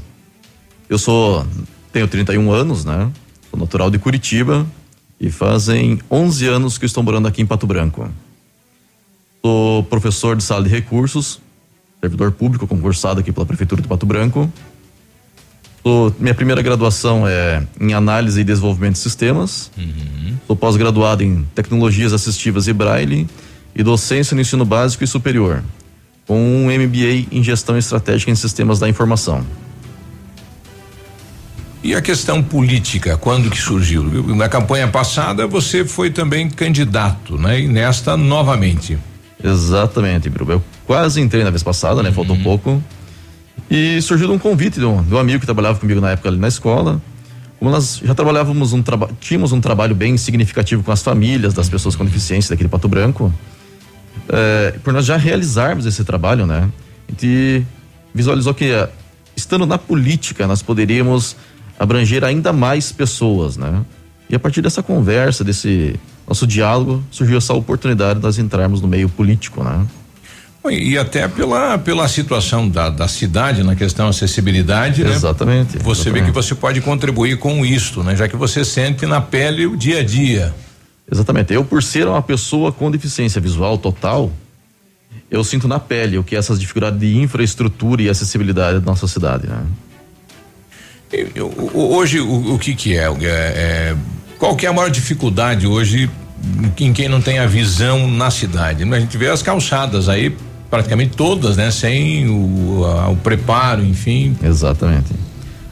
Eu 0.89 0.97
sou, 0.97 1.45
tenho 1.91 2.07
31 2.07 2.49
anos, 2.49 2.85
né? 2.85 3.11
Sou 3.49 3.59
natural 3.59 3.91
de 3.91 3.99
Curitiba 3.99 4.65
e 5.19 5.29
fazem 5.29 5.99
11 6.09 6.47
anos 6.47 6.77
que 6.77 6.85
estou 6.85 7.03
morando 7.03 7.27
aqui 7.27 7.41
em 7.41 7.45
Pato 7.45 7.67
Branco. 7.67 8.09
Sou 9.43 9.83
professor 9.83 10.37
de 10.37 10.43
sala 10.43 10.63
de 10.63 10.69
recursos 10.69 11.41
servidor 11.99 12.31
público 12.31 12.65
concursado 12.65 13.19
aqui 13.19 13.31
pela 13.31 13.45
Prefeitura 13.45 13.81
de 13.81 13.87
Pato 13.87 14.05
Branco. 14.05 14.51
Sou, 15.89 16.15
minha 16.19 16.35
primeira 16.35 16.61
graduação 16.61 17.27
é 17.27 17.63
em 17.81 17.95
análise 17.95 18.39
e 18.39 18.43
desenvolvimento 18.43 18.93
de 18.93 18.99
sistemas. 18.99 19.71
Sou 20.45 20.55
pós-graduado 20.55 21.23
em 21.23 21.43
tecnologias 21.55 22.13
assistivas 22.13 22.67
e 22.67 22.73
braille 22.73 23.27
e 23.73 23.81
docência 23.81 24.35
no 24.35 24.41
ensino 24.41 24.63
básico 24.63 25.03
e 25.03 25.07
superior, 25.07 25.63
com 26.27 26.37
um 26.39 26.65
MBA 26.65 27.25
em 27.31 27.41
gestão 27.41 27.75
estratégica 27.75 28.29
em 28.29 28.35
sistemas 28.35 28.77
da 28.77 28.87
informação. 28.87 29.43
E 31.83 31.95
a 31.95 32.01
questão 32.03 32.43
política, 32.43 33.17
quando 33.17 33.49
que 33.49 33.57
surgiu? 33.57 34.03
Na 34.35 34.47
campanha 34.47 34.87
passada 34.87 35.47
você 35.47 35.83
foi 35.83 36.11
também 36.11 36.51
candidato, 36.51 37.35
né? 37.35 37.61
E 37.61 37.67
nesta 37.67 38.15
novamente. 38.15 38.95
Exatamente, 39.43 40.29
Biruba. 40.29 40.53
Eu 40.53 40.63
quase 40.85 41.19
entrei 41.19 41.43
na 41.43 41.49
vez 41.49 41.63
passada, 41.63 42.03
né? 42.03 42.11
Faltou 42.11 42.37
pouco. 42.37 42.79
E 43.69 44.01
surgiu 44.01 44.31
um 44.31 44.39
convite 44.39 44.79
de 44.79 44.85
um, 44.85 45.17
amigo 45.17 45.39
que 45.39 45.45
trabalhava 45.45 45.79
comigo 45.79 45.99
na 45.99 46.11
época 46.11 46.29
ali 46.29 46.37
na 46.37 46.47
escola. 46.47 47.01
Como 47.57 47.71
nós 47.71 47.99
já 48.03 48.15
trabalhávamos 48.15 48.71
um 48.73 48.81
trabalho, 48.81 49.17
tínhamos 49.19 49.51
um 49.51 49.59
trabalho 49.59 49.93
bem 49.93 50.15
significativo 50.17 50.81
com 50.81 50.91
as 50.91 51.03
famílias 51.03 51.53
das 51.53 51.67
pessoas 51.67 51.95
com 51.95 52.05
deficiência 52.05 52.51
daqui 52.51 52.63
de 52.63 52.69
Pato 52.69 52.87
Branco, 52.87 53.33
é, 54.29 54.75
por 54.83 54.93
nós 54.93 55.05
já 55.05 55.17
realizarmos 55.17 55.85
esse 55.85 56.03
trabalho, 56.03 56.45
né? 56.45 56.69
A 57.07 57.11
gente 57.11 57.65
visualizou 58.13 58.53
que 58.53 58.65
eh, 58.65 58.89
estando 59.35 59.65
na 59.65 59.77
política 59.77 60.47
nós 60.47 60.61
poderíamos 60.61 61.35
abranger 61.77 62.23
ainda 62.23 62.53
mais 62.53 62.91
pessoas, 62.91 63.57
né? 63.57 63.83
E 64.29 64.35
a 64.35 64.39
partir 64.39 64.61
dessa 64.61 64.83
conversa, 64.83 65.43
desse 65.43 65.99
nosso 66.27 66.45
diálogo, 66.45 67.03
surgiu 67.09 67.37
essa 67.37 67.53
oportunidade 67.53 68.19
de 68.19 68.25
nós 68.25 68.37
entrarmos 68.37 68.81
no 68.81 68.87
meio 68.87 69.09
político, 69.09 69.63
né? 69.63 69.85
E 70.69 70.97
até 70.97 71.27
pela, 71.27 71.77
pela 71.77 72.07
situação 72.07 72.67
da, 72.67 72.89
da 72.89 73.07
cidade 73.07 73.63
na 73.63 73.75
questão 73.75 74.07
acessibilidade, 74.09 75.03
né? 75.03 75.11
Exatamente. 75.11 75.77
Você 75.79 76.01
exatamente. 76.01 76.21
vê 76.21 76.27
que 76.27 76.31
você 76.35 76.53
pode 76.53 76.81
contribuir 76.81 77.37
com 77.37 77.65
isto, 77.65 78.03
né? 78.03 78.15
Já 78.15 78.27
que 78.27 78.35
você 78.35 78.65
sente 78.65 79.05
na 79.05 79.21
pele 79.21 79.65
o 79.65 79.77
dia 79.77 79.99
a 79.99 80.03
dia. 80.03 80.53
Exatamente. 81.09 81.53
Eu, 81.53 81.63
por 81.63 81.81
ser 81.81 82.07
uma 82.07 82.21
pessoa 82.21 82.71
com 82.71 82.91
deficiência 82.91 83.39
visual 83.39 83.77
total, 83.77 84.31
eu 85.31 85.43
sinto 85.43 85.67
na 85.67 85.79
pele 85.79 86.17
o 86.17 86.23
que 86.23 86.35
é 86.35 86.39
essas 86.39 86.59
dificuldades 86.59 86.99
de 86.99 87.17
infraestrutura 87.17 88.01
e 88.01 88.09
acessibilidade 88.09 88.79
da 88.79 88.85
nossa 88.85 89.07
cidade, 89.07 89.47
né? 89.47 89.63
Eu- 91.11 91.31
eu- 91.35 91.71
hoje, 91.73 92.19
o, 92.19 92.53
o 92.55 92.59
que 92.59 92.75
que 92.75 92.95
é? 92.97 93.05
É, 93.05 93.15
é? 93.23 93.95
Qual 94.37 94.55
que 94.55 94.65
é 94.65 94.69
a 94.69 94.73
maior 94.73 94.89
dificuldade 94.91 95.65
hoje 95.65 96.09
em 96.79 96.93
quem 96.93 97.09
não 97.09 97.21
tem 97.21 97.39
a 97.39 97.47
visão 97.47 98.07
na 98.07 98.29
cidade? 98.29 98.83
A 98.83 98.99
gente 98.99 99.17
vê 99.17 99.29
as 99.29 99.41
calçadas 99.41 100.07
aí, 100.07 100.35
praticamente 100.69 101.15
todas, 101.15 101.57
né? 101.57 101.71
Sem 101.71 102.27
o, 102.29 102.85
a- 102.85 103.09
o 103.09 103.15
preparo, 103.17 103.83
enfim. 103.83 104.35
Exatamente. 104.43 105.13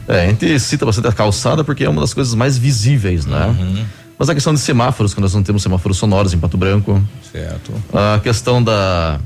É, 0.06 0.24
a 0.24 0.26
gente 0.28 0.58
cita 0.58 0.86
bastante 0.86 1.08
a 1.08 1.12
calçada 1.12 1.62
porque 1.62 1.84
é 1.84 1.88
uma 1.88 2.00
das 2.00 2.14
coisas 2.14 2.34
mais 2.34 2.56
visíveis, 2.56 3.26
né? 3.26 3.46
Uhum. 3.46 3.84
Mas 4.18 4.28
a 4.28 4.34
questão 4.34 4.52
de 4.52 4.58
semáforos, 4.60 5.14
que 5.14 5.20
nós 5.20 5.32
não 5.34 5.42
temos 5.42 5.62
semáforos 5.62 5.96
sonoros 5.98 6.32
em 6.34 6.38
Pato 6.38 6.56
Branco. 6.56 7.00
Certo. 7.30 7.72
A 7.92 8.18
questão 8.18 8.62
da. 8.62 9.20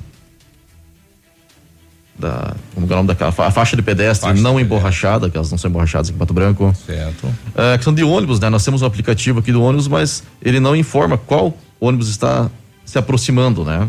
Da. 2.19 2.55
Como 2.75 2.87
é 2.87 2.93
o 2.93 2.97
nome 2.97 3.09
daquela? 3.09 3.31
A 3.31 3.51
faixa 3.51 3.75
de 3.75 3.83
pedestre 3.83 4.33
não 4.35 4.61
emborrachada, 4.61 5.31
que 5.31 5.37
elas 5.37 5.51
não 5.51 5.57
são 5.57 5.71
emborrachadas 5.71 6.11
em 6.11 6.13
Pato 6.13 6.35
Branco. 6.35 6.75
Certo. 6.87 7.27
A 7.57 7.77
questão 7.77 7.95
de 7.95 8.05
ônibus, 8.05 8.39
né? 8.39 8.51
Nós 8.51 8.65
temos 8.65 8.83
um 8.83 8.87
aplicativo 8.87 9.39
aqui 9.39 9.51
do 9.51 9.63
ônibus, 9.63 9.89
mas 9.89 10.23
ele 10.43 10.61
não 10.61 10.77
informa 10.77 11.17
qual 11.17 11.57
ônibus 11.81 12.09
está 12.09 12.51
se 12.85 12.99
aproximando, 12.99 13.65
né? 13.65 13.89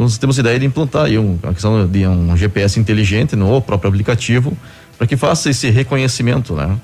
Então 0.00 0.06
nós 0.06 0.16
temos 0.16 0.38
ideia 0.38 0.58
de 0.58 0.64
implantar 0.64 1.04
aí 1.04 1.18
um, 1.18 1.38
a 1.42 1.52
questão 1.52 1.86
de 1.86 2.06
um 2.06 2.34
GPS 2.34 2.80
inteligente 2.80 3.36
no 3.36 3.60
próprio 3.60 3.90
aplicativo 3.90 4.56
para 4.96 5.06
que 5.06 5.14
faça 5.14 5.50
esse 5.50 5.68
reconhecimento, 5.68 6.54
né? 6.54 6.74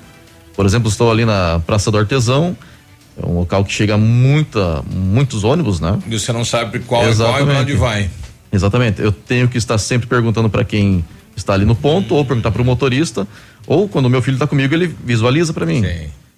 Por 0.55 0.67
exemplo, 0.67 0.91
estou 0.91 1.11
ali 1.11 1.25
na 1.25 1.59
Praça 1.67 1.91
do 1.91 1.97
Artesão, 1.97 2.55
é 3.17 3.27
um 3.27 3.39
local 3.39 3.65
que 3.65 3.73
chega 3.73 3.97
muita, 3.97 4.83
muitos 4.83 5.45
ônibus, 5.45 5.81
né? 5.81 5.99
E 6.07 6.19
você 6.19 6.31
não 6.31 6.45
sabe 6.45 6.81
qual 6.81 7.09
é 7.09 7.15
qual 7.15 7.41
e 7.41 7.45
pra 7.47 7.61
onde 7.61 7.73
vai. 7.73 8.11
Exatamente. 8.53 9.01
Eu 9.01 9.13
tenho 9.13 9.49
que 9.49 9.57
estar 9.57 9.79
sempre 9.79 10.07
perguntando 10.07 10.51
para 10.51 10.63
quem 10.63 11.03
está 11.35 11.55
ali 11.55 11.65
no 11.65 11.75
ponto, 11.75 12.15
ou 12.15 12.23
perguntar 12.23 12.51
para 12.51 12.61
o 12.61 12.65
motorista, 12.67 13.27
ou 13.67 13.89
quando 13.89 14.07
o 14.07 14.11
meu 14.11 14.21
filho 14.21 14.35
está 14.35 14.47
comigo, 14.47 14.75
ele 14.75 14.95
visualiza 15.03 15.55
para 15.55 15.65
mim. 15.65 15.83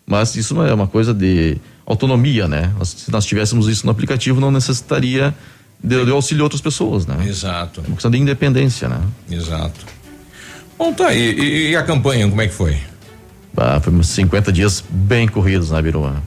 Mas 0.06 0.36
isso 0.36 0.54
não 0.54 0.64
é 0.64 0.72
uma 0.72 0.86
coisa 0.86 1.12
de 1.12 1.56
autonomia, 1.84 2.46
né? 2.46 2.72
Se 2.84 3.10
nós 3.10 3.24
tivéssemos 3.24 3.66
isso 3.66 3.84
no 3.84 3.90
aplicativo, 3.90 4.40
não 4.40 4.52
necessitaria 4.52 5.34
de, 5.82 6.04
de 6.04 6.10
auxílio 6.10 6.38
de 6.38 6.42
outras 6.42 6.60
pessoas, 6.60 7.06
né? 7.06 7.16
Exato. 7.26 7.80
É 7.82 7.86
uma 7.86 7.94
questão 7.94 8.10
de 8.10 8.18
independência, 8.18 8.88
né? 8.88 9.00
Exato. 9.30 9.86
Bom, 10.78 10.92
tá 10.92 11.08
aí. 11.08 11.18
E, 11.38 11.70
e 11.70 11.76
a 11.76 11.82
campanha, 11.82 12.28
como 12.28 12.40
é 12.40 12.46
que 12.48 12.54
foi? 12.54 12.76
Ah, 13.56 13.80
foi 13.80 13.92
uns 13.92 14.08
50 14.10 14.52
dias 14.52 14.84
bem 14.88 15.26
corridos, 15.26 15.70
né, 15.70 15.82
Biruba? 15.82 16.22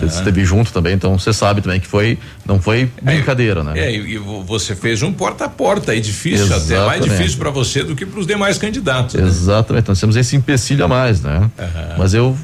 Você 0.00 0.04
esteve 0.18 0.44
junto 0.44 0.70
também, 0.70 0.92
então 0.94 1.18
você 1.18 1.32
sabe 1.32 1.62
também 1.62 1.80
que 1.80 1.86
foi, 1.86 2.18
não 2.44 2.60
foi 2.60 2.90
brincadeira, 3.00 3.64
né? 3.64 3.72
É, 3.78 3.90
e, 3.94 4.18
vo- 4.18 4.42
você 4.42 4.76
fez 4.76 5.02
um 5.02 5.10
porta 5.12 5.46
a 5.46 5.48
porta 5.48 5.92
aí, 5.92 6.00
difícil 6.00 6.44
até, 6.46 6.56
mais 6.56 6.66
Exatamente. 7.00 7.08
difícil 7.08 7.38
para 7.38 7.48
você 7.50 7.82
do 7.82 7.96
que 7.96 8.04
para 8.04 8.20
os 8.20 8.26
demais 8.26 8.58
candidatos. 8.58 9.14
né? 9.14 9.26
Exatamente, 9.26 9.88
nós 9.88 9.98
temos 9.98 10.14
esse 10.16 10.36
empecilho 10.36 10.84
a 10.84 10.88
mais, 10.88 11.22
né? 11.22 11.50
Mas 11.96 12.12
eu 12.12 12.36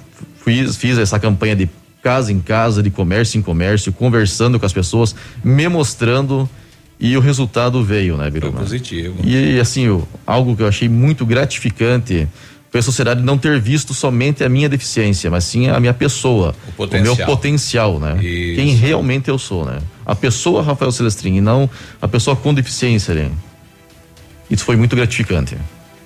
fiz, 0.43 0.77
fiz 0.77 0.97
essa 0.97 1.19
campanha 1.19 1.55
de 1.55 1.69
casa 2.03 2.33
em 2.33 2.41
casa, 2.41 2.83
de 2.83 2.91
comércio 2.91 3.39
em 3.39 3.43
comércio, 3.43 3.93
conversando 3.93 4.59
com 4.59 4.65
as 4.67 4.73
pessoas, 4.73 5.15
me 5.43 5.69
mostrando 5.69 6.49
e 7.01 7.17
o 7.17 7.21
resultado 7.21 7.83
veio, 7.85 8.17
né, 8.17 8.29
Biruba? 8.31 8.61
Positivo. 8.61 9.17
E 9.25 9.59
assim, 9.61 9.89
o- 9.89 10.07
algo 10.27 10.57
que 10.57 10.63
eu 10.63 10.69
achei 10.69 10.89
muito 10.89 11.25
gratificante 11.27 12.27
foi 12.71 12.81
a 12.81 12.83
sociedade 12.83 13.23
não 13.23 13.39
ter 13.39 13.59
visto 13.61 13.95
somente 13.95 14.45
a 14.45 14.49
minha 14.49 14.69
deficiência, 14.69 15.31
mas 15.31 15.45
sim 15.45 15.69
a 15.69 15.81
minha 15.81 15.95
pessoa, 15.95 16.55
o, 16.69 16.73
potencial. 16.73 17.17
meu 17.17 17.27
potencial, 17.27 17.99
né? 18.01 18.23
Isso. 18.23 18.57
Quem 18.57 18.75
realmente 18.75 19.29
eu 19.29 19.39
sou, 19.39 19.65
né? 19.65 19.79
A 20.05 20.15
pessoa 20.15 20.63
Rafael 20.63 20.93
Celestrin 20.93 21.37
e 21.37 21.41
não 21.41 21.69
a 22.03 22.07
pessoa 22.09 22.35
com 22.37 22.53
deficiência, 22.53 23.15
né? 23.15 23.31
Isso 24.51 24.65
foi 24.65 24.77
muito 24.77 24.95
gratificante. 24.97 25.57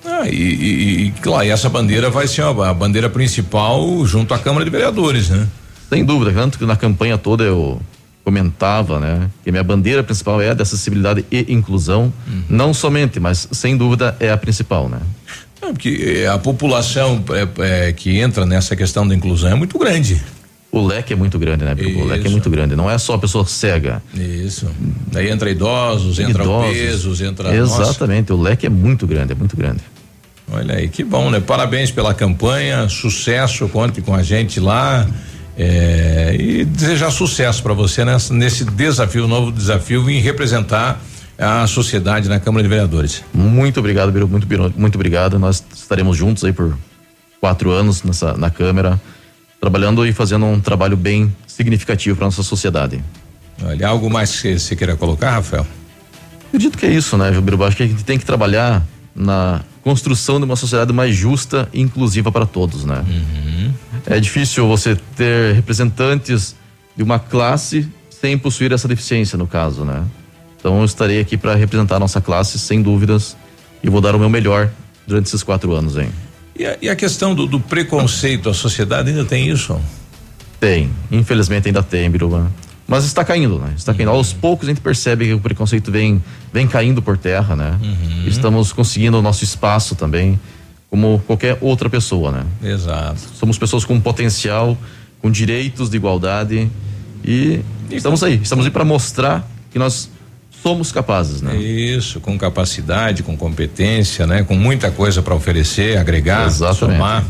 Ah, 0.05 0.27
e, 0.27 0.35
e, 0.35 1.01
e, 1.07 1.11
claro, 1.21 1.45
e 1.45 1.49
essa 1.49 1.69
bandeira 1.69 2.09
vai 2.09 2.27
ser 2.27 2.43
a 2.43 2.73
bandeira 2.73 3.09
principal 3.09 4.05
junto 4.05 4.33
à 4.33 4.39
Câmara 4.39 4.63
de 4.65 4.69
Vereadores, 4.71 5.29
né? 5.29 5.47
Sem 5.93 6.03
dúvida, 6.03 6.31
tanto 6.31 6.57
que 6.57 6.65
na 6.65 6.75
campanha 6.75 7.17
toda 7.17 7.43
eu 7.43 7.79
comentava, 8.23 8.99
né, 8.99 9.29
que 9.43 9.49
a 9.49 9.51
minha 9.51 9.63
bandeira 9.63 10.01
principal 10.01 10.41
é 10.41 10.49
a 10.49 10.53
de 10.53 10.61
acessibilidade 10.61 11.25
e 11.29 11.45
inclusão, 11.53 12.11
não 12.49 12.73
somente, 12.73 13.19
mas 13.19 13.47
sem 13.51 13.75
dúvida 13.75 14.15
é 14.19 14.31
a 14.31 14.37
principal, 14.37 14.87
né? 14.89 14.99
Porque 15.59 16.21
eh, 16.23 16.27
a 16.27 16.37
população 16.37 17.23
é, 17.31 17.87
é, 17.87 17.93
que 17.93 18.17
entra 18.17 18.45
nessa 18.45 18.75
questão 18.75 19.07
da 19.07 19.15
inclusão 19.15 19.51
é 19.51 19.55
muito 19.55 19.77
grande. 19.79 20.21
O 20.71 20.85
leque 20.85 21.13
é 21.13 21.15
muito 21.15 21.39
grande, 21.39 21.63
né? 21.63 21.73
Biruba? 21.73 22.03
O 22.03 22.07
leque 22.07 22.27
é 22.27 22.29
muito 22.29 22.49
grande. 22.49 22.75
Não 22.75 22.89
é 22.89 22.97
só 22.97 23.13
a 23.13 23.19
pessoa 23.19 23.45
cega. 23.45 24.01
Isso. 24.13 24.67
Daí 25.11 25.29
entra 25.29 25.49
idosos, 25.49 26.19
entra 26.19 26.43
Idosos. 26.43 26.69
obesos, 26.69 27.21
entra. 27.21 27.53
Nossa, 27.53 27.83
Exatamente. 27.83 28.33
O 28.33 28.41
leque 28.41 28.65
é 28.65 28.69
muito 28.69 29.07
grande, 29.07 29.31
é 29.31 29.35
muito 29.35 29.55
grande. 29.55 29.81
olha 30.51 30.75
aí, 30.75 30.89
que 30.89 31.03
bom, 31.03 31.29
né? 31.29 31.39
Parabéns 31.39 31.91
pela 31.91 32.13
campanha, 32.13 32.89
sucesso, 32.89 33.69
conte 33.69 34.01
com 34.01 34.13
a 34.13 34.23
gente 34.23 34.59
lá. 34.59 35.07
É, 35.57 36.35
e 36.39 36.65
desejar 36.65 37.11
sucesso 37.11 37.61
para 37.61 37.73
você 37.73 38.03
nessa, 38.03 38.33
nesse 38.33 38.65
desafio, 38.65 39.27
novo 39.27 39.51
desafio 39.51 40.09
em 40.09 40.19
representar 40.19 40.99
a 41.37 41.65
sociedade 41.67 42.29
na 42.29 42.39
Câmara 42.39 42.63
de 42.63 42.69
Vereadores. 42.69 43.23
Muito 43.33 43.79
obrigado, 43.79 44.11
Biruba. 44.11 44.31
Muito, 44.31 44.47
muito 44.79 44.95
obrigado. 44.95 45.39
Nós 45.39 45.63
estaremos 45.73 46.17
juntos 46.17 46.43
aí 46.43 46.53
por 46.53 46.77
quatro 47.39 47.71
anos 47.71 48.03
nessa, 48.03 48.33
na 48.37 48.49
Câmara, 48.49 48.99
trabalhando 49.59 50.05
e 50.05 50.13
fazendo 50.13 50.45
um 50.45 50.59
trabalho 50.59 50.95
bem 50.95 51.33
significativo 51.47 52.15
para 52.15 52.25
nossa 52.25 52.43
sociedade. 52.43 53.03
Olha, 53.63 53.87
algo 53.87 54.09
mais 54.09 54.41
que 54.41 54.57
você 54.57 54.75
queira 54.75 54.95
colocar, 54.95 55.31
Rafael? 55.31 55.65
Acredito 56.47 56.77
que 56.77 56.85
é 56.85 56.91
isso, 56.91 57.17
né, 57.17 57.31
Biruba? 57.31 57.67
Acho 57.67 57.77
que 57.77 57.83
a 57.83 57.87
gente 57.87 58.03
tem 58.03 58.17
que 58.17 58.25
trabalhar 58.25 58.83
na 59.15 59.61
construção 59.83 60.39
de 60.39 60.45
uma 60.45 60.55
sociedade 60.55 60.93
mais 60.93 61.15
justa 61.15 61.67
e 61.73 61.81
inclusiva 61.81 62.31
para 62.31 62.45
todos, 62.45 62.85
né? 62.85 63.03
É 64.05 64.19
difícil 64.19 64.67
você 64.67 64.95
ter 65.15 65.55
representantes 65.55 66.55
de 66.95 67.03
uma 67.03 67.19
classe 67.19 67.87
sem 68.09 68.37
possuir 68.37 68.71
essa 68.71 68.87
deficiência, 68.87 69.37
no 69.37 69.47
caso, 69.47 69.83
né? 69.83 70.03
Então 70.59 70.79
eu 70.79 70.85
estarei 70.85 71.19
aqui 71.19 71.37
para 71.37 71.55
representar 71.55 71.97
a 71.97 71.99
nossa 71.99 72.21
classe, 72.21 72.57
sem 72.57 72.81
dúvidas, 72.81 73.35
e 73.83 73.89
vou 73.89 73.99
dar 73.99 74.15
o 74.15 74.19
meu 74.19 74.29
melhor 74.29 74.69
durante 75.05 75.27
esses 75.27 75.43
quatro 75.43 75.73
anos, 75.73 75.97
hein? 75.97 76.09
E 76.57 76.65
a, 76.65 76.77
e 76.81 76.89
a 76.89 76.95
questão 76.95 77.33
do, 77.33 77.45
do 77.47 77.59
preconceito, 77.59 78.49
a 78.49 78.53
sociedade 78.53 79.09
ainda 79.09 79.25
tem 79.25 79.49
isso? 79.49 79.79
Tem, 80.59 80.89
infelizmente 81.11 81.67
ainda 81.67 81.83
tem, 81.83 82.09
Biruba. 82.09 82.49
Mas 82.87 83.05
está 83.05 83.23
caindo, 83.23 83.59
né? 83.59 83.73
Está 83.75 83.93
caindo. 83.93 84.11
Aos 84.11 84.33
poucos 84.33 84.67
a 84.67 84.71
gente 84.71 84.81
percebe 84.81 85.25
que 85.25 85.33
o 85.33 85.39
preconceito 85.39 85.91
vem, 85.91 86.23
vem 86.51 86.67
caindo 86.67 87.01
por 87.01 87.17
terra, 87.17 87.55
né? 87.55 87.77
Estamos 88.25 88.71
conseguindo 88.71 89.17
o 89.17 89.21
nosso 89.21 89.43
espaço 89.43 89.95
também, 89.95 90.39
como 90.93 91.17
qualquer 91.25 91.57
outra 91.59 91.89
pessoa, 91.89 92.31
né? 92.31 92.45
Exato. 92.63 93.19
Somos 93.33 93.57
pessoas 93.57 93.83
com 93.83 93.99
potencial, 93.99 94.77
com 95.19 95.31
direitos 95.31 95.89
de 95.89 95.97
igualdade 95.97 96.69
e 97.25 97.61
estamos 97.89 98.21
aí. 98.23 98.35
Estamos 98.35 98.63
aí 98.63 98.69
para 98.69 98.85
mostrar 98.85 99.43
que 99.71 99.79
nós 99.79 100.07
somos 100.61 100.91
capazes, 100.91 101.41
né? 101.41 101.57
Isso, 101.57 102.19
com 102.19 102.37
capacidade, 102.37 103.23
com 103.23 103.35
competência, 103.35 104.27
né? 104.27 104.43
Com 104.43 104.55
muita 104.55 104.91
coisa 104.91 105.23
para 105.23 105.33
oferecer, 105.33 105.97
agregar, 105.97 106.45
Exatamente. 106.45 106.95
somar. 106.99 107.25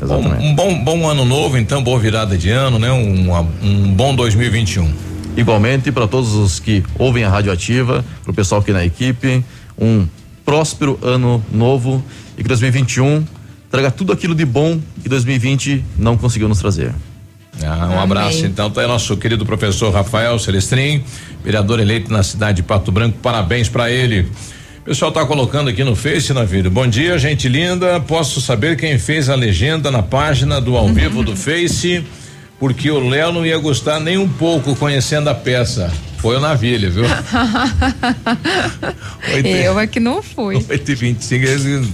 Bom, 0.00 0.28
um 0.40 0.54
bom, 0.54 0.82
bom 0.82 1.06
ano 1.06 1.26
novo, 1.26 1.58
então, 1.58 1.84
boa 1.84 1.98
virada 1.98 2.38
de 2.38 2.48
ano, 2.48 2.78
né? 2.78 2.90
Um, 2.90 3.30
um 3.62 3.92
bom 3.92 4.16
2021. 4.16 4.90
Igualmente 5.36 5.92
para 5.92 6.08
todos 6.08 6.32
os 6.32 6.58
que 6.58 6.82
ouvem 6.98 7.24
a 7.24 7.28
Rádio 7.28 7.52
Ativa, 7.52 8.02
para 8.22 8.30
o 8.30 8.34
pessoal 8.34 8.62
aqui 8.62 8.72
na 8.72 8.82
equipe, 8.82 9.44
um 9.78 10.06
próspero 10.46 10.98
ano 11.02 11.44
novo 11.52 12.02
e 12.42 12.44
que 12.44 12.48
2021 12.48 13.24
traga 13.70 13.88
tudo 13.88 14.12
aquilo 14.12 14.34
de 14.34 14.44
bom 14.44 14.80
que 15.00 15.08
2020 15.08 15.84
não 15.96 16.16
conseguiu 16.18 16.48
nos 16.48 16.58
trazer. 16.58 16.92
Ah, 17.62 17.90
um 17.94 18.00
abraço 18.00 18.44
então, 18.44 18.68
tá 18.68 18.80
aí 18.80 18.88
nosso 18.88 19.16
querido 19.16 19.46
professor 19.46 19.92
Rafael 19.92 20.36
Celestrin, 20.40 21.04
vereador 21.44 21.78
eleito 21.78 22.12
na 22.12 22.22
cidade 22.24 22.56
de 22.56 22.62
Pato 22.64 22.90
Branco, 22.90 23.16
parabéns 23.22 23.68
para 23.68 23.90
ele. 23.90 24.26
O 24.80 24.84
pessoal 24.84 25.12
tá 25.12 25.24
colocando 25.24 25.70
aqui 25.70 25.84
no 25.84 25.94
Face, 25.94 26.32
na 26.32 26.42
vida. 26.42 26.68
Bom 26.68 26.88
dia, 26.88 27.16
gente 27.16 27.48
linda. 27.48 28.00
Posso 28.00 28.40
saber 28.40 28.76
quem 28.76 28.98
fez 28.98 29.28
a 29.28 29.36
legenda 29.36 29.92
na 29.92 30.02
página 30.02 30.60
do 30.60 30.76
ao 30.76 30.88
vivo 30.88 31.22
do 31.22 31.36
Face? 31.38 32.04
Porque 32.58 32.90
o 32.90 33.08
Léo 33.08 33.30
não 33.30 33.46
ia 33.46 33.58
gostar 33.58 34.00
nem 34.00 34.18
um 34.18 34.28
pouco 34.28 34.74
conhecendo 34.74 35.30
a 35.30 35.34
peça. 35.34 35.92
Foi 36.22 36.36
o 36.36 36.40
Navilha, 36.40 36.88
viu? 36.88 37.02
Eu 39.44 39.78
é 39.78 39.86
que 39.88 39.98
não 39.98 40.22
fui. 40.22 40.64
8 40.68 40.90
e 40.90 40.94
25 40.94 41.44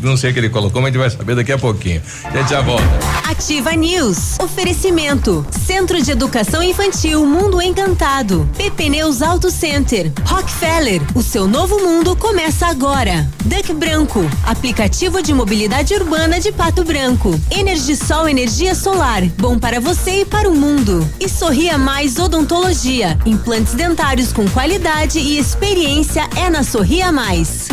não 0.03 0.19
sei 0.19 0.31
o 0.31 0.33
que 0.35 0.41
ele 0.41 0.51
colocou, 0.51 0.83
mas 0.83 0.91
a 0.91 0.93
gente 0.93 1.01
vai 1.01 1.11
saber 1.11 1.35
daqui 1.35 1.51
a 1.51 1.57
pouquinho. 1.57 2.03
A 2.25 2.37
gente 2.37 2.51
já 2.51 2.61
volta. 2.61 2.85
Ativa 3.25 3.73
News. 3.73 4.39
Oferecimento. 4.39 5.47
Centro 5.67 6.03
de 6.03 6.11
Educação 6.11 6.63
Infantil 6.63 7.25
Mundo 7.25 7.63
Encantado. 7.63 8.47
PP 8.59 8.91
Neus 8.91 9.23
Auto 9.23 9.51
Center. 9.51 10.13
Rockefeller. 10.27 11.01
O 11.15 11.23
seu 11.23 11.49
novo 11.49 11.79
mundo 11.79 12.15
começa 12.15 12.67
agora. 12.67 13.27
Duck 13.47 13.73
Branco. 13.73 14.29
Aplicativo 14.45 15.23
de 15.23 15.33
mobilidade 15.33 15.95
urbana 15.95 16.39
de 16.39 16.53
Pato 16.53 16.85
Branco. 16.85 17.39
Energisol 17.51 18.29
Energia 18.29 18.75
Solar. 18.75 19.23
Bom 19.39 19.59
para 19.59 19.81
você 19.81 20.21
e 20.21 20.25
para 20.27 20.51
o 20.51 20.55
mundo. 20.55 21.09
E 21.19 21.29
Sorria 21.29 21.79
Mais 21.79 22.19
Odontologia. 22.19 23.19
Implantes 23.25 23.73
dentários 23.75 24.18
com 24.27 24.49
qualidade 24.49 25.21
e 25.21 25.39
experiência 25.39 26.29
é 26.37 26.51
na 26.51 26.65
Sorria 26.65 27.13
Mais. 27.13 27.69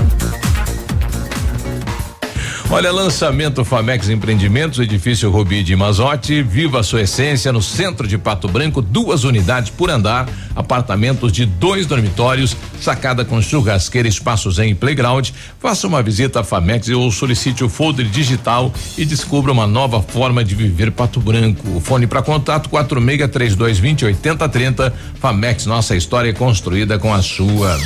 Olha, 2.68 2.92
lançamento 2.92 3.64
Famex 3.64 4.10
Empreendimentos, 4.10 4.80
edifício 4.80 5.30
Rubi 5.30 5.64
de 5.64 5.76
Mazote, 5.76 6.42
viva 6.42 6.80
a 6.80 6.84
sua 6.84 7.04
essência 7.04 7.54
no 7.54 7.62
centro 7.62 8.08
de 8.08 8.18
Pato 8.18 8.48
Branco, 8.48 8.82
duas 8.82 9.24
unidades 9.24 9.70
por 9.70 9.90
andar, 9.90 10.28
apartamentos 10.56 11.32
de 11.32 11.46
dois 11.46 11.86
dormitórios, 11.86 12.58
sacada 12.82 13.24
com 13.24 13.42
churrasqueira, 13.42 14.08
espaço 14.08 14.52
zen 14.52 14.72
e 14.72 14.76
playground. 14.76 15.30
Faça 15.60 15.88
uma 15.88 16.02
visita 16.02 16.42
à 16.42 16.44
Famex 16.44 16.90
ou 16.90 17.10
solicite 17.12 17.64
o 17.64 17.70
folder 17.70 18.08
digital 18.08 18.74
e 18.98 19.06
descubra 19.06 19.52
uma 19.52 19.68
nova 19.68 20.02
forma 20.02 20.44
de 20.44 20.56
viver 20.56 20.92
Pato 20.92 21.22
Branco. 21.22 21.78
O 21.78 21.80
fone 21.80 22.08
para 22.08 22.24
contato 22.24 22.68
quatro 22.70 23.00
mega 23.00 23.28
três 23.28 23.56
dois 23.56 23.78
vinte 23.78 24.04
oitenta 24.04 24.50
trinta. 24.50 24.94
Famex, 25.22 25.66
nossa 25.66 25.96
história 25.96 26.32
é 26.32 26.34
construída 26.34 26.98
com 26.98 27.14
a 27.14 27.22
sua. 27.22 27.78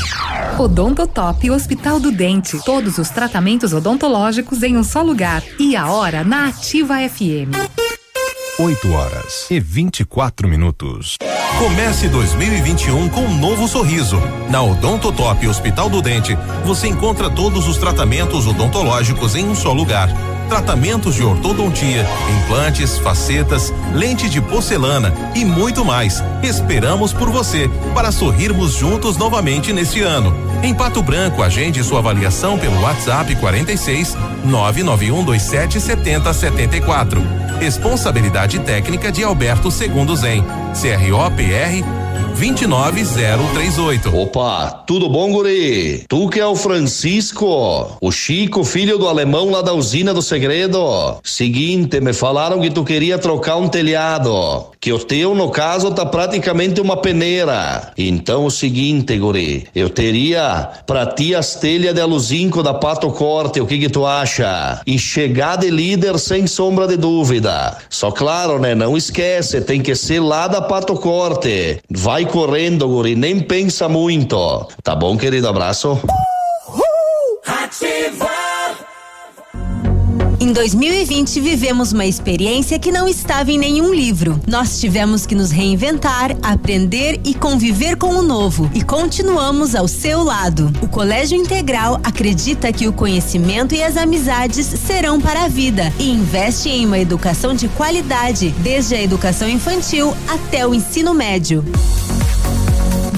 Odontotop 0.57 1.51
Hospital 1.51 1.99
do 1.99 2.11
Dente. 2.11 2.57
Todos 2.65 2.97
os 2.97 3.09
tratamentos 3.09 3.71
odontológicos 3.71 4.63
em 4.63 4.68
um 4.77 4.83
só 4.83 5.01
lugar. 5.01 5.43
E 5.59 5.75
a 5.75 5.91
hora 5.91 6.23
na 6.23 6.47
Ativa 6.47 6.95
FM. 7.07 7.55
8 8.59 8.91
horas 8.91 9.47
e 9.49 9.59
24 9.59 10.47
minutos. 10.47 11.17
Comece 11.57 12.09
2021 12.09 13.07
com 13.09 13.21
um 13.21 13.37
novo 13.37 13.67
sorriso. 13.67 14.17
Na 14.49 14.61
Odontotop 14.61 15.47
Hospital 15.47 15.89
do 15.89 16.01
Dente, 16.01 16.37
você 16.65 16.87
encontra 16.87 17.29
todos 17.29 17.67
os 17.67 17.77
tratamentos 17.77 18.47
odontológicos 18.47 19.35
em 19.35 19.45
um 19.45 19.55
só 19.55 19.71
lugar. 19.71 20.09
Tratamentos 20.49 21.13
de 21.13 21.23
ortodontia, 21.23 22.03
implantes, 22.43 22.97
facetas, 22.97 23.71
lente 23.93 24.27
de 24.27 24.41
porcelana 24.41 25.13
e 25.35 25.45
muito 25.45 25.85
mais. 25.85 26.23
Esperamos 26.41 27.13
por 27.13 27.29
você 27.29 27.69
para 27.93 28.11
sorrirmos 28.11 28.73
juntos 28.73 29.15
novamente 29.15 29.71
neste 29.71 30.01
ano. 30.01 30.35
Em 30.63 30.73
Pato 30.73 31.03
Branco, 31.03 31.43
agende 31.43 31.83
sua 31.83 31.99
avaliação 31.99 32.57
pelo 32.57 32.81
WhatsApp 32.81 33.35
46 33.35 34.17
99127 34.43 35.79
7074. 35.79 37.21
Responsabilidade 37.59 38.57
técnica 38.59 39.11
de 39.11 39.23
Alberto 39.23 39.69
Segundo 39.69 40.15
Zen. 40.15 40.43
CROPR 40.73 42.08
29038. 42.39 44.13
Opa, 44.13 44.83
tudo 44.87 45.09
bom, 45.09 45.31
guri? 45.31 46.05
Tu 46.07 46.29
que 46.29 46.39
é 46.39 46.45
o 46.45 46.55
Francisco, 46.55 47.97
o 48.01 48.11
Chico, 48.11 48.63
filho 48.63 48.97
do 48.97 49.07
alemão 49.07 49.51
lá 49.51 49.61
da 49.61 49.73
usina 49.73 50.13
do 50.13 50.21
segredo. 50.21 51.17
Seguinte, 51.23 51.99
me 51.99 52.13
falaram 52.13 52.61
que 52.61 52.69
tu 52.69 52.83
queria 52.83 53.17
trocar 53.17 53.57
um 53.57 53.67
telhado, 53.67 54.67
que 54.81 54.93
o 54.93 54.99
teu, 54.99 55.35
no 55.35 55.49
caso, 55.49 55.91
tá 55.91 56.05
praticamente 56.05 56.79
uma 56.79 56.95
peneira. 56.97 57.91
Então, 57.97 58.45
o 58.45 58.51
seguinte, 58.51 59.17
guri, 59.17 59.67
eu 59.75 59.89
teria 59.89 60.69
pra 60.85 61.05
ti 61.05 61.35
as 61.35 61.55
telhas 61.55 61.93
de 61.93 61.99
aluzinco 61.99 62.63
da 62.63 62.73
Pato 62.73 63.11
Corte, 63.11 63.59
o 63.59 63.65
que 63.65 63.77
que 63.77 63.89
tu 63.89 64.05
acha? 64.05 64.81
E 64.87 64.97
chegar 64.97 65.57
de 65.57 65.69
líder 65.69 66.17
sem 66.17 66.47
sombra 66.47 66.87
de 66.87 66.95
dúvida. 66.95 67.77
Só 67.89 68.11
claro, 68.11 68.57
né, 68.57 68.73
não 68.73 68.95
esquece, 68.95 69.59
tem 69.61 69.81
que 69.81 69.95
ser 69.95 70.21
lá 70.21 70.47
da 70.47 70.61
Pato 70.61 70.95
Corte. 70.95 71.81
Vai 71.89 72.25
correndo, 72.25 72.87
guri, 72.87 73.15
nem 73.15 73.39
pensa 73.39 73.89
muito. 73.89 74.67
Tá 74.81 74.95
bom, 74.95 75.17
querido? 75.17 75.49
Abraço. 75.49 75.99
Em 80.41 80.53
2020, 80.53 81.41
vivemos 81.41 81.91
uma 81.91 82.05
experiência 82.05 82.79
que 82.79 82.93
não 82.93 83.09
estava 83.09 83.51
em 83.51 83.57
nenhum 83.57 83.93
livro. 83.93 84.39
Nós 84.47 84.79
tivemos 84.79 85.25
que 85.25 85.35
nos 85.35 85.51
reinventar, 85.51 86.31
aprender 86.41 87.19
e 87.25 87.33
conviver 87.33 87.97
com 87.97 88.15
o 88.15 88.21
novo. 88.21 88.71
E 88.73 88.81
continuamos 88.81 89.75
ao 89.75 89.85
seu 89.85 90.23
lado. 90.23 90.71
O 90.81 90.87
Colégio 90.87 91.37
Integral 91.37 91.99
acredita 92.05 92.71
que 92.71 92.87
o 92.87 92.93
conhecimento 92.93 93.75
e 93.75 93.83
as 93.83 93.97
amizades 93.97 94.65
serão 94.65 95.19
para 95.19 95.43
a 95.43 95.49
vida 95.49 95.91
e 95.99 96.09
investe 96.09 96.69
em 96.69 96.85
uma 96.85 96.99
educação 96.99 97.53
de 97.53 97.67
qualidade, 97.67 98.55
desde 98.59 98.95
a 98.95 99.01
educação 99.01 99.49
infantil 99.49 100.15
até 100.29 100.65
o 100.65 100.73
ensino 100.73 101.13
médio. 101.13 101.65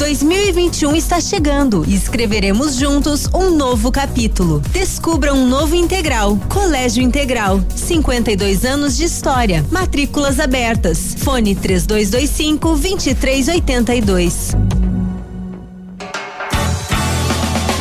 2021 0.02 0.95
está 0.95 1.22
chegando 1.22 1.86
e 1.88 1.94
escreveremos 1.94 2.73
juntos 2.76 3.30
um 3.32 3.52
novo 3.52 3.91
capítulo. 3.91 4.60
Descubra 4.72 5.32
um 5.32 5.45
novo 5.45 5.76
integral. 5.76 6.40
Colégio 6.49 7.03
Integral. 7.03 7.64
52 7.76 8.65
anos 8.65 8.98
de 8.98 9.03
história. 9.03 9.64
Matrículas 9.69 10.40
abertas. 10.40 11.15
Fone 11.19 11.53
3225 11.53 12.69
2382. 12.69 14.56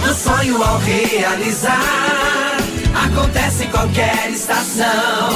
Do 0.05 0.15
sonho 0.15 0.63
ao 0.63 0.79
realizar, 0.79 2.59
acontece 3.03 3.65
em 3.65 3.71
qualquer 3.71 4.31
estação. 4.31 5.31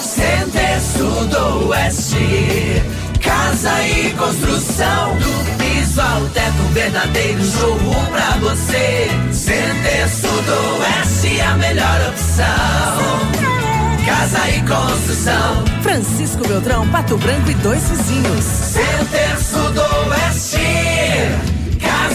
Center 0.00 0.80
do 1.28 1.68
Oeste, 1.68 2.82
casa 3.20 3.86
e 3.86 4.10
construção. 4.12 5.61
Piso 5.92 6.00
ao 6.00 6.24
teto, 6.28 6.62
um 6.62 6.72
verdadeiro 6.72 7.44
showroom 7.44 8.06
pra 8.06 8.30
você. 8.40 9.10
Center 9.30 10.08
do 10.46 10.80
Oeste, 10.80 11.38
a 11.42 11.54
melhor 11.58 12.00
opção. 12.08 12.46
Casa 14.06 14.48
e 14.48 14.62
construção. 14.62 15.62
Francisco 15.82 16.48
Beltrão, 16.48 16.88
Pato 16.88 17.18
Branco 17.18 17.50
e 17.50 17.54
dois 17.56 17.90
vizinhos. 17.90 18.42
Center 18.42 19.38
Sudoeste. 19.38 21.51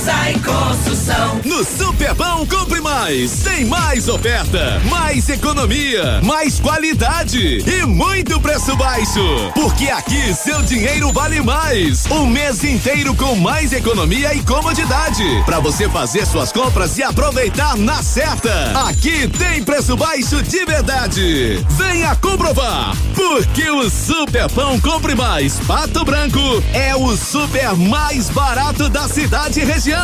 Casa 0.08 0.28
construção. 0.40 1.42
No 1.44 1.66
Superpão 1.66 2.46
compre 2.46 2.80
mais. 2.80 3.44
Tem 3.44 3.66
mais 3.66 4.08
oferta, 4.08 4.82
mais 4.90 5.28
economia, 5.28 6.22
mais 6.24 6.60
qualidade 6.60 7.60
e 7.60 7.86
muito 7.86 8.40
preço 8.40 8.76
baixo. 8.78 9.52
Porque 9.54 9.90
aqui 9.90 10.34
seu 10.34 10.62
dinheiro 10.62 11.12
vale 11.12 11.42
mais. 11.42 12.06
Um 12.10 12.26
mês 12.26 12.64
inteiro 12.64 13.14
com 13.16 13.36
mais 13.36 13.74
economia 13.74 14.34
e 14.34 14.42
comodidade. 14.44 15.24
Para 15.46 15.60
você 15.60 15.90
fazer 15.90 16.26
suas 16.26 16.52
compras 16.52 16.98
e 16.98 17.04
aproveitar 17.04 17.76
na 17.76 18.02
certa. 18.02 18.88
Aqui 18.88 19.28
tem 19.28 19.64
preço 19.64 19.98
baixo 19.98 20.42
de 20.42 20.66
verdade. 20.66 21.66
Venha 21.72 22.16
comprovar. 22.16 22.96
Porque 23.14 23.70
o 23.70 23.90
Superpão 23.90 24.80
compre 24.80 25.16
mais 25.16 25.60
Pato 25.62 26.06
Branco 26.06 26.40
é 26.74 26.96
o 26.96 27.16
super 27.18 27.76
mais 27.76 28.30
barato 28.30 28.90
da 28.90 29.08
cidade 29.08 29.60
e 29.60 29.66
região. 29.66 29.97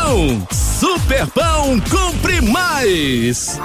Superpão 0.80 1.80
compre 1.90 2.42
mais. 2.42 3.60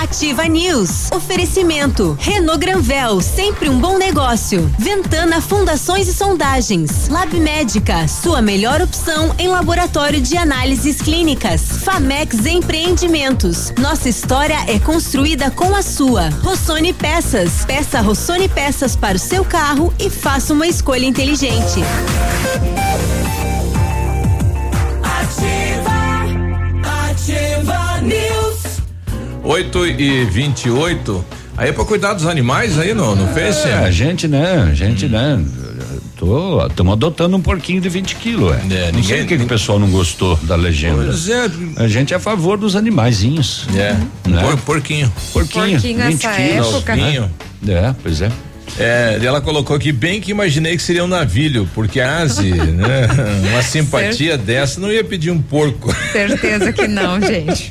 Ativa 0.00 0.44
News. 0.44 1.10
Oferecimento. 1.12 2.16
Renault 2.18 2.58
Granvel, 2.58 3.20
sempre 3.20 3.68
um 3.68 3.78
bom 3.78 3.98
negócio. 3.98 4.70
Ventana 4.78 5.40
Fundações 5.40 6.08
e 6.08 6.14
Sondagens. 6.14 7.08
Lab 7.08 7.38
Médica, 7.38 8.08
sua 8.08 8.40
melhor 8.40 8.80
opção 8.80 9.34
em 9.38 9.48
laboratório 9.48 10.20
de 10.20 10.36
análises 10.36 11.02
clínicas. 11.02 11.62
Famex 11.84 12.46
Empreendimentos. 12.46 13.72
Nossa 13.78 14.08
história 14.08 14.58
é 14.68 14.78
construída 14.78 15.50
com 15.50 15.74
a 15.74 15.82
sua. 15.82 16.30
Rossoni 16.42 16.92
Peças. 16.92 17.64
Peça 17.66 18.00
Rossoni 18.00 18.48
Peças 18.48 18.96
para 18.96 19.16
o 19.16 19.20
seu 19.20 19.44
carro 19.44 19.92
e 19.98 20.08
faça 20.08 20.52
uma 20.54 20.66
escolha 20.66 21.04
inteligente. 21.04 21.80
8 29.42 29.86
e 29.86 30.24
28 30.26 31.24
Aí 31.56 31.68
é 31.68 31.72
pra 31.72 31.84
cuidar 31.84 32.14
dos 32.14 32.26
animais 32.26 32.78
aí 32.78 32.94
no, 32.94 33.14
no 33.14 33.26
Face? 33.34 33.68
É, 33.68 33.74
a 33.74 33.90
gente, 33.90 34.26
né? 34.26 34.68
A 34.70 34.74
gente, 34.74 35.06
né? 35.06 35.38
Tô, 36.16 36.64
estamos 36.66 36.94
adotando 36.94 37.36
um 37.36 37.42
porquinho 37.42 37.78
de 37.80 37.88
20 37.90 38.16
quilos. 38.16 38.52
É. 38.54 38.56
não 38.56 38.68
sei 38.70 38.92
ninguém- 38.92 39.18
por 39.18 39.26
que 39.28 39.36
que 39.36 39.42
o 39.42 39.46
pessoal 39.46 39.78
não 39.78 39.90
gostou 39.90 40.36
da 40.44 40.56
legenda. 40.56 41.04
Pois 41.04 41.28
é. 41.28 41.50
A 41.76 41.88
gente 41.88 42.14
é 42.14 42.16
a 42.16 42.20
favor 42.20 42.56
dos 42.56 42.74
animaizinhos. 42.74 43.66
É. 43.76 43.94
Né? 44.28 44.42
Por- 44.42 44.56
porquinho. 44.58 45.12
Porquinho. 45.32 45.72
Porquinho 45.72 45.80
20 45.80 45.96
nessa 45.96 46.30
quilos. 46.32 46.68
época. 46.74 46.96
Novinho. 46.96 47.30
É, 47.68 47.94
pois 48.02 48.22
é. 48.22 48.30
É, 48.78 49.18
e 49.20 49.26
ela 49.26 49.40
colocou 49.40 49.76
aqui 49.76 49.92
bem 49.92 50.20
que 50.20 50.30
imaginei 50.30 50.76
que 50.76 50.82
seria 50.82 51.04
um 51.04 51.06
navilho, 51.06 51.68
porque 51.74 52.00
a 52.00 52.18
Asi, 52.18 52.50
né? 52.52 53.06
Uma 53.52 53.62
simpatia 53.62 54.38
dessa 54.38 54.80
não 54.80 54.90
ia 54.90 55.04
pedir 55.04 55.30
um 55.30 55.40
porco. 55.42 55.94
Certeza 56.10 56.72
que 56.72 56.88
não, 56.88 57.20
gente. 57.20 57.68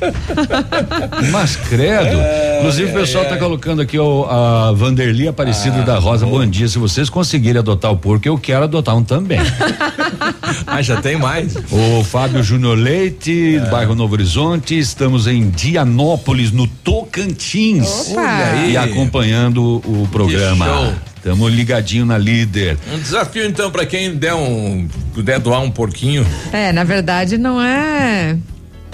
Mas 1.32 1.56
credo. 1.56 2.16
Inclusive 2.58 2.90
o 2.90 2.94
pessoal 2.94 3.24
tá 3.24 3.36
colocando 3.36 3.82
aqui 3.82 3.98
ó, 3.98 4.26
a 4.30 4.72
Vanderly 4.72 5.26
Aparecida 5.26 5.78
Ah, 5.80 5.82
da 5.84 5.98
Rosa. 5.98 6.24
Bom 6.24 6.46
dia. 6.46 6.68
Se 6.68 6.78
vocês 6.78 7.10
conseguirem 7.10 7.58
adotar 7.58 7.90
o 7.90 7.96
porco, 7.96 8.26
eu 8.28 8.38
quero 8.38 8.64
adotar 8.64 8.96
um 8.96 9.02
também. 9.02 9.40
ah, 10.66 10.80
já 10.82 11.00
tem 11.00 11.16
mais. 11.18 11.54
O 11.70 12.04
Fábio 12.04 12.42
Júnior 12.42 12.76
Leite, 12.78 13.56
É. 13.56 13.70
bairro 13.70 13.94
Novo 13.96 14.14
Horizonte. 14.14 14.78
Estamos 14.78 15.26
em 15.26 15.50
Dianópolis, 15.50 16.52
no 16.52 16.66
Tocantins. 16.66 18.10
Opa! 18.12 18.20
Olha 18.20 18.46
aí. 18.52 18.72
E 18.72 18.76
acompanhando 18.76 19.76
o 19.84 20.08
programa. 20.12 20.64
show. 20.66 20.91
Estamos 21.22 21.52
ligadinho 21.52 22.04
na 22.04 22.18
líder. 22.18 22.76
Um 22.92 22.98
desafio 22.98 23.46
então 23.46 23.70
para 23.70 23.86
quem 23.86 24.12
der 24.16 24.34
um 24.34 24.88
puder 25.14 25.38
doar 25.38 25.60
um 25.60 25.70
porquinho 25.70 26.26
É, 26.52 26.72
na 26.72 26.82
verdade 26.82 27.38
não 27.38 27.62
é 27.62 28.36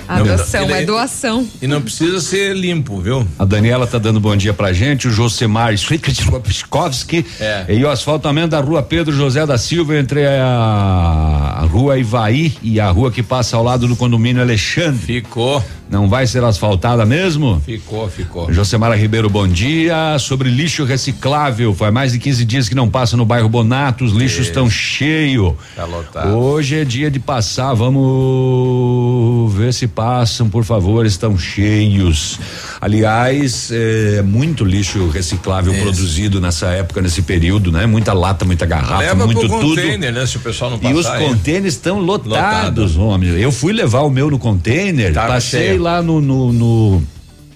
adoção, 0.09 0.63
Ele- 0.65 0.73
é 0.73 0.85
doação. 0.85 1.47
e 1.61 1.67
não 1.67 1.81
precisa 1.83 2.21
ser 2.21 2.57
limpo, 2.57 3.01
viu? 3.01 3.27
A 3.39 3.45
Daniela 3.45 3.87
tá 3.87 3.99
dando 3.99 4.19
bom 4.19 4.35
dia 4.37 4.55
pra 4.55 4.73
gente, 4.73 5.07
o 5.09 5.11
Josemar 5.11 5.77
Switkowski 5.77 7.25
É. 7.41 7.65
e 7.69 7.85
o 7.85 7.91
asfaltamento 7.91 8.49
da 8.49 8.61
rua 8.61 8.83
Pedro 8.83 9.15
José 9.15 9.45
da 9.47 9.59
Silva 9.59 9.97
entre 9.99 10.27
a, 10.27 11.59
a 11.61 11.65
rua 11.67 11.99
Ivaí 11.99 12.55
e 12.63 12.81
a 12.81 12.91
rua 12.91 13.11
que 13.11 13.23
passa 13.23 13.57
ao 13.57 13.63
lado 13.63 13.87
do 13.87 13.97
condomínio 13.97 14.41
Alexandre. 14.43 14.99
Ficou. 14.99 15.63
Não 15.91 16.07
vai 16.07 16.27
ser 16.27 16.45
asfaltada 16.45 17.07
mesmo? 17.07 17.63
Ficou, 17.65 18.11
ficou. 18.11 18.53
Josemara 18.53 18.95
Ribeiro, 18.95 19.31
bom 19.31 19.49
dia. 19.49 20.19
Sobre 20.19 20.51
lixo 20.51 20.85
reciclável, 20.85 21.73
faz 21.75 21.91
mais 21.91 22.13
de 22.13 22.19
15 22.19 22.45
dias 22.45 22.69
que 22.69 22.75
não 22.75 22.91
passa 22.91 23.17
no 23.17 23.25
bairro 23.25 23.49
Bonato, 23.49 24.05
os 24.05 24.13
lixos 24.13 24.49
estão 24.49 24.69
cheios. 24.69 25.55
Tá 25.75 25.87
lotado. 25.87 26.37
Hoje 26.37 26.77
é 26.79 26.85
dia 26.85 27.11
de 27.11 27.19
passar, 27.19 27.73
vamos 27.73 29.55
ver 29.55 29.73
se 29.73 29.87
passam, 30.03 30.49
por 30.49 30.63
favor, 30.65 31.05
estão 31.05 31.37
cheios. 31.37 32.39
Aliás, 32.81 33.69
é 33.73 34.23
muito 34.23 34.65
lixo 34.65 35.09
reciclável 35.09 35.75
produzido 35.83 36.41
nessa 36.41 36.67
época, 36.69 37.03
nesse 37.03 37.21
período, 37.23 37.73
né? 37.73 37.85
Muita 37.85 38.13
lata, 38.13 38.45
muita 38.45 38.65
garrafa, 38.65 38.99
Leva 38.99 39.27
muito 39.27 39.41
pro 39.41 39.49
tudo. 39.49 39.69
container, 39.71 40.13
né? 40.13 40.25
Se 40.25 40.37
o 40.37 40.41
pessoal 40.41 40.71
não 40.71 40.79
E 40.79 40.81
passar. 40.83 40.95
os 40.95 41.07
aí. 41.07 41.25
contêineres 41.27 41.75
estão 41.75 41.99
lotados, 41.99 42.97
homem. 42.97 43.31
Eu 43.31 43.51
fui 43.51 43.73
levar 43.73 44.03
o 44.03 44.11
meu 44.11 44.31
no 44.31 44.39
container, 44.39 45.13
Tava 45.13 45.35
passei 45.35 45.69
cheio. 45.71 45.83
lá 45.83 46.01
no, 46.01 46.21
no, 46.21 46.53
no- 46.53 47.03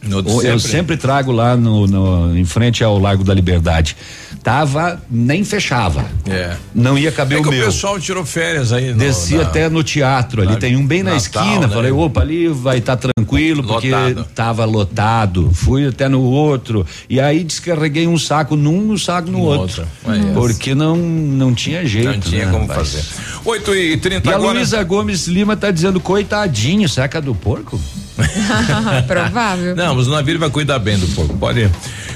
De 0.03 0.13
eu 0.15 0.59
sempre. 0.59 0.59
sempre 0.61 0.97
trago 0.97 1.31
lá 1.31 1.57
no, 1.57 1.87
no- 1.87 2.37
em 2.37 2.45
frente 2.45 2.83
ao 2.83 2.99
Largo 2.99 3.23
da 3.23 3.33
Liberdade. 3.33 3.97
Tava, 4.43 5.01
nem 5.09 5.45
fechava. 5.45 6.05
É. 6.29 6.57
Não 6.75 6.99
ia 6.99 7.13
caber 7.13 7.39
É 7.39 7.41
o 7.41 7.45
que 7.45 7.49
o 7.49 7.53
meu. 7.53 7.67
pessoal 7.67 8.01
tirou 8.01 8.25
férias 8.25 8.73
aí. 8.73 8.91
no- 8.91 8.97
Desci 8.99 9.37
na- 9.37 9.43
até 9.45 9.69
no 9.69 9.85
teatro 9.85 10.43
ali, 10.43 10.57
tem 10.57 10.77
um 10.77 10.85
bem 10.85 11.05
na 11.05 11.13
Natal, 11.15 11.45
esquina. 11.45 11.67
né? 11.69 11.75
Falei, 11.75 11.93
opa, 11.93 12.21
ali 12.23 12.49
vai 12.49 12.79
estar 12.79 12.97
tranquilo, 12.97 13.63
porque 13.63 13.91
Lotado. 13.93 14.27
tava 14.35 14.65
lotado. 14.65 15.51
Fui 15.55 15.87
até 15.87 16.09
no 16.09 16.23
outro. 16.23 16.85
E 17.09 17.21
aí 17.21 17.45
descarreguei 17.45 18.09
um 18.09 18.19
saco 18.19 18.57
num 18.57 18.89
e 18.89 18.95
um 18.95 18.99
saco 18.99 19.31
no, 19.31 19.39
No 19.39 19.45
outro. 19.45 19.87
outro. 20.05 20.13
É. 20.13 20.33
Porque 20.35 20.75
não, 20.75 20.97
não 20.97 21.55
tinha 21.55 21.87
jeito. 21.87 22.09
Não 22.09 22.19
tinha 22.19 22.47
né, 22.47 22.53
como 22.53 22.67
rapaz? 22.67 22.93
fazer. 22.93 23.05
8 23.45 23.75
e 23.77 23.97
30 23.99 24.29
E 24.29 24.33
a 24.33 24.37
agora. 24.37 24.55
Luísa 24.55 24.83
Gomes 24.83 25.29
Lima 25.29 25.57
tá 25.57 25.71
dizendo, 25.71 26.01
coitadinho, 26.01 26.89
saca 26.89 27.21
do 27.21 27.33
porco? 27.35 27.81
Provável. 29.07 29.75
Não, 29.77 29.95
mas 29.95 30.07
o 30.07 30.11
navio 30.11 30.39
vai 30.39 30.51
cuidar 30.51 30.79
bem 30.79 30.99
do 30.99 31.07
porco. 31.09 31.37
Pode. 31.37 31.71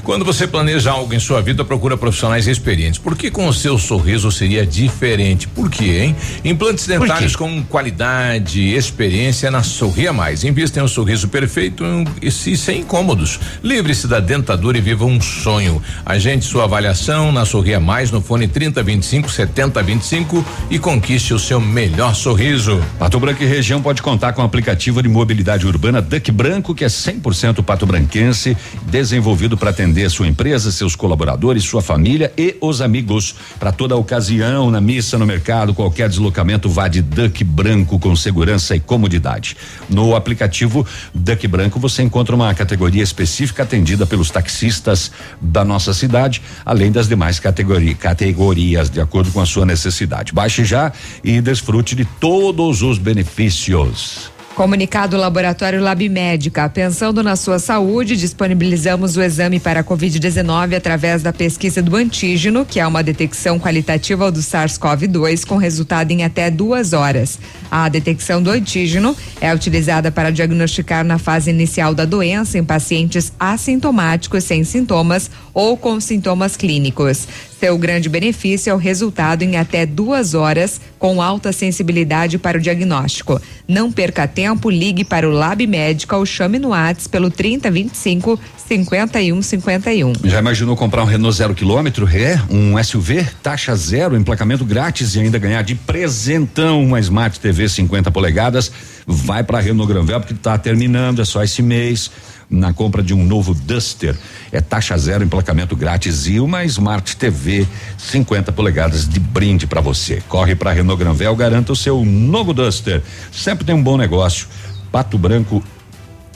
Quando 0.07 0.25
você 0.25 0.47
planeja 0.47 0.93
algo 0.93 1.13
em 1.13 1.19
sua 1.19 1.43
vida, 1.43 1.65
procura 1.65 1.97
profissionais 1.97 2.47
experientes. 2.47 2.97
Por 2.97 3.17
que 3.17 3.29
com 3.29 3.49
o 3.49 3.53
seu 3.53 3.77
sorriso 3.77 4.31
seria 4.31 4.65
diferente? 4.65 5.49
Por 5.49 5.69
quê, 5.69 5.99
hein? 6.05 6.17
Implantes 6.45 6.87
dentários 6.87 7.35
com 7.35 7.61
qualidade 7.65 8.61
e 8.61 8.77
experiência 8.77 9.51
na 9.51 9.65
Sorria 9.65 10.13
Mais. 10.13 10.45
Invista 10.45 10.79
em 10.79 10.83
um 10.85 10.87
sorriso 10.87 11.27
perfeito 11.27 11.83
e 12.23 12.31
se- 12.31 12.57
sem 12.57 12.83
incômodos. 12.83 13.41
Livre-se 13.65 14.07
da 14.07 14.21
dentadura 14.21 14.79
e 14.79 14.81
viva 14.81 15.05
um 15.05 15.21
sonho. 15.21 15.83
Agende 16.05 16.45
sua 16.45 16.65
avaliação 16.65 17.33
na 17.33 17.45
Sorria 17.45 17.81
Mais 17.81 18.13
no 18.13 18.21
fone 18.21 18.47
3025 18.47 19.29
7025 19.29 20.47
e 20.71 20.79
conquiste 20.79 21.35
o 21.35 21.39
seu 21.41 21.61
melhor 21.61 22.15
sorriso. 22.15 22.81
Pato 22.97 23.19
Branco 23.19 23.43
e 23.43 23.47
região 23.47 23.83
pode 23.83 24.03
contar 24.03 24.35
com 24.35 24.43
o 24.43 24.45
aplicativo 24.45 25.03
de 25.03 25.09
mobilidade 25.09 25.67
urbana 25.67 26.01
Duck 26.01 26.31
Branco, 26.31 26.77
que 26.77 26.85
é 26.85 26.89
100% 26.89 27.61
pato-branquense, 27.65 28.57
desenvolvido 28.85 29.57
para 29.57 29.71
atender 29.71 29.96
sua 30.11 30.29
empresa, 30.29 30.71
seus 30.71 30.95
colaboradores, 30.95 31.65
sua 31.65 31.81
família 31.81 32.33
e 32.37 32.57
os 32.61 32.81
amigos. 32.81 33.35
Para 33.59 33.73
toda 33.73 33.97
ocasião, 33.97 34.71
na 34.71 34.81
missa, 34.81 35.17
no 35.17 35.25
mercado, 35.25 35.73
qualquer 35.73 36.09
deslocamento, 36.09 36.69
vá 36.69 36.89
de 36.89 37.01
Duck 37.01 37.43
Branco 37.43 37.99
com 37.99 38.15
segurança 38.15 38.77
e 38.77 38.81
comodidade. 38.81 39.57
No 39.89 40.15
aplicativo 40.15 40.87
Duck 41.15 41.49
Branco, 41.49 41.81
você 41.81 42.03
encontra 42.03 42.37
uma 42.37 42.55
categoria 42.55 43.03
específica 43.03 43.63
atendida 43.63 44.07
pelos 44.07 44.31
taxistas 44.31 45.11
da 45.41 45.65
nossa 45.65 45.95
cidade, 45.95 46.43
além 46.65 46.93
das 46.93 47.09
demais 47.09 47.41
categori 47.41 47.95
categorias, 47.95 48.91
de 48.91 49.01
acordo 49.01 49.33
com 49.33 49.41
a 49.41 49.47
sua 49.47 49.65
necessidade. 49.65 50.33
Baixe 50.33 50.65
já 50.65 50.93
e 51.25 51.41
desfrute 51.41 51.95
de 51.95 52.05
todos 52.05 52.83
os 52.83 52.99
benefícios. 52.99 54.36
Comunicado 54.57 55.19
Laboratório 55.19 55.83
Lab 55.83 56.09
Médica. 56.09 56.67
Pensando 56.67 57.23
na 57.23 57.37
sua 57.37 57.59
saúde, 57.59 58.17
disponibilizamos 58.17 59.15
o 59.15 59.23
exame 59.23 59.61
para 59.61 59.81
a 59.81 59.85
Covid-19 59.85 60.75
através 60.75 61.23
da 61.23 61.31
pesquisa 61.31 61.83
do 61.83 61.95
antígeno, 61.95 62.65
que 62.65 62.81
é 62.81 62.87
uma 62.87 63.03
detecção 63.03 63.61
qualitativa 63.61 64.33
do 64.33 64.41
SARS-CoV-2 64.41 65.45
com 65.45 65.59
resultado 65.59 66.11
em 66.11 66.25
até 66.25 66.51
duas 66.51 66.95
horas. 66.95 67.39
A 67.71 67.87
detecção 67.91 68.43
do 68.43 68.49
antígeno 68.49 69.15
é 69.43 69.55
utilizada 69.55 70.11
para 70.11 70.33
diagnosticar 70.33 71.05
na 71.05 71.19
fase 71.19 71.51
inicial 71.51 71.93
da 71.93 72.07
doença 72.07 72.57
em 72.57 72.65
pacientes 72.65 73.35
assintomáticos 73.39 74.43
sem 74.45 74.65
sintomas 74.65 75.31
ou 75.53 75.77
com 75.77 76.01
sintomas 76.01 76.57
clínicos. 76.57 77.29
Seu 77.59 77.79
grande 77.79 78.11
benefício 78.11 78.71
é 78.71 78.75
o 78.75 78.77
resultado 78.77 79.43
em 79.43 79.57
até 79.57 79.87
duas 79.87 80.35
horas, 80.35 80.79
com 80.99 81.23
alta 81.23 81.53
sensibilidade 81.53 82.37
para 82.37 82.59
o 82.59 82.61
diagnóstico. 82.61 83.41
Não 83.67 83.91
perca 83.91 84.29
tempo, 84.29 84.69
ligue 84.69 85.05
para 85.05 85.27
o 85.27 85.33
Lab 85.33 85.67
Médica 85.67 86.19
ou 86.19 86.27
chame 86.27 86.59
no 86.59 86.69
Whats 86.69 87.07
pelo 87.07 87.31
3025 87.31 88.39
5151. 88.69 90.13
Já 90.25 90.39
imaginou 90.39 90.77
comprar 90.77 91.03
um 91.03 91.07
Renault 91.07 91.37
zero 91.37 91.55
quilômetro? 91.55 92.07
É, 92.09 92.39
um 92.51 92.83
SUV, 92.83 93.27
taxa 93.43 93.75
zero, 93.75 94.17
emplacamento 94.17 94.65
grátis 94.65 95.15
e 95.15 95.21
ainda 95.21 95.39
ganhar 95.39 95.63
de 95.63 95.75
presentão 95.75 96.83
uma 96.83 97.01
Smart 97.01 97.41
TV 97.41 97.69
50 97.69 98.11
polegadas? 98.11 98.71
Vai 99.07 99.43
para 99.43 99.61
Renault 99.61 99.91
Granvel 99.91 100.21
porque 100.21 100.35
tá 100.35 100.59
terminando, 100.59 101.23
é 101.23 101.25
só 101.25 101.43
esse 101.43 101.63
mês. 101.63 102.11
Na 102.49 102.73
compra 102.73 103.03
de 103.03 103.13
um 103.13 103.25
novo 103.25 103.53
Duster, 103.53 104.17
é 104.53 104.61
taxa 104.61 104.97
zero, 104.97 105.25
emplacamento 105.25 105.75
grátis 105.75 106.29
e 106.29 106.39
uma 106.39 106.65
Smart 106.65 107.17
TV 107.17 107.67
50 107.99 108.53
polegadas 108.53 109.09
de 109.09 109.19
brinde 109.19 109.67
para 109.67 109.81
você. 109.81 110.23
Corre 110.29 110.55
para 110.55 110.73
Renault 110.73 111.03
Granvel, 111.03 111.35
garanta 111.35 111.73
o 111.73 111.77
seu 111.77 112.05
novo 112.05 112.55
Duster. 112.55 113.03
Sempre 113.33 113.65
tem 113.65 113.75
um 113.75 113.83
bom 113.83 113.97
negócio. 113.97 114.47
Pato 114.93 115.19
Branco 115.19 115.63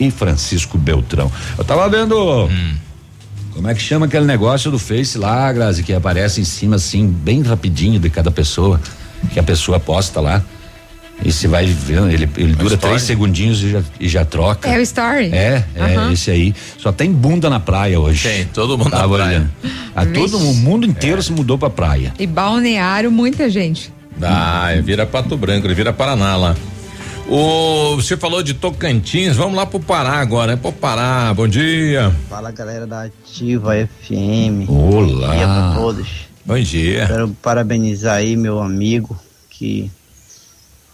e 0.01 0.11
Francisco 0.11 0.77
Beltrão. 0.77 1.31
Eu 1.57 1.65
tava 1.65 1.89
vendo. 1.89 2.49
Como 3.53 3.69
é 3.69 3.74
que 3.74 3.81
chama 3.81 4.07
aquele 4.07 4.24
negócio 4.24 4.70
do 4.70 4.78
Face 4.78 5.19
lá, 5.19 5.53
Grazi, 5.53 5.82
que 5.82 5.93
aparece 5.93 6.41
em 6.41 6.45
cima 6.45 6.77
assim, 6.77 7.07
bem 7.07 7.43
rapidinho 7.43 8.01
de 8.01 8.09
cada 8.09 8.31
pessoa, 8.31 8.81
que 9.32 9.39
a 9.39 9.43
pessoa 9.43 9.78
posta 9.78 10.20
lá. 10.20 10.43
E 11.24 11.30
você 11.30 11.47
vai 11.47 11.66
vendo, 11.66 12.09
ele, 12.10 12.28
ele 12.36 12.52
dura 12.55 12.74
story. 12.74 12.78
três 12.78 13.02
segundinhos 13.02 13.62
e 13.62 13.70
já, 13.70 13.82
e 14.01 14.09
já 14.09 14.24
troca. 14.24 14.68
É 14.68 14.78
o 14.78 14.80
story? 14.80 15.30
É, 15.32 15.64
é 15.74 15.82
Aham. 15.97 16.12
esse 16.12 16.30
aí. 16.30 16.55
Só 16.78 16.90
tem 16.92 17.12
bunda 17.12 17.51
na 17.51 17.60
praia 17.60 18.01
hoje. 18.01 18.26
Tem, 18.28 18.44
todo 18.47 18.78
mundo 18.78 18.90
na 18.90 18.97
Tava 18.98 19.16
praia. 19.16 19.30
olhando. 19.38 19.51
Ah, 19.94 20.06
todo 20.06 20.38
o 20.38 20.55
mundo 20.55 20.86
inteiro 20.86 21.22
se 21.22 21.30
mudou 21.32 21.59
pra 21.59 21.68
praia. 21.68 22.14
E 22.18 22.26
balneário, 22.26 23.10
muita 23.10 23.51
gente. 23.51 23.92
Ah, 24.22 24.70
vira 24.82 25.05
Pato 25.06 25.36
Branco, 25.36 25.66
ele 25.66 25.74
vira 25.74 25.92
Paraná 25.92 26.36
lá. 26.36 26.56
O, 27.28 27.94
você 27.97 28.16
falou 28.16 28.42
de 28.42 28.55
Tocantins, 28.55 29.36
vamos 29.36 29.55
lá 29.56 29.64
pro 29.64 29.78
Pará 29.78 30.14
agora, 30.14 30.52
é 30.52 30.56
pro 30.56 30.72
Pará, 30.72 31.32
bom 31.32 31.47
dia. 31.47 32.12
Fala 32.28 32.51
galera 32.51 32.86
da 32.86 33.05
Ativa 33.05 33.72
FM. 33.76 34.68
Olá. 34.68 35.28
Bom 35.28 35.36
dia 35.36 35.47
pra 35.47 35.72
todos. 35.76 36.09
Bom 36.44 36.59
dia. 36.59 37.06
Quero 37.06 37.28
parabenizar 37.40 38.16
aí 38.16 38.36
meu 38.36 38.59
amigo 38.60 39.16
que 39.48 39.88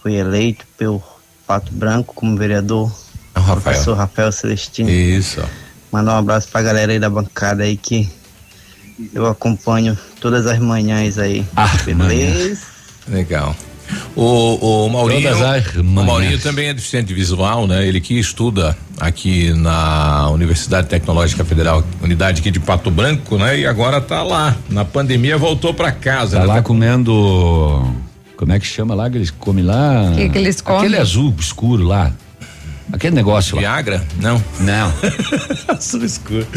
foi 0.07 0.15
eleito 0.15 0.65
pelo 0.77 1.03
Pato 1.45 1.73
Branco 1.73 2.13
como 2.15 2.37
vereador. 2.37 2.89
Rafael. 3.35 3.61
Professor 3.61 3.97
Rafael 3.97 4.31
Celestino. 4.31 4.89
Isso. 4.89 5.43
Mandar 5.91 6.15
um 6.15 6.19
abraço 6.19 6.47
pra 6.47 6.61
galera 6.61 6.93
aí 6.93 6.99
da 6.99 7.09
bancada 7.09 7.63
aí 7.63 7.75
que 7.75 8.09
eu 9.13 9.27
acompanho 9.27 9.97
todas 10.21 10.47
as 10.47 10.59
manhãs 10.59 11.19
aí. 11.19 11.45
Ah, 11.57 11.69
Beleza? 11.83 12.61
Legal. 13.09 13.53
O, 14.15 14.85
o 14.85 14.89
Maurinho, 14.89 15.23
Todas 15.23 15.41
as 15.41 15.75
o. 15.75 15.83
Maurinho 15.83 16.39
também 16.39 16.69
é 16.69 16.73
deficiente 16.73 17.13
visual, 17.13 17.67
né? 17.67 17.85
Ele 17.85 17.99
que 17.99 18.17
estuda 18.17 18.77
aqui 18.99 19.53
na 19.53 20.29
Universidade 20.29 20.87
Tecnológica 20.87 21.43
Federal, 21.43 21.83
unidade 22.01 22.39
aqui 22.39 22.49
de 22.49 22.59
Pato 22.61 22.89
Branco, 22.89 23.37
né? 23.37 23.59
E 23.59 23.67
agora 23.67 23.99
tá 23.99 24.23
lá. 24.23 24.55
Na 24.69 24.85
pandemia 24.85 25.37
voltou 25.37 25.73
pra 25.73 25.91
casa. 25.91 26.37
Tá 26.37 26.47
né? 26.47 26.53
lá 26.53 26.61
comendo. 26.61 28.06
Como 28.37 28.53
é 28.53 28.59
que 28.59 28.67
chama 28.67 28.93
lá? 28.93 29.09
Que 29.09 29.17
eles 29.17 29.31
comem 29.31 29.65
lá? 29.65 30.13
Que 30.15 30.29
que 30.29 30.37
eles 30.37 30.61
comem? 30.61 30.81
Aquele 30.81 30.97
azul 30.97 31.33
escuro 31.39 31.83
lá. 31.83 32.11
Aquele 32.93 33.15
negócio 33.15 33.55
lá. 33.55 33.61
Viagra? 33.61 34.05
Não. 34.21 34.41
Não. 34.59 34.93
azul 35.75 36.05
escuro. 36.05 36.47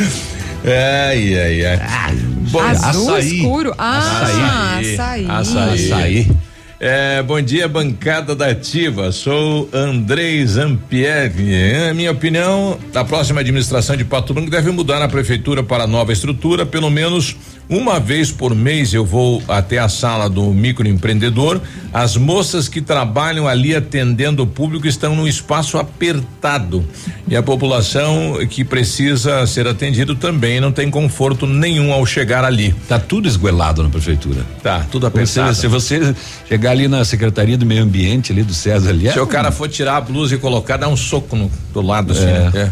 Ai, 0.64 1.38
ai, 1.38 1.66
ai. 1.66 2.16
Bom, 2.50 2.60
Azul 2.60 3.16
açaí. 3.16 3.36
escuro. 3.36 3.74
Ah, 3.78 4.78
açaí. 4.78 5.26
Açaí. 5.26 5.86
Açaí. 5.86 6.30
É, 6.78 7.22
bom 7.22 7.40
dia, 7.42 7.68
bancada 7.68 8.34
da 8.34 8.46
Ativa. 8.46 9.10
Sou 9.12 9.68
Andrei 9.72 10.46
Zampieri. 10.46 11.52
É, 11.52 11.92
minha 11.92 12.10
opinião, 12.10 12.78
a 12.94 13.04
próxima 13.04 13.40
administração 13.40 13.96
de 13.96 14.04
Pato 14.04 14.32
Branco 14.32 14.50
deve 14.50 14.70
mudar 14.70 15.02
a 15.02 15.08
prefeitura 15.08 15.62
para 15.62 15.86
nova 15.86 16.12
estrutura. 16.12 16.64
Pelo 16.64 16.88
menos 16.90 17.36
uma 17.70 18.00
vez 18.00 18.32
por 18.32 18.52
mês 18.54 18.92
eu 18.92 19.04
vou 19.04 19.40
até 19.46 19.78
a 19.78 19.88
sala 19.88 20.28
do 20.28 20.52
microempreendedor. 20.52 21.60
As 21.92 22.16
moças 22.16 22.68
que 22.68 22.80
trabalham 22.80 23.46
ali 23.46 23.74
atendendo 23.74 24.42
o 24.42 24.46
público 24.46 24.86
estão 24.88 25.14
num 25.14 25.26
espaço 25.26 25.78
apertado. 25.78 26.84
E 27.28 27.36
a 27.36 27.42
população 27.42 28.38
que 28.48 28.64
precisa 28.64 29.46
ser 29.46 29.68
atendido 29.68 30.16
também 30.16 30.60
não 30.60 30.72
tem 30.72 30.90
conforto 30.90 31.46
nenhum 31.46 31.92
ao 31.92 32.04
chegar 32.04 32.44
ali. 32.44 32.74
Tá 32.88 32.98
tudo 32.98 33.28
esguelado 33.28 33.82
na 33.84 33.88
prefeitura. 33.88 34.44
Tá, 34.62 34.84
tudo 34.90 35.06
apertado. 35.06 35.54
se 35.54 35.68
você 35.68 36.14
chegar 36.48 36.72
ali 36.72 36.88
na 36.88 37.04
Secretaria 37.04 37.56
do 37.56 37.64
Meio 37.64 37.84
Ambiente 37.84 38.32
ali 38.32 38.42
do 38.42 38.52
César 38.52 38.90
ali. 38.90 39.10
Se 39.12 39.18
é 39.18 39.22
o 39.22 39.26
cara 39.26 39.52
for 39.52 39.68
tirar 39.68 39.96
a 39.96 40.00
blusa 40.00 40.34
e 40.34 40.38
colocar, 40.38 40.76
dá 40.76 40.88
um 40.88 40.96
soco 40.96 41.36
no, 41.36 41.50
do 41.72 41.80
lado 41.80 42.12
assim, 42.12 42.24
É. 42.24 42.50
né? 42.50 42.52
É. 42.54 42.70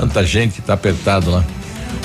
Tanta 0.00 0.24
gente 0.24 0.54
que 0.54 0.62
tá 0.62 0.74
apertado 0.74 1.30
lá. 1.30 1.44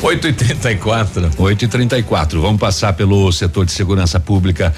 8 0.01 0.27
e 0.27 0.33
34 0.33 1.31
8 1.37 1.65
e 1.65 1.67
34 1.67 2.41
Vamos 2.41 2.59
passar 2.59 2.93
pelo 2.93 3.31
setor 3.31 3.65
de 3.65 3.71
segurança 3.71 4.19
pública 4.19 4.73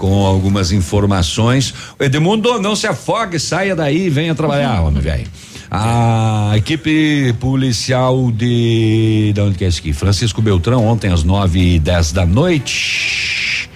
com 0.00 0.24
algumas 0.24 0.72
informações. 0.72 1.74
Edmundo, 2.00 2.58
não 2.58 2.74
se 2.74 2.86
afogue, 2.86 3.38
saia 3.38 3.76
daí 3.76 4.06
e 4.06 4.10
venha 4.10 4.34
trabalhar, 4.34 4.80
homem 4.80 5.02
velho. 5.02 5.26
A 5.70 6.52
equipe 6.56 7.34
policial 7.38 8.32
de. 8.32 9.32
De 9.34 9.40
onde 9.40 9.58
que 9.58 9.64
é 9.64 9.68
isso 9.68 9.78
aqui? 9.78 9.92
Francisco 9.92 10.40
Beltrão, 10.40 10.86
ontem 10.86 11.12
às 11.12 11.22
9 11.22 11.74
e 11.74 11.78
10 11.78 12.12
da 12.12 12.26
noite, 12.26 13.70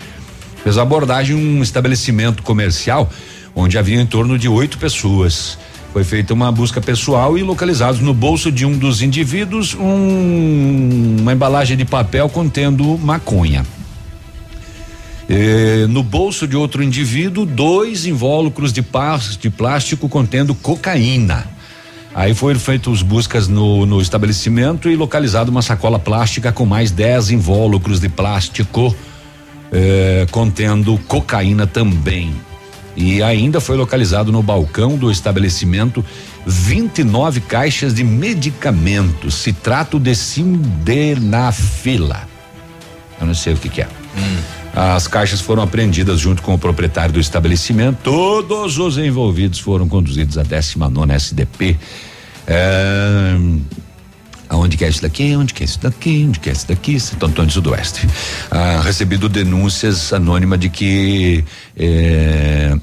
fez 0.64 0.78
abordagem 0.78 1.36
em 1.36 1.58
um 1.58 1.62
estabelecimento 1.62 2.42
comercial 2.42 3.08
onde 3.54 3.78
havia 3.78 4.00
em 4.00 4.06
torno 4.06 4.38
de 4.38 4.48
oito 4.48 4.78
pessoas. 4.78 5.56
Foi 5.94 6.02
feita 6.02 6.34
uma 6.34 6.50
busca 6.50 6.80
pessoal 6.80 7.38
e 7.38 7.42
localizados 7.44 8.00
no 8.00 8.12
bolso 8.12 8.50
de 8.50 8.66
um 8.66 8.76
dos 8.76 9.00
indivíduos 9.00 9.74
um- 9.74 11.18
uma 11.20 11.32
embalagem 11.32 11.76
de 11.76 11.84
papel 11.84 12.28
contendo 12.28 12.98
maconha. 12.98 13.64
Eh, 15.30 15.86
no 15.88 16.02
bolso 16.02 16.48
de 16.48 16.56
outro 16.56 16.82
indivíduo, 16.82 17.46
dois 17.46 18.06
invólucros 18.06 18.72
de, 18.72 18.84
de 19.40 19.50
plástico 19.50 20.08
contendo 20.08 20.52
cocaína. 20.52 21.46
Aí 22.12 22.34
foram 22.34 22.58
feitas 22.58 23.00
buscas 23.00 23.46
no, 23.46 23.86
no 23.86 24.00
estabelecimento 24.02 24.90
e 24.90 24.96
localizado 24.96 25.48
uma 25.52 25.62
sacola 25.62 26.00
plástica 26.00 26.50
com 26.50 26.66
mais 26.66 26.90
10 26.90 27.30
invólucros 27.30 28.00
de 28.00 28.08
plástico 28.08 28.92
eh, 29.70 30.26
contendo 30.32 30.98
cocaína 31.06 31.68
também. 31.68 32.32
E 32.96 33.22
ainda 33.22 33.60
foi 33.60 33.76
localizado 33.76 34.30
no 34.30 34.42
balcão 34.42 34.96
do 34.96 35.10
estabelecimento 35.10 36.04
29 36.46 37.40
caixas 37.40 37.94
de 37.94 38.04
medicamentos. 38.04 39.34
Se 39.34 39.52
trata 39.52 39.98
de 39.98 40.14
sildenafila. 40.14 42.28
Eu 43.20 43.26
não 43.26 43.34
sei 43.34 43.54
o 43.54 43.56
que, 43.56 43.68
que 43.68 43.82
é. 43.82 43.88
As 44.74 45.06
caixas 45.06 45.40
foram 45.40 45.62
apreendidas 45.62 46.18
junto 46.18 46.42
com 46.42 46.54
o 46.54 46.58
proprietário 46.58 47.12
do 47.12 47.20
estabelecimento. 47.20 47.98
Todos 48.02 48.78
os 48.78 48.98
envolvidos 48.98 49.60
foram 49.60 49.88
conduzidos 49.88 50.36
à 50.36 50.42
19 50.42 51.12
SDP. 51.12 51.76
É, 52.46 53.36
aonde 54.54 54.76
que 54.76 54.84
é 54.84 54.88
isso 54.88 55.02
daqui? 55.02 55.36
Onde 55.36 55.52
que 55.52 55.62
é 55.62 55.66
isso 55.66 55.80
daqui? 55.80 56.24
Onde 56.28 56.40
que 56.40 56.48
é 56.48 56.52
isso 56.52 56.66
daqui? 56.66 56.98
Santo 56.98 57.26
Antônio 57.26 57.48
do 57.48 57.52
Sudoeste. 57.52 58.06
Ah, 58.50 58.80
recebido 58.82 59.28
denúncias 59.28 60.12
anônimas 60.12 60.58
de 60.58 60.68
que 60.68 61.44
é, 61.76 62.76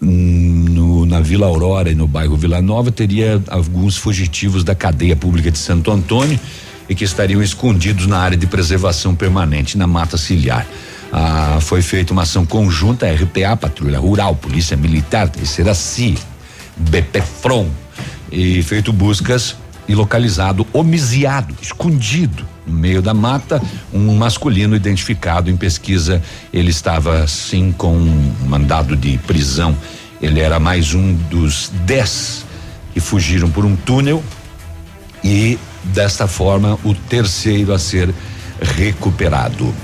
no, 0.00 1.04
na 1.06 1.20
Vila 1.20 1.46
Aurora 1.46 1.90
e 1.90 1.94
no 1.94 2.06
bairro 2.06 2.36
Vila 2.36 2.62
Nova 2.62 2.90
teria 2.90 3.42
alguns 3.48 3.96
fugitivos 3.96 4.64
da 4.64 4.74
cadeia 4.74 5.16
pública 5.16 5.50
de 5.50 5.58
Santo 5.58 5.90
Antônio 5.90 6.38
e 6.88 6.94
que 6.94 7.04
estariam 7.04 7.42
escondidos 7.42 8.06
na 8.06 8.18
área 8.18 8.36
de 8.36 8.46
preservação 8.46 9.14
permanente 9.14 9.76
na 9.76 9.86
mata 9.86 10.16
ciliar. 10.16 10.66
Ah, 11.12 11.58
foi 11.60 11.82
feita 11.82 12.12
uma 12.12 12.22
ação 12.22 12.46
conjunta 12.46 13.06
RPA, 13.10 13.56
Patrulha 13.56 13.98
Rural, 13.98 14.34
Polícia 14.36 14.76
Militar, 14.76 15.28
Terceira 15.28 15.74
CI, 15.74 16.16
BPFROM 16.76 17.68
e 18.30 18.62
feito 18.62 18.92
buscas 18.92 19.56
e 19.88 19.94
localizado 19.94 20.66
homiciado, 20.72 21.54
escondido 21.60 22.44
no 22.66 22.74
meio 22.74 23.02
da 23.02 23.12
mata, 23.12 23.60
um 23.92 24.14
masculino 24.16 24.76
identificado 24.76 25.50
em 25.50 25.56
pesquisa. 25.56 26.22
Ele 26.52 26.70
estava 26.70 27.26
sim 27.26 27.72
com 27.72 27.96
um 27.96 28.34
mandado 28.46 28.96
de 28.96 29.18
prisão. 29.18 29.76
Ele 30.20 30.40
era 30.40 30.60
mais 30.60 30.94
um 30.94 31.14
dos 31.14 31.70
dez 31.84 32.44
que 32.92 33.00
fugiram 33.00 33.50
por 33.50 33.64
um 33.64 33.74
túnel 33.74 34.22
e 35.24 35.58
desta 35.84 36.28
forma 36.28 36.78
o 36.84 36.94
terceiro 36.94 37.72
a 37.72 37.78
ser 37.78 38.14
recuperado. 38.60 39.74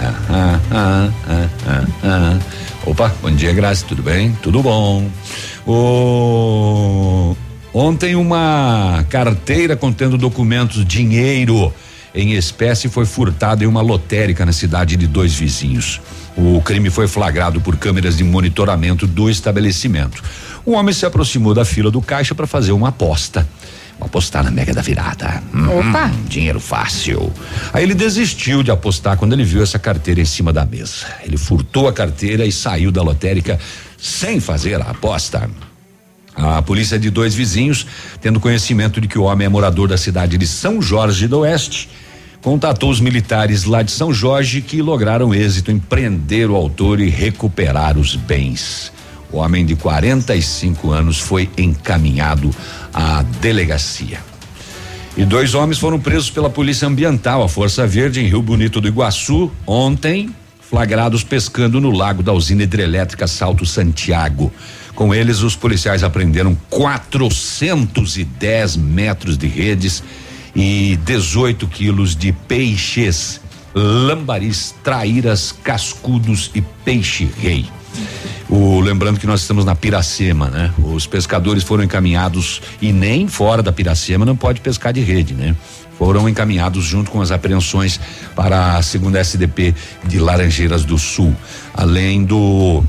Ah, 0.00 0.14
ah, 0.30 0.60
ah, 0.70 1.10
ah, 1.28 1.48
ah, 1.66 1.84
ah. 2.04 2.38
Opa, 2.84 3.12
bom 3.22 3.30
dia, 3.30 3.52
Graça, 3.52 3.84
tudo 3.86 4.02
bem? 4.02 4.32
Tudo 4.42 4.62
bom. 4.62 5.08
O 5.66 7.36
ontem 7.76 8.16
uma 8.16 9.04
carteira 9.10 9.76
contendo 9.76 10.16
documentos, 10.16 10.82
dinheiro 10.82 11.72
em 12.14 12.32
espécie 12.32 12.88
foi 12.88 13.04
furtada 13.04 13.62
em 13.62 13.66
uma 13.66 13.82
lotérica 13.82 14.46
na 14.46 14.52
cidade 14.52 14.96
de 14.96 15.06
dois 15.06 15.34
vizinhos. 15.34 16.00
O 16.34 16.62
crime 16.62 16.88
foi 16.88 17.06
flagrado 17.06 17.60
por 17.60 17.76
câmeras 17.76 18.16
de 18.16 18.24
monitoramento 18.24 19.06
do 19.06 19.28
estabelecimento. 19.28 20.22
Um 20.66 20.72
homem 20.74 20.94
se 20.94 21.04
aproximou 21.04 21.52
da 21.52 21.64
fila 21.64 21.90
do 21.90 22.00
caixa 22.00 22.34
para 22.34 22.46
fazer 22.46 22.72
uma 22.72 22.88
aposta. 22.88 23.46
Vou 23.98 24.06
apostar 24.06 24.42
na 24.42 24.50
mega 24.50 24.72
da 24.72 24.80
virada. 24.80 25.42
Hum, 25.54 25.78
Opa. 25.78 26.10
Dinheiro 26.26 26.58
fácil. 26.58 27.30
Aí 27.72 27.82
ele 27.82 27.94
desistiu 27.94 28.62
de 28.62 28.70
apostar 28.70 29.18
quando 29.18 29.34
ele 29.34 29.44
viu 29.44 29.62
essa 29.62 29.78
carteira 29.78 30.20
em 30.20 30.24
cima 30.24 30.52
da 30.52 30.64
mesa. 30.64 31.06
Ele 31.22 31.36
furtou 31.36 31.86
a 31.86 31.92
carteira 31.92 32.46
e 32.46 32.52
saiu 32.52 32.90
da 32.90 33.02
lotérica 33.02 33.58
sem 33.98 34.40
fazer 34.40 34.80
a 34.80 34.90
aposta. 34.90 35.48
A 36.36 36.60
polícia 36.60 36.98
de 36.98 37.08
dois 37.08 37.34
vizinhos, 37.34 37.86
tendo 38.20 38.38
conhecimento 38.38 39.00
de 39.00 39.08
que 39.08 39.18
o 39.18 39.22
homem 39.22 39.46
é 39.46 39.48
morador 39.48 39.88
da 39.88 39.96
cidade 39.96 40.36
de 40.36 40.46
São 40.46 40.82
Jorge 40.82 41.26
do 41.26 41.38
Oeste, 41.40 41.88
contatou 42.42 42.90
os 42.90 43.00
militares 43.00 43.64
lá 43.64 43.82
de 43.82 43.90
São 43.90 44.12
Jorge 44.12 44.60
que 44.60 44.82
lograram 44.82 45.34
êxito 45.34 45.70
em 45.70 45.78
prender 45.78 46.50
o 46.50 46.54
autor 46.54 47.00
e 47.00 47.08
recuperar 47.08 47.96
os 47.98 48.14
bens. 48.14 48.92
O 49.32 49.38
homem 49.38 49.64
de 49.64 49.74
45 49.74 50.92
anos 50.92 51.18
foi 51.18 51.48
encaminhado 51.56 52.50
à 52.92 53.22
delegacia. 53.40 54.20
E 55.16 55.24
dois 55.24 55.54
homens 55.54 55.78
foram 55.78 55.98
presos 55.98 56.30
pela 56.30 56.50
Polícia 56.50 56.86
Ambiental, 56.86 57.42
a 57.42 57.48
Força 57.48 57.86
Verde, 57.86 58.20
em 58.20 58.28
Rio 58.28 58.42
Bonito 58.42 58.82
do 58.82 58.86
Iguaçu, 58.86 59.50
ontem, 59.66 60.28
flagrados 60.60 61.24
pescando 61.24 61.80
no 61.80 61.90
lago 61.90 62.22
da 62.22 62.32
usina 62.32 62.64
hidrelétrica 62.64 63.26
Salto 63.26 63.64
Santiago. 63.64 64.52
Com 64.96 65.14
eles, 65.14 65.42
os 65.42 65.54
policiais 65.54 66.02
apreenderam 66.02 66.56
410 66.70 68.76
metros 68.76 69.36
de 69.36 69.46
redes 69.46 70.02
e 70.54 70.98
18 71.04 71.68
quilos 71.68 72.16
de 72.16 72.32
peixes, 72.32 73.42
lambaris, 73.74 74.74
traíras, 74.82 75.52
cascudos 75.52 76.50
e 76.54 76.62
peixe-rei. 76.62 77.66
O, 78.48 78.80
lembrando 78.80 79.20
que 79.20 79.26
nós 79.26 79.42
estamos 79.42 79.66
na 79.66 79.74
Piracema, 79.74 80.48
né? 80.48 80.72
Os 80.78 81.06
pescadores 81.06 81.62
foram 81.62 81.84
encaminhados 81.84 82.62
e 82.80 82.90
nem 82.90 83.28
fora 83.28 83.62
da 83.62 83.72
Piracema 83.72 84.24
não 84.24 84.34
pode 84.34 84.62
pescar 84.62 84.94
de 84.94 85.02
rede, 85.02 85.34
né? 85.34 85.54
Foram 85.98 86.26
encaminhados 86.26 86.84
junto 86.84 87.10
com 87.10 87.20
as 87.20 87.30
apreensões 87.30 88.00
para 88.34 88.76
a 88.76 88.82
segunda 88.82 89.18
SDP 89.18 89.74
de 90.04 90.18
Laranjeiras 90.18 90.86
do 90.86 90.96
Sul. 90.96 91.36
Além 91.74 92.24
do 92.24 92.82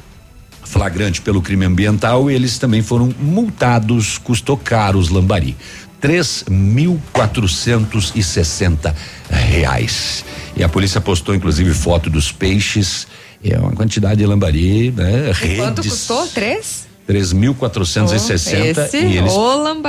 flagrante 0.69 1.22
pelo 1.22 1.41
crime 1.41 1.65
ambiental, 1.65 2.30
eles 2.30 2.57
também 2.57 2.81
foram 2.81 3.14
multados, 3.19 4.18
custou 4.18 4.57
caro 4.57 4.99
os 4.99 5.10
lambari. 5.10 5.56
Três 5.99 6.44
mil 6.49 7.02
quatrocentos 7.11 8.11
e 8.15 8.22
sessenta 8.22 8.95
reais. 9.30 10.23
E 10.56 10.64
a 10.64 10.69
polícia 10.69 11.02
postou 11.02 11.34
inclusive 11.34 11.73
foto 11.73 12.10
dos 12.10 12.31
peixes 12.31 13.07
é 13.44 13.57
uma 13.60 13.72
quantidade 13.72 14.18
de 14.18 14.26
lambari, 14.26 14.91
né? 14.91 15.31
E 15.44 15.56
quanto 15.56 15.81
custou? 15.81 16.27
Três? 16.27 16.88
3.460 17.07 18.89
Oh, 18.91 18.98
e 18.98 19.18
eles 19.18 19.34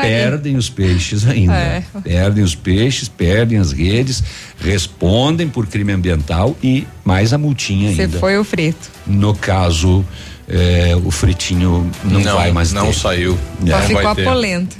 perdem 0.00 0.56
os 0.56 0.70
peixes 0.70 1.26
ainda. 1.26 1.52
É. 1.54 1.82
Perdem 2.04 2.44
os 2.44 2.54
peixes, 2.54 3.08
perdem 3.08 3.58
as 3.58 3.72
redes, 3.72 4.22
respondem 4.60 5.48
por 5.48 5.66
crime 5.66 5.92
ambiental 5.92 6.56
e 6.62 6.86
mais 7.04 7.32
a 7.32 7.38
multinha 7.38 7.92
Você 7.92 8.02
ainda. 8.02 8.20
foi 8.20 8.38
o 8.38 8.44
frito. 8.44 8.88
No 9.04 9.34
caso, 9.34 10.04
eh, 10.48 10.96
o 11.04 11.10
fritinho 11.10 11.90
não, 12.04 12.20
Não, 12.20 12.36
vai 12.36 12.50
mais 12.52 12.72
não 12.72 12.86
ter. 12.86 12.94
saiu. 12.94 13.38
É. 13.66 13.70
Só 13.70 13.80
ficou 13.82 14.08
a 14.08 14.14
polenta. 14.14 14.76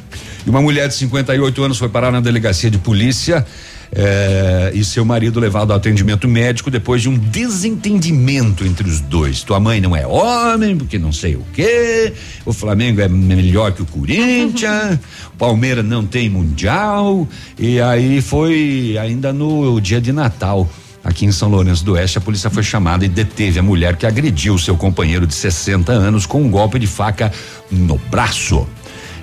E 0.47 0.51
uma 0.51 0.63
mulher 0.63 0.89
de 0.89 0.95
58 0.95 1.63
anos 1.63 1.79
foi 1.79 1.89
parar 1.89 2.11
na 2.11 2.21
delegacia 2.21 2.71
de 2.71 2.79
polícia 2.79 3.45
eh, 3.93 4.73
e 4.75 4.83
seu 4.85 5.05
marido 5.05 5.39
levado 5.41 5.73
ao 5.73 5.77
atendimento 5.77 6.27
médico 6.27 6.71
depois 6.71 7.03
de 7.03 7.09
um 7.09 7.19
desentendimento 7.19 8.65
entre 8.65 8.89
os 8.89 9.01
dois. 9.01 9.43
Tua 9.43 9.61
mãe 9.61 9.81
não 9.81 9.95
é 9.95 10.07
homem, 10.07 10.77
porque 10.77 10.99
não 10.99 11.13
sei 11.13 11.37
o 11.37 11.45
quê. 11.53 12.13
O 12.47 12.53
Flamengo 12.53 13.01
é 13.01 13.09
melhor 13.09 13.73
que 13.73 13.83
o 13.83 13.87
Corinthians. 13.87 14.99
o 15.35 15.37
Palmeiras 15.37 15.85
não 15.85 16.05
tem 16.05 16.31
mundial. 16.31 17.29
E 17.59 17.81
aí 17.81 18.21
foi 18.23 18.97
ainda 19.01 19.33
no 19.33 19.79
dia 19.81 20.01
de 20.01 20.13
Natal. 20.13 20.69
Aqui 21.09 21.25
em 21.25 21.33
São 21.33 21.49
Lourenço 21.49 21.83
do 21.87 21.93
Oeste, 21.95 22.19
a 22.19 22.21
polícia 22.21 22.51
foi 22.51 22.63
chamada 22.63 23.03
e 23.03 23.09
deteve 23.09 23.59
a 23.59 23.63
mulher 23.63 23.97
que 23.97 24.05
agrediu 24.05 24.59
seu 24.59 24.77
companheiro 24.77 25.27
de 25.27 25.35
60 25.35 25.91
anos 25.91 26.27
com 26.27 26.43
um 26.43 26.51
golpe 26.51 26.79
de 26.79 26.87
faca 26.87 27.33
no 27.71 27.97
braço. 27.97 28.67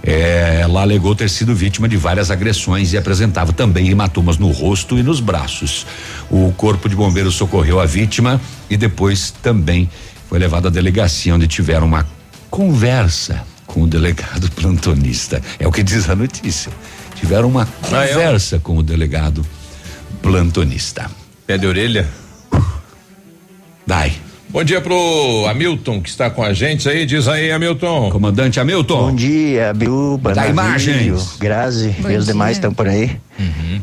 É, 0.02 0.62
ela 0.64 0.82
alegou 0.82 1.14
ter 1.14 1.30
sido 1.30 1.53
vítima 1.53 1.88
de 1.88 1.95
várias 1.95 2.32
agressões 2.32 2.91
e 2.91 2.98
apresentava 2.98 3.53
também 3.53 3.88
hematomas 3.88 4.40
no 4.40 4.49
rosto 4.49 4.98
e 4.98 5.03
nos 5.03 5.20
braços. 5.20 5.86
O 6.28 6.52
corpo 6.53 6.90
de 6.90 6.95
bombeiros 6.95 7.36
socorreu 7.36 7.80
a 7.80 7.86
vítima 7.86 8.41
e 8.68 8.76
depois 8.76 9.30
também 9.30 9.88
foi 10.28 10.40
levado 10.40 10.68
à 10.68 10.72
delegacia 10.72 11.36
onde 11.36 11.48
tiveram 11.48 11.86
uma 11.86 12.03
conversa 12.49 13.44
com 13.68 13.84
o 13.84 13.88
delegado 13.88 14.49
plantonista. 14.53 15.40
É 15.60 15.68
o 15.68 15.72
que 15.72 15.84
diz 15.84 16.10
a 16.10 16.16
notícia. 16.16 16.72
Tiveram 17.14 17.48
uma 17.48 17.68
Ah, 17.91 18.06
é? 18.06 18.07
conversa 18.07 18.57
com 18.57 18.76
o 18.76 18.82
delegado 18.82 19.45
plantonista. 20.24 21.12
Pé 21.45 21.57
de 21.57 21.67
orelha. 21.67 22.07
Dai. 23.85 24.13
Bom 24.49 24.63
dia 24.63 24.80
pro 24.80 25.45
Hamilton 25.49 26.01
que 26.01 26.07
está 26.09 26.30
com 26.30 26.41
a 26.41 26.53
gente 26.53 26.88
aí, 26.88 27.05
diz 27.05 27.27
aí, 27.27 27.51
Hamilton. 27.51 28.09
Comandante 28.09 28.59
Hamilton. 28.59 29.09
Bom 29.09 29.15
dia, 29.15 29.73
Biuba, 29.73 30.34
Dá 30.34 30.41
Navírio, 30.51 30.53
imagens. 30.53 31.35
Grazi 31.38 31.89
Bom 31.99 32.09
e 32.09 32.15
os 32.15 32.23
dia. 32.26 32.34
demais 32.34 32.55
estão 32.57 32.73
por 32.73 32.88
aí. 32.88 33.19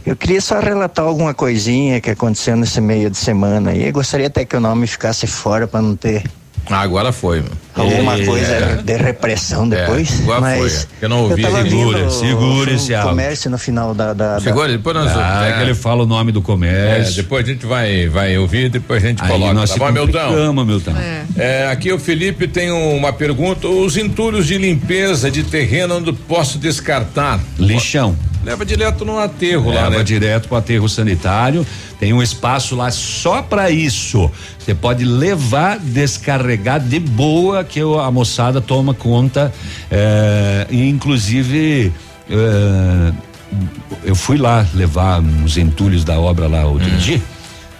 Eu 0.07 0.17
queria 0.17 0.41
só 0.41 0.59
relatar 0.61 1.05
alguma 1.05 1.35
coisinha 1.35 2.01
que 2.01 2.11
aconteceu 2.11 2.57
nesse 2.57 2.81
meio 2.81 3.11
de 3.11 3.19
semana 3.19 3.71
aí. 3.73 3.87
Eu 3.87 3.93
gostaria 3.93 4.29
até 4.29 4.45
que 4.47 4.57
o 4.57 4.61
nome 4.61 4.87
ficasse 4.87 5.27
fora 5.27 5.67
para 5.69 5.83
não 5.83 5.95
ter 5.95 6.25
Ah, 6.71 6.81
agora 6.81 7.13
foi, 7.13 7.41
meu. 7.43 7.53
Alguma 7.75 8.19
É. 8.19 8.25
coisa 8.25 8.83
de 8.85 8.97
repressão 8.97 9.69
depois. 9.69 10.21
agora 10.23 10.41
mas 10.41 10.59
foi, 10.59 10.69
é. 10.71 11.05
Eu 11.05 11.09
não 11.09 11.23
ouvi. 11.23 11.43
tava 11.43 11.63
Segura, 11.63 12.11
segura 12.11 12.71
o 12.71 12.75
esse 12.75 12.95
áudio. 12.95 13.11
comércio 13.11 13.51
no 13.51 13.59
final 13.59 13.95
da, 13.95 14.13
da, 14.13 14.35
da- 14.35 14.41
Segura, 14.41 14.69
depois 14.69 14.95
nós 14.97 15.13
Ah, 15.17 15.47
é 15.49 15.53
que 15.53 15.63
ele 15.63 15.75
fala 15.75 16.03
o 16.03 16.07
nome 16.07 16.33
do 16.33 16.41
É, 16.41 16.43
comércio. 16.43 17.15
depois 17.23 17.45
a 17.47 17.49
gente 17.53 17.65
vai, 17.67 18.09
vai 18.09 18.37
ouvir, 18.39 18.69
depois 18.69 19.03
a 19.05 19.09
gente 19.09 19.23
Aí 19.23 19.29
coloca. 19.29 19.55
nós 19.55 19.71
Tá 19.71 19.75
se 19.75 19.79
bom, 19.79 19.87
Hamilton? 19.87 20.19
complicamos, 20.19 20.63
Hamilton. 20.63 20.93
É, 21.37 21.67
aqui 21.69 21.93
o 21.93 21.99
Felipe 21.99 22.47
tem 22.47 22.71
uma 22.71 23.13
pergunta. 23.13 23.67
Os 23.69 23.97
entulhos 23.97 24.47
de 24.47 24.59
limpeza 24.59 25.31
de 25.31 25.43
terreno 25.43 25.97
onde 25.97 26.13
posso 26.13 26.59
descartar? 26.59 27.41
Lixão. 27.59 28.17
Leva 28.45 28.65
direto 28.65 29.05
no 29.05 29.19
aterro 29.19 29.69
lá, 29.73 29.85
Leva 29.85 29.99
né? 29.99 30.05
direto 30.05 30.49
para 30.49 30.57
o 30.57 30.59
aterro 30.59 30.89
sanitário. 30.89 31.65
Tem 32.01 32.13
um 32.13 32.21
espaço 32.23 32.75
lá 32.75 32.91
só 32.91 33.41
para 33.43 33.71
isso. 33.71 34.31
Você 34.59 34.75
pode 34.75 35.05
levar, 35.05 35.79
descarregar 35.79 36.81
de 36.81 36.99
boa 36.99 37.63
que 37.63 37.81
a 37.81 38.11
moçada 38.11 38.61
toma 38.61 38.93
conta. 38.95 39.53
eh, 39.91 40.67
e 40.71 40.89
inclusive 40.89 41.93
eh, 42.29 43.13
eu 44.05 44.15
fui 44.15 44.37
lá 44.39 44.67
levar 44.75 45.21
uns 45.21 45.57
entulhos 45.57 46.03
da 46.05 46.19
obra 46.19 46.49
lá 46.49 46.65
outro 46.65 46.89
Hum. 46.91 46.97
dia. 46.99 47.23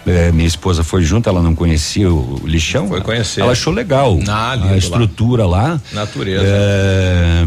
Eh, 0.05 0.31
minha 0.33 0.47
esposa 0.47 0.83
foi 0.83 1.01
junto, 1.03 1.27
ela 1.29 1.41
não 1.41 1.55
conhecia 1.55 2.09
o 2.11 2.41
lixão. 2.45 2.87
Foi 2.87 3.01
conhecer. 3.01 3.41
Ela 3.41 3.53
achou 3.53 3.71
legal 3.73 4.19
Ah, 4.27 4.51
a 4.51 4.55
lá. 4.55 4.77
estrutura 4.77 5.45
lá. 5.45 5.79
Natureza. 5.93 6.43
É, 6.45 7.45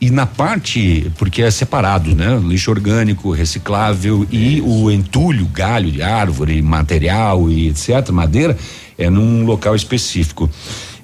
e 0.00 0.10
na 0.10 0.24
parte, 0.24 1.12
porque 1.18 1.42
é 1.42 1.50
separado, 1.50 2.14
né? 2.14 2.40
Lixo 2.42 2.70
orgânico, 2.70 3.32
reciclável 3.32 4.26
e 4.30 4.60
o 4.62 4.90
entulho, 4.90 5.44
galho 5.46 5.90
de 5.90 6.02
árvore, 6.02 6.62
material 6.62 7.50
e 7.50 7.68
etc, 7.68 8.08
madeira, 8.10 8.56
é 8.96 9.10
num 9.10 9.44
local 9.44 9.76
específico. 9.76 10.48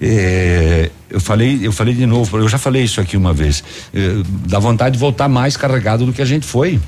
É, 0.01 0.90
eu 1.10 1.20
falei, 1.20 1.60
eu 1.62 1.73
falei 1.73 1.94
de 1.94 2.06
novo, 2.06 2.39
eu 2.39 2.48
já 2.48 2.59
falei 2.59 2.85
isso 2.85 3.01
aqui 3.01 3.16
uma 3.16 3.32
vez. 3.35 3.62
É, 3.94 4.23
dá 4.48 4.59
vontade 4.59 4.94
de 4.94 4.98
voltar 4.98 5.28
mais 5.28 5.56
carregado 5.56 6.06
do 6.06 6.12
que 6.12 6.23
a 6.23 6.27
gente 6.27 6.47
foi. 6.47 6.81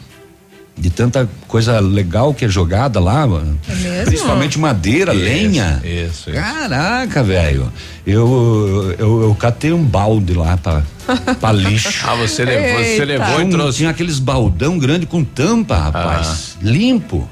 De 0.76 0.90
tanta 0.90 1.28
coisa 1.48 1.80
legal 1.80 2.32
que 2.32 2.44
é 2.44 2.48
jogada 2.48 3.00
lá, 3.00 3.24
É 3.68 3.74
mesmo? 3.74 4.04
principalmente 4.06 4.58
madeira, 4.60 5.12
Isso, 5.12 5.24
lenha. 5.24 5.82
Isso, 5.84 6.30
isso. 6.30 6.32
Caraca, 6.32 7.20
velho. 7.22 7.72
Eu, 8.06 8.94
eu 8.96 9.22
eu 9.22 9.34
catei 9.34 9.72
um 9.72 9.82
balde 9.82 10.34
lá 10.34 10.56
pra, 10.56 10.84
pra 11.40 11.52
lixo. 11.56 12.06
Ah, 12.06 12.14
você 12.14 12.44
levou, 12.44 12.78
você 12.78 12.90
Eita. 12.90 13.04
levou 13.04 13.40
e 13.42 13.48
trouxe. 13.50 13.78
Tinha 13.78 13.90
aqueles 13.90 14.18
baldão 14.18 14.78
grande 14.78 15.06
com 15.06 15.22
tampa, 15.24 15.76
rapaz. 15.76 16.56
Limpo. 16.62 17.28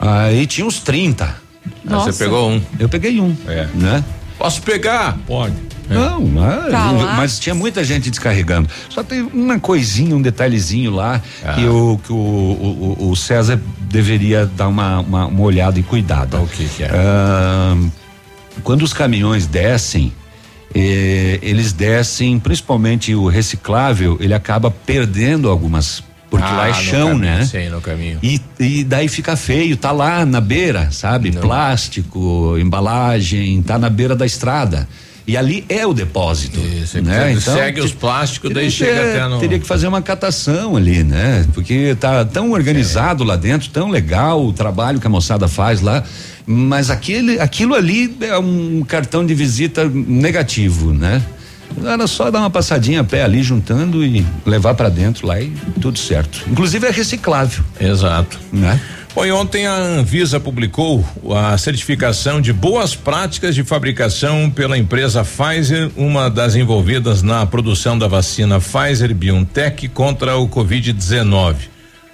Aí 0.00 0.46
tinha 0.46 0.66
uns 0.66 0.78
30. 0.80 1.24
Ah, 1.24 1.32
Nossa. 1.84 2.12
Você 2.12 2.24
pegou 2.24 2.50
um. 2.50 2.62
Eu 2.78 2.88
peguei 2.88 3.20
um. 3.20 3.36
É. 3.46 3.66
Né? 3.74 4.04
Posso 4.38 4.62
pegar? 4.62 5.18
Pode. 5.26 5.54
Não, 5.90 6.20
mas, 6.20 6.70
lá. 6.72 7.14
mas 7.16 7.38
tinha 7.38 7.54
muita 7.54 7.82
gente 7.82 8.10
descarregando. 8.10 8.68
Só 8.90 9.02
tem 9.02 9.22
uma 9.22 9.58
coisinha, 9.58 10.14
um 10.14 10.20
detalhezinho 10.20 10.90
lá 10.90 11.20
Ah. 11.42 11.54
que, 11.54 11.64
o, 11.64 11.98
que 12.04 12.12
o, 12.12 12.16
o, 12.16 12.96
o- 13.00 13.10
o 13.10 13.16
César 13.16 13.58
deveria 13.80 14.44
dar 14.44 14.68
uma, 14.68 15.00
uma, 15.00 15.26
uma 15.26 15.40
olhada 15.42 15.80
e 15.80 15.82
cuidado. 15.82 16.36
O 16.42 16.46
que 16.46 16.68
que 16.68 16.82
é? 16.82 16.90
Ah, 16.92 17.74
quando 18.62 18.82
os 18.82 18.92
caminhões 18.92 19.46
descem, 19.46 20.12
eh, 20.74 21.38
eles 21.42 21.72
descem, 21.72 22.38
principalmente 22.38 23.14
o 23.14 23.26
reciclável, 23.28 24.16
ele 24.20 24.34
acaba 24.34 24.70
perdendo 24.70 25.48
algumas, 25.48 26.02
porque 26.30 26.44
lá 26.44 26.64
Ah, 26.64 26.68
é 26.68 26.72
no 26.72 26.74
chão, 26.74 27.08
caminho, 27.08 27.18
né? 27.18 27.44
Sim, 27.44 27.68
no 27.68 27.80
caminho. 27.80 28.18
E, 28.22 28.40
e 28.60 28.84
daí 28.84 29.08
fica 29.08 29.36
feio, 29.36 29.76
tá 29.76 29.92
lá 29.92 30.26
na 30.26 30.40
beira, 30.40 30.90
sabe? 30.90 31.32
Plástico, 31.32 32.56
embalagem, 32.58 33.62
tá 33.62 33.78
na 33.78 33.88
beira 33.88 34.14
da 34.14 34.26
estrada. 34.26 34.88
E 35.26 35.36
ali 35.36 35.62
é 35.68 35.86
o 35.86 35.92
depósito. 35.92 36.58
Isso, 36.58 37.02
né? 37.02 37.34
você 37.34 37.50
segue 37.50 37.82
os 37.82 37.92
plásticos, 37.92 38.50
daí 38.50 38.70
chega 38.70 39.10
até 39.10 39.28
no. 39.28 39.38
Teria 39.38 39.58
que 39.58 39.66
fazer 39.66 39.86
uma 39.86 40.00
catação 40.00 40.74
ali, 40.74 41.04
né? 41.04 41.46
Porque 41.52 41.94
tá 42.00 42.24
tão 42.24 42.52
organizado 42.52 43.24
lá 43.24 43.36
dentro, 43.36 43.68
tão 43.68 43.90
legal 43.90 44.42
o 44.42 44.54
trabalho 44.54 44.98
que 44.98 45.06
a 45.06 45.10
moçada 45.10 45.46
faz 45.46 45.82
lá. 45.82 46.02
Mas 46.50 46.88
aquele, 46.88 47.38
aquilo 47.38 47.74
ali 47.74 48.16
é 48.22 48.38
um 48.38 48.82
cartão 48.82 49.26
de 49.26 49.34
visita 49.34 49.84
negativo, 49.86 50.94
né? 50.94 51.22
Era 51.84 52.06
só 52.06 52.30
dar 52.30 52.38
uma 52.38 52.48
passadinha 52.48 53.02
a 53.02 53.04
pé 53.04 53.22
ali, 53.22 53.42
juntando 53.42 54.02
e 54.02 54.24
levar 54.46 54.72
pra 54.72 54.88
dentro 54.88 55.26
lá 55.26 55.38
e 55.38 55.52
tudo 55.78 55.98
certo. 55.98 56.42
Inclusive 56.50 56.86
é 56.86 56.90
reciclável, 56.90 57.62
Exato. 57.78 58.38
né? 58.50 58.80
E 59.14 59.30
ontem 59.30 59.66
a 59.66 59.74
Anvisa 59.74 60.40
publicou 60.40 61.04
a 61.36 61.58
certificação 61.58 62.40
de 62.40 62.52
boas 62.52 62.94
práticas 62.94 63.54
de 63.54 63.62
fabricação 63.62 64.48
pela 64.48 64.78
empresa 64.78 65.22
Pfizer, 65.24 65.90
uma 65.96 66.30
das 66.30 66.54
envolvidas 66.54 67.20
na 67.20 67.44
produção 67.44 67.98
da 67.98 68.06
vacina 68.06 68.58
Pfizer 68.58 69.14
BioNTech 69.14 69.88
contra 69.88 70.36
o 70.38 70.48
Covid-19. 70.48 71.56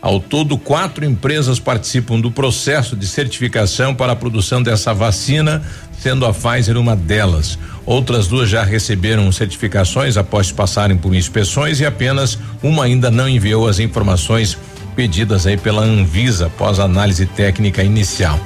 Ao 0.05 0.20
todo, 0.20 0.59
quatro 0.59 1.02
empresas 1.02 1.59
participam 1.59 2.20
do 2.20 2.31
processo 2.31 2.94
de 2.94 3.06
certificação 3.06 3.94
para 3.94 4.12
a 4.12 4.16
produção 4.16 4.62
dessa 4.62 4.93
vacina, 4.93 5.62
sendo 5.98 6.26
a 6.26 6.35
Pfizer 6.35 6.76
uma 6.76 6.94
delas. 6.94 7.59
Outras 7.86 8.28
duas 8.28 8.51
já 8.51 8.62
receberam 8.62 9.32
certificações 9.32 10.18
após 10.18 10.52
passarem 10.52 10.94
por 10.94 11.14
inspeções 11.14 11.81
e 11.81 11.86
apenas 11.86 12.39
uma 12.62 12.85
ainda 12.85 13.10
não 13.10 13.26
enviou 13.26 13.66
as 13.66 13.78
informações 13.78 14.59
pedidas 14.94 15.47
aí 15.47 15.56
pela 15.56 15.81
Anvisa 15.81 16.48
após 16.48 16.78
a 16.78 16.85
análise 16.85 17.24
técnica 17.24 17.82
inicial. 17.82 18.39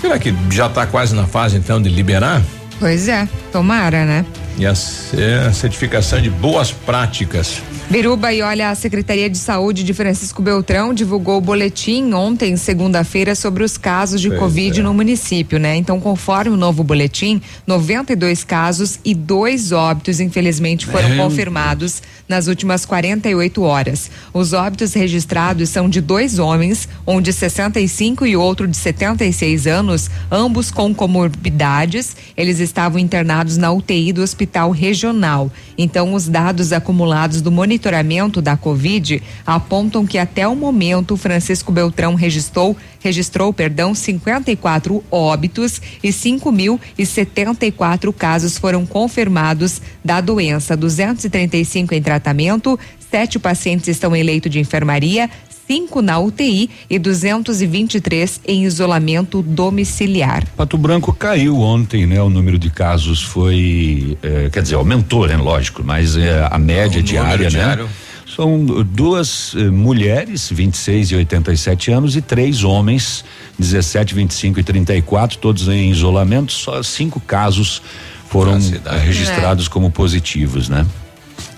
Será 0.00 0.18
que 0.18 0.34
já 0.50 0.66
está 0.66 0.88
quase 0.88 1.14
na 1.14 1.24
fase 1.24 1.56
então 1.56 1.80
de 1.80 1.88
liberar? 1.88 2.42
Pois 2.80 3.06
é, 3.06 3.28
tomara, 3.52 4.04
né? 4.04 4.26
E 4.60 4.66
a, 4.66 4.72
a 4.72 5.52
certificação 5.54 6.20
de 6.20 6.28
boas 6.28 6.70
práticas. 6.70 7.62
Biruba, 7.88 8.30
e 8.30 8.42
olha, 8.42 8.68
a 8.68 8.74
Secretaria 8.74 9.28
de 9.30 9.38
Saúde 9.38 9.82
de 9.82 9.94
Francisco 9.94 10.42
Beltrão 10.42 10.92
divulgou 10.92 11.38
o 11.38 11.40
boletim 11.40 12.12
ontem, 12.12 12.54
segunda-feira, 12.58 13.34
sobre 13.34 13.64
os 13.64 13.78
casos 13.78 14.20
de 14.20 14.28
Pois 14.28 14.38
Covid 14.38 14.78
é. 14.80 14.82
no 14.82 14.92
município, 14.92 15.58
né? 15.58 15.76
Então, 15.76 15.98
conforme 15.98 16.50
o 16.50 16.58
novo 16.58 16.84
boletim, 16.84 17.40
92 17.66 18.44
casos 18.44 19.00
e 19.02 19.14
dois 19.14 19.72
óbitos, 19.72 20.20
infelizmente, 20.20 20.84
foram 20.84 21.08
É. 21.08 21.16
confirmados 21.16 22.02
nas 22.28 22.46
últimas 22.46 22.84
48 22.84 23.62
horas. 23.62 24.10
Os 24.32 24.52
óbitos 24.52 24.92
registrados 24.92 25.70
são 25.70 25.88
de 25.88 26.02
dois 26.02 26.38
homens, 26.38 26.86
um 27.06 27.20
de 27.20 27.32
65 27.32 28.26
e 28.26 28.36
outro 28.36 28.68
de 28.68 28.76
76 28.76 29.66
anos, 29.66 30.10
ambos 30.30 30.70
com 30.70 30.94
comorbidades. 30.94 32.14
Eles 32.36 32.60
estavam 32.60 32.98
internados 33.00 33.56
na 33.56 33.72
UTI 33.72 34.12
do 34.12 34.22
Hospital 34.22 34.49
Regional. 34.72 35.50
Então, 35.78 36.14
os 36.14 36.28
dados 36.28 36.72
acumulados 36.72 37.40
do 37.40 37.50
monitoramento 37.50 38.42
da 38.42 38.56
Covid 38.56 39.22
apontam 39.46 40.06
que 40.06 40.18
até 40.18 40.46
o 40.46 40.56
momento 40.56 41.16
Francisco 41.16 41.72
Beltrão 41.72 42.14
registrou 42.14 42.76
registrou, 43.00 43.52
perdão, 43.52 43.94
54 43.94 45.02
óbitos 45.10 45.80
e 46.02 46.10
5.074 46.10 48.12
casos 48.12 48.58
foram 48.58 48.86
confirmados 48.86 49.80
da 50.04 50.20
doença. 50.20 50.76
235 50.76 51.94
em 51.94 52.02
tratamento, 52.02 52.78
sete 53.10 53.38
pacientes 53.38 53.88
estão 53.88 54.14
em 54.14 54.22
leito 54.22 54.48
de 54.48 54.60
enfermaria, 54.60 55.28
cinco 55.70 56.02
na 56.02 56.18
UTI 56.18 56.68
e 56.90 56.98
223 56.98 58.40
em 58.44 58.64
isolamento 58.64 59.40
domiciliar. 59.40 60.44
Pato 60.56 60.76
Branco 60.76 61.12
caiu 61.12 61.60
ontem, 61.60 62.06
né? 62.06 62.20
O 62.20 62.28
número 62.28 62.58
de 62.58 62.68
casos 62.70 63.22
foi, 63.22 64.18
eh, 64.20 64.50
quer 64.52 64.64
dizer, 64.64 64.74
aumentou, 64.74 65.28
né? 65.28 65.36
Lógico, 65.36 65.84
mas 65.84 66.16
eh, 66.16 66.48
a 66.50 66.58
média 66.58 67.00
diária, 67.00 67.48
diário. 67.48 67.84
né? 67.84 67.90
São 68.26 68.64
duas 68.84 69.54
eh, 69.54 69.70
mulheres, 69.70 70.50
26 70.52 71.12
e 71.12 71.14
87 71.14 71.92
anos, 71.92 72.16
e 72.16 72.20
três 72.20 72.64
homens, 72.64 73.24
17, 73.56 74.12
25 74.12 74.58
e 74.58 74.64
34, 74.64 75.38
todos 75.38 75.68
em 75.68 75.88
isolamento. 75.88 76.50
Só 76.50 76.82
cinco 76.82 77.20
casos 77.20 77.80
foram 78.28 78.56
eh, 78.56 78.98
registrados 79.04 79.68
como 79.68 79.88
positivos, 79.88 80.68
né? 80.68 80.84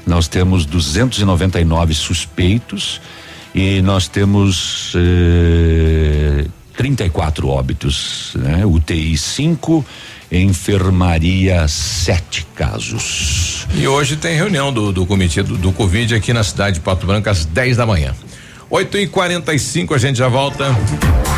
Nós 0.06 0.28
temos 0.28 0.66
299 0.66 1.94
suspeitos 1.94 3.00
e 3.54 3.82
nós 3.82 4.08
temos 4.08 4.94
eh, 4.96 6.46
34 6.76 7.48
óbitos, 7.48 8.32
né? 8.36 8.64
UTI 8.64 9.16
5, 9.16 9.84
enfermaria 10.30 11.68
sete 11.68 12.46
casos. 12.54 13.66
E 13.74 13.86
hoje 13.86 14.16
tem 14.16 14.34
reunião 14.34 14.72
do, 14.72 14.92
do 14.92 15.04
comitê 15.04 15.42
do, 15.42 15.56
do 15.56 15.72
Covid 15.72 16.14
aqui 16.14 16.32
na 16.32 16.42
cidade 16.42 16.76
de 16.76 16.80
Pato 16.80 17.06
Branco 17.06 17.28
às 17.28 17.44
10 17.44 17.76
da 17.76 17.86
manhã. 17.86 18.14
8 18.72 18.96
e 18.96 19.06
45 19.06 19.92
a 19.92 19.98
gente 19.98 20.16
já 20.16 20.28
volta. 20.28 20.74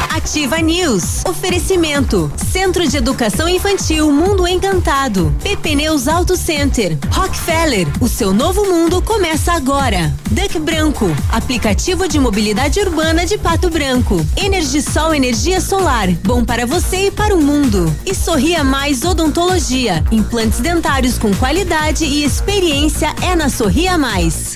Ativa 0.09 0.59
News. 0.59 1.24
Oferecimento. 1.27 2.31
Centro 2.52 2.86
de 2.86 2.97
Educação 2.97 3.48
Infantil 3.48 4.12
Mundo 4.12 4.47
Encantado. 4.47 5.35
PP 5.43 5.74
Neus 5.74 6.06
Auto 6.06 6.36
Center. 6.36 6.97
Rockefeller. 7.11 7.89
O 8.01 8.06
seu 8.06 8.32
novo 8.32 8.65
mundo 8.66 9.02
começa 9.02 9.52
agora. 9.52 10.15
Duck 10.31 10.61
Branco. 10.61 11.06
Aplicativo 11.32 12.06
de 12.06 12.20
mobilidade 12.20 12.78
urbana 12.78 13.27
de 13.27 13.36
Pato 13.36 13.69
Branco. 13.69 14.24
Energisol 14.36 15.12
Energia 15.12 15.61
Solar. 15.61 16.09
Bom 16.23 16.44
para 16.44 16.65
você 16.65 17.09
e 17.09 17.11
para 17.11 17.35
o 17.35 17.43
mundo. 17.43 17.93
E 18.06 18.15
Sorria 18.15 18.62
Mais 18.62 19.02
Odontologia. 19.02 20.05
Implantes 20.12 20.61
dentários 20.61 21.19
com 21.19 21.35
qualidade 21.35 22.05
e 22.05 22.23
experiência 22.23 23.12
é 23.20 23.35
na 23.35 23.48
Sorria 23.48 23.98
Mais. 23.98 24.55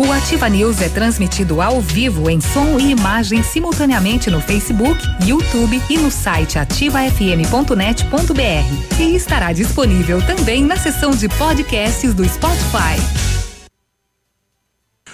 O 0.00 0.10
Ativa 0.10 0.48
News 0.48 0.80
é 0.80 0.88
transmitido 0.88 1.60
ao 1.60 1.78
vivo 1.78 2.30
em 2.30 2.40
som 2.40 2.80
e 2.80 2.90
imagem 2.90 3.42
simultaneamente 3.42 4.30
no 4.30 4.40
Facebook, 4.40 4.98
YouTube 5.26 5.78
e 5.90 5.98
no 5.98 6.10
site 6.10 6.58
ativafm.net.br. 6.58 8.98
E 8.98 9.14
estará 9.14 9.52
disponível 9.52 10.22
também 10.22 10.64
na 10.64 10.78
seção 10.78 11.10
de 11.10 11.28
podcasts 11.28 12.14
do 12.14 12.26
Spotify. 12.26 12.96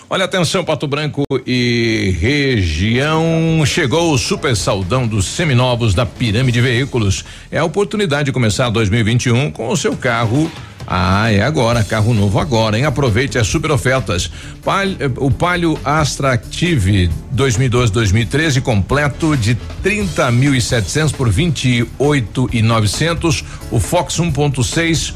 Olha, 0.09 0.25
atenção, 0.25 0.65
Pato 0.65 0.87
Branco 0.87 1.25
e 1.45 2.17
região. 2.21 3.65
Chegou 3.67 4.13
o 4.13 4.19
super 4.19 4.55
saldão 4.55 5.05
dos 5.05 5.25
seminovos 5.25 5.95
da 5.95 6.07
Pirâmide 6.07 6.61
Veículos. 6.61 7.25
É 7.51 7.59
a 7.59 7.65
oportunidade 7.65 8.27
de 8.27 8.33
começar 8.33 8.71
2021 8.71 9.51
com 9.51 9.69
o 9.69 9.77
seu 9.77 9.97
carro. 9.97 10.49
Ah, 10.87 11.33
é 11.33 11.43
agora, 11.43 11.83
carro 11.83 12.15
novo 12.15 12.39
agora, 12.39 12.79
hein? 12.79 12.85
Aproveite 12.85 13.39
as 13.39 13.49
super 13.49 13.73
ofertas. 13.73 14.31
Palio, 14.65 14.97
o 15.17 15.31
Palio 15.31 15.79
Astra 15.85 16.33
Active 16.33 17.11
2012-2013 17.35 18.63
completo 18.63 19.37
de 19.37 19.59
30.700 19.83 21.13
por 21.13 21.29
28.900. 21.29 23.45
O 23.73 23.81
Fox 23.81 24.19
1.6 24.19 25.13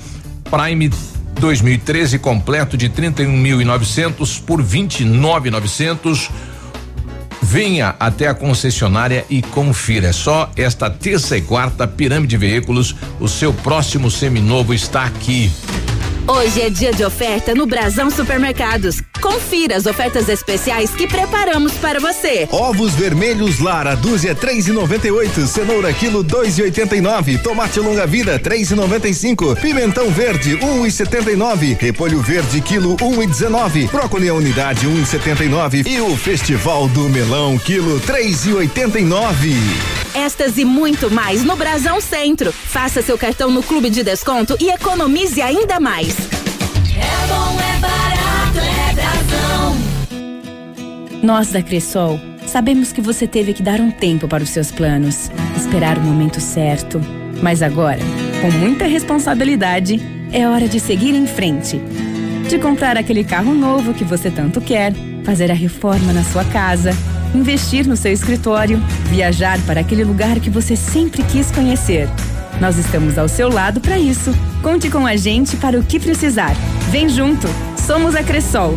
Prime 0.51 0.91
2013 1.39 2.19
completo 2.19 2.77
de 2.77 2.91
31.900 2.91 4.43
por 4.43 4.63
29.900. 4.63 6.29
Venha 7.43 7.95
até 7.99 8.29
a 8.29 8.35
concessionária 8.35 9.25
e 9.31 9.43
confira. 9.43 10.09
É 10.09 10.13
só 10.13 10.51
esta 10.57 10.91
terça 10.91 11.37
e 11.37 11.43
quarta 11.43 11.87
Pirâmide 11.87 12.37
Veículos. 12.37 12.95
O 13.19 13.29
seu 13.29 13.53
próximo 13.53 14.11
seminovo 14.11 14.75
está 14.75 15.05
aqui. 15.05 15.51
Hoje 16.27 16.61
é 16.61 16.71
dia 16.71 16.93
de 16.93 17.05
oferta 17.05 17.55
no 17.55 17.67
Brasão 17.67 18.11
Supermercados. 18.11 19.03
Confira 19.21 19.77
as 19.77 19.87
ofertas 19.87 20.29
especiais 20.29 20.91
que 20.91 21.07
preparamos 21.07 21.73
para 21.73 21.99
você. 21.99 22.49
Ovos 22.51 22.95
vermelhos 22.95 23.59
Lara, 23.59 23.95
dúzia 23.95 24.35
três 24.35 24.69
e 24.69 24.73
noventa 24.73 25.07
e 25.07 25.11
oito, 25.11 25.47
cenoura 25.47 25.93
quilo 25.93 26.23
dois 26.23 26.59
e 26.59 26.63
oitenta 26.63 26.97
e 26.97 27.01
nove, 27.01 27.37
tomate 27.39 27.81
longa 27.81 28.07
vida 28.07 28.39
três 28.39 28.71
e 28.71 28.75
noventa 28.75 29.09
e 29.09 29.15
cinco, 29.15 29.55
pimentão 29.57 30.11
verde 30.11 30.57
um 30.57 30.87
e 30.87 30.91
setenta 30.91 31.31
e 31.31 31.37
nove, 31.37 31.77
repolho 31.79 32.21
verde 32.21 32.61
quilo 32.61 32.97
um 33.03 33.23
e 33.23 33.27
dezenove, 33.27 33.89
brócolis 33.89 34.31
a 34.31 34.35
unidade 34.35 34.87
um 34.87 35.03
e 35.03 35.05
setenta 35.05 35.45
e 35.45 35.49
nove 35.49 35.83
e 35.87 36.01
o 36.01 36.17
festival 36.17 36.89
do 36.89 37.09
melão 37.09 37.59
quilo 37.59 38.01
três 38.01 38.47
e 38.47 38.53
oitenta 38.53 38.99
e 38.99 39.05
nove. 39.05 39.55
Estas 40.15 40.59
e 40.59 40.65
muito 40.65 41.11
mais 41.11 41.45
no 41.45 41.55
Brasão 41.55 42.01
Centro. 42.01 42.53
Faça 42.53 43.01
seu 43.01 43.17
cartão 43.17 43.51
no 43.51 43.63
Clube 43.63 43.91
de 43.91 44.03
Desconto 44.03 44.57
e 44.59 44.69
economize 44.69 45.41
ainda 45.41 45.79
mais. 45.79 46.10
É 46.19 47.27
bom, 47.29 47.59
é 47.61 47.79
barato, 47.79 48.59
é 48.59 48.95
Brasão. 48.95 49.77
Nós 51.23 51.51
da 51.51 51.63
Cressol 51.63 52.21
sabemos 52.47 52.93
que 52.93 53.01
você 53.01 53.27
teve 53.27 53.53
que 53.53 53.63
dar 53.63 53.81
um 53.81 53.91
tempo 53.91 54.27
para 54.27 54.43
os 54.43 54.51
seus 54.51 54.71
planos, 54.71 55.31
esperar 55.57 55.99
o 55.99 56.03
momento 56.03 56.41
certo. 56.41 57.01
Mas 57.43 57.63
agora, 57.63 58.01
com 58.41 58.51
muita 58.51 58.87
responsabilidade, 58.87 60.01
é 60.33 60.47
hora 60.49 60.69
de 60.69 60.81
seguir 60.81 61.15
em 61.15 61.27
frente. 61.27 61.81
De 62.49 62.59
comprar 62.59 62.97
aquele 62.97 63.25
carro 63.25 63.55
novo 63.55 63.95
que 63.95 64.05
você 64.05 64.31
tanto 64.31 64.61
quer, 64.61 64.93
fazer 65.25 65.51
a 65.51 65.55
reforma 65.55 66.13
na 66.13 66.25
sua 66.25 66.45
casa, 66.45 66.91
investir 67.35 67.87
no 67.87 67.97
seu 67.97 68.13
escritório, 68.13 68.81
viajar 69.07 69.59
para 69.61 69.81
aquele 69.81 70.05
lugar 70.05 70.41
que 70.41 70.51
você 70.51 70.75
sempre 70.75 71.23
quis 71.25 71.51
conhecer. 71.51 72.09
Nós 72.61 72.77
estamos 72.77 73.17
ao 73.17 73.27
seu 73.27 73.49
lado 73.49 73.81
para 73.81 73.99
isso. 73.99 74.33
Conte 74.63 74.91
com 74.91 75.07
a 75.07 75.17
gente 75.17 75.57
para 75.57 75.79
o 75.79 75.83
que 75.83 75.99
precisar. 75.99 76.55
Vem 76.91 77.09
junto. 77.09 77.49
Somos 77.87 78.15
a 78.15 78.23
Cressol. 78.23 78.77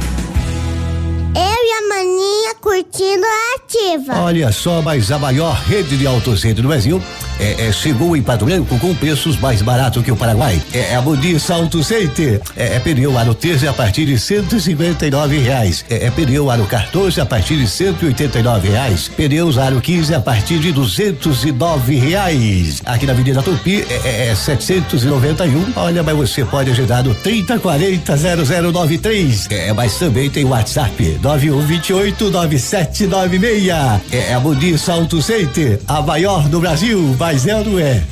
Eu 1.36 1.42
e 1.42 1.72
a 1.74 1.90
maninha 1.90 2.56
curtindo 2.62 3.26
a 3.26 3.56
ativa. 3.58 4.22
Olha 4.22 4.52
só, 4.54 4.82
mas 4.82 5.12
a 5.12 5.20
maior 5.20 5.54
rede 5.66 5.98
de 5.98 6.08
autocentro 6.08 6.62
do 6.62 6.70
Brasil 6.70 7.02
É, 7.40 7.68
é, 7.68 7.72
chegou 7.72 8.16
em 8.16 8.22
Pato 8.22 8.46
Branco 8.46 8.78
com 8.80 8.94
preços 8.96 9.38
mais 9.40 9.62
baratos 9.62 10.04
que 10.04 10.12
o 10.12 10.16
Paraguai. 10.16 10.62
É, 10.74 10.92
é 10.92 10.96
a 10.96 11.02
Modis 11.02 11.50
Auto 11.50 11.84
Center. 11.84 12.42
É, 12.56 12.76
é 12.76 12.80
pneu 12.80 13.18
aro 13.18 13.34
13 13.34 13.68
a 13.68 13.74
partir 13.74 14.06
de 14.06 14.18
159 14.18 15.38
reais. 15.40 15.86
É, 15.90 16.06
é 16.08 16.12
pneu 16.12 16.50
aro 16.50 16.66
14 16.66 17.20
a 17.20 17.26
partir 17.26 17.58
de 17.58 17.68
189 17.68 18.70
reais. 18.70 19.08
Pneus 19.08 19.58
aro 19.58 19.82
15 19.82 20.16
a 20.16 20.20
partir 20.20 20.60
de 20.60 20.72
209 20.72 21.96
reais. 21.96 22.82
Aqui 22.86 23.06
na 23.06 23.14
Avenida 23.14 23.42
Tupi 23.42 23.86
é, 23.90 24.30
é 24.30 24.36
791. 24.36 25.74
Olha, 25.76 26.04
mas 26.04 26.16
você 26.16 26.46
pode 26.46 26.72
ajudar 26.72 27.04
no 27.04 27.14
3040 27.16 28.16
0093. 28.18 29.48
É, 29.50 29.74
mas 29.74 29.98
também 29.98 30.30
tem 30.30 30.46
WhatsApp 30.46 31.20
9128 31.22 32.30
9796. 32.30 33.70
É, 34.12 34.32
é 34.32 34.34
a 34.34 34.40
Modis 34.40 34.88
Auto 34.90 35.22
Center, 35.22 35.80
a 35.88 36.02
maior 36.02 36.48
do 36.48 36.60
Brasil, 36.60 37.16
mas 37.24 37.48
é 37.48 37.56
ou 37.56 37.64
não 37.64 37.80
é? 37.80 38.04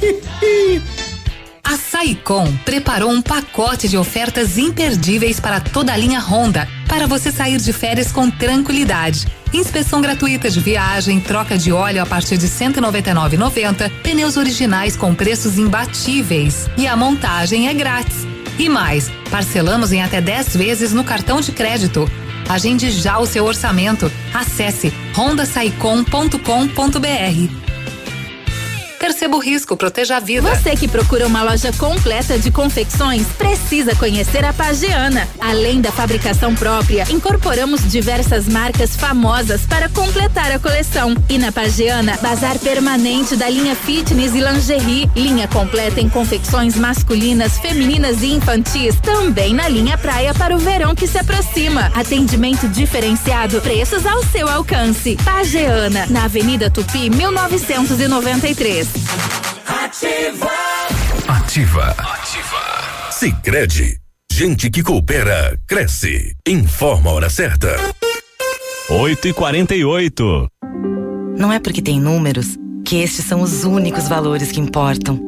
A 1.62 1.76
Saicom 1.76 2.50
preparou 2.64 3.12
um 3.12 3.22
pacote 3.22 3.90
de 3.90 3.98
ofertas 3.98 4.58
imperdíveis 4.58 5.38
para 5.38 5.60
toda 5.60 5.92
a 5.92 5.98
linha 5.98 6.22
Honda, 6.22 6.66
para 6.88 7.08
você 7.08 7.30
sair 7.30 7.58
de 7.58 7.74
férias 7.74 8.10
com 8.10 8.32
tranquilidade. 8.32 9.28
Inspeção 9.54 10.00
gratuita 10.00 10.50
de 10.50 10.62
viagem, 10.62 11.20
troca 11.20 11.58
de 11.58 11.74
óleo 11.74 12.02
a 12.02 12.06
partir 12.06 12.38
de 12.38 12.46
R$ 12.46 12.54
199,90, 12.54 13.92
pneus 14.02 14.38
originais 14.38 14.96
com 14.96 15.14
preços 15.14 15.58
imbatíveis 15.58 16.70
e 16.78 16.88
a 16.88 16.96
montagem 16.96 17.68
é 17.68 17.74
grátis. 17.74 18.26
E 18.58 18.70
mais, 18.70 19.12
parcelamos 19.30 19.92
em 19.92 20.02
até 20.02 20.22
10 20.22 20.56
vezes 20.56 20.94
no 20.94 21.04
cartão 21.04 21.42
de 21.42 21.52
crédito. 21.52 22.10
Agende 22.48 22.90
já 22.90 23.20
o 23.20 23.26
seu 23.26 23.44
orçamento. 23.44 24.10
Acesse 24.34 24.94
rondasaicom.com.br. 25.14 27.71
Perceba 29.02 29.36
o 29.36 29.40
risco, 29.40 29.76
proteja 29.76 30.18
a 30.18 30.20
vida. 30.20 30.48
Você 30.56 30.76
que 30.76 30.88
procura 30.88 31.26
uma 31.26 31.42
loja 31.42 31.74
completa 31.74 32.38
de 32.38 32.52
confecções, 32.52 33.26
precisa 33.36 33.96
conhecer 33.96 34.46
a 34.46 34.54
Pagiana. 34.54 35.28
Além 35.40 35.82
da 35.82 35.92
fabricação 35.92 36.54
própria, 36.54 37.08
incorporamos 37.10 37.82
diversas 37.92 38.48
marcas 38.48 38.96
famosas 38.96 39.62
para 39.66 39.90
completar 39.90 40.52
a 40.52 40.60
coleção. 40.60 41.16
E 41.28 41.40
na 41.40 41.52
Pagiana, 41.52 42.16
bazar 42.22 42.60
permanente 42.60 43.36
da 43.36 43.50
linha 43.50 43.76
fitness 43.76 44.36
e 44.36 44.40
lingerie, 44.40 45.10
linha 45.16 45.48
completa 45.48 46.00
em 46.00 46.08
confecções 46.08 46.76
masculinas, 46.76 47.58
femininas 47.58 48.22
e 48.22 48.28
infantis, 48.28 49.00
também 49.02 49.52
na 49.52 49.68
linha 49.68 49.98
praia 49.98 50.32
para 50.36 50.56
o 50.56 50.60
verão 50.60 50.94
que 50.94 51.08
se 51.08 51.18
aproxima. 51.18 51.92
Atendimento 51.96 52.68
diferenciado, 52.68 53.62
preços 53.62 54.06
ao 54.06 54.24
seu 54.26 54.48
alcance. 54.48 55.18
Pagiana, 55.26 56.06
na 56.08 56.26
Avenida 56.26 56.70
Tupi, 56.70 57.10
1993. 57.10 58.91
Ativa. 59.68 60.50
Ativa. 61.28 61.96
Ativa. 61.98 63.12
Sicredi. 63.12 63.98
Gente 64.32 64.70
que 64.70 64.82
coopera, 64.82 65.60
cresce. 65.68 66.34
Informa 66.48 67.12
a 67.12 67.14
hora 67.14 67.30
certa. 67.30 67.76
8 68.90 69.28
e 69.28 69.34
48 69.34 70.48
Não 71.38 71.52
é 71.52 71.60
porque 71.60 71.82
tem 71.82 72.00
números 72.00 72.58
que 72.86 72.98
estes 72.98 73.26
são 73.26 73.42
os 73.42 73.64
únicos 73.64 74.08
valores 74.08 74.52
que 74.52 74.60
importam. 74.60 75.20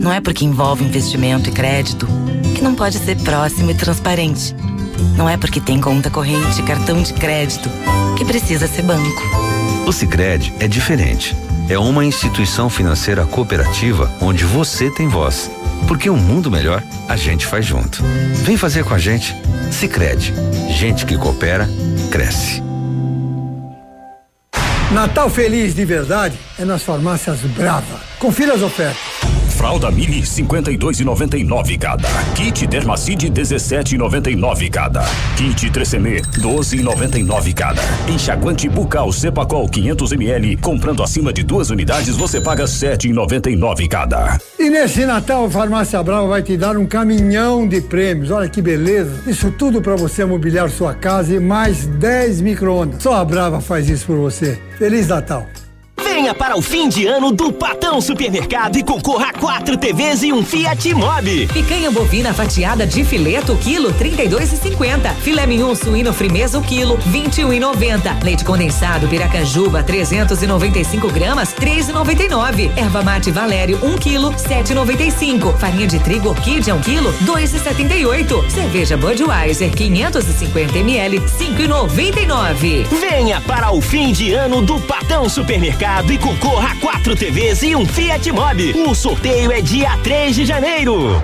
Não 0.00 0.12
é 0.12 0.20
porque 0.20 0.44
envolve 0.44 0.84
investimento 0.84 1.48
e 1.48 1.52
crédito 1.52 2.06
que 2.54 2.62
não 2.62 2.74
pode 2.74 2.98
ser 2.98 3.16
próximo 3.18 3.70
e 3.70 3.74
transparente. 3.74 4.54
Não 5.16 5.28
é 5.28 5.36
porque 5.36 5.60
tem 5.60 5.80
conta 5.80 6.10
corrente 6.10 6.60
e 6.60 6.64
cartão 6.64 7.02
de 7.02 7.12
crédito 7.14 7.68
que 8.16 8.24
precisa 8.24 8.66
ser 8.66 8.82
banco. 8.82 9.22
O 9.86 9.92
Sicredi 9.92 10.52
é 10.60 10.68
diferente 10.68 11.36
é 11.68 11.78
uma 11.78 12.04
instituição 12.04 12.70
financeira 12.70 13.26
cooperativa 13.26 14.10
onde 14.20 14.44
você 14.44 14.90
tem 14.90 15.08
voz. 15.08 15.50
Porque 15.86 16.08
um 16.08 16.16
mundo 16.16 16.50
melhor 16.50 16.82
a 17.08 17.16
gente 17.16 17.46
faz 17.46 17.64
junto. 17.64 18.02
Vem 18.42 18.56
fazer 18.56 18.84
com 18.84 18.94
a 18.94 18.98
gente. 18.98 19.34
Sicredi. 19.70 20.34
Gente 20.70 21.04
que 21.04 21.16
coopera 21.16 21.68
cresce. 22.10 22.62
Natal 24.90 25.28
feliz 25.28 25.74
de 25.74 25.84
verdade 25.84 26.38
é 26.58 26.64
nas 26.64 26.82
farmácias 26.82 27.40
Brava. 27.40 28.00
Confira 28.18 28.54
as 28.54 28.62
ofertas. 28.62 29.37
Fralda 29.58 29.90
Mini 29.90 30.22
52,99 30.22 31.78
cada. 31.80 32.08
Kit 32.36 32.64
Dermacide 32.68 33.28
17,99 33.28 34.70
cada. 34.70 35.02
Kit 35.36 35.68
Tresemme 35.70 36.22
12,99 36.22 37.52
cada. 37.54 37.82
Enxaguante 38.08 38.68
bucal 38.68 39.12
Cepacol 39.12 39.68
500 39.68 40.12
ml. 40.12 40.56
Comprando 40.58 41.02
acima 41.02 41.32
de 41.32 41.42
duas 41.42 41.70
unidades 41.70 42.16
você 42.16 42.40
paga 42.40 42.66
7,99 42.66 43.88
cada. 43.88 44.38
E 44.56 44.70
nesse 44.70 45.04
Natal 45.04 45.46
a 45.46 45.50
Farmácia 45.50 46.00
Brava 46.04 46.28
vai 46.28 46.42
te 46.44 46.56
dar 46.56 46.76
um 46.76 46.86
caminhão 46.86 47.66
de 47.66 47.80
prêmios. 47.80 48.30
Olha 48.30 48.48
que 48.48 48.62
beleza! 48.62 49.10
Isso 49.26 49.50
tudo 49.50 49.82
para 49.82 49.96
você 49.96 50.24
mobiliar 50.24 50.70
sua 50.70 50.94
casa 50.94 51.34
e 51.34 51.40
mais 51.40 51.84
10 51.84 52.42
micro-ondas. 52.42 53.02
Só 53.02 53.16
a 53.16 53.24
Brava 53.24 53.60
faz 53.60 53.90
isso 53.90 54.06
por 54.06 54.18
você. 54.18 54.56
Feliz 54.78 55.08
Natal! 55.08 55.48
Venha 56.28 56.36
para 56.36 56.58
o 56.58 56.60
fim 56.60 56.90
de 56.90 57.06
ano 57.06 57.32
do 57.32 57.50
Patão 57.50 58.02
Supermercado 58.02 58.76
e 58.76 58.82
concorra 58.82 59.28
a 59.28 59.32
quatro 59.32 59.78
TVs 59.78 60.24
e 60.24 60.30
um 60.30 60.44
Fiat 60.44 60.92
Mobi. 60.92 61.46
Picanha 61.46 61.90
bovina 61.90 62.34
fatiada 62.34 62.86
de 62.86 63.02
fileto, 63.02 63.56
quilo, 63.56 63.94
trinta 63.94 64.22
e 64.22 64.28
dois 64.28 64.52
e 64.52 64.58
cinquenta. 64.58 65.14
Filé 65.22 65.46
mignon 65.46 65.74
suíno 65.74 66.12
frimeza, 66.12 66.58
o 66.58 66.62
quilo, 66.62 66.98
vinte 67.06 67.38
e 67.40 67.44
um 67.46 67.52
e 67.54 67.58
noventa. 67.58 68.14
Leite 68.22 68.44
condensado 68.44 69.08
Piracanjuba, 69.08 69.82
395 69.82 71.10
gramas, 71.10 71.54
três 71.54 71.88
e 71.88 71.92
noventa 71.92 72.22
e 72.22 72.28
nove. 72.28 72.70
Erva 72.76 73.02
mate 73.02 73.30
Valério, 73.30 73.78
um 73.82 73.96
quilo, 73.96 74.34
sete 74.36 74.72
e 74.72 74.74
noventa 74.74 75.04
e 75.04 75.10
cinco. 75.10 75.54
Farinha 75.56 75.86
de 75.86 75.98
trigo 75.98 76.28
Orquídea, 76.28 76.74
um 76.74 76.80
quilo, 76.80 77.10
dois 77.22 77.54
e 77.54 77.58
setenta 77.58 77.94
e 77.94 78.04
oito. 78.04 78.44
Cerveja 78.50 78.98
Budweiser, 78.98 79.70
550 79.70 80.76
ml, 80.76 81.22
cinco 81.26 81.62
e 81.62 81.66
noventa 81.66 82.20
e 82.20 82.26
nove. 82.26 82.86
Venha 83.00 83.40
para 83.40 83.72
o 83.72 83.80
fim 83.80 84.12
de 84.12 84.34
ano 84.34 84.60
do 84.60 84.78
Patão 84.80 85.26
Supermercado 85.26 86.12
e 86.12 86.17
concorra 86.18 86.72
a 86.72 86.76
quatro 86.76 87.16
TVs 87.16 87.62
e 87.62 87.74
um 87.74 87.86
Fiat 87.86 88.30
Mobi. 88.32 88.72
O 88.72 88.94
sorteio 88.94 89.52
é 89.52 89.60
dia 89.60 89.96
3 90.02 90.34
de 90.34 90.44
janeiro. 90.44 91.22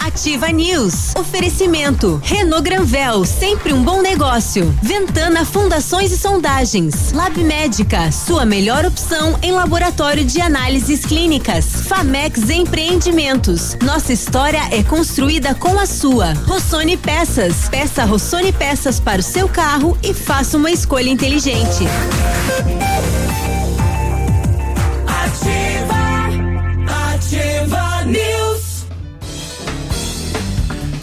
Ativa 0.00 0.48
News. 0.48 1.14
Oferecimento. 1.16 2.20
Renault 2.24 2.62
Granvel, 2.62 3.24
sempre 3.24 3.72
um 3.72 3.82
bom 3.82 4.00
negócio. 4.00 4.74
Ventana 4.82 5.44
Fundações 5.44 6.12
e 6.12 6.16
Sondagens. 6.16 7.12
Lab 7.12 7.36
Médica, 7.42 8.10
sua 8.12 8.44
melhor 8.44 8.86
opção 8.86 9.38
em 9.42 9.52
laboratório 9.52 10.24
de 10.24 10.40
análises 10.40 11.04
clínicas. 11.04 11.82
Famex 11.86 12.48
Empreendimentos. 12.48 13.76
Nossa 13.82 14.12
história 14.12 14.62
é 14.70 14.82
construída 14.82 15.54
com 15.54 15.78
a 15.78 15.86
sua. 15.86 16.32
Rossoni 16.46 16.96
Peças. 16.96 17.68
Peça 17.68 18.04
Rossoni 18.04 18.52
Peças 18.52 18.98
para 18.98 19.20
o 19.20 19.24
seu 19.24 19.48
carro 19.48 19.98
e 20.02 20.14
faça 20.14 20.56
uma 20.56 20.70
escolha 20.70 21.10
inteligente. 21.10 21.84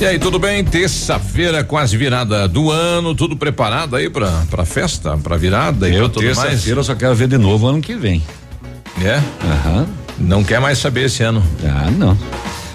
E 0.04 0.06
aí, 0.06 0.20
tudo 0.20 0.38
bem? 0.38 0.62
Terça-feira, 0.66 1.64
quase 1.64 1.96
virada 1.96 2.46
do 2.46 2.70
ano, 2.70 3.16
tudo 3.16 3.38
preparado 3.38 3.96
aí 3.96 4.10
pra, 4.10 4.30
pra 4.50 4.66
festa, 4.66 5.18
pra 5.18 5.38
virada 5.38 5.88
e 5.88 5.96
eu 5.96 6.10
terça-feira 6.10 6.84
só 6.84 6.94
quero 6.94 7.16
ver 7.16 7.30
de 7.30 7.38
novo 7.38 7.66
ano 7.68 7.80
que 7.80 7.96
vem. 7.96 8.22
É? 9.02 9.22
Aham. 9.42 9.88
Não 10.20 10.44
quer 10.44 10.60
mais 10.60 10.78
saber 10.80 11.06
esse 11.06 11.24
ano? 11.24 11.42
Ah, 11.64 11.90
não. 11.90 12.18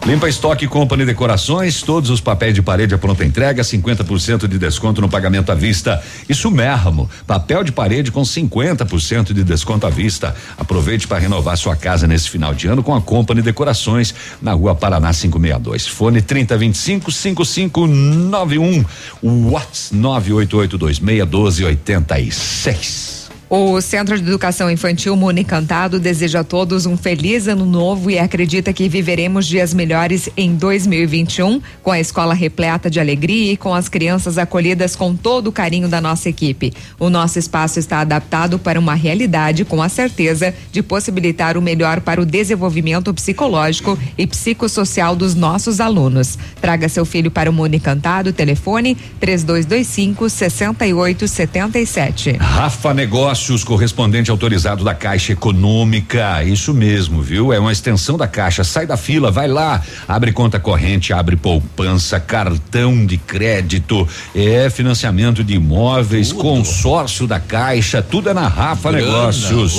Limpa 0.08 0.26
Estoque 0.26 0.66
Company 0.66 1.04
Decorações, 1.04 1.82
todos 1.82 2.08
os 2.08 2.18
papéis 2.18 2.54
de 2.54 2.62
parede 2.62 2.94
à 2.94 2.98
pronta 2.98 3.26
entrega, 3.26 3.62
50% 3.62 4.48
de 4.48 4.58
desconto 4.58 5.02
no 5.02 5.08
pagamento 5.08 5.52
à 5.52 5.54
vista. 5.54 6.02
Isso 6.26 6.50
mesmo, 6.50 7.10
papel 7.26 7.62
de 7.62 7.70
parede 7.70 8.10
com 8.10 8.22
50% 8.22 9.34
de 9.34 9.44
desconto 9.44 9.86
à 9.86 9.90
vista. 9.90 10.34
Aproveite 10.56 11.06
para 11.06 11.18
renovar 11.18 11.58
sua 11.58 11.76
casa 11.76 12.06
nesse 12.06 12.30
final 12.30 12.54
de 12.54 12.68
ano 12.68 12.82
com 12.82 12.94
a 12.94 13.02
Company 13.02 13.42
Decorações, 13.42 14.14
na 14.40 14.54
rua 14.54 14.74
Paraná 14.74 15.12
562. 15.12 15.86
Fone 15.86 16.22
3025 16.22 17.12
5591. 17.12 18.84
Whats 19.22 19.90
98826 19.92 21.00
1286. 21.00 23.17
O 23.50 23.80
Centro 23.80 24.14
de 24.14 24.28
Educação 24.28 24.70
Infantil 24.70 25.16
Muni 25.16 25.42
Cantado 25.42 25.98
deseja 25.98 26.40
a 26.40 26.44
todos 26.44 26.84
um 26.84 26.98
feliz 26.98 27.48
ano 27.48 27.64
novo 27.64 28.10
e 28.10 28.18
acredita 28.18 28.74
que 28.74 28.90
viveremos 28.90 29.46
dias 29.46 29.72
melhores 29.72 30.28
em 30.36 30.54
2021, 30.54 31.58
com 31.82 31.90
a 31.90 31.98
escola 31.98 32.34
repleta 32.34 32.90
de 32.90 33.00
alegria 33.00 33.54
e 33.54 33.56
com 33.56 33.74
as 33.74 33.88
crianças 33.88 34.36
acolhidas 34.36 34.94
com 34.94 35.16
todo 35.16 35.46
o 35.46 35.52
carinho 35.52 35.88
da 35.88 35.98
nossa 35.98 36.28
equipe. 36.28 36.74
O 36.98 37.08
nosso 37.08 37.38
espaço 37.38 37.78
está 37.78 38.00
adaptado 38.00 38.58
para 38.58 38.78
uma 38.78 38.92
realidade 38.92 39.64
com 39.64 39.80
a 39.80 39.88
certeza 39.88 40.52
de 40.70 40.82
possibilitar 40.82 41.56
o 41.56 41.62
melhor 41.62 42.02
para 42.02 42.20
o 42.20 42.26
desenvolvimento 42.26 43.14
psicológico 43.14 43.98
e 44.18 44.26
psicossocial 44.26 45.16
dos 45.16 45.34
nossos 45.34 45.80
alunos. 45.80 46.38
Traga 46.60 46.86
seu 46.86 47.06
filho 47.06 47.30
para 47.30 47.48
o 47.48 47.52
Muni 47.54 47.80
Cantado, 47.80 48.30
telefone 48.30 48.94
3225 49.18 50.28
6877. 50.28 52.32
Rafa 52.32 52.92
Negócios 52.92 53.37
Negócios, 53.38 53.62
correspondente 53.62 54.32
autorizado 54.32 54.82
da 54.82 54.92
Caixa 54.92 55.32
Econômica. 55.32 56.42
Isso 56.42 56.74
mesmo, 56.74 57.22
viu? 57.22 57.52
É 57.52 57.58
uma 57.60 57.70
extensão 57.70 58.18
da 58.18 58.26
Caixa. 58.26 58.64
Sai 58.64 58.84
da 58.84 58.96
fila, 58.96 59.30
vai 59.30 59.46
lá, 59.46 59.80
abre 60.08 60.32
conta 60.32 60.58
corrente, 60.58 61.12
abre 61.12 61.36
poupança, 61.36 62.18
cartão 62.18 63.06
de 63.06 63.16
crédito, 63.16 64.08
é 64.34 64.68
financiamento 64.68 65.44
de 65.44 65.54
imóveis, 65.54 66.30
tudo. 66.30 66.40
consórcio 66.40 67.28
da 67.28 67.38
Caixa, 67.38 68.02
tudo 68.02 68.28
é 68.28 68.34
na 68.34 68.48
Rafa 68.48 68.90
Grana. 68.90 69.06
Negócios. 69.06 69.76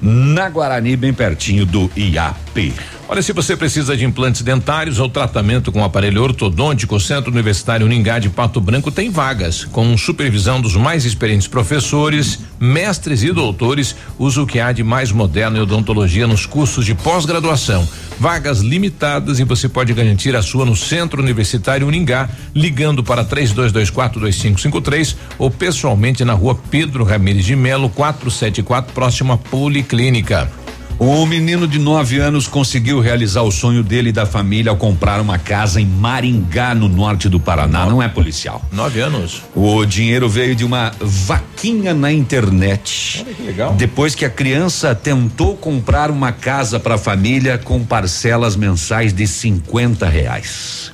Na 0.00 0.48
Guarani, 0.48 0.96
bem 0.96 1.12
pertinho 1.12 1.64
do 1.64 1.88
IAP. 1.96 2.74
Olha, 3.12 3.20
se 3.20 3.34
você 3.34 3.54
precisa 3.54 3.94
de 3.94 4.06
implantes 4.06 4.40
dentários 4.40 4.98
ou 4.98 5.06
tratamento 5.06 5.70
com 5.70 5.84
aparelho 5.84 6.22
ortodôntico, 6.22 6.96
o 6.96 7.00
Centro 7.00 7.30
Universitário 7.30 7.84
Uningá 7.84 8.18
de 8.18 8.30
Pato 8.30 8.58
Branco 8.58 8.90
tem 8.90 9.10
vagas, 9.10 9.66
com 9.66 9.94
supervisão 9.98 10.62
dos 10.62 10.74
mais 10.76 11.04
experientes 11.04 11.46
professores, 11.46 12.38
mestres 12.58 13.22
e 13.22 13.30
doutores, 13.30 13.94
usa 14.18 14.40
o 14.40 14.46
que 14.46 14.58
há 14.58 14.72
de 14.72 14.82
mais 14.82 15.12
moderno 15.12 15.58
em 15.58 15.60
odontologia 15.60 16.26
nos 16.26 16.46
cursos 16.46 16.86
de 16.86 16.94
pós-graduação. 16.94 17.86
Vagas 18.18 18.60
limitadas 18.60 19.38
e 19.38 19.44
você 19.44 19.68
pode 19.68 19.92
garantir 19.92 20.34
a 20.34 20.40
sua 20.40 20.64
no 20.64 20.74
Centro 20.74 21.20
Universitário 21.20 21.86
Uningá, 21.86 22.30
ligando 22.54 23.04
para 23.04 23.26
32242553 23.26 25.16
ou 25.38 25.50
pessoalmente 25.50 26.24
na 26.24 26.32
rua 26.32 26.58
Pedro 26.70 27.04
Ramires 27.04 27.44
de 27.44 27.56
Melo, 27.56 27.90
474, 27.90 28.94
próxima 28.94 29.36
Policlínica. 29.36 30.61
O 30.98 31.26
menino 31.26 31.66
de 31.66 31.78
nove 31.78 32.18
anos 32.18 32.46
conseguiu 32.46 33.00
realizar 33.00 33.42
o 33.42 33.50
sonho 33.50 33.82
dele 33.82 34.10
e 34.10 34.12
da 34.12 34.24
família 34.24 34.70
ao 34.70 34.76
comprar 34.76 35.20
uma 35.20 35.38
casa 35.38 35.80
em 35.80 35.86
Maringá, 35.86 36.74
no 36.74 36.88
norte 36.88 37.28
do 37.28 37.40
Paraná. 37.40 37.86
Não 37.86 38.02
é 38.02 38.08
policial. 38.08 38.62
Nove 38.70 39.00
anos. 39.00 39.42
O 39.54 39.84
dinheiro 39.84 40.28
veio 40.28 40.54
de 40.54 40.64
uma 40.64 40.92
vaquinha 41.00 41.92
na 41.92 42.12
internet. 42.12 43.24
Olha 43.24 43.34
que 43.34 43.42
legal. 43.42 43.74
Depois 43.74 44.14
que 44.14 44.24
a 44.24 44.30
criança 44.30 44.94
tentou 44.94 45.56
comprar 45.56 46.10
uma 46.10 46.30
casa 46.30 46.78
para 46.78 46.94
a 46.94 46.98
família 46.98 47.58
com 47.58 47.84
parcelas 47.84 48.54
mensais 48.54 49.12
de 49.12 49.26
50 49.26 50.08
reais. 50.08 50.91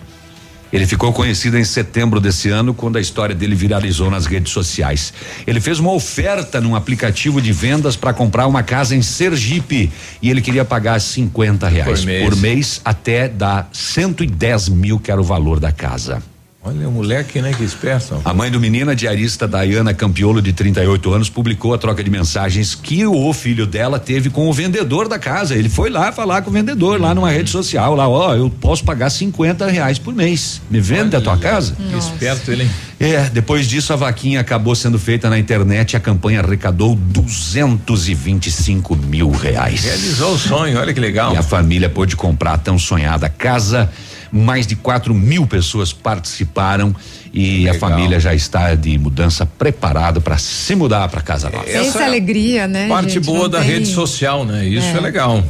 Ele 0.72 0.86
ficou 0.86 1.12
conhecido 1.12 1.58
em 1.58 1.64
setembro 1.64 2.20
desse 2.20 2.48
ano, 2.48 2.74
quando 2.74 2.96
a 2.96 3.00
história 3.00 3.34
dele 3.34 3.54
viralizou 3.54 4.10
nas 4.10 4.26
redes 4.26 4.52
sociais. 4.52 5.12
Ele 5.46 5.60
fez 5.60 5.78
uma 5.78 5.92
oferta 5.92 6.60
num 6.60 6.74
aplicativo 6.74 7.40
de 7.40 7.52
vendas 7.52 7.96
para 7.96 8.12
comprar 8.12 8.46
uma 8.46 8.62
casa 8.62 8.94
em 8.94 9.02
Sergipe 9.02 9.90
e 10.20 10.30
ele 10.30 10.40
queria 10.40 10.64
pagar 10.64 11.00
50 11.00 11.68
reais 11.68 12.00
por 12.00 12.06
mês, 12.06 12.24
por 12.24 12.36
mês 12.36 12.80
até 12.84 13.28
dar 13.28 13.68
110 13.72 14.68
mil, 14.68 14.98
que 14.98 15.10
era 15.10 15.20
o 15.20 15.24
valor 15.24 15.58
da 15.58 15.72
casa. 15.72 16.22
Olha, 16.64 16.88
o 16.88 16.92
moleque, 16.92 17.40
né, 17.40 17.52
que 17.56 17.62
esperto. 17.62 18.20
A 18.24 18.34
mãe 18.34 18.50
do 18.50 18.58
menino, 18.58 18.90
a 18.90 18.94
diarista 18.94 19.46
Dayana 19.46 19.94
Campiolo, 19.94 20.42
de 20.42 20.52
38 20.52 21.14
anos, 21.14 21.30
publicou 21.30 21.72
a 21.72 21.78
troca 21.78 22.02
de 22.02 22.10
mensagens 22.10 22.74
que 22.74 23.06
o 23.06 23.32
filho 23.32 23.64
dela 23.64 23.96
teve 23.98 24.28
com 24.28 24.48
o 24.48 24.52
vendedor 24.52 25.08
da 25.08 25.20
casa. 25.20 25.54
Ele 25.54 25.68
foi 25.68 25.88
lá 25.88 26.10
falar 26.10 26.42
com 26.42 26.50
o 26.50 26.52
vendedor, 26.52 27.00
lá 27.00 27.14
numa 27.14 27.30
rede 27.30 27.48
social, 27.48 27.94
lá, 27.94 28.08
ó, 28.08 28.34
eu 28.34 28.50
posso 28.50 28.82
pagar 28.84 29.08
50 29.08 29.68
reais 29.68 30.00
por 30.00 30.12
mês. 30.12 30.60
Me 30.68 30.80
vende 30.80 31.14
Olha, 31.14 31.18
a 31.18 31.20
tua 31.20 31.38
casa? 31.38 31.76
Que 31.76 31.96
esperto 31.96 32.50
ele, 32.50 32.64
hein? 32.64 32.70
É, 32.98 33.30
depois 33.30 33.68
disso 33.68 33.92
a 33.92 33.96
vaquinha 33.96 34.40
acabou 34.40 34.74
sendo 34.74 34.98
feita 34.98 35.30
na 35.30 35.38
internet 35.38 35.92
e 35.92 35.96
a 35.96 36.00
campanha 36.00 36.40
arrecadou 36.40 36.96
225 36.96 38.96
mil 38.96 39.30
reais. 39.30 39.84
Realizou 39.84 40.34
o 40.34 40.38
sonho, 40.38 40.76
olha 40.76 40.92
que 40.92 40.98
legal. 40.98 41.32
E 41.32 41.36
a 41.36 41.42
família 41.42 41.88
pôde 41.88 42.16
comprar 42.16 42.54
a 42.54 42.58
tão 42.58 42.76
sonhada 42.76 43.28
casa 43.28 43.88
mais 44.32 44.66
de 44.66 44.76
4 44.76 45.14
mil 45.14 45.46
pessoas 45.46 45.92
participaram 45.92 46.94
e 47.32 47.64
Legal. 47.64 47.74
a 47.74 47.78
família 47.78 48.20
já 48.20 48.34
está 48.34 48.74
de 48.74 48.98
mudança 48.98 49.46
preparada 49.46 50.20
para 50.20 50.38
se 50.38 50.74
mudar 50.74 51.08
para 51.08 51.20
casa 51.20 51.50
nova. 51.50 51.68
Essa, 51.68 51.78
Essa 51.78 52.02
é 52.02 52.06
alegria, 52.06 52.66
né? 52.66 52.88
Parte 52.88 53.14
gente, 53.14 53.26
boa 53.26 53.48
da 53.48 53.60
tem... 53.60 53.68
rede 53.68 53.86
social, 53.86 54.44
né? 54.44 54.66
Isso 54.66 54.86
é, 54.86 54.96
é 54.96 55.00
legal. 55.00 55.44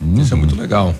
Uhum. 0.00 0.20
Isso 0.20 0.34
é 0.34 0.36
muito 0.36 0.54
legal. 0.54 0.94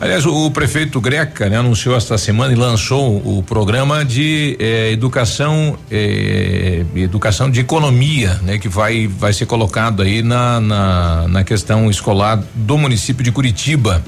Aliás, 0.00 0.26
o, 0.26 0.46
o, 0.46 0.50
prefeito 0.50 1.00
Greca 1.00 1.48
né, 1.48 1.56
anunciou 1.56 1.96
esta 1.96 2.18
semana 2.18 2.52
e 2.52 2.56
lançou 2.56 3.16
o 3.16 3.42
programa 3.42 4.04
de 4.04 4.56
eh, 4.58 4.90
educação, 4.92 5.78
eh, 5.90 6.84
educação 6.96 7.50
de 7.50 7.60
economia, 7.60 8.34
né, 8.42 8.58
que 8.58 8.68
vai 8.68 9.06
vai 9.06 9.32
ser 9.32 9.46
colocado 9.46 10.02
aí 10.02 10.22
na, 10.22 10.60
na, 10.60 11.28
na 11.28 11.44
questão 11.44 11.88
escolar 11.88 12.42
do 12.54 12.76
município 12.76 13.22
de 13.22 13.30
Curitiba. 13.30 14.02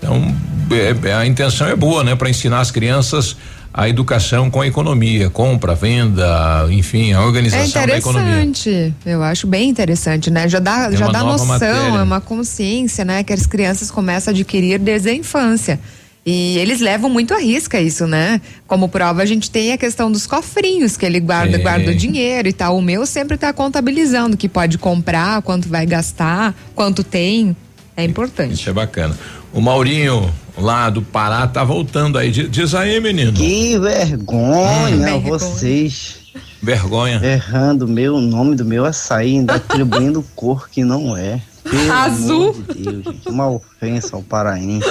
Então, 0.00 0.34
é, 0.70 1.08
é, 1.08 1.14
a 1.14 1.26
intenção 1.26 1.68
é 1.68 1.76
boa, 1.76 2.02
né? 2.02 2.16
Para 2.16 2.30
ensinar 2.30 2.60
as 2.60 2.70
crianças 2.70 3.36
a 3.72 3.88
educação 3.88 4.50
com 4.50 4.60
a 4.60 4.66
economia, 4.66 5.30
compra, 5.30 5.76
venda, 5.76 6.66
enfim, 6.70 7.12
a 7.12 7.24
organização 7.24 7.86
da 7.86 7.96
economia. 7.96 8.34
É 8.34 8.42
interessante, 8.42 8.94
eu 9.06 9.22
acho 9.22 9.46
bem 9.46 9.68
interessante, 9.68 10.28
né? 10.28 10.48
Já 10.48 10.58
dá, 10.58 10.90
é 10.92 10.96
já 10.96 11.06
dá 11.06 11.22
noção, 11.22 11.46
matéria. 11.46 11.76
é 11.76 12.02
uma 12.02 12.20
consciência, 12.20 13.04
né? 13.04 13.22
Que 13.22 13.32
as 13.32 13.46
crianças 13.46 13.88
começam 13.90 14.32
a 14.32 14.34
adquirir 14.34 14.78
desde 14.80 15.10
a 15.10 15.14
infância. 15.14 15.78
E 16.26 16.58
eles 16.58 16.80
levam 16.80 17.08
muito 17.08 17.32
a 17.32 17.38
risca 17.38 17.80
isso, 17.80 18.06
né? 18.06 18.40
Como 18.66 18.88
prova, 18.88 19.22
a 19.22 19.26
gente 19.26 19.50
tem 19.50 19.72
a 19.72 19.78
questão 19.78 20.10
dos 20.12 20.26
cofrinhos, 20.26 20.96
que 20.96 21.06
ele 21.06 21.18
guarda, 21.20 21.56
é. 21.56 21.60
guarda 21.60 21.92
o 21.92 21.94
dinheiro 21.94 22.48
e 22.48 22.52
tal. 22.52 22.76
O 22.76 22.82
meu 22.82 23.06
sempre 23.06 23.36
está 23.36 23.52
contabilizando 23.52 24.36
que 24.36 24.48
pode 24.48 24.76
comprar, 24.78 25.40
quanto 25.42 25.68
vai 25.68 25.86
gastar, 25.86 26.54
quanto 26.74 27.02
tem. 27.02 27.56
É 27.96 28.04
importante. 28.04 28.54
Isso 28.54 28.68
é 28.68 28.72
bacana. 28.72 29.16
O 29.52 29.60
Maurinho, 29.60 30.32
lá 30.56 30.88
do 30.90 31.02
Pará, 31.02 31.46
tá 31.46 31.64
voltando 31.64 32.16
aí. 32.16 32.30
Diz 32.30 32.74
aí, 32.74 33.00
menino. 33.00 33.32
Que 33.32 33.78
vergonha 33.78 35.16
hum. 35.16 35.20
vocês. 35.20 36.18
Vergonha. 36.62 37.20
Errando 37.22 37.88
meu, 37.88 38.16
o 38.16 38.20
nome 38.20 38.54
do 38.54 38.64
meu 38.64 38.84
açaí, 38.84 39.38
ainda 39.38 39.54
atribuindo 39.56 40.24
cor 40.36 40.68
que 40.68 40.84
não 40.84 41.16
é. 41.16 41.40
Pelo 41.64 41.92
Azul. 41.92 42.52
De 42.52 42.82
Deus, 42.82 43.04
gente, 43.04 43.28
uma 43.28 43.50
ofensa 43.50 44.16
ao 44.16 44.22
paraense. 44.22 44.86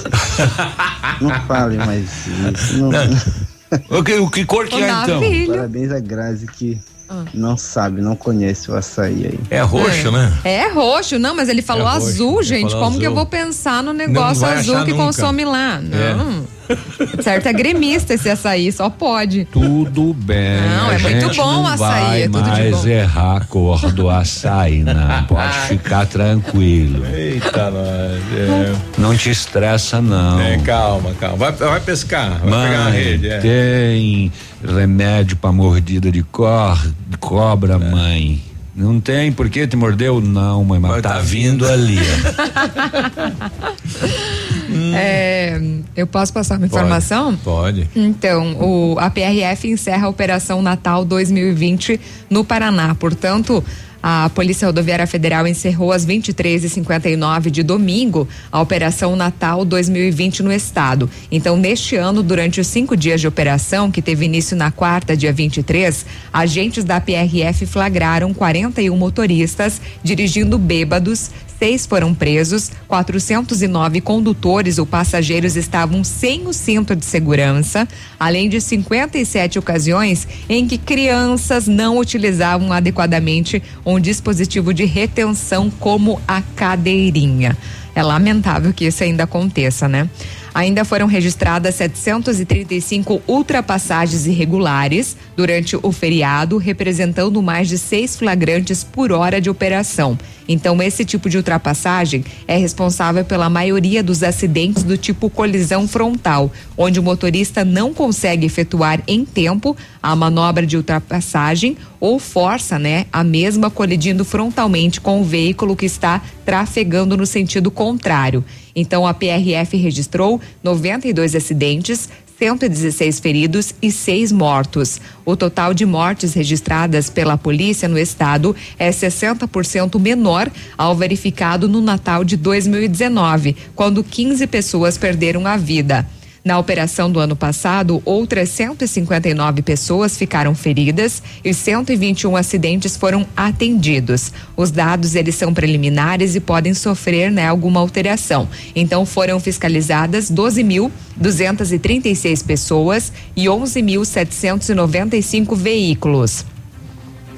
não 1.21 1.29
fale 1.47 1.77
mais 1.77 2.27
isso. 2.27 2.77
Não, 2.77 2.91
não. 2.91 3.99
O, 3.99 4.03
que, 4.03 4.13
o 4.15 4.29
que 4.29 4.45
cor 4.45 4.67
que 4.67 4.75
é 4.75 4.89
então? 4.89 5.21
Filho. 5.21 5.53
Parabéns 5.53 5.91
a 5.91 5.99
Grazi 5.99 6.47
que 6.47 6.79
ah. 7.09 7.25
Não 7.33 7.57
sabe, 7.57 8.01
não 8.01 8.15
conhece 8.15 8.69
o 8.69 8.75
açaí 8.75 9.25
aí. 9.25 9.39
É 9.49 9.61
roxo, 9.61 10.07
é. 10.07 10.11
né? 10.11 10.39
É 10.43 10.67
roxo, 10.69 11.17
não, 11.17 11.35
mas 11.35 11.49
ele 11.49 11.61
falou 11.61 11.87
é 11.87 11.91
azul, 11.91 12.43
gente. 12.43 12.71
Como 12.71 12.85
azul. 12.85 12.99
que 12.99 13.07
eu 13.07 13.15
vou 13.15 13.25
pensar 13.25 13.81
no 13.81 13.93
negócio 13.93 14.45
azul 14.45 14.85
que 14.85 14.91
nunca. 14.91 15.05
consome 15.05 15.43
lá? 15.43 15.81
É. 15.91 16.13
Não. 16.13 16.43
É. 16.55 16.58
Certo, 17.21 17.47
é 17.47 17.53
gremista 17.53 18.13
esse 18.13 18.29
açaí, 18.29 18.71
só 18.71 18.89
pode. 18.89 19.45
Tudo 19.45 20.13
bem. 20.13 20.61
Não, 20.61 20.91
é 20.91 20.99
muito 20.99 21.35
bom 21.35 21.63
o 21.63 21.67
açaí, 21.67 22.23
é 22.23 22.29
tudo 22.29 22.51
de 22.51 22.71
bom. 22.71 22.87
errar 22.87 23.37
a 23.37 23.45
cor 23.45 23.91
do 23.91 24.09
açaí, 24.09 24.83
não. 24.83 25.23
Pode 25.25 25.57
ficar 25.67 26.05
tranquilo. 26.05 27.05
Eita, 27.05 27.71
nós. 27.71 28.21
É. 28.37 28.73
Não 28.97 29.15
te 29.15 29.29
estressa, 29.29 30.01
não. 30.01 30.39
É, 30.39 30.57
calma, 30.59 31.13
calma. 31.19 31.37
Vai, 31.37 31.51
vai 31.51 31.79
pescar, 31.79 32.39
vai 32.39 32.49
Mãe, 32.49 32.69
pegar 32.69 32.85
a 32.85 32.89
rede. 32.89 33.29
É. 33.29 33.39
Tem 33.39 34.31
remédio 34.63 35.37
para 35.37 35.51
mordida 35.51 36.11
de, 36.11 36.23
cor, 36.23 36.79
cobra, 37.19 37.75
é. 37.75 37.77
mãe. 37.77 38.41
Não 38.75 38.99
tem, 39.01 39.31
por 39.31 39.49
que 39.49 39.67
te 39.67 39.75
mordeu? 39.75 40.21
Não, 40.21 40.63
mãe, 40.63 40.79
mas, 40.79 40.91
mas 40.91 41.01
tá, 41.01 41.15
tá, 41.15 41.19
vindo, 41.19 41.65
vindo 41.65 41.67
ali. 41.67 41.99
é, 44.95 45.61
eu 45.95 46.07
posso 46.07 46.33
passar 46.33 46.57
uma 46.57 46.65
informação? 46.65 47.35
Pode. 47.37 47.89
Então, 47.95 48.53
o, 48.59 48.97
a 48.99 49.09
PRF 49.09 49.67
encerra 49.67 50.07
a 50.07 50.09
Operação 50.09 50.61
Natal 50.61 51.03
2020 51.05 51.99
no 52.29 52.43
Paraná. 52.43 52.95
Portanto, 52.95 53.63
a 54.01 54.29
Polícia 54.29 54.65
Rodoviária 54.65 55.05
Federal 55.05 55.45
encerrou 55.45 55.91
às 55.91 56.05
23h59 56.05 57.49
de 57.49 57.63
domingo 57.63 58.27
a 58.49 58.61
Operação 58.61 59.15
Natal 59.15 59.65
2020 59.65 60.41
no 60.41 60.51
estado. 60.53 61.09
Então, 61.29 61.57
neste 61.57 61.97
ano, 61.97 62.23
durante 62.23 62.61
os 62.61 62.67
cinco 62.67 62.95
dias 62.95 63.19
de 63.19 63.27
operação, 63.27 63.91
que 63.91 64.01
teve 64.01 64.25
início 64.25 64.55
na 64.55 64.71
quarta, 64.71 65.17
dia 65.17 65.33
23, 65.33 66.05
agentes 66.31 66.85
da 66.85 67.01
PRF 67.01 67.65
flagraram 67.65 68.33
41 68.33 68.95
motoristas 68.95 69.81
dirigindo 70.01 70.57
bêbados, 70.57 71.29
seis 71.59 71.85
foram 71.85 72.13
presos, 72.13 72.71
409 72.87 73.99
condutores 73.99 74.77
ou 74.77 74.85
passageiros 74.85 75.57
estavam 75.57 76.05
sem 76.05 76.47
o 76.47 76.53
cinto 76.53 76.95
de 76.95 77.03
segurança, 77.03 77.85
além 78.17 78.47
de 78.47 78.61
57 78.61 79.59
ocasiões 79.59 80.25
em 80.47 80.65
que 80.65 80.77
crianças 80.77 81.67
não 81.67 81.97
utilizavam 81.97 82.71
adequadamente 82.71 83.61
um 83.85 83.99
dispositivo 83.99 84.73
de 84.73 84.85
retenção 84.85 85.69
como 85.69 86.21
a 86.25 86.41
cadeirinha. 86.41 87.57
É 87.93 88.01
lamentável 88.01 88.71
que 88.71 88.85
isso 88.85 89.03
ainda 89.03 89.25
aconteça, 89.25 89.89
né? 89.89 90.09
Ainda 90.53 90.83
foram 90.83 91.05
registradas 91.05 91.75
735 91.75 93.21
ultrapassagens 93.27 94.25
irregulares 94.25 95.15
durante 95.35 95.77
o 95.81 95.91
feriado, 95.91 96.57
representando 96.57 97.41
mais 97.41 97.67
de 97.67 97.77
seis 97.77 98.15
flagrantes 98.15 98.83
por 98.83 99.11
hora 99.11 99.39
de 99.39 99.49
operação. 99.49 100.17
Então, 100.47 100.81
esse 100.81 101.05
tipo 101.05 101.29
de 101.29 101.37
ultrapassagem 101.37 102.25
é 102.47 102.57
responsável 102.57 103.23
pela 103.23 103.51
maioria 103.51 104.01
dos 104.01 104.23
acidentes 104.23 104.81
do 104.81 104.97
tipo 104.97 105.29
colisão 105.29 105.87
frontal, 105.87 106.51
onde 106.75 106.99
o 106.99 107.03
motorista 107.03 107.63
não 107.63 107.93
consegue 107.93 108.47
efetuar 108.47 108.99
em 109.07 109.23
tempo 109.23 109.77
a 110.01 110.15
manobra 110.15 110.65
de 110.65 110.75
ultrapassagem 110.75 111.77
ou 111.99 112.17
força, 112.17 112.79
né, 112.79 113.05
a 113.11 113.23
mesma 113.23 113.69
colidindo 113.69 114.25
frontalmente 114.25 114.99
com 114.99 115.21
o 115.21 115.23
veículo 115.23 115.75
que 115.75 115.85
está 115.85 116.19
trafegando 116.43 117.15
no 117.15 117.27
sentido 117.27 117.69
contrário. 117.69 118.43
Então, 118.79 119.05
a 119.05 119.13
PRF 119.13 119.75
registrou 119.75 120.39
92 120.63 121.35
acidentes, 121.35 122.07
116 122.37 123.19
feridos 123.19 123.75
e 123.81 123.91
seis 123.91 124.31
mortos. 124.31 125.01
O 125.25 125.35
total 125.35 125.73
de 125.73 125.85
mortes 125.85 126.33
registradas 126.33 127.09
pela 127.09 127.37
polícia 127.37 127.89
no 127.89 127.97
estado 127.97 128.55
é 128.77 128.89
60% 128.89 129.99
menor 129.99 130.49
ao 130.77 130.95
verificado 130.95 131.67
no 131.67 131.81
Natal 131.81 132.23
de 132.23 132.37
2019, 132.37 133.57
quando 133.75 134.01
15 134.01 134.47
pessoas 134.47 134.97
perderam 134.97 135.45
a 135.45 135.57
vida. 135.57 136.07
Na 136.49 136.57
operação 136.57 137.11
do 137.11 137.19
ano 137.19 137.35
passado, 137.35 138.01
outras 138.03 138.49
159 138.49 139.61
pessoas 139.61 140.17
ficaram 140.17 140.55
feridas 140.55 141.21
e 141.45 141.53
121 141.53 142.35
acidentes 142.35 142.97
foram 142.97 143.23
atendidos. 143.37 144.33
Os 144.57 144.71
dados 144.71 145.13
eles 145.13 145.35
são 145.35 145.53
preliminares 145.53 146.33
e 146.33 146.39
podem 146.39 146.73
sofrer 146.73 147.29
né, 147.29 147.45
alguma 147.45 147.79
alteração. 147.79 148.49
Então 148.75 149.05
foram 149.05 149.39
fiscalizadas 149.39 150.31
12.236 150.31 152.43
pessoas 152.43 153.13
e 153.35 153.45
11.795 153.45 155.55
veículos. 155.55 156.43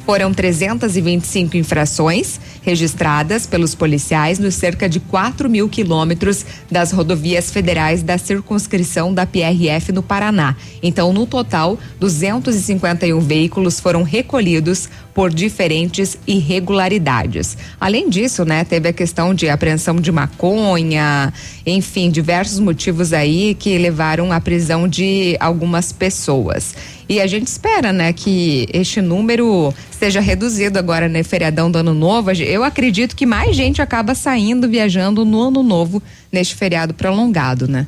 Foram 0.06 0.34
325 0.34 1.58
infrações 1.58 2.40
registradas 2.62 3.46
pelos 3.46 3.76
policiais 3.76 4.40
nos 4.40 4.56
cerca 4.56 4.90
de 4.90 5.00
4 5.00 5.50
mil 5.50 5.70
quilômetros 5.70 6.46
das 6.70 6.92
rodovias 6.92 7.52
federais 7.52 8.04
da 8.04 8.18
circunscrição 8.18 9.14
da 9.14 9.26
PRF 9.26 9.92
no 9.92 10.04
Paraná. 10.04 10.56
Então, 10.82 11.14
no 11.14 11.26
total, 11.26 11.78
251 12.00 13.20
veículos 13.20 13.80
foram 13.80 14.04
recolhidos 14.04 14.90
por 15.14 15.34
diferentes 15.34 16.18
irregularidades. 16.26 17.58
Além 17.80 18.10
disso, 18.10 18.46
né, 18.46 18.64
teve 18.64 18.90
a 18.90 18.94
questão 18.94 19.34
de 19.34 19.50
apreensão 19.50 19.96
de 19.98 20.12
maconha, 20.12 21.34
enfim, 21.66 22.10
diversos 22.10 22.60
motivos 22.60 23.14
aí 23.14 23.56
que 23.56 23.78
levaram 23.78 24.32
à 24.32 24.40
prisão 24.40 24.88
de 24.88 25.36
algumas 25.40 25.92
pessoas. 25.92 26.74
E 27.10 27.20
a 27.20 27.28
gente 27.28 27.48
espera, 27.48 27.92
né, 27.92 28.14
que 28.14 28.68
este 28.74 29.02
número 29.02 29.74
seja 29.92 30.22
reduzido 30.22 30.80
agora, 30.80 31.10
né, 31.10 31.24
feriadão 31.24 31.70
do 31.70 31.78
ano 31.78 31.94
novo. 31.94 32.32
Eu 32.32 32.64
acredito 32.64 33.16
que 33.16 33.26
mais 33.26 33.56
gente 33.56 33.82
acaba 33.82 34.16
saindo, 34.16 34.68
viajando 34.70 35.26
no 35.26 35.42
ano 35.42 35.62
novo, 35.62 36.02
neste 36.32 36.56
feriado 36.56 36.94
prolongado, 36.94 37.68
né? 37.68 37.86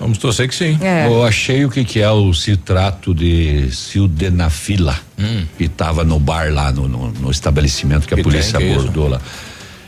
Vamos 0.00 0.16
torcer 0.16 0.48
que 0.48 0.54
sim. 0.54 0.78
É. 0.80 1.06
Eu 1.06 1.22
achei 1.22 1.62
o 1.66 1.70
que 1.70 1.84
que 1.84 2.00
é 2.00 2.10
o 2.10 2.32
citrato 2.32 3.14
de 3.14 3.70
sildenafila 3.70 4.98
hum. 5.18 5.44
que 5.58 5.64
estava 5.64 6.02
no 6.02 6.18
bar 6.18 6.50
lá 6.50 6.72
no, 6.72 6.88
no, 6.88 7.10
no 7.10 7.30
estabelecimento 7.30 8.08
que, 8.08 8.14
que 8.14 8.20
a 8.20 8.24
polícia 8.24 8.58
abordou 8.58 9.08
lá. 9.08 9.20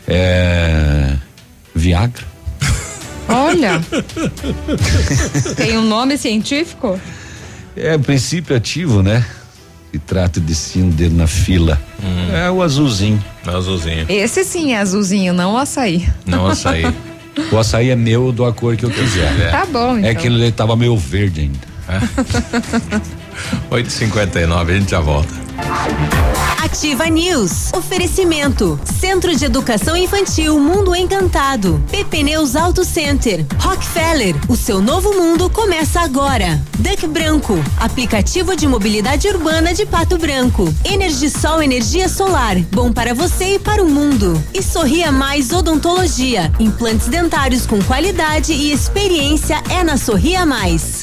É 0.07 1.15
Viagra. 1.75 2.25
Olha. 3.27 3.81
tem 5.57 5.79
um 5.79 5.87
nome 5.87 6.19
científico? 6.19 7.01
É 7.75 7.97
princípio 7.97 8.55
ativo, 8.55 9.03
né? 9.03 9.25
Citrato 9.91 10.41
de 10.41 10.55
sildenafila. 10.55 11.81
Hum. 12.03 12.35
É 12.35 12.51
o 12.51 12.63
azulzinho. 12.63 13.23
É 13.47 13.51
o 13.51 13.57
azulzinho. 13.57 14.07
Esse 14.11 14.45
sim 14.45 14.75
é 14.75 14.79
azulzinho, 14.79 15.33
não 15.33 15.55
o 15.55 15.57
açaí. 15.57 16.07
Não 16.27 16.45
o 16.45 16.49
açaí. 16.49 16.85
O 17.51 17.59
açaí 17.59 17.91
é 17.91 17.97
meu, 17.97 18.33
dou 18.33 18.47
a 18.47 18.53
cor 18.53 18.77
que 18.77 18.85
eu 18.85 18.91
quiser. 18.91 19.41
É. 19.41 19.51
Tá 19.51 19.65
bom, 19.67 19.97
é 19.97 19.99
então. 19.99 20.11
É 20.11 20.15
que 20.15 20.27
ele 20.27 20.53
tava 20.53 20.77
meio 20.77 20.97
verde 20.97 21.43
ainda. 21.43 21.73
É. 23.71 23.75
8h59, 23.75 24.71
a 24.71 24.79
gente 24.79 24.91
já 24.93 25.01
volta. 25.01 25.42
Ativa 26.63 27.07
News. 27.07 27.73
Oferecimento. 27.75 28.79
Centro 28.99 29.35
de 29.37 29.45
Educação 29.45 29.97
Infantil 29.97 30.59
Mundo 30.59 30.95
Encantado. 30.95 31.83
PP 31.91 32.23
Neus 32.23 32.57
Auto 32.57 32.85
Center. 32.85 33.45
Rockefeller. 33.59 34.35
O 34.49 34.57
seu 34.57 34.81
novo 34.81 35.13
mundo 35.13 35.51
começa 35.51 36.01
agora. 36.01 36.63
Duck 36.79 37.07
Branco. 37.07 37.55
Aplicativo 37.79 38.57
de 38.57 38.67
mobilidade 38.67 39.29
urbana 39.29 39.75
de 39.75 39.85
Pato 39.85 40.17
Branco. 40.17 40.73
Energisol 40.85 41.63
Energia 41.63 42.09
Solar. 42.09 42.57
Bom 42.71 42.93
para 42.93 43.13
você 43.13 43.57
e 43.57 43.59
para 43.59 43.83
o 43.83 43.91
mundo. 43.91 44.43
E 44.55 44.63
Sorria 44.63 45.13
Mais 45.13 45.53
Odontologia. 45.53 46.51
Implantes 46.59 47.09
dentários 47.09 47.67
com 47.67 47.83
qualidade 47.83 48.53
e 48.53 48.73
experiência 48.73 49.63
é 49.69 49.85
na 49.85 49.97
Sorria 49.97 50.47
Mais. 50.47 51.03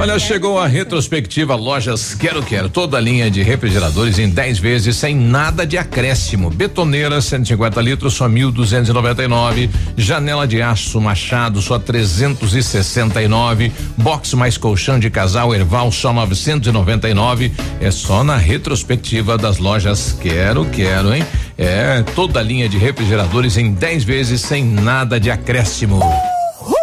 Olha, 0.00 0.16
chegou 0.16 0.60
a 0.60 0.66
retrospectiva 0.68 1.56
Lojas 1.56 2.14
Quero 2.14 2.40
Quero, 2.40 2.68
toda 2.68 2.96
a 2.96 3.00
linha 3.00 3.28
de 3.28 3.42
refrigeradores 3.42 4.16
em 4.20 4.30
10 4.30 4.60
vezes 4.60 4.96
sem 4.96 5.12
nada 5.12 5.66
de 5.66 5.76
acréscimo. 5.76 6.50
Betoneira 6.50 7.20
150 7.20 7.80
litros 7.80 8.14
só 8.14 8.28
1.299, 8.28 9.68
janela 9.96 10.46
de 10.46 10.62
aço 10.62 11.00
Machado 11.00 11.60
só 11.60 11.80
369, 11.80 13.72
box 13.96 14.34
mais 14.34 14.56
colchão 14.56 15.00
de 15.00 15.10
casal 15.10 15.52
Erval 15.52 15.90
só 15.90 16.12
999. 16.12 17.50
É 17.80 17.90
só 17.90 18.22
na 18.22 18.36
retrospectiva 18.36 19.36
das 19.36 19.58
lojas 19.58 20.16
Quero 20.20 20.64
Quero, 20.66 21.12
hein? 21.12 21.26
É 21.58 22.04
toda 22.14 22.38
a 22.38 22.42
linha 22.42 22.68
de 22.68 22.78
refrigeradores 22.78 23.56
em 23.56 23.72
10 23.72 24.04
vezes 24.04 24.42
sem 24.42 24.64
nada 24.64 25.18
de 25.18 25.28
acréscimo. 25.28 25.96
Uhul. 25.96 26.76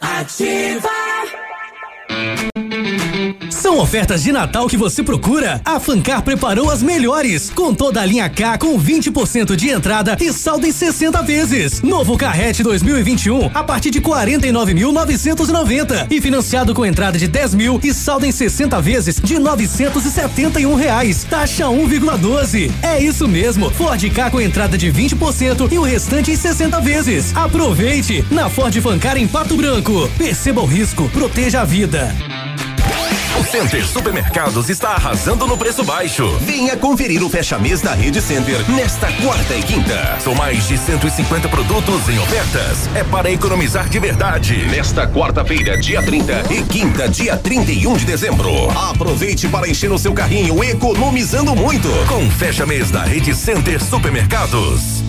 Ativa 0.00 0.93
são 3.74 3.82
ofertas 3.82 4.22
de 4.22 4.30
Natal 4.30 4.68
que 4.68 4.76
você 4.76 5.02
procura? 5.02 5.60
A 5.64 5.80
Fancar 5.80 6.22
preparou 6.22 6.70
as 6.70 6.80
melhores, 6.80 7.50
com 7.50 7.74
toda 7.74 8.00
a 8.00 8.06
linha 8.06 8.28
K 8.28 8.56
com 8.56 8.78
20% 8.78 9.56
de 9.56 9.68
entrada 9.68 10.16
e 10.20 10.32
saldo 10.32 10.64
em 10.64 10.70
60 10.70 11.20
vezes. 11.22 11.82
Novo 11.82 12.16
Carrete 12.16 12.62
2021 12.62 13.50
a 13.52 13.64
partir 13.64 13.90
de 13.90 14.00
49.990 14.00 16.06
e 16.08 16.20
financiado 16.20 16.72
com 16.72 16.86
entrada 16.86 17.18
de 17.18 17.26
10 17.26 17.54
mil 17.54 17.80
e 17.82 17.92
saldo 17.92 18.24
em 18.24 18.30
60 18.30 18.80
vezes 18.80 19.20
de 19.20 19.40
971 19.40 20.72
reais. 20.76 21.26
Taxa 21.28 21.64
1,12. 21.64 22.70
É 22.80 23.02
isso 23.02 23.26
mesmo. 23.26 23.70
Ford 23.70 24.08
K 24.08 24.30
com 24.30 24.40
entrada 24.40 24.78
de 24.78 24.92
20% 24.92 25.72
e 25.72 25.78
o 25.78 25.82
restante 25.82 26.30
em 26.30 26.36
60 26.36 26.80
vezes. 26.80 27.36
Aproveite 27.36 28.24
na 28.30 28.48
Ford 28.48 28.80
Fancar 28.80 29.16
em 29.16 29.26
Pato 29.26 29.56
Branco. 29.56 30.08
Perceba 30.16 30.60
o 30.60 30.66
risco, 30.66 31.08
proteja 31.08 31.62
a 31.62 31.64
vida. 31.64 32.14
O 33.38 33.42
Center 33.42 33.84
Supermercados 33.84 34.68
está 34.70 34.90
arrasando 34.90 35.46
no 35.46 35.58
preço 35.58 35.82
baixo. 35.82 36.38
Venha 36.40 36.76
conferir 36.76 37.22
o 37.22 37.28
fecha-mês 37.28 37.80
da 37.80 37.92
Rede 37.92 38.22
Center 38.22 38.58
nesta 38.70 39.10
quarta 39.12 39.54
e 39.54 39.62
quinta. 39.62 40.18
São 40.20 40.34
mais 40.36 40.68
de 40.68 40.78
150 40.78 41.48
produtos 41.48 42.08
em 42.08 42.18
ofertas. 42.20 42.88
É 42.94 43.02
para 43.02 43.30
economizar 43.30 43.88
de 43.88 43.98
verdade. 43.98 44.66
Nesta 44.68 45.06
quarta-feira, 45.08 45.76
dia 45.76 46.00
30 46.00 46.44
e 46.52 46.62
quinta, 46.62 47.08
dia 47.08 47.36
31 47.36 47.96
de 47.96 48.04
dezembro. 48.04 48.70
Aproveite 48.90 49.48
para 49.48 49.68
encher 49.68 49.90
o 49.90 49.98
seu 49.98 50.12
carrinho 50.12 50.62
economizando 50.62 51.56
muito 51.56 51.88
com 52.06 52.30
fecha-mês 52.30 52.90
da 52.90 53.02
Rede 53.02 53.34
Center 53.34 53.82
Supermercados. 53.82 55.03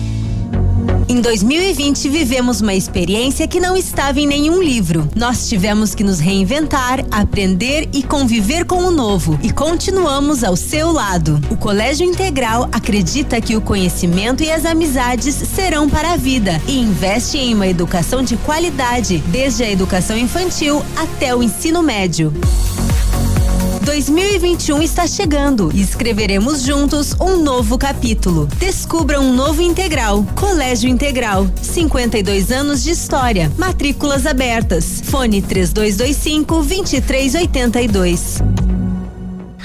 Em 1.08 1.20
2020, 1.20 2.08
vivemos 2.08 2.60
uma 2.60 2.74
experiência 2.74 3.46
que 3.46 3.60
não 3.60 3.76
estava 3.76 4.18
em 4.18 4.26
nenhum 4.26 4.60
livro. 4.60 5.08
Nós 5.14 5.48
tivemos 5.48 5.94
que 5.94 6.02
nos 6.02 6.18
reinventar, 6.18 7.04
aprender 7.12 7.88
e 7.92 8.02
conviver 8.02 8.64
com 8.64 8.78
o 8.78 8.90
novo. 8.90 9.38
E 9.40 9.52
continuamos 9.52 10.42
ao 10.42 10.56
seu 10.56 10.90
lado. 10.90 11.40
O 11.48 11.56
Colégio 11.56 12.04
Integral 12.04 12.68
acredita 12.72 13.40
que 13.40 13.54
o 13.54 13.60
conhecimento 13.60 14.42
e 14.42 14.50
as 14.50 14.64
amizades 14.64 15.36
serão 15.36 15.88
para 15.88 16.14
a 16.14 16.16
vida 16.16 16.60
e 16.66 16.80
investe 16.80 17.38
em 17.38 17.54
uma 17.54 17.68
educação 17.68 18.20
de 18.20 18.36
qualidade, 18.38 19.18
desde 19.28 19.62
a 19.62 19.70
educação 19.70 20.18
infantil 20.18 20.84
até 20.96 21.32
o 21.36 21.40
ensino 21.40 21.84
médio. 21.84 22.32
2021 23.86 24.82
está 24.82 25.06
chegando 25.06 25.70
e 25.72 25.80
escreveremos 25.80 26.64
juntos 26.64 27.14
um 27.20 27.36
novo 27.36 27.78
capítulo. 27.78 28.46
Descubra 28.58 29.20
um 29.20 29.32
novo 29.32 29.62
integral. 29.62 30.26
Colégio 30.34 30.90
Integral. 30.90 31.46
52 31.62 32.50
anos 32.50 32.82
de 32.82 32.90
história. 32.90 33.50
Matrículas 33.56 34.26
abertas. 34.26 35.00
Fone 35.04 35.40
3225 35.40 36.54
2382. 36.56 38.42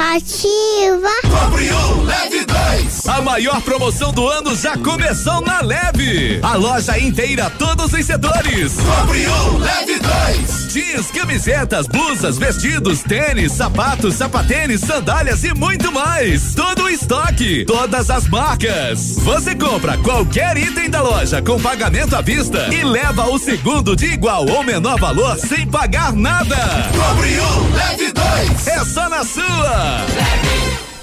Ativa. 0.02 1.12
Compre 1.22 1.70
leve 2.04 2.44
dois. 2.46 3.08
A 3.08 3.22
maior 3.22 3.62
promoção 3.62 4.12
do 4.12 4.28
ano 4.28 4.56
já 4.56 4.76
começou 4.76 5.42
na 5.42 5.62
Leve. 5.62 6.40
A 6.42 6.56
loja 6.56 6.98
inteira, 6.98 7.52
todos 7.52 7.94
os 7.94 8.06
setores. 8.06 8.74
Compre 8.78 9.28
leve 9.60 10.00
dois. 10.00 10.74
Jeans, 10.74 11.12
camisetas, 11.12 11.86
blusas, 11.86 12.40
vestidos, 12.40 13.04
tênis, 13.04 13.52
sapatos, 13.52 14.16
sapatênis, 14.16 14.82
sandálias 14.82 15.44
e 15.44 15.54
muito 15.54 15.92
mais. 15.92 16.56
Todo 16.56 16.84
o 16.86 16.90
estoque, 16.90 17.64
todas 17.66 18.10
as 18.10 18.28
marcas. 18.28 19.18
Você 19.18 19.54
compra 19.54 20.00
qualquer 20.00 20.58
item 20.58 20.90
da 20.90 21.02
loja 21.02 21.44
com 21.44 21.62
pagamento 21.62 22.16
à 22.16 22.22
vista 22.22 22.74
e 22.74 22.84
leva 22.84 23.30
o 23.30 23.38
segundo 23.38 23.96
de 23.96 24.08
igual 24.08 24.50
ou 24.50 24.64
menor 24.64 25.00
valor 25.00 25.38
sem 25.38 25.68
pagar 25.68 26.12
nada. 26.12 26.58
Compre 26.92 27.38
leve 27.76 28.12
dois. 28.12 28.68
É 28.68 28.84
só 28.84 29.08
na 29.08 29.24
sua. 29.24 29.91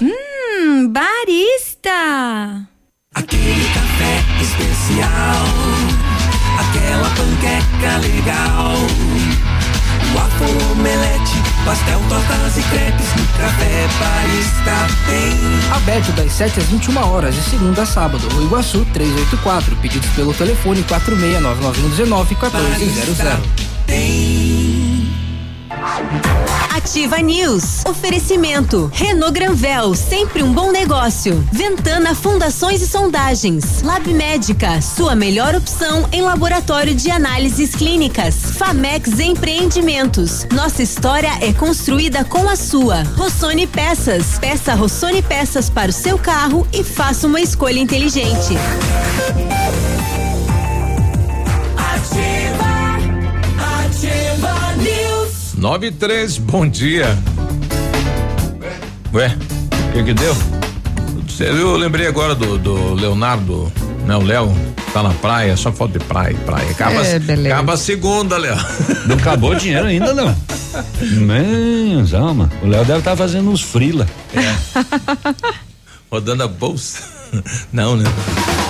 Hum, 0.01 0.87
barista! 0.89 2.67
Aquele 3.13 3.65
café 3.73 4.23
especial, 4.41 5.45
aquela 6.59 7.09
panqueca 7.09 7.97
legal. 7.97 8.75
Waffle, 10.15 10.71
omelete, 10.71 11.37
pastel, 11.65 11.99
tortas 12.09 12.57
e 12.57 12.63
crepes 12.63 13.15
no 13.15 13.27
café 13.37 13.87
barista 13.99 14.87
tem. 15.07 15.37
Aberto 15.75 16.11
das 16.13 16.31
7 16.31 16.59
às 16.59 16.65
21 16.65 16.97
horas, 16.97 17.35
de 17.35 17.41
segunda 17.41 17.83
a 17.83 17.85
sábado, 17.85 18.27
no 18.33 18.43
Iguaçu 18.43 18.85
384. 18.93 19.75
Pedidos 19.77 20.09
pelo 20.11 20.33
telefone 20.33 20.83
469919 20.83 22.35
1400. 22.35 23.69
Ativa 26.75 27.17
News. 27.19 27.85
Oferecimento. 27.85 28.89
Renault 28.93 29.33
Granvel, 29.33 29.95
sempre 29.95 30.43
um 30.43 30.51
bom 30.51 30.71
negócio. 30.71 31.45
Ventana 31.51 32.13
Fundações 32.13 32.81
e 32.81 32.87
Sondagens. 32.87 33.81
Lab 33.81 34.13
Médica, 34.13 34.81
sua 34.81 35.15
melhor 35.15 35.55
opção 35.55 36.07
em 36.11 36.21
laboratório 36.21 36.93
de 36.93 37.09
análises 37.09 37.75
clínicas. 37.75 38.35
Famex 38.57 39.19
Empreendimentos. 39.19 40.45
Nossa 40.51 40.83
história 40.83 41.31
é 41.41 41.53
construída 41.53 42.25
com 42.25 42.49
a 42.49 42.55
sua. 42.55 43.03
Rossoni 43.15 43.65
Peças. 43.65 44.37
Peça 44.39 44.73
Rossoni 44.73 45.21
Peças 45.21 45.69
para 45.69 45.89
o 45.89 45.93
seu 45.93 46.17
carro 46.17 46.67
e 46.73 46.83
faça 46.83 47.27
uma 47.27 47.39
escolha 47.39 47.79
inteligente. 47.79 48.55
9 55.59 55.87
e 55.87 55.91
3, 55.91 56.37
bom 56.37 56.65
dia. 56.65 57.05
Ué, 59.13 59.35
o 59.89 59.91
que 59.91 60.03
que 60.05 60.13
deu? 60.13 60.33
Você 61.27 61.51
viu, 61.51 61.71
Eu 61.71 61.75
lembrei 61.75 62.07
agora 62.07 62.33
do, 62.33 62.57
do 62.57 62.93
Leonardo, 62.93 63.69
né? 64.05 64.15
O 64.15 64.21
Léo 64.21 64.55
tá 64.93 65.03
na 65.03 65.09
praia, 65.15 65.57
só 65.57 65.69
falta 65.69 65.99
de 65.99 66.05
praia, 66.05 66.33
praia. 66.45 66.71
Acaba, 66.71 67.05
É, 67.05 67.17
acaba 67.47 67.73
a 67.73 67.77
segunda, 67.77 68.37
Léo. 68.37 68.55
Não 69.05 69.17
acabou 69.17 69.51
o 69.51 69.55
dinheiro 69.55 69.85
ainda, 69.87 70.13
não. 70.13 70.33
Menos, 71.01 72.13
alma. 72.13 72.49
O 72.63 72.67
Léo 72.67 72.85
deve 72.85 72.99
estar 72.99 73.17
fazendo 73.17 73.49
uns 73.51 73.61
frila. 73.61 74.07
Rodando 76.09 76.43
a 76.43 76.47
bolsa. 76.47 77.18
Não, 77.71 77.95
né? 77.95 78.05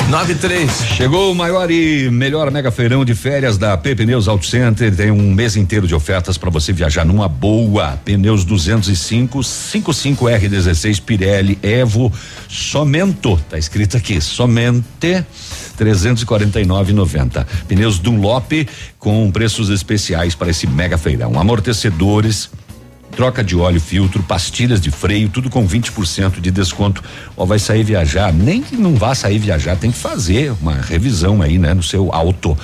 9 0.10 0.34
e 0.34 0.36
3. 0.36 0.72
Chegou 0.98 1.32
o 1.32 1.36
maior 1.36 1.70
e 1.70 2.10
melhor 2.10 2.50
mega 2.50 2.72
feirão 2.72 3.06
de 3.06 3.14
férias 3.14 3.60
da 3.60 3.78
P 3.78 3.96
Pneus 3.96 4.28
Auto 4.28 4.46
Center. 4.46 4.96
Tem 4.96 5.12
um 5.12 5.32
mês 5.34 5.56
inteiro 5.56 5.86
de 5.86 5.94
ofertas 5.94 6.36
para 6.36 6.50
você 6.50 6.74
viajar 6.74 7.06
numa 7.06 7.28
boa. 7.28 8.00
Pneus 8.04 8.44
205, 8.44 9.40
55R16 9.40 11.02
Pirelli 11.02 11.60
Evo 11.62 12.12
Somento. 12.48 13.40
Tá 13.50 13.60
escrito 13.60 13.98
aqui, 13.98 14.20
somente 14.20 15.24
349,90. 15.78 17.46
Pneus 17.68 18.00
Dunlop 18.00 18.68
com 18.98 19.30
preços 19.30 19.70
especiais 19.70 20.34
para 20.34 20.50
esse 20.50 20.66
mega 20.66 20.98
feirão. 20.98 21.40
Amortecedores 21.40 22.50
troca 23.20 23.44
de 23.44 23.54
óleo, 23.54 23.82
filtro, 23.82 24.24
pastilhas 24.24 24.80
de 24.80 24.90
freio, 24.90 25.28
tudo 25.28 25.50
com 25.50 25.68
20% 25.68 26.40
de 26.40 26.50
desconto. 26.50 27.04
Ó, 27.36 27.44
vai 27.46 27.60
sair 27.60 27.84
viajar, 27.84 28.32
nem 28.32 28.62
que 28.62 28.78
não 28.78 28.96
vá 28.96 29.14
sair 29.14 29.38
viajar, 29.38 29.76
tem 29.76 29.92
que 29.92 29.98
fazer 29.98 30.54
uma 30.62 30.76
revisão 30.76 31.42
aí, 31.42 31.58
né, 31.58 31.74
no 31.74 31.84
seu 31.84 32.14
auto. 32.14 32.58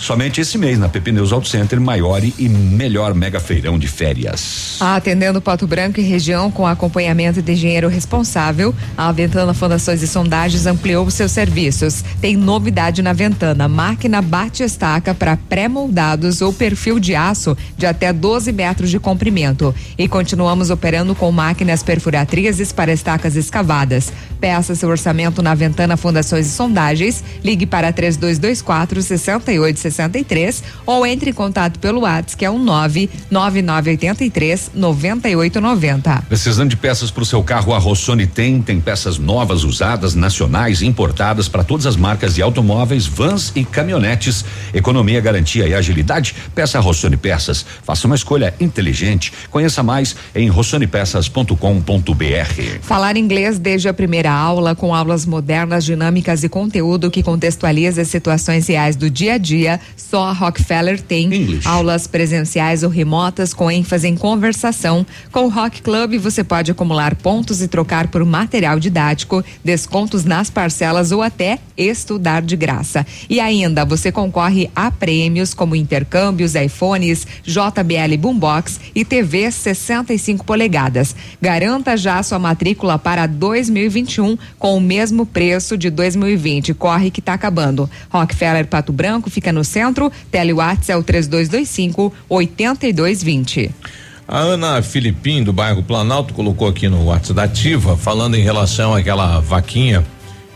Somente 0.00 0.40
esse 0.40 0.58
mês 0.58 0.80
na 0.80 0.88
PP 0.88 1.12
Neus 1.12 1.32
Auto 1.32 1.46
Center, 1.46 1.80
maior 1.80 2.24
e 2.24 2.48
melhor 2.48 3.14
mega 3.14 3.38
feirão 3.38 3.78
de 3.78 3.86
férias. 3.86 4.78
Atendendo 4.80 5.40
Pato 5.40 5.64
Branco 5.64 6.00
e 6.00 6.02
região 6.02 6.50
com 6.50 6.66
acompanhamento 6.66 7.40
de 7.40 7.52
engenheiro 7.52 7.86
responsável, 7.86 8.74
a 8.98 9.12
Ventana 9.12 9.54
Fundações 9.54 10.02
e 10.02 10.08
Sondagens 10.08 10.66
ampliou 10.66 11.08
seus 11.08 11.30
serviços. 11.30 12.02
Tem 12.20 12.36
novidade 12.36 13.00
na 13.00 13.12
Ventana: 13.12 13.68
máquina 13.68 14.20
bate-estaca 14.20 15.14
para 15.14 15.36
pré-moldados 15.36 16.40
ou 16.40 16.52
perfil 16.52 16.98
de 16.98 17.14
aço 17.14 17.56
de 17.76 17.86
até 17.86 18.12
12 18.12 18.50
metros 18.50 18.90
de 18.90 18.98
comprimento. 18.98 19.72
E 20.00 20.08
continuamos 20.08 20.70
operando 20.70 21.14
com 21.14 21.30
máquinas 21.30 21.82
perfuratrizes 21.82 22.72
para 22.72 22.90
estacas 22.90 23.36
escavadas. 23.36 24.10
Peça 24.40 24.74
seu 24.74 24.88
orçamento 24.88 25.42
na 25.42 25.54
Ventana 25.54 25.94
Fundações 25.94 26.46
e 26.46 26.48
Sondagens. 26.48 27.22
Ligue 27.44 27.66
para 27.66 27.92
3224 27.92 29.02
6863 29.02 30.64
ou 30.86 31.04
entre 31.04 31.28
em 31.28 31.34
contato 31.34 31.78
pelo 31.78 32.00
WhatsApp 32.00 32.38
que 32.38 32.46
é 32.46 32.50
o 32.50 32.58
99983 32.58 34.70
9890. 34.72 36.24
Precisando 36.30 36.70
de 36.70 36.78
peças 36.78 37.10
para 37.10 37.22
o 37.22 37.26
seu 37.26 37.42
carro, 37.42 37.74
a 37.74 37.78
Rossoni 37.78 38.26
tem. 38.26 38.62
Tem 38.62 38.80
peças 38.80 39.18
novas, 39.18 39.64
usadas, 39.64 40.14
nacionais, 40.14 40.80
importadas 40.80 41.46
para 41.46 41.62
todas 41.62 41.84
as 41.84 41.96
marcas 41.96 42.34
de 42.34 42.40
automóveis, 42.40 43.04
vans 43.04 43.52
e 43.54 43.66
caminhonetes. 43.66 44.46
Economia, 44.72 45.20
garantia 45.20 45.68
e 45.68 45.74
agilidade. 45.74 46.34
Peça 46.54 46.78
a 46.78 46.80
Rossoni 46.80 47.18
Peças. 47.18 47.66
Faça 47.82 48.06
uma 48.06 48.16
escolha 48.16 48.54
inteligente. 48.58 49.30
Conheça 49.50 49.89
mais 49.90 50.14
em 50.36 50.48
rossonepeças.com.br. 50.48 52.78
Falar 52.80 53.16
inglês 53.16 53.58
desde 53.58 53.88
a 53.88 53.92
primeira 53.92 54.30
aula, 54.30 54.76
com 54.76 54.94
aulas 54.94 55.26
modernas, 55.26 55.84
dinâmicas 55.84 56.44
e 56.44 56.48
conteúdo 56.48 57.10
que 57.10 57.24
contextualiza 57.24 58.02
as 58.02 58.08
situações 58.08 58.68
reais 58.68 58.94
do 58.94 59.10
dia 59.10 59.34
a 59.34 59.38
dia, 59.38 59.80
só 59.96 60.28
a 60.28 60.32
Rockefeller 60.32 61.02
tem. 61.02 61.28
Aulas 61.64 62.06
presenciais 62.06 62.84
ou 62.84 62.88
remotas 62.88 63.52
com 63.52 63.68
ênfase 63.68 64.06
em 64.06 64.16
conversação. 64.16 65.04
Com 65.32 65.46
o 65.46 65.48
Rock 65.48 65.82
Club 65.82 66.18
você 66.18 66.44
pode 66.44 66.70
acumular 66.70 67.16
pontos 67.16 67.60
e 67.60 67.66
trocar 67.66 68.06
por 68.06 68.24
material 68.24 68.78
didático, 68.78 69.42
descontos 69.64 70.24
nas 70.24 70.48
parcelas 70.48 71.10
ou 71.10 71.20
até 71.20 71.58
estudar 71.76 72.42
de 72.42 72.54
graça. 72.54 73.04
E 73.28 73.40
ainda 73.40 73.84
você 73.84 74.12
concorre 74.12 74.70
a 74.76 74.88
prêmios 74.92 75.52
como 75.52 75.74
intercâmbios, 75.74 76.54
iPhones, 76.54 77.26
JBL 77.42 78.16
Boombox 78.20 78.78
e 78.94 79.04
TV 79.04 79.50
65 79.74 80.44
polegadas. 80.44 81.14
Garanta 81.40 81.96
já 81.96 82.22
sua 82.22 82.38
matrícula 82.38 82.98
para 82.98 83.26
2021 83.26 84.36
com 84.58 84.76
o 84.76 84.80
mesmo 84.80 85.24
preço 85.26 85.76
de 85.76 85.90
2020. 85.90 86.74
Corre 86.74 87.10
que 87.10 87.20
tá 87.20 87.34
acabando. 87.34 87.88
Rockefeller 88.10 88.66
Pato 88.66 88.92
Branco 88.92 89.30
fica 89.30 89.52
no 89.52 89.64
centro. 89.64 90.10
Telewatts 90.30 90.88
é 90.88 90.96
o 90.96 91.02
3225 91.02 92.12
8220. 92.28 93.70
A 94.26 94.38
Ana 94.38 94.80
Filipim, 94.80 95.42
do 95.42 95.52
bairro 95.52 95.82
Planalto, 95.82 96.32
colocou 96.32 96.68
aqui 96.68 96.88
no 96.88 97.06
WhatsApp 97.06 97.34
da 97.34 97.42
Ativa, 97.42 97.96
falando 97.96 98.36
em 98.36 98.42
relação 98.42 98.94
àquela 98.94 99.40
vaquinha 99.40 100.04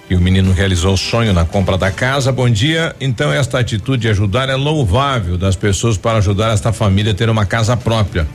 que 0.07 0.15
o 0.15 0.21
menino 0.21 0.53
realizou 0.53 0.95
o 0.95 0.97
sonho 0.97 1.33
na 1.33 1.45
compra 1.45 1.79
da 1.79 1.91
casa. 1.91 2.31
Bom 2.31 2.49
dia. 2.49 2.95
Então, 3.01 3.33
esta 3.33 3.59
atitude 3.59 4.03
de 4.03 4.09
ajudar 4.09 4.49
é 4.49 4.55
louvável 4.55 5.39
das 5.39 5.57
pessoas 5.57 5.97
para 5.97 6.19
ajudar 6.19 6.53
esta 6.53 6.73
família 6.73 7.13
a 7.13 7.15
ter 7.15 7.29
uma 7.29 7.47
casa 7.47 7.77
própria. 7.77 8.27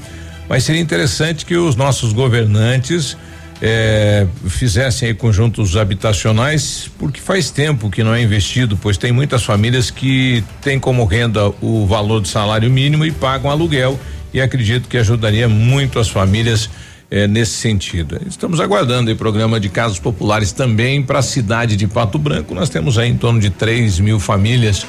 Mas 0.49 0.63
seria 0.63 0.81
interessante 0.81 1.45
que 1.45 1.55
os 1.55 1.75
nossos 1.75 2.11
governantes 2.11 3.15
eh, 3.61 4.25
fizessem 4.47 5.13
conjuntos 5.13 5.77
habitacionais, 5.77 6.89
porque 6.97 7.21
faz 7.21 7.51
tempo 7.51 7.89
que 7.89 8.03
não 8.03 8.15
é 8.15 8.21
investido, 8.21 8.75
pois 8.75 8.97
tem 8.97 9.11
muitas 9.11 9.43
famílias 9.43 9.91
que 9.91 10.43
têm 10.61 10.79
como 10.79 11.05
renda 11.05 11.49
o 11.61 11.85
valor 11.85 12.19
do 12.19 12.27
salário 12.27 12.69
mínimo 12.69 13.05
e 13.05 13.11
pagam 13.11 13.51
aluguel. 13.51 13.99
E 14.33 14.41
acredito 14.41 14.87
que 14.87 14.97
ajudaria 14.97 15.47
muito 15.47 15.99
as 15.99 16.07
famílias 16.07 16.69
eh, 17.11 17.27
nesse 17.27 17.53
sentido. 17.53 18.19
Estamos 18.27 18.59
aguardando 18.59 19.11
o 19.11 19.15
programa 19.15 19.59
de 19.59 19.69
casas 19.69 19.99
populares 19.99 20.51
também 20.51 21.01
para 21.01 21.19
a 21.19 21.23
cidade 21.23 21.75
de 21.75 21.87
Pato 21.87 22.17
Branco. 22.17 22.55
Nós 22.55 22.69
temos 22.69 22.97
aí 22.97 23.09
em 23.09 23.17
torno 23.17 23.39
de 23.39 23.49
3 23.49 23.99
mil 23.99 24.19
famílias 24.19 24.85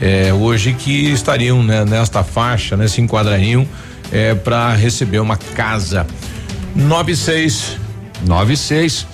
eh, 0.00 0.32
hoje 0.32 0.72
que 0.74 1.12
estariam 1.12 1.62
né, 1.62 1.84
nesta 1.84 2.24
faixa, 2.24 2.76
né, 2.76 2.88
se 2.88 3.00
enquadrariam 3.00 3.66
para 4.42 4.74
receber 4.74 5.18
uma 5.18 5.36
casa. 5.36 6.06
96. 6.74 7.78
96. 8.26 9.06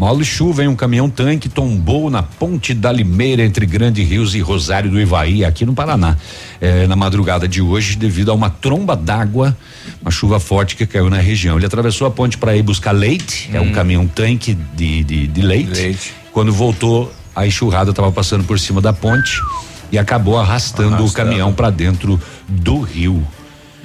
Mole 0.00 0.24
chuva 0.24 0.64
em 0.64 0.66
um 0.66 0.74
caminhão 0.74 1.10
tanque 1.10 1.46
tombou 1.46 2.08
na 2.08 2.22
ponte 2.22 2.72
da 2.72 2.90
Limeira 2.90 3.44
entre 3.44 3.66
Grande 3.66 4.02
Rios 4.02 4.34
e 4.34 4.40
Rosário 4.40 4.90
do 4.90 4.98
Ivaí, 4.98 5.44
aqui 5.44 5.66
no 5.66 5.74
Paraná. 5.74 6.16
É, 6.58 6.86
na 6.86 6.96
madrugada 6.96 7.46
de 7.46 7.60
hoje, 7.60 7.96
devido 7.96 8.30
a 8.30 8.34
uma 8.34 8.48
tromba 8.48 8.96
d'água, 8.96 9.54
uma 10.00 10.10
chuva 10.10 10.40
forte 10.40 10.74
que 10.74 10.86
caiu 10.86 11.10
na 11.10 11.18
região. 11.18 11.58
Ele 11.58 11.66
atravessou 11.66 12.06
a 12.06 12.10
ponte 12.10 12.38
para 12.38 12.56
ir 12.56 12.62
buscar 12.62 12.92
leite, 12.92 13.50
hum. 13.52 13.56
é 13.56 13.60
um 13.60 13.64
hum. 13.64 13.72
caminhão 13.72 14.06
tanque 14.06 14.56
de, 14.74 15.04
de, 15.04 15.26
de 15.26 15.42
leite. 15.42 15.70
leite. 15.70 16.14
Quando 16.32 16.50
voltou, 16.50 17.12
a 17.36 17.46
enxurrada 17.46 17.90
estava 17.90 18.10
passando 18.10 18.44
por 18.44 18.58
cima 18.58 18.80
da 18.80 18.94
ponte 18.94 19.38
e 19.92 19.98
acabou 19.98 20.38
arrastando, 20.38 20.94
arrastando. 20.94 21.10
o 21.10 21.12
caminhão 21.12 21.52
para 21.52 21.68
dentro 21.68 22.18
do 22.48 22.80
rio. 22.80 23.22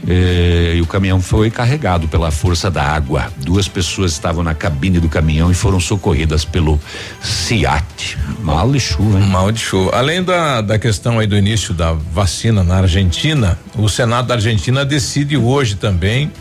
Eh, 0.08 0.74
e 0.76 0.82
o 0.82 0.86
caminhão 0.86 1.20
foi 1.20 1.50
carregado 1.50 2.08
pela 2.08 2.30
força 2.30 2.70
da 2.70 2.84
água. 2.84 3.32
Duas 3.38 3.68
pessoas 3.68 4.12
estavam 4.12 4.44
na 4.44 4.54
cabine 4.54 5.00
do 5.00 5.10
caminhão 5.10 5.50
e 5.50 5.56
foram 5.56 5.80
socorridas 5.80 6.46
pelo 6.46 6.80
SIAT. 7.22 8.18
Mal 8.42 8.72
de 8.72 8.80
chuva, 8.80 9.20
hein? 9.20 9.28
Mal 9.28 9.52
de 9.52 9.60
chuva. 9.60 9.96
Além 9.96 10.24
da, 10.24 10.62
da 10.62 10.78
questão 10.78 11.20
aí 11.20 11.26
do 11.26 11.36
início 11.36 11.74
da 11.74 11.94
vacina 11.94 12.64
na 12.64 12.78
Argentina, 12.78 13.58
o 13.76 13.90
Senado 13.90 14.28
da 14.28 14.36
Argentina 14.36 14.86
decide 14.86 15.36
hoje 15.38 15.76
também 15.76 16.32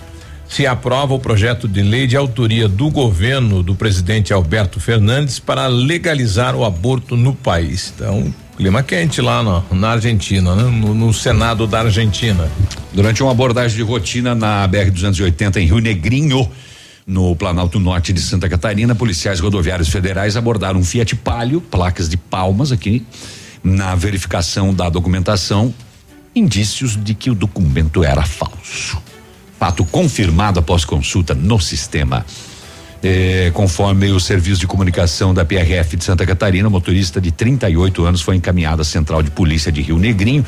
se 0.47 0.67
aprova 0.67 1.15
o 1.15 1.19
projeto 1.19 1.67
de 1.67 1.83
lei 1.83 2.07
de 2.07 2.17
autoria 2.17 2.69
do 2.69 2.91
governo 2.91 3.63
do 3.63 3.75
presidente 3.75 4.33
Alberto 4.33 4.79
Fernandes 4.79 5.39
para 5.39 5.67
legalizar 5.67 6.55
o 6.55 6.65
aborto 6.65 7.17
no 7.17 7.35
país. 7.35 7.93
Então, 7.95 8.33
Clima 8.57 8.85
quente 8.85 9.21
lá 9.21 9.43
na, 9.43 9.63
na 9.73 9.91
Argentina, 9.91 10.55
né? 10.55 10.63
no, 10.63 10.95
no, 10.95 11.13
Senado 11.13 11.67
da 11.67 11.81
Argentina. 11.81 12.49
Durante 12.93 13.21
uma 13.21 13.33
abordagem 13.33 13.77
de 13.77 13.83
rotina 13.83 14.33
na 14.33 14.69
BR-280 14.69 15.57
em 15.57 15.67
Rio 15.67 15.81
Negrinho, 15.81 16.49
no 17.05 17.35
Planalto 17.35 17.81
Norte 17.81 18.13
de 18.13 18.21
Santa 18.21 18.49
Catarina, 18.49 18.95
policiais 18.95 19.41
rodoviários 19.41 19.89
federais 19.89 20.37
abordaram 20.37 20.79
um 20.79 20.85
Fiat 20.85 21.17
Palio, 21.17 21.61
placas 21.61 22.09
de 22.09 22.17
palmas 22.17 22.71
aqui. 22.71 23.05
Na 23.63 23.97
verificação 23.97 24.73
da 24.73 24.89
documentação, 24.89 25.75
indícios 26.35 26.97
de 26.97 27.13
que 27.13 27.31
o 27.31 27.35
documento 27.35 28.05
era 28.05 28.23
falso. 28.23 29.03
Fato 29.59 29.85
confirmado 29.85 30.61
após 30.61 30.85
consulta 30.85 31.35
no 31.35 31.59
sistema. 31.59 32.25
Eh, 33.07 33.51
conforme 33.53 34.11
o 34.13 34.19
serviço 34.19 34.61
de 34.61 34.67
comunicação 34.67 35.35
da 35.35 35.45
PRF 35.45 35.95
de 35.95 36.03
Santa 36.03 36.25
Catarina, 36.25 36.67
o 36.67 36.71
motorista 36.71 37.21
de 37.21 37.31
38 37.31 38.03
anos 38.03 38.23
foi 38.23 38.35
encaminhado 38.35 38.81
à 38.81 38.85
Central 38.85 39.23
de 39.23 39.31
Polícia 39.31 39.71
de 39.71 39.83
Rio 39.83 39.99
Negrinho 39.99 40.43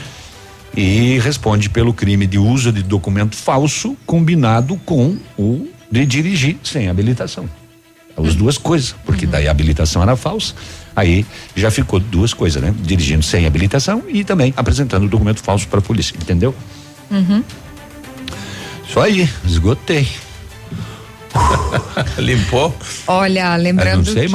e 0.75 1.19
responde 1.19 1.69
pelo 1.69 1.93
crime 1.93 2.27
de 2.27 2.39
uso 2.39 2.73
de 2.73 2.83
documento 2.83 3.37
falso 3.37 3.95
combinado 4.07 4.81
com 4.87 5.19
o 5.37 5.69
de 5.91 6.07
dirigir 6.07 6.57
sem 6.65 6.89
habilitação. 6.89 7.47
As 8.17 8.35
duas 8.35 8.57
coisas, 8.57 8.97
porque 9.05 9.27
uhum. 9.27 9.33
daí 9.33 9.47
a 9.47 9.51
habilitação 9.51 10.03
era 10.03 10.17
falsa. 10.17 10.55
Aí 10.97 11.27
já 11.55 11.71
ficou 11.71 12.01
duas 12.01 12.33
coisas, 12.33 12.63
né? 12.63 12.75
Dirigindo 12.81 13.23
sem 13.23 13.45
habilitação 13.45 14.03
e 14.09 14.25
também 14.25 14.55
apresentando 14.57 15.07
documento 15.07 15.43
falso 15.43 15.69
para 15.69 15.81
a 15.81 15.83
polícia, 15.83 16.17
entendeu? 16.17 16.55
Uhum. 17.11 17.45
Isso 18.89 18.99
aí, 18.99 19.29
esgotei. 19.45 20.09
Limpou? 22.19 22.75
Olha, 23.07 23.57
lembrando 23.57 24.13
que. 24.15 24.27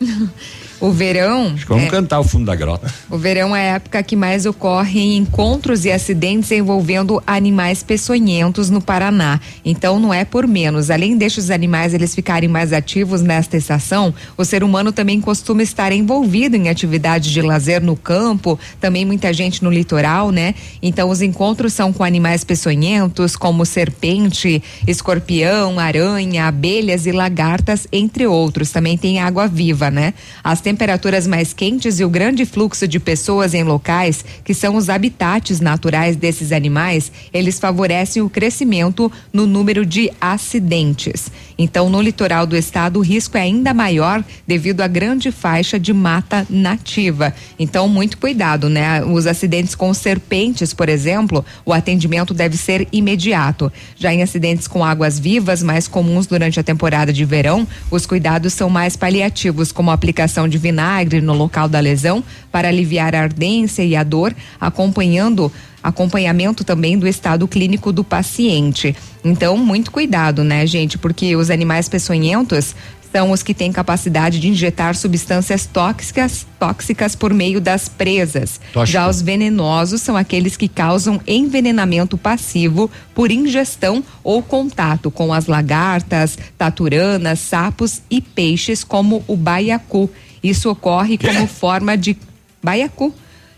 O 0.80 0.90
verão. 0.92 1.52
Acho 1.54 1.66
que 1.66 1.68
vamos 1.68 1.86
é, 1.86 1.90
cantar 1.90 2.20
o 2.20 2.24
fundo 2.24 2.46
da 2.46 2.54
grota. 2.54 2.92
O 3.10 3.18
verão 3.18 3.54
é 3.54 3.70
a 3.70 3.74
época 3.74 4.02
que 4.02 4.14
mais 4.14 4.46
ocorrem 4.46 5.16
encontros 5.16 5.84
e 5.84 5.90
acidentes 5.90 6.52
envolvendo 6.52 7.20
animais 7.26 7.82
peçonhentos 7.82 8.70
no 8.70 8.80
Paraná. 8.80 9.40
Então 9.64 9.98
não 9.98 10.14
é 10.14 10.24
por 10.24 10.46
menos. 10.46 10.90
Além 10.90 11.16
destes 11.16 11.50
animais 11.50 11.94
eles 11.94 12.14
ficarem 12.14 12.48
mais 12.48 12.72
ativos 12.72 13.22
nesta 13.22 13.56
estação, 13.56 14.14
o 14.36 14.44
ser 14.44 14.62
humano 14.62 14.92
também 14.92 15.20
costuma 15.20 15.62
estar 15.62 15.90
envolvido 15.90 16.54
em 16.54 16.68
atividades 16.68 17.30
de 17.30 17.42
lazer 17.42 17.82
no 17.82 17.96
campo, 17.96 18.58
também 18.80 19.04
muita 19.04 19.32
gente 19.32 19.64
no 19.64 19.70
litoral, 19.70 20.30
né? 20.30 20.54
Então 20.80 21.10
os 21.10 21.22
encontros 21.22 21.72
são 21.72 21.92
com 21.92 22.04
animais 22.04 22.44
peçonhentos, 22.44 23.34
como 23.34 23.66
serpente, 23.66 24.62
escorpião, 24.86 25.80
aranha, 25.80 26.46
abelhas 26.46 27.04
e 27.04 27.10
lagartas, 27.10 27.88
entre 27.90 28.26
outros. 28.26 28.70
Também 28.70 28.96
tem 28.96 29.18
água 29.18 29.48
viva, 29.48 29.90
né? 29.90 30.14
As 30.44 30.60
temperaturas 30.68 31.26
mais 31.26 31.54
quentes 31.54 31.98
e 31.98 32.04
o 32.04 32.10
grande 32.10 32.44
fluxo 32.44 32.86
de 32.86 33.00
pessoas 33.00 33.54
em 33.54 33.62
locais 33.62 34.22
que 34.44 34.52
são 34.52 34.76
os 34.76 34.90
habitats 34.90 35.60
naturais 35.60 36.14
desses 36.14 36.52
animais, 36.52 37.10
eles 37.32 37.58
favorecem 37.58 38.20
o 38.20 38.28
crescimento 38.28 39.10
no 39.32 39.46
número 39.46 39.86
de 39.86 40.12
acidentes. 40.20 41.30
Então, 41.56 41.88
no 41.88 42.02
litoral 42.02 42.46
do 42.46 42.54
estado, 42.54 42.98
o 42.98 43.02
risco 43.02 43.38
é 43.38 43.40
ainda 43.40 43.72
maior 43.72 44.22
devido 44.46 44.82
à 44.82 44.86
grande 44.86 45.32
faixa 45.32 45.80
de 45.80 45.94
mata 45.94 46.46
nativa. 46.50 47.34
Então, 47.58 47.88
muito 47.88 48.18
cuidado, 48.18 48.68
né? 48.68 49.02
Os 49.02 49.26
acidentes 49.26 49.74
com 49.74 49.94
serpentes, 49.94 50.74
por 50.74 50.90
exemplo, 50.90 51.42
o 51.64 51.72
atendimento 51.72 52.34
deve 52.34 52.58
ser 52.58 52.86
imediato. 52.92 53.72
Já 53.96 54.12
em 54.12 54.22
acidentes 54.22 54.68
com 54.68 54.84
águas 54.84 55.18
vivas, 55.18 55.62
mais 55.62 55.88
comuns 55.88 56.26
durante 56.26 56.60
a 56.60 56.62
temporada 56.62 57.10
de 57.10 57.24
verão, 57.24 57.66
os 57.90 58.04
cuidados 58.04 58.52
são 58.52 58.68
mais 58.68 58.96
paliativos, 58.96 59.72
como 59.72 59.90
a 59.90 59.94
aplicação 59.94 60.46
de 60.46 60.57
de 60.58 60.62
vinagre 60.62 61.20
no 61.20 61.32
local 61.32 61.68
da 61.68 61.78
lesão 61.78 62.22
para 62.50 62.68
aliviar 62.68 63.14
a 63.14 63.22
ardência 63.22 63.82
e 63.84 63.94
a 63.94 64.02
dor, 64.02 64.34
acompanhando 64.60 65.50
acompanhamento 65.80 66.64
também 66.64 66.98
do 66.98 67.06
estado 67.06 67.46
clínico 67.46 67.92
do 67.92 68.02
paciente. 68.02 68.94
Então, 69.24 69.56
muito 69.56 69.92
cuidado, 69.92 70.42
né, 70.42 70.66
gente? 70.66 70.98
Porque 70.98 71.36
os 71.36 71.50
animais 71.50 71.88
peçonhentos 71.88 72.74
são 73.12 73.30
os 73.30 73.42
que 73.42 73.54
têm 73.54 73.72
capacidade 73.72 74.38
de 74.38 74.48
injetar 74.48 74.94
substâncias 74.94 75.66
tóxicas, 75.66 76.46
tóxicas 76.58 77.14
por 77.14 77.32
meio 77.32 77.60
das 77.60 77.88
presas. 77.88 78.60
Tóxico. 78.72 78.86
Já 78.86 79.08
os 79.08 79.22
venenosos 79.22 80.02
são 80.02 80.16
aqueles 80.16 80.56
que 80.56 80.68
causam 80.68 81.20
envenenamento 81.26 82.18
passivo 82.18 82.90
por 83.14 83.30
ingestão 83.30 84.04
ou 84.22 84.42
contato 84.42 85.10
com 85.10 85.32
as 85.32 85.46
lagartas, 85.46 86.38
taturanas, 86.56 87.38
sapos 87.38 88.02
e 88.10 88.20
peixes 88.20 88.84
como 88.84 89.24
o 89.26 89.36
baiacu. 89.36 90.10
Isso 90.42 90.70
ocorre 90.70 91.18
como 91.18 91.46
forma 91.48 91.96
de 91.96 92.16
baiacu. 92.62 93.12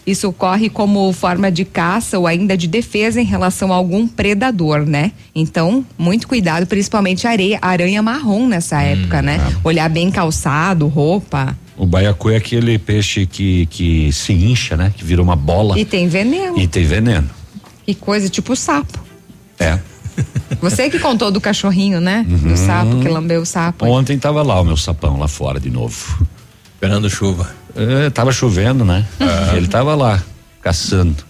Isso 0.06 0.28
ocorre 0.28 0.70
como 0.70 1.12
forma 1.12 1.52
de 1.52 1.64
caça 1.64 2.18
ou 2.18 2.26
ainda 2.26 2.56
de 2.56 2.66
defesa 2.66 3.20
em 3.20 3.24
relação 3.24 3.72
a 3.72 3.76
algum 3.76 4.08
predador, 4.08 4.86
né? 4.86 5.12
Então, 5.34 5.84
muito 5.96 6.26
cuidado, 6.26 6.66
principalmente 6.66 7.26
areia, 7.26 7.58
aranha 7.60 8.02
marrom 8.02 8.46
nessa 8.48 8.78
hum, 8.78 8.80
época, 8.80 9.22
né? 9.22 9.36
É. 9.36 9.56
Olhar 9.62 9.88
bem 9.90 10.10
calçado, 10.10 10.88
roupa. 10.88 11.56
O 11.76 11.86
baiacu 11.86 12.30
é 12.30 12.36
aquele 12.36 12.78
peixe 12.78 13.26
que, 13.26 13.66
que 13.66 14.10
se 14.12 14.32
incha, 14.32 14.76
né? 14.76 14.92
Que 14.96 15.04
vira 15.04 15.22
uma 15.22 15.36
bola. 15.36 15.78
E 15.78 15.84
tem 15.84 16.08
veneno. 16.08 16.58
E 16.58 16.66
tem 16.66 16.84
veneno. 16.84 17.28
Que 17.86 17.94
coisa, 17.94 18.28
tipo 18.28 18.56
sapo. 18.56 18.98
É. 19.58 19.78
Você 20.60 20.90
que 20.90 20.98
contou 20.98 21.30
do 21.30 21.40
cachorrinho, 21.40 22.00
né? 22.00 22.26
Uhum. 22.28 22.52
Do 22.52 22.56
sapo, 22.56 23.00
que 23.00 23.08
lambeu 23.08 23.42
o 23.42 23.46
sapo. 23.46 23.86
Ontem 23.86 24.18
tava 24.18 24.42
lá 24.42 24.60
o 24.60 24.64
meu 24.64 24.76
sapão, 24.76 25.18
lá 25.18 25.28
fora 25.28 25.60
de 25.60 25.70
novo. 25.70 26.26
Esperando 26.80 27.10
chuva. 27.10 27.46
É, 27.76 28.08
tava 28.08 28.32
chovendo, 28.32 28.86
né? 28.86 29.04
Ele 29.54 29.68
tava 29.68 29.94
lá, 29.94 30.22
caçando. 30.62 31.22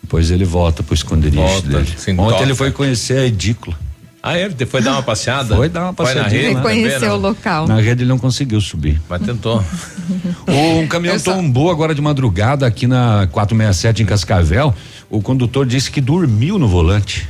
Depois 0.00 0.30
ele 0.30 0.44
volta 0.44 0.84
pro 0.84 0.94
esconderijo 0.94 1.42
volta, 1.42 1.66
dele. 1.66 1.92
Ontem 1.96 2.16
toca. 2.16 2.42
ele 2.42 2.54
foi 2.54 2.70
conhecer 2.70 3.18
a 3.18 3.26
edícula. 3.26 3.76
Ah, 4.22 4.38
é? 4.38 4.44
ele 4.44 4.66
foi 4.66 4.80
dar 4.80 4.92
uma 4.92 5.02
passeada? 5.02 5.56
Foi 5.56 5.68
dar 5.68 5.82
uma 5.82 5.92
passeada. 5.92 6.32
Ele 6.32 6.54
conheceu 6.60 7.14
o 7.14 7.16
local. 7.16 7.66
Na 7.66 7.80
rede 7.80 8.04
ele 8.04 8.08
não 8.08 8.20
conseguiu 8.20 8.60
subir. 8.60 9.02
Mas 9.08 9.22
tentou. 9.22 9.64
um 10.46 10.86
caminhão 10.86 11.18
só... 11.18 11.34
tombou 11.34 11.68
agora 11.68 11.92
de 11.92 12.00
madrugada 12.00 12.64
aqui 12.64 12.86
na 12.86 13.26
467 13.32 14.04
em 14.04 14.06
Cascavel. 14.06 14.72
O 15.10 15.20
condutor 15.20 15.66
disse 15.66 15.90
que 15.90 16.00
dormiu 16.00 16.56
no 16.56 16.68
volante. 16.68 17.28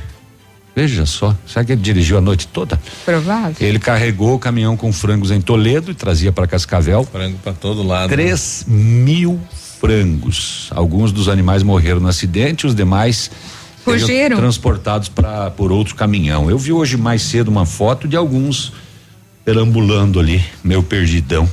Veja 0.75 1.05
só, 1.05 1.35
será 1.45 1.63
que 1.63 1.71
ele 1.71 1.81
dirigiu 1.81 2.17
a 2.17 2.21
noite 2.21 2.47
toda? 2.47 2.79
Provável. 3.05 3.55
Ele 3.59 3.77
carregou 3.77 4.33
o 4.33 4.39
caminhão 4.39 4.75
com 4.75 4.91
frangos 4.91 5.29
em 5.29 5.39
Toledo 5.39 5.91
e 5.91 5.93
trazia 5.93 6.31
para 6.31 6.47
Cascavel. 6.47 7.03
Frango 7.03 7.37
para 7.43 7.53
todo 7.53 7.83
lado. 7.83 8.09
Três 8.09 8.65
né? 8.67 8.75
mil 8.75 9.39
frangos. 9.79 10.69
Alguns 10.71 11.11
dos 11.11 11.29
animais 11.29 11.61
morreram 11.61 11.99
no 11.99 12.07
acidente, 12.07 12.65
os 12.65 12.73
demais 12.73 13.29
fugiram 13.83 14.37
transportados 14.37 15.09
para 15.09 15.51
por 15.51 15.71
outro 15.71 15.93
caminhão. 15.93 16.49
Eu 16.49 16.57
vi 16.57 16.71
hoje 16.71 16.97
mais 16.97 17.21
cedo 17.21 17.49
uma 17.49 17.65
foto 17.65 18.07
de 18.07 18.15
alguns 18.15 18.73
perambulando 19.45 20.19
ali, 20.19 20.43
meu 20.63 20.81
perdidão. 20.81 21.47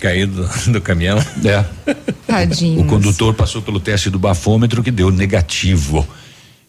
Caído 0.00 0.42
do, 0.42 0.48
do 0.72 0.80
caminhão. 0.80 1.18
É. 1.44 1.64
Tadinho. 2.26 2.82
O 2.82 2.86
condutor 2.86 3.34
passou 3.34 3.62
pelo 3.62 3.80
teste 3.80 4.10
do 4.10 4.18
bafômetro 4.18 4.82
que 4.82 4.90
deu 4.90 5.10
negativo. 5.10 6.06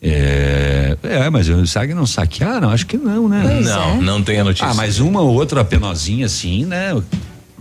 É, 0.01 0.95
é, 1.03 1.29
mas 1.29 1.49
o 1.49 1.65
SAG 1.65 1.93
não 1.93 2.05
saquearam? 2.05 2.69
Acho 2.69 2.85
que 2.85 2.97
não, 2.97 3.27
né? 3.27 3.41
Pois 3.43 3.65
não, 3.65 3.91
é. 3.91 4.01
não 4.01 4.21
tem 4.21 4.39
a 4.39 4.43
notícia. 4.43 4.67
Ah, 4.67 4.73
mas 4.73 4.99
uma 4.99 5.21
ou 5.21 5.33
outra 5.33 5.65
penozinha 5.65 6.27
assim, 6.27 6.65
né? 6.65 6.95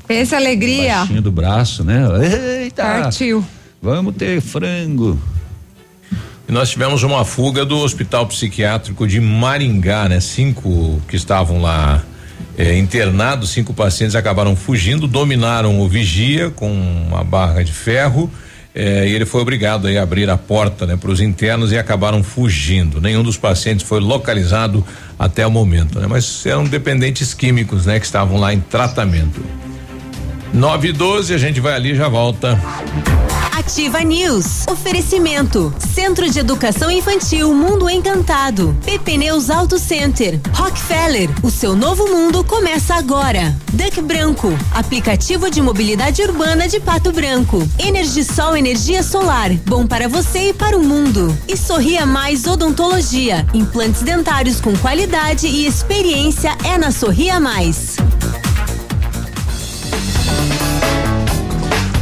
Pensa 0.07 0.37
alegria. 0.37 0.99
Baixinho 0.99 1.23
do 1.23 1.33
braço, 1.33 1.83
né? 1.83 2.05
Eita! 2.63 2.83
Partiu. 2.83 3.45
Vamos 3.81 4.15
ter 4.17 4.41
frango. 4.41 5.19
E 6.49 6.53
nós 6.53 6.71
tivemos 6.71 7.03
uma 7.03 7.25
fuga 7.25 7.65
do 7.65 7.79
Hospital 7.79 8.27
Psiquiátrico 8.27 9.07
de 9.07 9.21
Maringá, 9.21 10.09
né? 10.09 10.21
Cinco 10.21 11.01
que 11.09 11.17
estavam 11.17 11.61
lá 11.61 12.05
eh, 12.57 12.79
internados, 12.79 13.51
cinco 13.51 13.75
pacientes 13.75 14.15
acabaram 14.15 14.55
fugindo, 14.55 15.09
dominaram 15.09 15.81
o 15.81 15.89
vigia 15.89 16.51
com 16.51 16.71
uma 16.71 17.25
barra 17.25 17.65
de 17.65 17.73
ferro. 17.73 18.31
Eh, 18.79 19.09
e 19.09 19.15
ele 19.15 19.25
foi 19.25 19.41
obrigado 19.41 19.89
a 19.89 20.03
abrir 20.03 20.29
a 20.29 20.37
porta 20.37 20.85
né, 20.85 20.99
para 20.99 21.11
os 21.11 21.23
internos 21.23 21.73
e 21.73 21.79
acabaram 21.79 22.23
fugindo. 22.23 23.01
Nenhum 23.01 23.23
dos 23.23 23.39
pacientes 23.39 23.87
foi 23.87 24.01
localizado 24.01 24.85
até 25.19 25.47
o 25.47 25.51
momento, 25.51 25.99
né? 25.99 26.07
Mas 26.07 26.45
eram 26.45 26.65
dependentes 26.65 27.33
químicos, 27.33 27.87
né? 27.87 27.99
Que 27.99 28.05
estavam 28.05 28.39
lá 28.39 28.53
em 28.53 28.61
tratamento. 28.61 29.43
9 30.57 30.89
e 30.89 30.93
12, 30.93 31.35
a 31.35 31.39
gente 31.39 31.61
vai 31.61 31.75
ali 31.75 31.91
e 31.91 31.95
já 31.95 32.09
volta. 32.09 32.59
Ativa 33.53 34.01
News. 34.01 34.65
Oferecimento. 34.67 35.71
Centro 35.95 36.31
de 36.31 36.39
Educação 36.39 36.91
Infantil 36.91 37.53
Mundo 37.53 37.91
Encantado. 37.91 38.75
PP 38.87 39.19
Neus 39.19 39.51
Auto 39.51 39.79
Center. 39.79 40.41
Rockefeller. 40.55 41.29
O 41.43 41.51
seu 41.51 41.77
novo 41.77 42.07
mundo 42.09 42.43
começa 42.43 42.95
agora. 42.95 43.55
Duck 43.75 44.01
Branco. 44.01 44.49
Aplicativo 44.73 45.51
de 45.51 45.61
mobilidade 45.61 46.23
urbana 46.23 46.67
de 46.67 46.81
Pato 46.81 47.13
Branco. 47.13 47.63
Energisol 47.79 48.57
Energia 48.57 49.03
Solar. 49.03 49.53
Bom 49.67 49.87
para 49.87 50.09
você 50.09 50.51
e 50.51 50.55
para 50.55 50.79
o 50.79 50.83
mundo. 50.83 51.37
E 51.47 51.55
Sorria 51.55 52.07
Mais 52.07 52.47
Odontologia. 52.47 53.47
Implantes 53.53 54.01
dentários 54.01 54.59
com 54.59 54.75
qualidade 54.79 55.49
e 55.49 55.67
experiência 55.67 56.57
é 56.65 56.79
na 56.79 56.91
Sorria 56.91 57.39
Mais. 57.39 57.97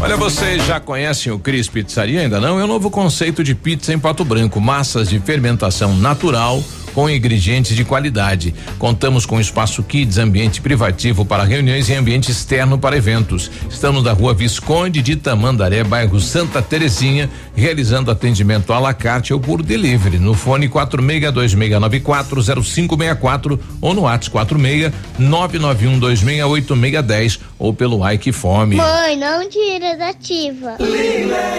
Olha, 0.04 0.18
vocês 0.18 0.66
já 0.66 0.78
conhecem 0.78 1.32
o 1.32 1.38
Cris 1.38 1.66
Pizzaria? 1.66 2.20
Ainda 2.20 2.38
não? 2.38 2.60
É 2.60 2.64
um 2.64 2.66
novo 2.66 2.90
conceito 2.90 3.42
de 3.42 3.54
pizza 3.54 3.90
em 3.90 3.98
Pato 3.98 4.22
Branco. 4.22 4.60
Massas 4.60 5.08
de 5.08 5.18
fermentação 5.18 5.96
natural 5.96 6.62
com 6.94 7.08
ingredientes 7.08 7.74
de 7.74 7.84
qualidade. 7.84 8.54
Contamos 8.78 9.26
com 9.26 9.40
espaço 9.40 9.82
kids, 9.82 10.18
ambiente 10.18 10.60
privativo 10.60 11.24
para 11.24 11.42
reuniões 11.42 11.88
e 11.88 11.94
ambiente 11.94 12.30
externo 12.30 12.78
para 12.78 12.96
eventos. 12.96 13.50
Estamos 13.68 14.04
na 14.04 14.12
rua 14.12 14.32
Visconde 14.32 15.02
de 15.02 15.16
Tamandaré, 15.16 15.82
bairro 15.82 16.20
Santa 16.20 16.62
Terezinha, 16.62 17.28
realizando 17.56 18.10
atendimento 18.10 18.72
à 18.72 18.80
la 18.80 18.92
carte 18.92 19.32
ou 19.32 19.40
por 19.40 19.62
delivery 19.62 20.18
no 20.18 20.34
fone 20.34 20.68
4626940564 20.68 23.58
ou 23.80 23.94
no 23.94 24.02
WhatsApp 24.02 24.30
46 24.30 24.92
991268610 25.20 27.40
ou 27.58 27.72
pelo 27.72 28.08
Ike 28.10 28.32
Fome. 28.32 28.76
Mãe, 28.76 29.16
não 29.16 29.48
tira 29.48 29.96
da 29.96 30.08
ativa. 30.08 30.76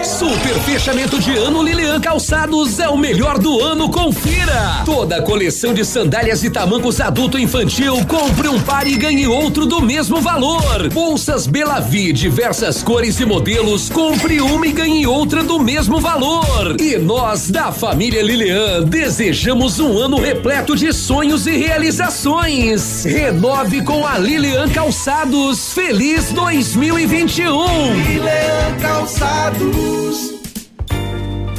Super 0.04 0.54
fechamento 0.60 1.18
de 1.18 1.36
ano 1.36 1.62
Lilian 1.62 2.00
Calçados 2.00 2.78
é 2.78 2.88
o 2.88 2.96
melhor 2.96 3.38
do 3.38 3.60
ano, 3.60 3.90
confira! 3.90 4.82
Toda 4.84 5.16
a 5.16 5.22
coleção 5.22 5.72
de 5.72 5.84
sandálias 5.84 6.44
e 6.44 6.50
tamancos 6.50 7.00
adulto 7.00 7.38
e 7.38 7.42
infantil, 7.42 8.04
compre 8.06 8.48
um 8.48 8.60
par 8.60 8.86
e 8.86 8.96
ganhe 8.96 9.26
outro 9.26 9.66
do 9.66 9.80
mesmo 9.80 10.20
valor. 10.20 10.88
Bolsas 10.92 11.46
Belavi, 11.46 12.12
diversas 12.12 12.82
cores 12.82 13.18
e 13.20 13.24
modelos, 13.24 13.88
compre 13.88 14.40
uma 14.40 14.66
e 14.66 14.72
ganhe 14.72 15.06
outra 15.06 15.42
do 15.42 15.58
mesmo 15.58 15.85
valor. 15.86 16.76
E 16.80 16.98
nós, 16.98 17.50
da 17.50 17.72
família 17.72 18.22
Lilian, 18.22 18.82
desejamos 18.84 19.80
um 19.80 19.98
ano 19.98 20.18
repleto 20.18 20.76
de 20.76 20.92
sonhos 20.92 21.46
e 21.46 21.56
realizações. 21.56 23.04
Renove 23.04 23.82
com 23.82 24.06
a 24.06 24.18
Lilian 24.18 24.68
Calçados. 24.68 25.72
Feliz 25.72 26.32
2021! 26.32 27.94
Lilian 27.94 28.78
Calçados. 28.80 30.35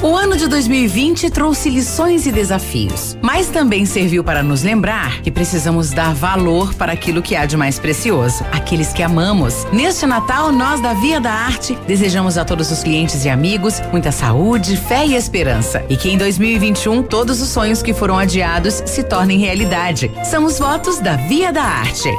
O 0.01 0.15
ano 0.15 0.37
de 0.37 0.47
2020 0.47 1.31
trouxe 1.31 1.71
lições 1.71 2.27
e 2.27 2.31
desafios, 2.31 3.17
mas 3.19 3.47
também 3.47 3.83
serviu 3.83 4.23
para 4.23 4.43
nos 4.43 4.61
lembrar 4.61 5.21
que 5.23 5.31
precisamos 5.31 5.89
dar 5.89 6.13
valor 6.13 6.75
para 6.75 6.91
aquilo 6.91 7.19
que 7.19 7.35
há 7.35 7.47
de 7.47 7.57
mais 7.57 7.79
precioso, 7.79 8.45
aqueles 8.51 8.93
que 8.93 9.01
amamos. 9.01 9.65
Neste 9.73 10.05
Natal, 10.05 10.51
nós 10.51 10.79
da 10.79 10.93
Via 10.93 11.19
da 11.19 11.31
Arte 11.31 11.75
desejamos 11.87 12.37
a 12.37 12.45
todos 12.45 12.71
os 12.71 12.83
clientes 12.83 13.25
e 13.25 13.29
amigos 13.29 13.81
muita 13.91 14.11
saúde, 14.11 14.77
fé 14.77 15.03
e 15.03 15.15
esperança. 15.15 15.83
E 15.89 15.97
que 15.97 16.09
em 16.09 16.17
2021 16.17 17.01
todos 17.01 17.41
os 17.41 17.49
sonhos 17.49 17.81
que 17.81 17.93
foram 17.93 18.19
adiados 18.19 18.83
se 18.85 19.01
tornem 19.01 19.39
realidade. 19.39 20.11
São 20.23 20.45
os 20.45 20.59
votos 20.59 20.99
da 20.99 21.15
Via 21.15 21.51
da 21.51 21.63
Arte. 21.63 22.09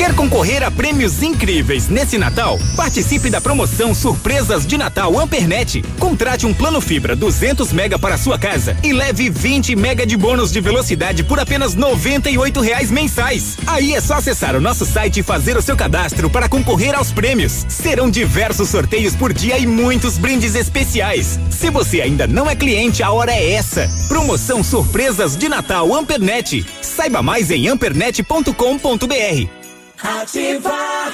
Quer 0.00 0.14
concorrer 0.14 0.62
a 0.62 0.70
prêmios 0.70 1.22
incríveis 1.22 1.90
nesse 1.90 2.16
Natal? 2.16 2.58
Participe 2.74 3.28
da 3.28 3.38
promoção 3.38 3.94
Surpresas 3.94 4.66
de 4.66 4.78
Natal 4.78 5.18
Ampernet. 5.18 5.82
Contrate 5.98 6.46
um 6.46 6.54
plano 6.54 6.80
fibra 6.80 7.14
200 7.14 7.70
mega 7.70 7.98
para 7.98 8.16
sua 8.16 8.38
casa 8.38 8.74
e 8.82 8.94
leve 8.94 9.28
20 9.28 9.76
mega 9.76 10.06
de 10.06 10.16
bônus 10.16 10.50
de 10.50 10.58
velocidade 10.58 11.22
por 11.22 11.38
apenas 11.38 11.74
98 11.74 12.62
reais 12.62 12.90
mensais. 12.90 13.58
Aí 13.66 13.92
é 13.92 14.00
só 14.00 14.14
acessar 14.14 14.56
o 14.56 14.60
nosso 14.60 14.86
site 14.86 15.20
e 15.20 15.22
fazer 15.22 15.58
o 15.58 15.62
seu 15.62 15.76
cadastro 15.76 16.30
para 16.30 16.48
concorrer 16.48 16.94
aos 16.94 17.12
prêmios. 17.12 17.66
Serão 17.68 18.10
diversos 18.10 18.70
sorteios 18.70 19.14
por 19.14 19.34
dia 19.34 19.58
e 19.58 19.66
muitos 19.66 20.16
brindes 20.16 20.54
especiais. 20.54 21.38
Se 21.50 21.68
você 21.68 22.00
ainda 22.00 22.26
não 22.26 22.48
é 22.48 22.56
cliente, 22.56 23.02
a 23.02 23.10
hora 23.10 23.32
é 23.32 23.52
essa. 23.52 23.86
Promoção 24.08 24.64
Surpresas 24.64 25.36
de 25.36 25.46
Natal 25.46 25.94
Ampernet. 25.94 26.64
Saiba 26.80 27.22
mais 27.22 27.50
em 27.50 27.68
ampernet.com.br. 27.68 29.59
Ativa. 30.02 31.12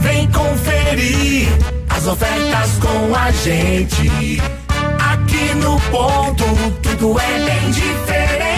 Vem 0.00 0.30
conferir 0.30 1.48
as 1.90 2.06
ofertas 2.06 2.78
com 2.80 3.14
a 3.14 3.30
gente. 3.30 4.40
Aqui 4.98 5.54
no 5.56 5.78
ponto, 5.90 6.44
tudo 6.82 7.20
é 7.20 7.44
bem 7.44 7.70
diferente. 7.70 8.55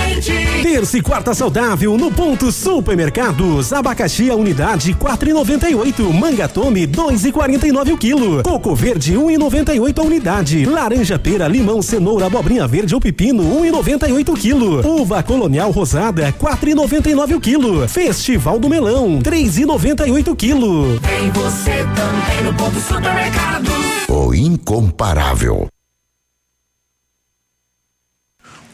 Terça 0.63 0.99
e 0.99 1.01
quarta 1.01 1.33
saudável 1.35 1.97
no 1.97 2.11
ponto 2.11 2.51
supermercados. 2.51 3.73
Abacaxi 3.73 4.29
a 4.29 4.35
unidade 4.35 4.93
4,98. 4.93 6.13
Manga 6.13 6.49
tome 6.49 6.85
2,49 6.87 7.93
o 7.93 7.97
quilo. 7.97 8.43
Coco 8.43 8.75
verde 8.75 9.15
1,98 9.15 9.99
a 9.99 10.03
unidade. 10.03 10.65
Laranja 10.67 11.17
pera, 11.17 11.47
limão, 11.47 11.81
cenoura, 11.81 12.27
abobrinha 12.27 12.67
verde 12.67 12.93
ou 12.93 13.01
pepino 13.01 13.43
1,98 13.63 14.29
o 14.31 14.35
quilo. 14.35 15.01
Uva 15.01 15.23
colonial 15.23 15.71
rosada 15.71 16.33
4,99 16.33 17.37
o 17.37 17.41
quilo. 17.41 17.89
Festival 17.89 18.59
do 18.59 18.69
melão 18.69 19.21
3,98 19.21 20.29
o 20.29 20.37
quilo. 20.37 20.99
Tem 21.01 21.31
você 21.31 21.87
também 21.95 22.43
no 22.45 22.53
ponto 22.55 22.81
supermercados. 22.81 23.73
O 24.09 24.35
incomparável. 24.35 25.69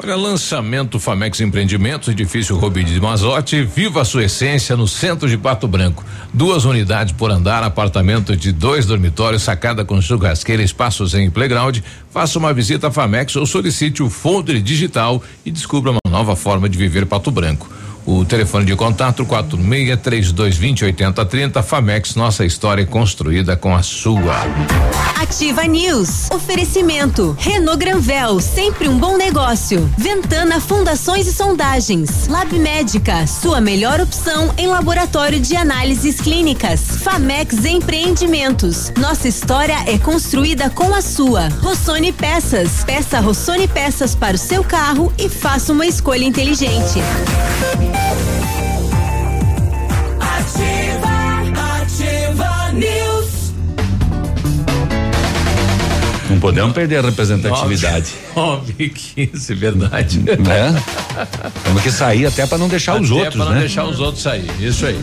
Olha, 0.05 0.17
lançamento 0.17 1.01
Famex 1.01 1.41
Empreendimentos, 1.41 2.09
edifício 2.09 2.59
Robide 2.59 2.93
de 2.93 3.01
Mazotti, 3.01 3.63
viva 3.63 4.03
a 4.03 4.05
sua 4.05 4.25
essência 4.25 4.77
no 4.77 4.87
centro 4.87 5.27
de 5.27 5.39
Pato 5.39 5.67
Branco. 5.67 6.05
Duas 6.31 6.67
unidades 6.67 7.15
por 7.15 7.31
andar, 7.31 7.63
apartamento 7.63 8.37
de 8.37 8.53
dois 8.53 8.85
dormitórios, 8.85 9.43
sacada 9.43 9.83
com 9.83 10.03
churrasqueira, 10.03 10.63
espaços 10.63 11.15
em 11.15 11.31
playground. 11.31 11.79
Faça 12.11 12.39
uma 12.39 12.53
visita 12.53 12.89
à 12.89 12.91
Famex 12.91 13.35
ou 13.37 13.47
solicite 13.47 14.03
o 14.03 14.11
folder 14.11 14.61
digital 14.61 15.23
e 15.43 15.51
descubra 15.51 15.91
uma 15.91 16.01
nova 16.07 16.37
forma 16.37 16.69
de 16.69 16.77
viver 16.77 17.07
Pato 17.07 17.31
Branco. 17.31 17.74
O 18.07 18.25
telefone 18.25 18.67
de 18.67 18.77
contato 18.77 19.25
46 19.25 19.99
3220 20.03 20.85
8030 20.85 21.63
Famex, 21.63 22.15
nossa 22.15 22.45
história 22.45 22.85
construída 22.85 23.57
com 23.57 23.75
a 23.75 23.83
sua. 23.83 24.43
Ativa 25.21 25.65
News. 25.65 26.31
Oferecimento. 26.31 27.35
Renault 27.39 27.79
Granvel, 27.79 28.41
sempre 28.41 28.89
um 28.89 28.99
bom 28.99 29.17
negócio. 29.17 29.91
Ventana 29.97 30.61
Fundações 30.61 31.27
e 31.27 31.33
Sondagens. 31.33 32.29
Lab 32.29 32.59
Médica, 32.59 33.27
sua 33.27 33.59
melhor 33.59 34.01
opção 34.01 34.53
em 34.59 34.67
laboratório 34.67 35.41
de 35.41 35.57
análises 35.57 36.21
clínicas. 36.21 36.99
Famex 37.03 37.65
Empreendimentos. 37.65 38.93
Nossa 38.99 39.27
história 39.27 39.77
é 39.87 39.97
construída 39.97 40.69
com 40.69 40.95
a 40.95 41.01
sua. 41.01 41.49
Rossoni 41.63 42.13
Peças. 42.13 42.85
Peça 42.85 43.19
Rossoni 43.19 43.67
Peças 43.67 44.15
para 44.15 44.37
o 44.37 44.39
seu 44.39 44.63
carro 44.63 45.11
e 45.19 45.29
faça 45.29 45.73
uma 45.73 45.87
escolha 45.87 46.25
inteligente. 46.25 47.01
Ativa, 50.21 51.81
ativa 51.83 52.73
news. 52.73 53.53
Não 56.31 56.41
podemos 56.41 56.73
perder 56.73 56.99
a 56.99 57.03
representatividade. 57.03 58.09
Nove 58.35 58.75
e 58.79 58.89
15, 58.89 59.55
verdade. 59.55 60.19
Né? 60.21 60.83
Temos 61.65 61.83
que 61.83 61.91
sair 61.91 62.27
até 62.27 62.47
para 62.47 62.59
não 62.59 62.69
deixar 62.69 63.01
os 63.01 63.11
Até 63.11 63.15
outros, 63.21 63.37
pra 63.37 63.45
não 63.45 63.53
né? 63.53 63.61
deixar 63.61 63.85
os 63.85 64.01
outros 64.01 64.23
sair. 64.23 64.51
Isso 64.61 64.87
aí. 64.87 64.99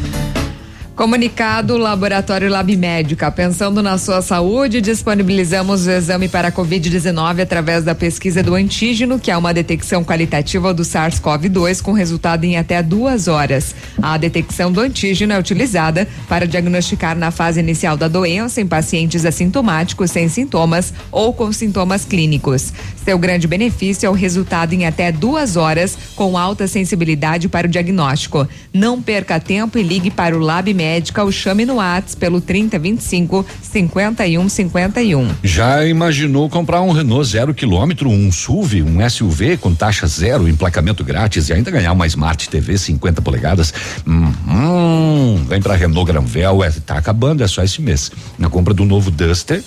Comunicado 0.95 1.77
Laboratório 1.77 2.49
Lab 2.49 2.76
Médica. 2.76 3.31
Pensando 3.31 3.81
na 3.81 3.97
sua 3.97 4.22
saúde, 4.22 4.81
disponibilizamos 4.81 5.88
o 5.88 5.89
exame 5.89 6.27
para 6.27 6.51
Covid-19 6.51 7.41
através 7.41 7.85
da 7.85 7.95
pesquisa 7.95 8.43
do 8.43 8.53
antígeno, 8.53 9.18
que 9.18 9.31
é 9.31 9.38
uma 9.38 9.53
detecção 9.53 10.03
qualitativa 10.03 10.73
do 10.73 10.84
SARS-CoV-2 10.84 11.81
com 11.81 11.93
resultado 11.93 12.43
em 12.43 12.57
até 12.57 12.84
duas 12.84 13.30
horas. 13.30 13.73
A 14.01 14.18
detecção 14.18 14.69
do 14.69 14.81
antígeno 14.81 15.31
é 15.31 15.39
utilizada 15.39 16.07
para 16.27 16.45
diagnosticar 16.45 17.18
na 17.18 17.31
fase 17.31 17.61
inicial 17.61 17.95
da 17.95 18.09
doença 18.09 18.59
em 18.59 18.68
pacientes 18.68 19.26
assintomáticos 19.26 20.11
sem 20.11 20.27
sintomas 20.27 20.93
ou 21.09 21.34
com 21.34 21.53
sintomas 21.53 22.03
clínicos. 22.03 22.73
Seu 23.03 23.18
grande 23.18 23.47
benefício 23.47 24.05
é 24.05 24.09
o 24.09 24.13
resultado 24.13 24.73
em 24.73 24.85
até 24.85 25.11
duas 25.11 25.55
horas, 25.55 25.97
com 26.15 26.38
alta 26.38 26.68
sensibilidade 26.68 27.47
para 27.47 27.65
o 27.65 27.69
diagnóstico. 27.69 28.47
Não 28.73 29.01
perca 29.01 29.39
tempo 29.39 29.80
e 29.80 29.84
ligue 29.84 30.11
para 30.11 30.38
o 30.38 30.39
Lab 30.39 30.72
Médica 30.72 30.80
ou 31.21 31.31
chame 31.31 31.65
no 31.65 31.75
WhatsApp 31.75 32.19
pelo 32.19 32.41
3025 32.41 33.45
5151. 33.61 35.35
Já 35.43 35.85
imaginou 35.85 36.49
comprar 36.49 36.81
um 36.81 36.91
Renault 36.91 37.27
zero 37.27 37.53
quilômetro, 37.53 38.09
um 38.09 38.31
SUV, 38.31 38.83
um 38.83 39.09
SUV 39.09 39.57
com 39.57 39.73
taxa 39.73 40.07
zero, 40.07 40.47
emplacamento 40.47 41.03
grátis 41.03 41.49
e 41.49 41.53
ainda 41.53 41.71
ganhar 41.71 41.91
uma 41.91 42.07
Smart 42.07 42.49
TV 42.49 42.77
50 42.77 43.21
polegadas? 43.21 43.73
Hum, 44.07 44.33
hum, 44.47 45.45
vem 45.47 45.61
pra 45.61 45.75
Renault 45.75 46.11
Granvel, 46.11 46.63
é, 46.63 46.71
tá 46.71 46.97
acabando, 46.97 47.43
é 47.43 47.47
só 47.47 47.63
esse 47.63 47.81
mês. 47.81 48.11
Na 48.37 48.49
compra 48.49 48.73
do 48.73 48.85
novo 48.85 49.11
Duster. 49.11 49.63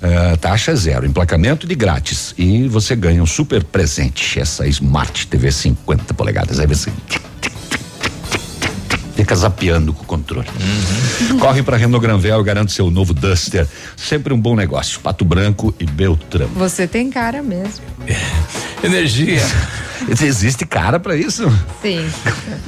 Uh, 0.00 0.36
taxa 0.36 0.76
zero, 0.76 1.04
emplacamento 1.04 1.66
de 1.66 1.74
grátis 1.74 2.32
e 2.38 2.68
você 2.68 2.94
ganha 2.94 3.20
um 3.20 3.26
super 3.26 3.64
presente, 3.64 4.38
essa 4.38 4.64
Smart 4.68 5.26
TV 5.26 5.50
50 5.50 6.14
polegadas. 6.14 6.60
Aí 6.60 6.68
você 6.68 6.92
fica 9.28 9.36
zapeando 9.36 9.92
com 9.92 10.02
o 10.02 10.06
controle. 10.06 10.48
Uhum. 11.30 11.38
Corre 11.38 11.62
para 11.62 11.76
Renault 11.76 12.00
Granvel 12.00 12.40
e 12.40 12.44
garante 12.44 12.72
seu 12.72 12.90
novo 12.90 13.12
Duster. 13.12 13.66
Sempre 13.94 14.32
um 14.32 14.40
bom 14.40 14.56
negócio. 14.56 14.98
Pato 15.00 15.22
Branco 15.22 15.74
e 15.78 15.84
Beltrão. 15.84 16.48
Você 16.54 16.86
tem 16.86 17.10
cara 17.10 17.42
mesmo. 17.42 17.84
Energia. 18.82 19.42
Existe 20.08 20.64
cara 20.64 20.98
para 20.98 21.14
isso? 21.14 21.44
Sim. 21.82 22.08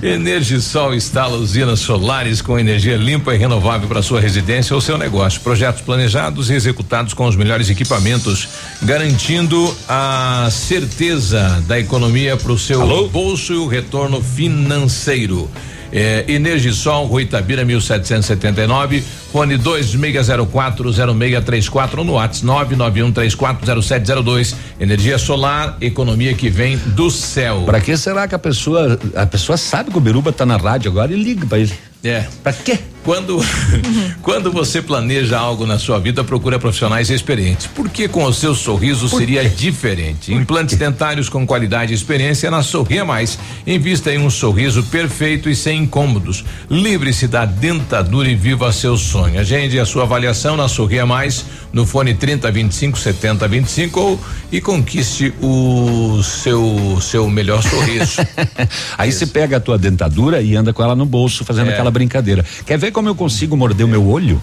Energisol 0.02 0.94
instala 0.94 1.36
usinas 1.38 1.80
solares 1.80 2.42
com 2.42 2.58
energia 2.58 2.96
limpa 2.96 3.34
e 3.34 3.38
renovável 3.38 3.88
para 3.88 4.02
sua 4.02 4.20
residência 4.20 4.74
ou 4.74 4.80
seu 4.80 4.98
negócio. 4.98 5.40
Projetos 5.40 5.80
planejados 5.80 6.50
e 6.50 6.54
executados 6.54 7.14
com 7.14 7.26
os 7.26 7.36
melhores 7.36 7.70
equipamentos, 7.70 8.48
garantindo 8.82 9.74
a 9.88 10.48
certeza 10.50 11.62
da 11.66 11.78
economia 11.78 12.36
para 12.36 12.52
o 12.52 12.58
seu 12.58 12.82
Alô? 12.82 13.08
bolso 13.08 13.54
e 13.54 13.56
o 13.56 13.66
retorno 13.66 14.20
financeiro. 14.20 15.48
É, 15.92 16.24
Energisol, 16.28 17.06
Rui 17.06 17.24
Itabira, 17.24 17.64
1779, 17.64 19.02
fone 19.32 19.58
26040634 19.58 22.04
no 22.04 22.12
WhatsApp 22.12 22.76
991340702. 22.76 24.54
Energia 24.78 25.18
solar, 25.18 25.76
economia 25.80 26.32
que 26.34 26.48
vem 26.48 26.76
do 26.76 27.10
céu. 27.10 27.64
Para 27.66 27.80
que 27.80 27.96
será 27.96 28.28
que 28.28 28.34
a 28.34 28.38
pessoa, 28.38 28.98
a 29.14 29.26
pessoa 29.26 29.56
sabe 29.56 29.90
que 29.90 29.98
o 29.98 30.00
Biruba 30.00 30.32
tá 30.32 30.46
na 30.46 30.56
rádio 30.56 30.90
agora 30.90 31.12
e 31.12 31.22
liga 31.22 31.46
para 31.46 31.58
ele? 31.58 31.72
É. 32.02 32.26
Pra 32.42 32.52
quê? 32.52 32.78
Quando, 33.04 33.42
quando 34.20 34.52
você 34.52 34.82
planeja 34.82 35.38
algo 35.38 35.66
na 35.66 35.78
sua 35.78 35.98
vida, 35.98 36.22
procura 36.22 36.58
profissionais 36.58 37.08
experientes. 37.08 37.66
Porque 37.66 38.08
com 38.08 38.24
o 38.24 38.32
seu 38.32 38.54
sorriso 38.54 39.08
Por 39.08 39.18
seria 39.18 39.48
diferente. 39.48 40.32
Implantes 40.32 40.76
dentários 40.76 41.28
com 41.28 41.46
qualidade 41.46 41.92
e 41.92 41.94
experiência 41.94 42.50
na 42.50 42.62
Sorria 42.62 43.04
Mais. 43.04 43.38
Invista 43.66 44.12
em 44.12 44.18
um 44.18 44.28
sorriso 44.28 44.82
perfeito 44.84 45.48
e 45.48 45.56
sem 45.56 45.82
incômodos. 45.82 46.44
Livre-se 46.70 47.26
da 47.26 47.44
dentadura 47.44 48.28
e 48.28 48.34
viva 48.34 48.70
seu 48.72 48.96
sonho. 48.96 49.40
Agende 49.40 49.80
a 49.80 49.86
sua 49.86 50.02
avaliação 50.02 50.56
na 50.56 50.68
Sorria 50.68 51.06
Mais, 51.06 51.44
no 51.72 51.86
fone 51.86 52.14
30 52.14 52.50
25 52.50 52.98
70 52.98 53.48
25 53.48 54.00
ou, 54.00 54.20
e 54.52 54.60
conquiste 54.60 55.32
o 55.40 56.22
seu 56.22 56.98
seu 57.00 57.28
melhor 57.30 57.62
sorriso. 57.62 58.16
Aí 58.98 59.10
você 59.10 59.26
pega 59.26 59.56
a 59.56 59.60
tua 59.60 59.78
dentadura 59.78 60.42
e 60.42 60.54
anda 60.54 60.72
com 60.72 60.82
ela 60.82 60.94
no 60.94 61.06
bolso 61.06 61.44
fazendo 61.44 61.70
é. 61.70 61.72
aquela 61.72 61.89
brincadeira. 61.90 62.44
Quer 62.66 62.78
ver 62.78 62.90
como 62.90 63.08
eu 63.08 63.14
consigo 63.14 63.56
morder 63.56 63.86
o 63.86 63.88
meu 63.88 64.06
olho? 64.06 64.40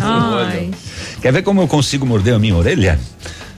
Ai. 0.00 0.70
Quer 1.20 1.32
ver 1.32 1.42
como 1.42 1.60
eu 1.60 1.68
consigo 1.68 2.06
morder 2.06 2.34
a 2.34 2.38
minha 2.38 2.56
orelha? 2.56 2.98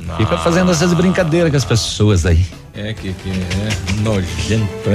Não. 0.01 0.16
Fica 0.16 0.39
fazendo 0.39 0.70
essas 0.70 0.93
brincadeiras 0.93 1.51
com 1.51 1.57
as 1.57 1.65
pessoas 1.65 2.27
aí. 2.27 2.44
É 2.74 2.93
que, 2.93 3.12
que 3.12 3.31
é 3.31 4.01
nojento. 4.02 4.90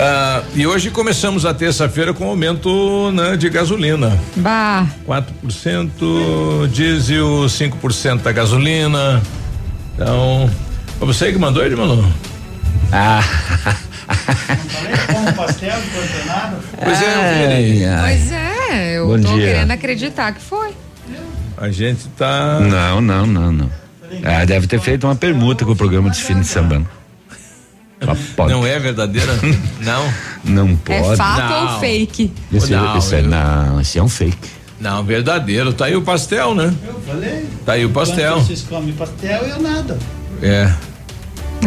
Ah, 0.00 0.42
e 0.54 0.64
hoje 0.66 0.90
começamos 0.90 1.44
a 1.44 1.52
terça-feira 1.52 2.14
com 2.14 2.24
aumento 2.28 3.10
né, 3.10 3.36
de 3.36 3.48
gasolina. 3.50 4.16
Bah. 4.36 4.86
4%, 5.06 6.68
diesel, 6.68 7.26
5% 7.46 8.22
da 8.22 8.30
gasolina. 8.30 9.20
Então, 9.94 10.48
foi 10.98 11.06
você 11.08 11.32
que 11.32 11.38
mandou 11.38 11.64
ele, 11.64 11.74
mano? 11.74 12.12
Ah. 12.92 13.20
Não 15.12 15.32
pastel 15.34 15.78
Pois 16.82 17.02
é, 17.02 17.88
ai, 17.88 18.16
Pois 18.16 18.32
é, 18.32 18.98
eu 18.98 19.06
Bom 19.06 19.20
tô 19.20 19.34
dia. 19.34 19.46
querendo 19.46 19.70
acreditar 19.70 20.32
que 20.32 20.40
foi. 20.40 20.74
A 21.56 21.70
gente 21.70 22.08
tá. 22.16 22.60
Não, 22.60 23.00
não, 23.00 23.26
não, 23.26 23.52
não. 23.52 23.70
Ah, 24.24 24.44
deve 24.44 24.66
ter 24.66 24.80
feito 24.80 25.06
uma 25.06 25.16
permuta 25.16 25.64
com 25.64 25.72
o 25.72 25.76
programa 25.76 26.08
de 26.08 26.20
fim 26.22 26.40
de 26.40 26.46
semana. 26.46 26.86
Não 28.48 28.64
é 28.64 28.78
verdadeira? 28.78 29.32
não. 29.82 30.12
Não 30.44 30.76
pode. 30.76 31.12
É 31.12 31.16
fato 31.16 31.52
não. 31.52 31.74
ou 31.74 31.80
fake? 31.80 32.32
Esse, 32.52 32.70
não, 32.70 32.96
esse 32.96 33.14
é, 33.16 33.22
não, 33.22 33.80
esse 33.80 33.98
é 33.98 34.02
um 34.02 34.08
fake. 34.08 34.48
Não, 34.80 35.02
verdadeiro. 35.02 35.72
Tá 35.72 35.86
aí 35.86 35.96
o 35.96 36.02
pastel, 36.02 36.54
né? 36.54 36.72
Eu 36.86 37.00
falei. 37.00 37.48
Tá 37.66 37.72
aí 37.72 37.84
o 37.84 37.90
pastel. 37.90 38.38
Vocês 38.40 38.62
comem 38.62 38.94
pastel, 38.94 39.42
eu 39.42 39.60
nada. 39.60 39.98
É. 40.40 40.72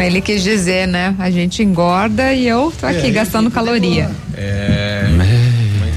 Ele 0.00 0.20
quis 0.20 0.42
dizer, 0.42 0.88
né? 0.88 1.14
A 1.18 1.30
gente 1.30 1.62
engorda 1.62 2.32
e 2.32 2.46
eu 2.46 2.72
tô 2.78 2.86
aqui 2.86 3.06
é, 3.06 3.10
gastando 3.10 3.50
caloria. 3.50 4.10
É. 4.34 5.04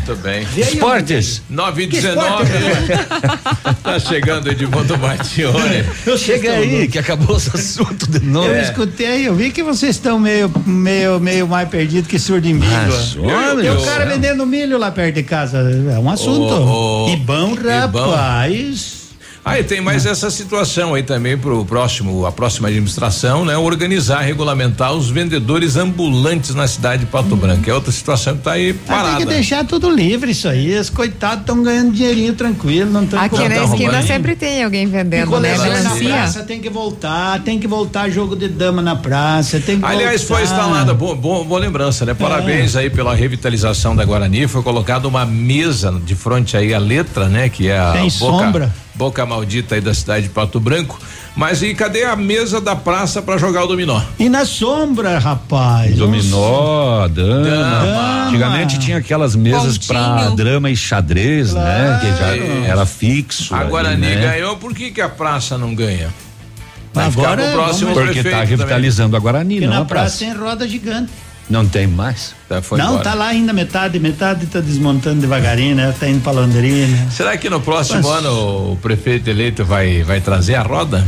Muito 0.06 0.22
bem. 0.22 0.46
Esportes. 0.56 1.42
9 1.50 1.84
e 1.84 1.88
19. 1.88 2.52
tá 3.82 3.98
chegando 4.00 4.52
Edmundo 4.52 4.96
Martione. 5.00 5.84
Chega 6.20 6.52
aí, 6.54 6.88
que 6.88 7.00
acabou 7.00 7.36
os 7.36 7.54
assuntos 7.54 8.08
de 8.08 8.20
novo. 8.20 8.48
Eu 8.48 8.62
escutei, 8.62 9.28
eu 9.28 9.34
vi 9.34 9.50
que 9.50 9.64
vocês 9.64 9.96
estão 9.96 10.20
meio, 10.20 10.52
meio, 10.64 11.20
meio 11.20 11.48
mais 11.48 11.68
perdidos 11.68 12.08
que 12.08 12.20
surdo 12.20 12.48
em 12.48 12.54
milho. 12.54 12.70
Ah, 12.70 13.56
Tem 13.60 13.72
um 13.72 13.84
cara 13.84 14.06
vendendo 14.06 14.46
milho 14.46 14.78
lá 14.78 14.92
perto 14.92 15.16
de 15.16 15.24
casa. 15.24 15.58
É 15.92 15.98
um 15.98 16.10
assunto. 16.10 16.54
Oh, 16.54 17.08
oh, 17.08 17.10
e 17.12 17.18
bom, 17.18 17.56
rapaz. 17.56 19.05
Aí 19.46 19.64
tem 19.64 19.80
mais 19.80 20.08
essa 20.08 20.32
situação 20.32 20.96
aí 20.96 21.04
também 21.04 21.38
para 21.38 21.54
o 21.54 21.64
próximo, 21.64 22.26
a 22.26 22.32
próxima 22.32 22.68
administração, 22.68 23.46
né? 23.46 23.56
Organizar, 23.56 24.22
regulamentar 24.22 24.92
os 24.92 25.12
vendedores 25.12 25.76
ambulantes 25.76 26.56
na 26.56 26.68
cidade 26.68 27.06
de 27.06 27.12
Pato 27.12 27.36
hum. 27.36 27.38
Branco. 27.38 27.70
É 27.70 27.72
outra 27.72 27.92
situação 27.92 28.34
que 28.34 28.40
está 28.40 28.54
aí 28.54 28.74
parada. 28.74 29.18
Tem 29.18 29.28
que 29.28 29.34
deixar 29.34 29.64
tudo 29.64 29.88
livre 29.88 30.32
isso 30.32 30.48
aí. 30.48 30.76
Os 30.76 30.90
coitados 30.90 31.42
estão 31.42 31.62
ganhando 31.62 31.92
dinheirinho 31.92 32.34
tranquilo, 32.34 32.90
não 32.90 33.04
estão 33.04 33.20
Aqui 33.20 33.48
na 33.48 33.66
esquina 33.66 34.02
sempre 34.02 34.36
tem 34.36 34.64
alguém 34.64 34.88
vendendo, 34.88 35.40
né? 35.40 35.56
Na 35.56 35.92
praça 35.92 36.42
tem 36.42 36.60
que 36.60 36.70
voltar, 36.70 37.40
tem 37.44 37.60
que 37.60 37.68
voltar 37.68 38.10
jogo 38.10 38.36
de 38.36 38.48
dama 38.48 38.82
na 38.82 38.96
praça, 38.96 39.60
tem 39.60 39.80
que 39.80 39.86
Aliás, 39.86 40.24
voltar. 40.24 40.36
foi 40.38 40.44
instalada, 40.44 40.92
boa, 40.92 41.14
boa, 41.14 41.44
boa 41.44 41.60
lembrança, 41.60 42.04
né? 42.04 42.16
Parabéns 42.16 42.76
é. 42.76 42.80
aí 42.80 42.90
pela 42.90 43.14
revitalização 43.14 43.96
da 43.96 44.04
Guarani. 44.04 44.48
Foi 44.48 44.64
colocada 44.64 45.08
uma 45.08 45.24
mesa 45.24 45.92
de 46.04 46.16
frente 46.16 46.58
aí 46.58 46.74
a 46.74 46.80
letra, 46.80 47.30
né? 47.30 47.48
Que 47.48 47.70
é 47.70 47.78
a 47.78 47.92
tem 47.92 48.10
boca, 48.10 48.44
sombra 48.44 48.85
boca 48.96 49.26
maldita 49.26 49.76
aí 49.76 49.82
da 49.82 49.94
cidade 49.94 50.24
de 50.24 50.30
Pato 50.30 50.60
Branco. 50.60 51.00
Mas 51.36 51.62
e 51.62 51.74
cadê 51.76 52.06
a 52.06 52.16
mesa 52.16 52.62
da 52.62 52.76
praça 52.76 53.22
para 53.22 53.38
jogar 53.38 53.66
o 53.66 53.68
dominó? 53.68 54.02
E 54.18 54.30
na 54.30 54.46
sombra, 54.46 55.20
rapaz. 55.20 55.96
Dominó, 55.98 57.08
dama. 57.10 57.44
dama. 57.44 58.28
Antigamente 58.28 58.80
tinha 58.80 58.98
aquelas 58.98 59.36
mesas 59.36 59.78
para 59.78 60.30
drama 60.30 60.70
e 60.70 60.78
xadrez, 60.78 61.52
claro. 61.52 61.68
né? 61.68 62.00
Que 62.02 62.08
já 62.18 62.68
era 62.72 62.86
fixo. 62.86 63.54
A 63.54 63.66
Guarani 63.66 64.02
né? 64.02 64.16
ganhou, 64.16 64.56
por 64.56 64.74
que 64.74 64.92
que 64.92 65.02
a 65.02 65.10
praça 65.10 65.58
não 65.58 65.76
ganha? 65.76 66.14
Vai 66.94 67.08
Agora, 67.08 67.32
ficar 67.32 67.52
pro 67.52 67.52
próximo 67.52 67.94
porque 67.94 68.20
está 68.20 68.44
revitalizando 68.44 69.10
também. 69.10 69.18
a 69.18 69.22
Guarani, 69.22 69.56
porque 69.56 69.68
não 69.68 69.76
na 69.76 69.82
a 69.82 69.86
praça. 69.86 70.20
tem 70.20 70.34
roda 70.34 70.66
gigante. 70.66 71.12
Não 71.50 71.68
tem 71.68 71.86
mais? 71.86 72.34
Tá, 72.50 72.62
não, 72.72 72.86
embora. 72.90 73.04
tá 73.04 73.14
lá 73.14 73.28
ainda 73.28 73.54
metade, 73.54 74.00
metade 74.00 74.48
tá 74.48 74.60
desmontando 74.60 75.22
devagarinho, 75.22 75.76
né? 75.76 75.94
Tá 76.00 76.10
indo 76.10 76.22
pra 76.22 76.32
Londrina. 76.32 77.10
Será 77.12 77.38
que 77.38 77.50
no 77.50 77.62
próximo 77.62 78.02
Mas... 78.02 78.18
ano 78.18 78.72
o 78.72 78.78
prefeito 78.78 79.30
eleito 79.30 79.64
vai, 79.64 80.02
vai 80.02 80.20
trazer 80.20 80.56
a 80.56 80.64
roda? 80.64 81.06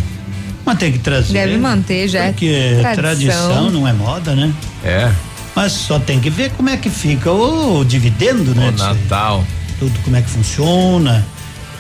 Mas 0.64 0.78
tem 0.78 0.92
que 0.92 1.00
trazer. 1.00 1.34
Deve 1.34 1.58
manter 1.58 2.08
já. 2.08 2.26
Porque 2.26 2.78
tradição. 2.82 2.94
tradição 2.94 3.70
não 3.72 3.88
é 3.88 3.94
moda, 3.94 4.36
né? 4.36 4.54
É. 4.84 5.12
Mas 5.56 5.72
só 5.72 5.98
tem 5.98 6.20
que 6.20 6.30
ver 6.30 6.52
como 6.52 6.70
é 6.70 6.78
que 6.78 6.90
fica 6.90 7.32
o, 7.32 7.80
o 7.80 7.86
dividendo, 7.86 8.54
né? 8.54 8.70
O 8.70 8.78
Natal. 8.78 9.44
Tudo 9.80 9.98
como 10.04 10.16
é 10.18 10.22
que 10.22 10.30
funciona. 10.30 11.26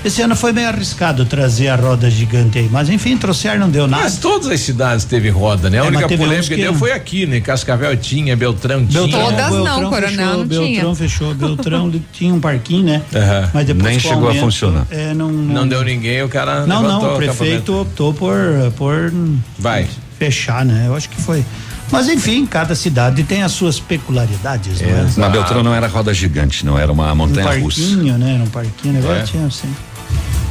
Esse 0.05 0.21
ano 0.21 0.35
foi 0.35 0.53
meio 0.53 0.69
arriscado 0.69 1.25
trazer 1.25 1.67
a 1.69 1.75
roda 1.75 2.09
gigante 2.09 2.57
aí, 2.59 2.69
mas 2.71 2.87
enfim, 2.89 3.17
trouxeram, 3.17 3.61
não 3.61 3.69
deu 3.69 3.87
nada. 3.87 4.03
Mas 4.03 4.17
todas 4.17 4.47
as 4.47 4.59
cidades 4.61 5.03
teve 5.03 5.29
roda, 5.29 5.69
né? 5.69 5.81
A 5.81 5.85
É, 5.85 5.87
única 5.87 6.07
polêmica 6.07 6.55
que 6.55 6.61
deu 6.61 6.71
não. 6.71 6.79
foi 6.79 6.91
aqui, 6.91 7.25
né? 7.25 7.41
Cascavel 7.41 7.95
tinha, 7.97 8.35
Beltrão 8.37 8.85
tinha. 8.85 9.01
Beltrão, 9.01 9.25
Todas 9.25 9.49
não, 9.51 9.63
Beltrão 9.63 9.89
Coronel 9.89 10.09
fechou, 10.15 10.37
não 10.37 10.45
Beltrão 10.47 10.67
tinha. 10.67 10.95
fechou, 10.95 11.33
Beltrão 11.33 11.91
tinha 12.13 12.33
um 12.33 12.39
parquinho, 12.39 12.83
né? 12.85 13.01
Aham. 13.13 13.49
Mas 13.53 13.65
depois 13.65 13.85
Nem 13.85 13.97
o 13.97 13.99
chegou 13.99 14.15
a 14.15 14.27
aumento, 14.27 14.39
funcionar. 14.39 14.87
É, 14.91 15.13
não, 15.13 15.29
Não 15.31 15.67
deu 15.67 15.83
ninguém, 15.83 16.21
o 16.23 16.29
cara 16.29 16.65
Não, 16.65 16.81
não, 16.83 17.01
o 17.01 17.13
o 17.13 17.17
prefeito 17.17 17.81
optou 17.81 18.13
por, 18.13 18.35
por 18.77 19.11
Vai. 19.59 19.87
fechar, 20.17 20.63
né? 20.63 20.85
Eu 20.87 20.95
acho 20.95 21.09
que 21.09 21.19
foi. 21.21 21.43
Mas 21.91 22.09
enfim, 22.09 22.45
cada 22.45 22.75
cidade 22.75 23.23
tem 23.23 23.43
as 23.43 23.51
suas 23.53 23.79
peculiaridades, 23.79 24.81
não 24.81 24.89
é? 24.89 25.07
Na 25.17 25.29
Beltrão 25.29 25.63
não 25.63 25.73
era 25.73 25.87
roda 25.87 26.13
gigante, 26.13 26.65
não 26.65 26.77
era 26.77 26.91
uma 26.91 27.11
Um 27.11 27.15
montanha 27.15 27.59
russa. 27.61 27.79
parquinho, 27.81 28.17
né? 28.17 28.33
Era 28.35 28.43
um 28.43 28.47
parquinho, 28.47 28.93
negócio 28.95 29.15
É. 29.17 29.23
tinha 29.23 29.45
assim. 29.45 29.73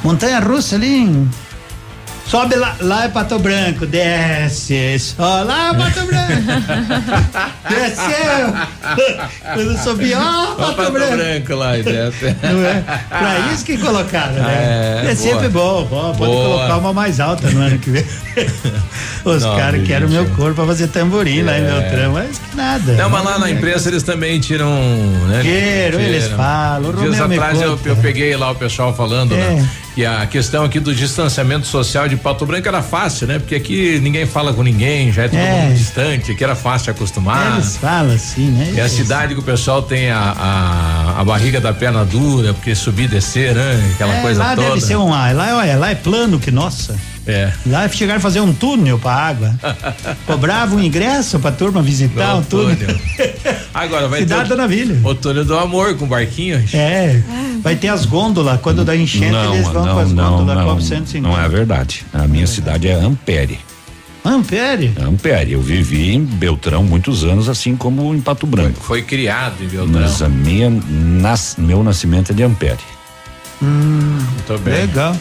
Montanha 0.02 0.40
russa 0.40 0.76
ali. 0.76 0.86
em- 1.02 1.28
Sobe 2.28 2.56
lá, 2.56 2.74
lá 2.80 3.04
é 3.04 3.08
Pato 3.08 3.38
Branco, 3.38 3.86
desce, 3.86 4.98
só 4.98 5.44
lá 5.44 5.68
é 5.70 5.74
Pato 5.74 6.04
Branco. 6.06 6.42
Desceu. 7.70 9.16
Quando 9.54 9.78
subi, 9.82 10.12
ó, 10.12 10.18
Ó, 10.20 10.56
Pato, 10.56 10.74
Pato 10.74 10.92
Branco. 10.92 11.16
Branco 11.16 11.54
lá, 11.54 11.78
e 11.78 11.82
desce. 11.84 12.36
Não 12.42 12.66
é? 12.66 12.82
Pra 13.08 13.38
isso 13.52 13.64
que 13.64 13.78
colocaram, 13.78 14.32
né? 14.34 15.02
É, 15.06 15.10
É, 15.12 15.14
sempre 15.14 15.48
boa. 15.48 15.82
bom, 15.84 15.86
bom, 15.88 16.14
pode 16.16 16.32
Boa. 16.32 16.44
colocar 16.56 16.76
uma 16.78 16.92
mais 16.92 17.20
alta 17.20 17.48
no 17.48 17.60
ano 17.60 17.78
que 17.78 17.90
vem. 17.90 18.04
Os 19.24 19.44
caras 19.44 19.86
querem 19.86 20.08
o 20.08 20.10
meu 20.10 20.26
corpo 20.30 20.54
pra 20.56 20.66
fazer 20.66 20.88
tamborim 20.88 21.42
lá 21.42 21.56
em 21.56 21.64
É. 21.64 21.70
Beltrão, 21.80 22.12
mas 22.12 22.38
que 22.38 22.56
nada. 22.56 22.92
Não, 22.94 23.08
mas 23.08 23.24
lá 23.24 23.38
na 23.38 23.50
imprensa 23.50 23.88
eles 23.88 24.02
também 24.02 24.40
tiram. 24.40 24.68
Né? 25.28 25.46
Eles 25.46 26.26
falam, 26.28 26.92
Dias 26.92 27.20
atrás 27.20 27.60
eu, 27.60 27.78
eu 27.84 27.96
peguei 27.96 28.36
lá 28.36 28.50
o 28.50 28.54
pessoal 28.56 28.92
falando, 28.94 29.32
É. 29.34 29.38
né? 29.38 29.68
Que 29.96 30.04
a 30.04 30.26
questão 30.26 30.62
aqui 30.62 30.78
do 30.78 30.94
distanciamento 30.94 31.66
social 31.66 32.06
de 32.06 32.16
Pato 32.16 32.44
Branco 32.44 32.68
era 32.68 32.82
fácil, 32.82 33.26
né? 33.26 33.38
Porque 33.38 33.54
aqui 33.54 33.98
ninguém 34.02 34.26
fala 34.26 34.52
com 34.52 34.62
ninguém, 34.62 35.10
já 35.10 35.22
é 35.24 35.28
todo 35.28 35.38
É. 35.40 35.62
mundo 35.62 35.74
distante, 35.74 36.32
aqui 36.32 36.44
era 36.44 36.54
fácil 36.54 36.90
acostumar. 36.92 37.54
Eles 37.54 37.78
falam 37.78 38.14
assim, 38.14 38.50
né? 38.50 38.74
É 38.76 38.82
a 38.82 38.88
cidade 38.90 39.32
que 39.32 39.40
o 39.40 39.42
pessoal 39.42 39.80
tem 39.82 40.10
a, 40.10 40.18
a, 41.16 41.20
a 41.22 41.24
barriga 41.24 41.62
da 41.62 41.72
perna 41.72 42.04
dura, 42.04 42.52
porque 42.52 42.74
subir 42.74 43.04
e 43.04 43.08
descer, 43.08 43.54
né? 43.54 43.90
Aquela 43.94 44.16
É, 44.16 44.20
coisa 44.20 44.42
lá 44.42 44.54
toda. 44.54 44.68
deve 44.68 44.82
ser 44.82 44.96
um. 44.96 45.08
Lá, 45.08 45.32
lá, 45.32 45.64
lá 45.76 45.90
é 45.90 45.94
plano 45.94 46.38
que 46.38 46.50
nossa. 46.50 46.94
É. 47.26 47.52
Lá 47.66 47.88
chegaram 47.88 48.18
a 48.18 48.20
fazer 48.22 48.40
um 48.40 48.52
túnel 48.52 48.98
pra 48.98 49.12
água. 49.12 49.54
Cobrava 50.26 50.76
um 50.76 50.82
ingresso 50.82 51.38
pra 51.40 51.50
turma 51.50 51.82
visitar 51.82 52.28
Não, 52.28 52.38
um 52.38 52.42
túnel. 52.42 52.76
túnel. 52.76 52.96
Agora 53.74 54.08
vai 54.08 54.20
Cidade 54.20 54.48
ter. 54.48 54.56
da 54.56 54.64
o-. 54.66 55.10
O 55.10 55.14
túnel 55.14 55.44
do 55.44 55.58
amor 55.58 55.96
com 55.96 56.06
barquinhos. 56.06 56.72
É, 56.72 57.22
vai 57.62 57.74
ter 57.74 57.88
as 57.88 58.04
gôndolas. 58.06 58.60
Quando 58.60 58.84
dá 58.84 58.94
enchente, 58.96 59.30
Não, 59.32 59.54
eles 59.54 59.66
vão 59.66 59.82
com 59.82 59.86
não, 59.86 59.98
as 59.98 60.12
não, 60.12 60.36
gôndolas, 60.38 60.64
não, 60.66 60.80
150. 60.80 61.28
não 61.28 61.40
é 61.40 61.48
verdade. 61.48 62.04
A 62.12 62.26
minha 62.28 62.46
cidade 62.46 62.86
é 62.88 62.94
Ampere. 62.94 63.58
Ampere? 64.24 64.92
Ampere. 65.00 65.52
Eu 65.52 65.60
vivi 65.62 66.12
em 66.14 66.24
Beltrão 66.24 66.82
muitos 66.82 67.22
anos, 67.24 67.48
assim 67.48 67.76
como 67.76 68.12
em 68.14 68.20
Pato 68.20 68.46
Branco. 68.46 68.80
Foi 68.82 69.02
criado 69.02 69.62
em 69.62 69.68
Beltrão. 69.68 70.00
Mas 70.00 70.20
a 70.20 70.28
minha, 70.28 70.68
nas, 70.70 71.54
meu 71.58 71.82
nascimento 71.82 72.30
é 72.32 72.34
de 72.34 72.42
Ampere. 72.42 72.78
Hum, 73.62 74.18
Muito 74.48 74.62
bem. 74.62 74.74
legal. 74.74 75.16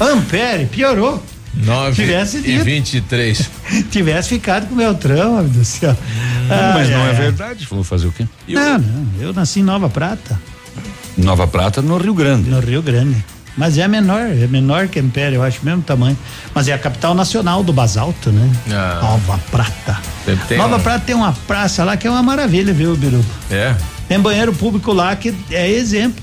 Ampere, 0.00 0.66
piorou. 0.66 1.22
9 1.54 1.94
Tivesse 2.02 2.38
e 2.38 2.42
dito. 2.42 2.64
23. 2.64 3.50
Tivesse 3.90 4.28
ficado 4.30 4.66
com 4.66 4.74
o 4.74 4.76
Beltrão, 4.76 5.34
meu 5.36 5.44
Deus 5.44 5.56
do 5.56 5.64
céu. 5.64 5.96
mas 6.48 6.88
Ai, 6.88 6.90
não 6.92 7.00
é 7.06 7.08
ai. 7.10 7.14
verdade. 7.14 7.66
Vou 7.70 7.84
fazer 7.84 8.08
o 8.08 8.12
quê? 8.12 8.26
Não, 8.48 8.78
não. 8.78 9.06
Eu 9.20 9.32
nasci 9.32 9.60
em 9.60 9.62
Nova 9.62 9.88
Prata, 9.88 10.38
Nova 11.16 11.46
Prata, 11.46 11.80
no 11.80 11.96
Rio 11.96 12.12
Grande. 12.12 12.50
no 12.50 12.58
Rio 12.58 12.82
Grande. 12.82 13.24
Mas 13.56 13.78
é 13.78 13.86
menor, 13.86 14.22
é 14.22 14.48
menor 14.48 14.88
que 14.88 14.98
Ampere, 14.98 15.36
eu 15.36 15.42
acho, 15.44 15.60
mesmo 15.64 15.80
tamanho. 15.80 16.18
Mas 16.52 16.66
é 16.66 16.72
a 16.72 16.78
capital 16.78 17.14
nacional 17.14 17.62
do 17.62 17.72
basalto, 17.72 18.30
né? 18.32 18.50
Ah. 18.68 18.98
Nova 19.00 19.38
Prata. 19.48 19.96
Nova 20.56 20.76
um- 20.76 20.80
Prata 20.80 21.04
tem 21.06 21.14
uma 21.14 21.32
praça 21.46 21.84
lá 21.84 21.96
que 21.96 22.04
é 22.04 22.10
uma 22.10 22.20
maravilha, 22.22 22.72
viu, 22.72 22.96
Biru? 22.96 23.24
É. 23.48 23.76
Tem 24.08 24.18
banheiro 24.18 24.52
público 24.52 24.92
lá 24.92 25.14
que 25.14 25.32
é 25.52 25.70
exemplo. 25.70 26.20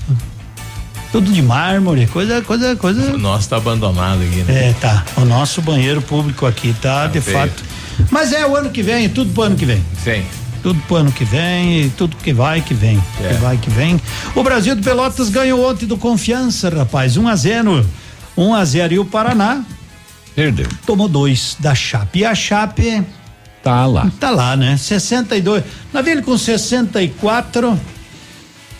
Tudo 1.12 1.30
de 1.30 1.42
mármore, 1.42 2.06
coisa, 2.06 2.40
coisa, 2.42 2.74
coisa. 2.74 3.12
O 3.14 3.18
nosso 3.18 3.48
tá 3.48 3.58
abandonado 3.58 4.22
aqui, 4.22 4.42
né? 4.44 4.70
É, 4.70 4.72
tá. 4.72 5.04
O 5.16 5.24
nosso 5.26 5.60
banheiro 5.60 6.00
público 6.00 6.46
aqui 6.46 6.74
tá, 6.80 7.06
de 7.06 7.20
feio. 7.20 7.36
fato. 7.38 7.62
Mas 8.10 8.32
é 8.32 8.46
o 8.46 8.56
ano 8.56 8.70
que 8.70 8.82
vem, 8.82 9.08
tudo 9.10 9.30
pro 9.32 9.42
ano 9.42 9.56
que 9.56 9.66
vem. 9.66 9.84
Sim. 10.02 10.24
Tudo 10.62 10.80
pro 10.88 10.96
ano 10.96 11.12
que 11.12 11.24
vem, 11.24 11.90
tudo 11.98 12.16
que 12.16 12.32
vai 12.32 12.62
que 12.62 12.72
vem. 12.72 13.02
É. 13.22 13.28
Que 13.28 13.34
vai 13.34 13.58
que 13.58 13.68
vem. 13.68 14.00
O 14.34 14.42
Brasil 14.42 14.74
do 14.74 14.82
Pelotas 14.82 15.28
ganhou 15.28 15.68
ontem 15.68 15.84
do 15.86 15.98
Confiança, 15.98 16.70
rapaz. 16.70 17.16
1 17.18 17.28
a 17.28 17.36
0 17.36 17.86
1 18.36 18.54
a 18.54 18.64
0 18.64 18.94
e 18.94 18.98
o 18.98 19.04
Paraná 19.04 19.60
Perdeu. 20.34 20.66
tomou 20.86 21.08
dois 21.08 21.56
da 21.58 21.74
Chape. 21.74 22.20
E 22.20 22.24
a 22.24 22.34
Chape 22.34 23.04
Tá 23.62 23.84
lá. 23.86 24.10
tá 24.18 24.30
lá, 24.30 24.56
né? 24.56 24.76
62. 24.78 25.62
Navilho 25.92 26.22
com 26.22 26.38
64. 26.38 27.78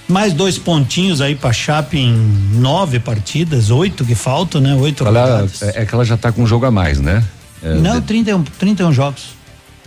Mais 0.09 0.33
dois 0.33 0.59
pontinhos 0.59 1.21
aí 1.21 1.35
pra 1.35 1.53
Chape 1.53 1.99
em 1.99 2.13
nove 2.55 2.99
partidas, 2.99 3.71
oito 3.71 4.05
que 4.05 4.15
faltam, 4.15 4.61
né? 4.61 4.75
Oito 4.75 5.07
Ela, 5.07 5.47
é, 5.63 5.83
é 5.83 5.87
que 5.87 5.95
ela 5.95 6.05
já 6.05 6.17
tá 6.17 6.31
com 6.33 6.43
um 6.43 6.47
jogo 6.47 6.67
a 6.67 6.71
mais, 6.71 7.01
né? 7.01 7.23
É, 7.63 7.75
Não, 7.75 8.01
de- 8.01 8.07
31, 8.07 8.43
31 8.59 8.93
jogos. 8.93 9.23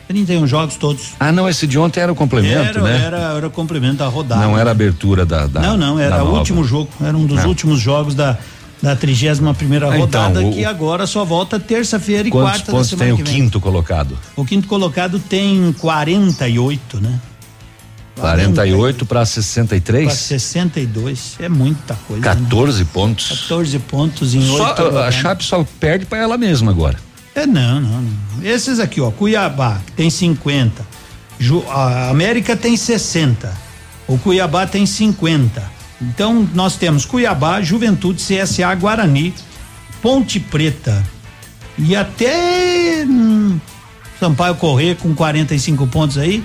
31 0.08 0.45
jogos 0.48 0.76
todos. 0.76 1.14
Ah, 1.19 1.32
não, 1.32 1.50
esse 1.50 1.66
de 1.68 1.77
ontem 1.80 2.00
era 2.00 2.11
o 2.11 2.16
complemento, 2.16 2.56
era, 2.77 2.82
né? 2.82 3.02
era, 3.06 3.18
era 3.38 3.48
o 3.48 3.52
complemento 3.52 3.98
da 3.98 4.08
rodada. 4.08 4.42
Não 4.42 4.58
era 4.58 4.69
a 4.69 4.72
abertura 4.72 5.26
da. 5.26 5.48
da 5.48 5.61
não, 5.61 5.77
não, 5.77 6.00
era 6.00 6.24
o 6.24 6.38
último 6.38 6.64
jogo. 6.64 6.90
Era 7.03 7.18
um 7.18 7.26
dos 7.26 7.40
Ah. 7.44 7.48
últimos 7.48 7.80
jogos 7.80 8.14
da, 8.16 8.38
da 8.82 8.95
31 8.95 9.53
primeira 9.56 9.88
Ah, 9.88 9.98
então, 9.98 10.00
rodada, 10.27 10.45
o- 10.45 10.53
que 10.53 10.64
agora 10.64 11.06
só 11.08 11.26
volta 11.26 11.60
terça-feira 11.60 12.27
e 12.27 12.32
Quantos 12.32 12.61
quarta 12.61 12.72
da 12.72 12.84
semana 12.84 13.16
tem 13.16 13.22
o 13.22 13.26
quinto 13.26 13.60
colocado? 13.60 14.18
O 14.35 14.45
quinto 14.45 14.68
colocado 14.68 15.18
tem 15.19 15.74
48, 15.80 17.00
né? 17.02 17.19
48 18.16 19.06
para 19.06 19.19
Para 19.19 19.26
63? 19.26 20.14
62. 20.14 21.35
É 21.40 21.50
muita 21.50 21.95
coisa. 22.08 22.22
né? 22.22 22.35
14 22.42 22.85
pontos. 22.85 23.27
14 23.42 23.80
pontos 23.80 24.34
em 24.34 24.42
Só- 24.45 24.68
oito 24.69 24.82
a 24.82 24.85
rodadas. 24.85 25.16
Chape 25.16 25.44
só 25.44 25.66
perde 25.80 26.06
para 26.06 26.19
ela 26.19 26.38
mesma 26.38 26.72
agora. 26.72 26.98
É, 27.34 27.45
não, 27.45 27.82
não, 27.82 28.02
não. 28.02 28.44
Esses 28.44 28.80
aqui, 28.80 29.02
ó, 29.02 29.11
Cuiabá 29.11 29.80
que 29.85 29.92
tem 29.92 30.10
50. 30.10 30.85
Ju, 31.38 31.64
a 31.69 32.10
América 32.10 32.56
tem 32.56 32.77
60. 32.77 33.52
O 34.08 34.18
Cuiabá 34.18 34.66
tem 34.66 34.85
50. 34.85 35.61
Então, 36.02 36.48
nós 36.53 36.76
temos 36.76 37.06
Cuiabá, 37.06 37.61
Juventude, 37.61 38.22
CSA, 38.24 38.74
Guarani, 38.76 39.34
Ponte 40.02 40.40
Preta 40.40 41.03
e 41.77 41.95
até 41.95 43.03
hum, 43.08 43.60
Sampaio 44.19 44.56
Correr 44.56 44.95
com 44.95 45.14
45 45.14 45.88
pontos 45.88 46.18
aí, 46.18 46.44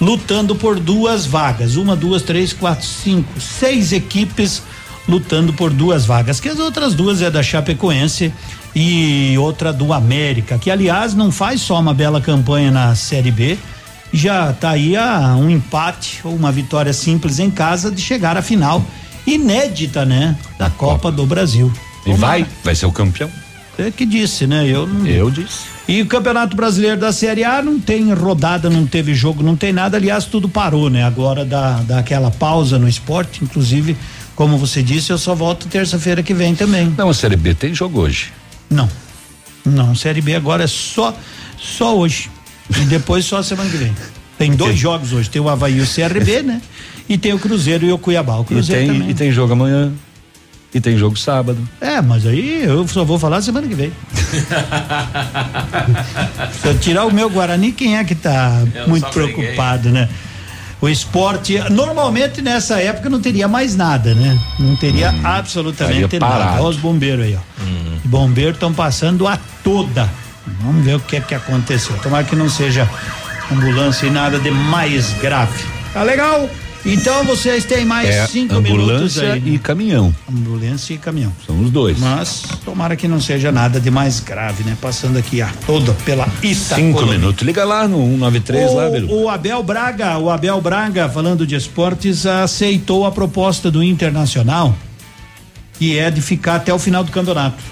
lutando 0.00 0.54
por 0.54 0.78
duas 0.78 1.26
vagas. 1.26 1.76
Uma, 1.76 1.96
duas, 1.96 2.22
três, 2.22 2.52
quatro, 2.52 2.86
cinco, 2.86 3.40
seis 3.40 3.92
equipes 3.92 4.62
lutando 5.08 5.52
por 5.52 5.70
duas 5.70 6.04
vagas. 6.04 6.38
Que 6.38 6.48
as 6.48 6.58
outras 6.58 6.94
duas 6.94 7.22
é 7.22 7.30
da 7.30 7.42
Chapecoense 7.42 8.32
e 8.74 9.36
outra 9.38 9.72
do 9.72 9.92
América, 9.92 10.58
que 10.58 10.70
aliás 10.70 11.14
não 11.14 11.32
faz 11.32 11.60
só 11.60 11.80
uma 11.80 11.94
bela 11.94 12.20
campanha 12.20 12.70
na 12.70 12.94
Série 12.94 13.30
B, 13.30 13.58
já 14.12 14.52
tá 14.52 14.70
aí 14.70 14.96
a 14.96 15.34
um 15.36 15.50
empate 15.50 16.20
ou 16.24 16.34
uma 16.34 16.52
vitória 16.52 16.92
simples 16.92 17.38
em 17.38 17.50
casa 17.50 17.90
de 17.90 18.00
chegar 18.00 18.36
à 18.36 18.42
final 18.42 18.84
inédita, 19.26 20.04
né, 20.04 20.36
da 20.58 20.70
Copa 20.70 21.12
do 21.12 21.26
Brasil. 21.26 21.72
E 22.06 22.12
vai, 22.14 22.46
vai 22.64 22.74
ser 22.74 22.86
o 22.86 22.92
campeão. 22.92 23.30
É 23.78 23.90
que 23.92 24.04
disse, 24.04 24.46
né? 24.46 24.66
Eu 24.66 24.86
não. 24.86 25.06
Eu 25.06 25.30
disse. 25.30 25.60
E 25.86 26.02
o 26.02 26.06
Campeonato 26.06 26.56
Brasileiro 26.56 26.98
da 27.00 27.12
Série 27.12 27.44
A 27.44 27.62
não 27.62 27.78
tem 27.78 28.12
rodada, 28.12 28.68
não 28.68 28.84
teve 28.86 29.14
jogo, 29.14 29.42
não 29.42 29.56
tem 29.56 29.72
nada. 29.72 29.96
Aliás, 29.96 30.24
tudo 30.24 30.48
parou, 30.48 30.90
né? 30.90 31.04
Agora 31.04 31.44
dá, 31.44 31.80
dá 31.86 31.98
aquela 32.00 32.30
pausa 32.30 32.78
no 32.78 32.88
esporte. 32.88 33.42
Inclusive, 33.42 33.96
como 34.34 34.58
você 34.58 34.82
disse, 34.82 35.10
eu 35.10 35.16
só 35.18 35.34
volto 35.34 35.68
terça-feira 35.68 36.22
que 36.22 36.34
vem 36.34 36.54
também. 36.54 36.92
Não, 36.98 37.08
a 37.08 37.14
Série 37.14 37.36
B 37.36 37.54
tem 37.54 37.72
jogo 37.72 38.00
hoje. 38.00 38.32
Não. 38.68 38.88
Não, 39.64 39.94
Série 39.94 40.20
B 40.20 40.34
agora 40.34 40.64
é 40.64 40.66
só 40.66 41.16
só 41.56 41.96
hoje. 41.96 42.30
E 42.70 42.80
depois 42.84 43.24
só 43.24 43.42
semana 43.42 43.70
que 43.70 43.76
vem. 43.76 43.94
Tem 44.36 44.52
dois 44.52 44.76
jogos 44.78 45.12
hoje. 45.12 45.30
Tem 45.30 45.40
o 45.40 45.48
Havaí 45.48 45.78
e 45.78 45.80
o 45.80 45.86
CRB, 45.86 46.42
né? 46.42 46.60
E 47.08 47.16
tem 47.16 47.32
o 47.32 47.38
Cruzeiro 47.38 47.86
e 47.86 47.92
o 47.92 47.98
Cuiabá. 47.98 48.36
O 48.36 48.42
E 48.42 48.44
Cruzeiro 48.44 48.82
tem, 48.82 48.92
também. 48.92 49.10
e 49.10 49.14
tem 49.14 49.32
jogo 49.32 49.52
amanhã. 49.54 49.92
E 50.74 50.80
tem 50.80 50.98
jogo 50.98 51.16
sábado. 51.16 51.58
É, 51.80 52.00
mas 52.00 52.26
aí 52.26 52.64
eu 52.64 52.86
só 52.86 53.04
vou 53.04 53.18
falar 53.18 53.40
semana 53.40 53.66
que 53.66 53.74
vem. 53.74 53.92
Se 56.60 56.68
eu 56.68 56.78
tirar 56.78 57.06
o 57.06 57.12
meu 57.12 57.30
Guarani, 57.30 57.72
quem 57.72 57.96
é 57.96 58.04
que 58.04 58.14
tá 58.14 58.62
Eu 58.74 58.88
muito 58.88 59.08
preocupado, 59.08 59.88
né? 59.88 60.08
O 60.80 60.88
esporte, 60.88 61.58
normalmente 61.70 62.40
nessa 62.40 62.80
época 62.80 63.08
não 63.08 63.20
teria 63.20 63.48
mais 63.48 63.74
nada, 63.74 64.14
né? 64.14 64.38
Não 64.60 64.76
teria 64.76 65.12
absolutamente 65.24 66.04
estaria 66.04 66.20
nada. 66.20 66.62
Olha 66.62 66.68
os 66.68 66.76
bombeiros 66.76 67.24
aí, 67.24 67.36
ó. 67.36 67.40
Os 67.96 68.10
bombeiros 68.10 68.54
estão 68.54 68.72
passando 68.72 69.26
a 69.26 69.38
toda. 69.64 70.08
Vamos 70.60 70.84
ver 70.84 70.96
o 70.96 71.00
que 71.00 71.16
é 71.16 71.20
que 71.20 71.34
aconteceu. 71.34 71.96
Tomara 71.98 72.24
que 72.24 72.36
não 72.36 72.48
seja 72.48 72.88
ambulância 73.50 74.06
e 74.06 74.10
nada 74.10 74.38
de 74.38 74.50
mais 74.50 75.12
grave. 75.14 75.64
Tá 75.92 76.02
legal? 76.02 76.48
Então 76.84 77.24
vocês 77.24 77.64
têm 77.64 77.84
mais 77.84 78.08
É 78.08 78.26
cinco 78.26 78.60
minutos 78.60 79.18
ambulância 79.18 79.42
e 79.44 79.58
caminhão. 79.58 80.14
Ambulância 80.30 80.94
e 80.94 80.98
caminhão. 80.98 81.32
São 81.46 81.60
os 81.60 81.70
dois. 81.70 81.98
Mas 81.98 82.42
tomara 82.64 82.96
que 82.96 83.08
não 83.08 83.20
seja 83.20 83.50
nada 83.50 83.80
de 83.80 83.90
mais 83.90 84.20
grave, 84.20 84.64
né? 84.64 84.76
Passando 84.80 85.18
aqui 85.18 85.42
a 85.42 85.50
toda 85.66 85.92
pela 86.04 86.26
Itacolomi. 86.42 86.54
Cinco 86.54 87.06
minutos. 87.06 87.46
Liga 87.46 87.64
lá 87.64 87.86
no 87.86 87.98
193 87.98 88.74
lá, 88.74 88.88
Biru. 88.88 89.12
O, 89.12 89.28
Abel 89.28 89.62
Braga, 89.62 90.18
o 90.18 90.30
Abel 90.30 90.60
Braga, 90.60 91.08
falando 91.08 91.46
de 91.46 91.54
esportes, 91.54 92.24
aceitou 92.26 93.04
a 93.04 93.10
proposta 93.10 93.70
do 93.70 93.82
Internacional, 93.82 94.74
que 95.78 95.98
é 95.98 96.10
de 96.10 96.20
ficar 96.20 96.56
até 96.56 96.72
o 96.72 96.78
final 96.78 97.02
do 97.02 97.10
campeonato. 97.10 97.62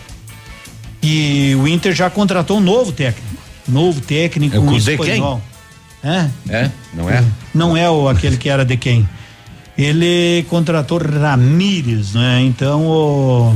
E 1.02 1.54
o 1.54 1.68
Inter 1.68 1.94
já 1.94 2.10
contratou 2.10 2.58
um 2.58 2.60
novo 2.60 2.90
técnico. 2.92 3.36
Novo 3.68 4.00
técnico 4.00 4.56
É 4.56 4.58
o 4.58 4.62
um 4.62 4.76
espanhol. 4.76 5.40
É? 6.06 6.30
É? 6.48 6.70
Não 6.94 7.10
é? 7.10 7.24
Não 7.52 7.76
é 7.76 7.90
o 7.90 8.08
aquele 8.08 8.36
que 8.36 8.48
era 8.48 8.64
de 8.64 8.76
quem? 8.76 9.08
Ele 9.76 10.46
contratou 10.48 10.98
Ramírez, 10.98 12.14
né? 12.14 12.42
Então 12.42 12.86
o 12.86 13.54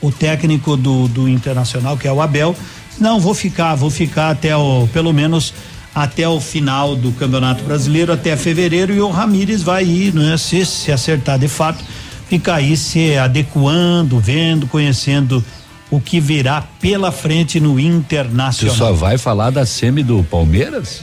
o 0.00 0.12
técnico 0.12 0.76
do, 0.76 1.08
do 1.08 1.28
Internacional, 1.28 1.96
que 1.96 2.06
é 2.06 2.12
o 2.12 2.20
Abel, 2.20 2.54
não 3.00 3.18
vou 3.18 3.34
ficar, 3.34 3.74
vou 3.74 3.90
ficar 3.90 4.30
até 4.30 4.54
o 4.54 4.86
pelo 4.92 5.12
menos 5.12 5.54
até 5.94 6.28
o 6.28 6.38
final 6.40 6.94
do 6.94 7.10
Campeonato 7.12 7.64
Brasileiro, 7.64 8.12
até 8.12 8.36
fevereiro 8.36 8.92
e 8.92 9.00
o 9.00 9.10
Ramírez 9.10 9.62
vai 9.62 9.84
ir, 9.84 10.14
né? 10.14 10.36
Se 10.36 10.64
se 10.66 10.92
acertar 10.92 11.38
de 11.38 11.48
fato, 11.48 11.82
ficar 12.28 12.56
aí 12.56 12.76
se 12.76 13.16
adequando, 13.16 14.20
vendo, 14.20 14.66
conhecendo 14.66 15.42
o 15.90 16.00
que 16.00 16.20
virá 16.20 16.62
pela 16.80 17.10
frente 17.10 17.58
no 17.60 17.74
Você 17.74 17.82
Internacional. 17.82 18.76
só 18.76 18.92
vai 18.92 19.16
falar 19.18 19.50
da 19.50 19.64
semi 19.64 20.02
do 20.02 20.22
Palmeiras? 20.24 21.02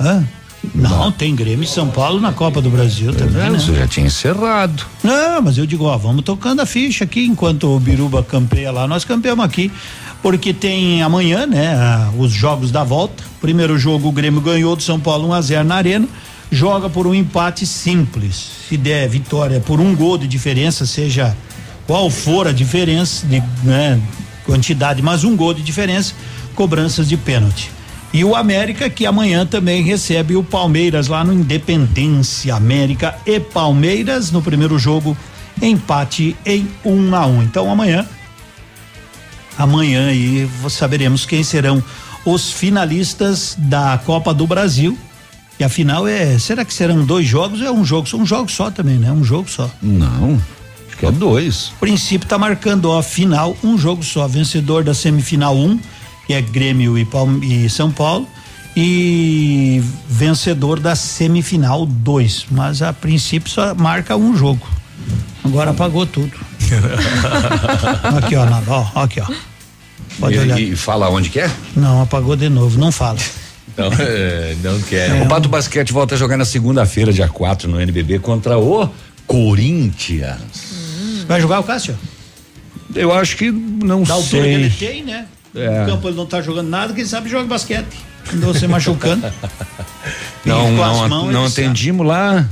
Hã? 0.00 0.24
Não, 0.74 1.10
tem 1.10 1.34
Grêmio 1.34 1.64
e 1.64 1.66
São 1.66 1.88
Paulo 1.88 2.20
na 2.20 2.32
Copa 2.32 2.62
do 2.62 2.70
Brasil 2.70 3.12
também, 3.12 3.50
né? 3.50 3.58
Isso 3.58 3.74
já 3.74 3.86
tinha 3.86 4.06
encerrado. 4.06 4.84
Não, 5.02 5.42
mas 5.42 5.58
eu 5.58 5.66
digo, 5.66 5.84
ó, 5.84 5.96
vamos 5.96 6.22
tocando 6.22 6.60
a 6.60 6.66
ficha 6.66 7.02
aqui 7.02 7.26
enquanto 7.26 7.64
o 7.64 7.80
Biruba 7.80 8.22
campeia 8.22 8.70
lá, 8.70 8.86
nós 8.86 9.04
campeamos 9.04 9.44
aqui, 9.44 9.72
porque 10.22 10.54
tem 10.54 11.02
amanhã, 11.02 11.46
né, 11.46 11.76
os 12.16 12.30
jogos 12.30 12.70
da 12.70 12.84
volta. 12.84 13.24
Primeiro 13.40 13.76
jogo 13.76 14.08
o 14.08 14.12
Grêmio 14.12 14.40
ganhou 14.40 14.76
do 14.76 14.82
São 14.82 15.00
Paulo 15.00 15.28
1 15.28 15.32
a 15.32 15.40
0 15.40 15.64
na 15.64 15.74
Arena, 15.74 16.08
joga 16.50 16.88
por 16.88 17.08
um 17.08 17.14
empate 17.14 17.66
simples. 17.66 18.50
Se 18.68 18.76
der 18.76 19.08
vitória 19.08 19.58
por 19.58 19.80
um 19.80 19.96
gol 19.96 20.16
de 20.16 20.28
diferença, 20.28 20.86
seja 20.86 21.36
qual 21.86 22.10
for 22.10 22.46
a 22.46 22.52
diferença 22.52 23.26
de, 23.26 23.42
né, 23.62 24.00
quantidade, 24.44 25.02
mas 25.02 25.24
um 25.24 25.36
gol 25.36 25.54
de 25.54 25.62
diferença, 25.62 26.14
cobranças 26.54 27.08
de 27.08 27.16
pênalti. 27.16 27.70
E 28.12 28.24
o 28.24 28.36
América 28.36 28.90
que 28.90 29.06
amanhã 29.06 29.46
também 29.46 29.82
recebe 29.82 30.36
o 30.36 30.44
Palmeiras 30.44 31.08
lá 31.08 31.24
no 31.24 31.32
Independência 31.32 32.54
América 32.54 33.16
e 33.24 33.40
Palmeiras 33.40 34.30
no 34.30 34.42
primeiro 34.42 34.78
jogo 34.78 35.16
empate 35.60 36.36
em 36.44 36.68
um 36.84 37.14
a 37.14 37.24
um. 37.24 37.42
Então 37.42 37.70
amanhã 37.70 38.06
amanhã 39.56 40.08
aí 40.08 40.48
saberemos 40.68 41.24
quem 41.24 41.42
serão 41.42 41.82
os 42.24 42.52
finalistas 42.52 43.54
da 43.58 43.98
Copa 44.04 44.34
do 44.34 44.46
Brasil. 44.46 44.98
E 45.58 45.64
afinal 45.64 46.06
é, 46.06 46.38
será 46.38 46.64
que 46.64 46.74
serão 46.74 47.04
dois 47.04 47.26
jogos? 47.26 47.62
É 47.62 47.70
um 47.70 47.84
jogo, 47.84 48.06
um 48.14 48.26
jogo 48.26 48.50
só 48.50 48.70
também, 48.70 48.98
né? 48.98 49.10
Um 49.10 49.24
jogo 49.24 49.48
só. 49.48 49.70
Não, 49.80 50.40
é 51.06 51.10
dois. 51.12 51.68
O 51.68 51.80
princípio 51.80 52.28
tá 52.28 52.38
marcando, 52.38 52.86
ó, 52.90 53.02
final, 53.02 53.56
um 53.62 53.76
jogo 53.78 54.02
só, 54.02 54.26
vencedor 54.26 54.84
da 54.84 54.94
semifinal 54.94 55.56
um, 55.56 55.78
que 56.26 56.32
é 56.34 56.40
Grêmio 56.40 56.98
e, 56.98 57.04
Palme- 57.04 57.64
e 57.64 57.68
São 57.70 57.90
Paulo, 57.90 58.26
e 58.76 59.82
vencedor 60.08 60.80
da 60.80 60.94
semifinal 60.94 61.84
dois, 61.84 62.46
mas 62.50 62.82
a 62.82 62.92
princípio 62.92 63.50
só 63.50 63.74
marca 63.74 64.16
um 64.16 64.36
jogo. 64.36 64.66
Agora 65.44 65.70
apagou 65.72 66.06
tudo. 66.06 66.32
aqui, 68.16 68.36
ó, 68.36 68.46
ó, 68.68 69.02
aqui, 69.02 69.20
ó. 69.20 69.26
Pode 70.18 70.36
e, 70.36 70.38
olhar. 70.38 70.60
e 70.60 70.76
fala 70.76 71.08
onde 71.10 71.30
que 71.30 71.40
é? 71.40 71.50
Não, 71.76 72.02
apagou 72.02 72.36
de 72.36 72.48
novo, 72.48 72.78
não 72.78 72.92
fala. 72.92 73.18
Não, 73.76 73.90
é, 73.98 74.56
não 74.62 74.80
quer. 74.82 75.10
É. 75.18 75.22
O 75.22 75.26
Pato 75.28 75.48
Basquete 75.48 75.92
volta 75.92 76.14
a 76.14 76.18
jogar 76.18 76.36
na 76.36 76.44
segunda-feira, 76.44 77.12
dia 77.12 77.28
4, 77.28 77.68
no 77.68 77.80
NBB, 77.80 78.20
contra 78.20 78.58
o 78.58 78.88
Corinthians. 79.26 80.71
Vai 81.26 81.40
jogar 81.40 81.60
o 81.60 81.64
Cássio? 81.64 81.96
Eu 82.94 83.12
acho 83.12 83.36
que 83.36 83.50
não 83.50 84.02
Da 84.02 84.14
altura 84.14 84.42
que 84.42 84.48
sei. 84.48 84.54
ele 84.54 84.70
tem, 84.70 85.04
né? 85.04 85.26
É. 85.54 85.80
No 85.80 85.86
campo 85.92 86.08
ele 86.08 86.16
não 86.16 86.26
tá 86.26 86.40
jogando 86.40 86.68
nada, 86.68 86.92
quem 86.92 87.04
sabe 87.04 87.28
joga 87.28 87.46
basquete. 87.46 87.86
Andou 88.32 88.54
se 88.54 88.66
machucando. 88.66 89.30
Não, 90.44 90.72
não, 90.72 91.08
mãos 91.08 91.32
não 91.32 91.44
atendimos 91.46 92.04
lá. 92.04 92.48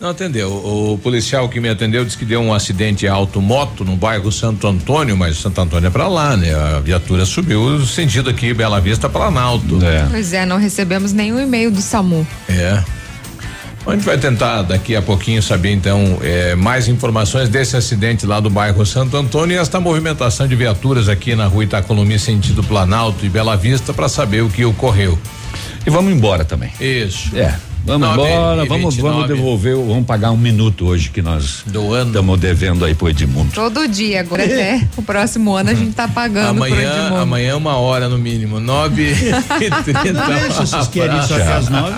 Não 0.00 0.10
atendeu. 0.10 0.50
O 0.50 0.98
policial 1.02 1.46
que 1.48 1.60
me 1.60 1.68
atendeu 1.68 2.02
disse 2.04 2.16
que 2.16 2.24
deu 2.24 2.40
um 2.40 2.54
acidente 2.54 3.06
auto-moto 3.06 3.84
no 3.84 3.96
bairro 3.96 4.30
Santo 4.32 4.66
Antônio, 4.66 5.14
mas 5.14 5.36
Santo 5.36 5.60
Antônio 5.60 5.88
é 5.88 5.90
pra 5.90 6.08
lá, 6.08 6.36
né? 6.38 6.54
A 6.54 6.80
viatura 6.80 7.26
subiu 7.26 7.84
sentido 7.84 8.30
aqui, 8.30 8.54
Bela 8.54 8.80
Vista, 8.80 9.10
Planalto. 9.10 9.78
Pois 10.10 10.32
é, 10.32 10.46
não 10.46 10.56
recebemos 10.56 11.12
nenhum 11.12 11.38
e-mail 11.38 11.70
do 11.70 11.82
SAMU. 11.82 12.26
É. 12.48 12.82
A 13.88 13.92
gente 13.92 14.04
vai 14.04 14.18
tentar 14.18 14.60
daqui 14.62 14.94
a 14.94 15.00
pouquinho 15.00 15.42
saber 15.42 15.72
então 15.72 16.18
eh, 16.22 16.54
mais 16.54 16.88
informações 16.88 17.48
desse 17.48 17.74
acidente 17.74 18.26
lá 18.26 18.38
do 18.38 18.50
bairro 18.50 18.84
Santo 18.84 19.16
Antônio 19.16 19.54
e 19.54 19.58
esta 19.58 19.80
movimentação 19.80 20.46
de 20.46 20.54
viaturas 20.54 21.08
aqui 21.08 21.34
na 21.34 21.46
rua 21.46 21.64
Itacolomi 21.64 22.18
sentido 22.18 22.62
Planalto 22.62 23.24
e 23.24 23.30
Bela 23.30 23.56
Vista 23.56 23.94
para 23.94 24.06
saber 24.06 24.42
o 24.42 24.50
que 24.50 24.62
ocorreu. 24.62 25.18
E 25.86 25.90
vamos 25.90 26.12
embora 26.12 26.44
também. 26.44 26.70
Isso. 26.78 27.34
É. 27.34 27.67
Vamos 27.84 28.08
Nove 28.08 28.20
embora, 28.20 28.64
vamos, 28.66 28.94
29. 28.96 29.00
vamos 29.02 29.28
devolver, 29.28 29.76
vamos 29.76 30.04
pagar 30.04 30.30
um 30.30 30.36
minuto 30.36 30.86
hoje 30.86 31.08
que 31.08 31.22
nós 31.22 31.64
estamos 31.66 32.38
devendo 32.38 32.84
aí 32.84 32.94
pro 32.94 33.08
Edmundo. 33.08 33.50
Todo 33.52 33.88
dia, 33.88 34.20
agora 34.20 34.44
até 34.44 34.86
o 34.96 35.02
próximo 35.02 35.54
ano 35.56 35.70
a 35.70 35.74
gente 35.74 35.94
tá 35.94 36.06
pagando 36.06 36.50
Amanhã, 36.50 37.20
amanhã 37.22 37.56
uma 37.56 37.76
hora 37.76 38.08
no 38.08 38.18
mínimo, 38.18 38.60
nove 38.60 39.04
e 39.04 39.70
trinta. 39.70 40.26
Deixa, 40.26 40.66
vocês 40.66 40.88
querem 40.88 41.18
isso 41.18 41.34
até 41.34 41.52
às 41.54 41.68
nove. 41.68 41.94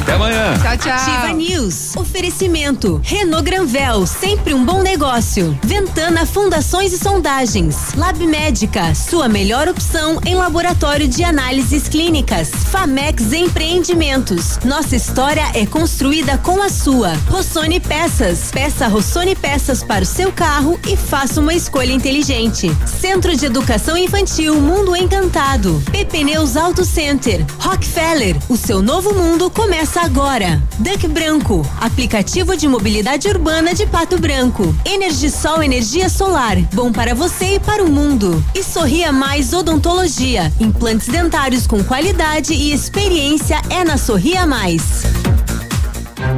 Até 0.00 0.12
amanhã. 0.14 0.54
Tchau, 0.62 0.78
tchau. 0.78 0.92
Ativa 0.92 1.32
News. 1.34 1.96
Oferecimento. 1.96 3.00
Renault 3.04 3.44
Granvel, 3.44 4.06
sempre 4.06 4.54
um 4.54 4.64
bom 4.64 4.82
negócio. 4.82 5.58
Ventana 5.62 6.24
Fundações 6.24 6.92
e 6.92 6.98
Sondagens. 6.98 7.94
Lab 7.94 8.26
Médica, 8.26 8.94
sua 8.94 9.28
melhor 9.28 9.68
opção 9.68 10.18
em 10.24 10.34
laboratório 10.34 11.06
de 11.06 11.22
análises 11.22 11.88
clínicas. 11.88 12.50
Famex 12.70 13.32
Empreendimentos. 13.32 14.58
Nossa 14.64 14.96
história 14.96 15.23
é 15.32 15.64
construída 15.64 16.36
com 16.36 16.60
a 16.60 16.68
sua. 16.68 17.14
Rossoni 17.30 17.80
Peças. 17.80 18.50
Peça 18.50 18.86
Rossoni 18.86 19.34
Peças 19.34 19.82
para 19.82 20.02
o 20.02 20.06
seu 20.06 20.30
carro 20.30 20.78
e 20.86 20.96
faça 20.96 21.40
uma 21.40 21.54
escolha 21.54 21.92
inteligente. 21.92 22.70
Centro 23.00 23.34
de 23.34 23.46
Educação 23.46 23.96
Infantil 23.96 24.60
Mundo 24.60 24.94
Encantado. 24.94 25.82
PP 25.90 26.24
Neus 26.24 26.58
Auto 26.58 26.84
Center. 26.84 27.44
Rockefeller. 27.58 28.36
O 28.50 28.56
seu 28.56 28.82
novo 28.82 29.14
mundo 29.14 29.48
começa 29.48 30.02
agora. 30.02 30.62
Duck 30.78 31.08
Branco. 31.08 31.66
Aplicativo 31.80 32.54
de 32.54 32.68
mobilidade 32.68 33.26
urbana 33.26 33.72
de 33.72 33.86
Pato 33.86 34.18
Branco. 34.18 34.76
Energisol 34.84 35.62
Energia 35.62 36.10
Solar. 36.10 36.58
Bom 36.74 36.92
para 36.92 37.14
você 37.14 37.54
e 37.54 37.60
para 37.60 37.82
o 37.82 37.90
mundo. 37.90 38.44
E 38.54 38.62
Sorria 38.62 39.10
Mais 39.10 39.54
Odontologia. 39.54 40.52
Implantes 40.60 41.08
dentários 41.08 41.66
com 41.66 41.82
qualidade 41.82 42.52
e 42.52 42.72
experiência 42.72 43.62
é 43.70 43.82
na 43.84 43.96
Sorria 43.96 44.46
Mais. 44.46 45.23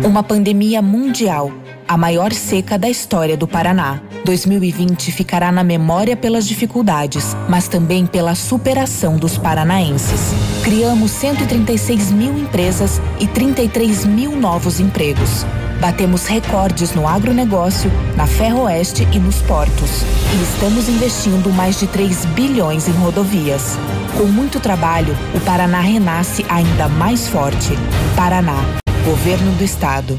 Uma 0.04 0.22
pandemia 0.22 0.80
mundial, 0.80 1.52
a 1.86 1.96
maior 1.96 2.32
seca 2.32 2.78
da 2.78 2.88
história 2.88 3.36
do 3.36 3.46
Paraná. 3.46 4.00
2020 4.24 5.12
ficará 5.12 5.52
na 5.52 5.62
memória 5.62 6.16
pelas 6.16 6.46
dificuldades, 6.46 7.36
mas 7.48 7.68
também 7.68 8.06
pela 8.06 8.34
superação 8.34 9.16
dos 9.16 9.38
paranaenses. 9.38 10.32
Criamos 10.64 11.10
136 11.12 12.10
mil 12.10 12.36
empresas 12.36 13.00
e 13.20 13.26
33 13.26 14.04
mil 14.04 14.34
novos 14.34 14.80
empregos. 14.80 15.44
Batemos 15.80 16.26
recordes 16.26 16.94
no 16.94 17.06
agronegócio, 17.06 17.90
na 18.16 18.26
Ferroeste 18.26 19.06
e 19.12 19.18
nos 19.18 19.42
portos. 19.42 20.02
E 20.32 20.42
estamos 20.42 20.88
investindo 20.88 21.52
mais 21.52 21.78
de 21.78 21.86
3 21.86 22.24
bilhões 22.26 22.88
em 22.88 22.92
rodovias. 22.92 23.76
Com 24.16 24.24
muito 24.24 24.58
trabalho, 24.58 25.14
o 25.34 25.40
Paraná 25.40 25.80
renasce 25.80 26.44
ainda 26.48 26.88
mais 26.88 27.28
forte. 27.28 27.74
Paraná, 28.16 28.64
Governo 29.06 29.52
do 29.52 29.62
Estado. 29.62 30.18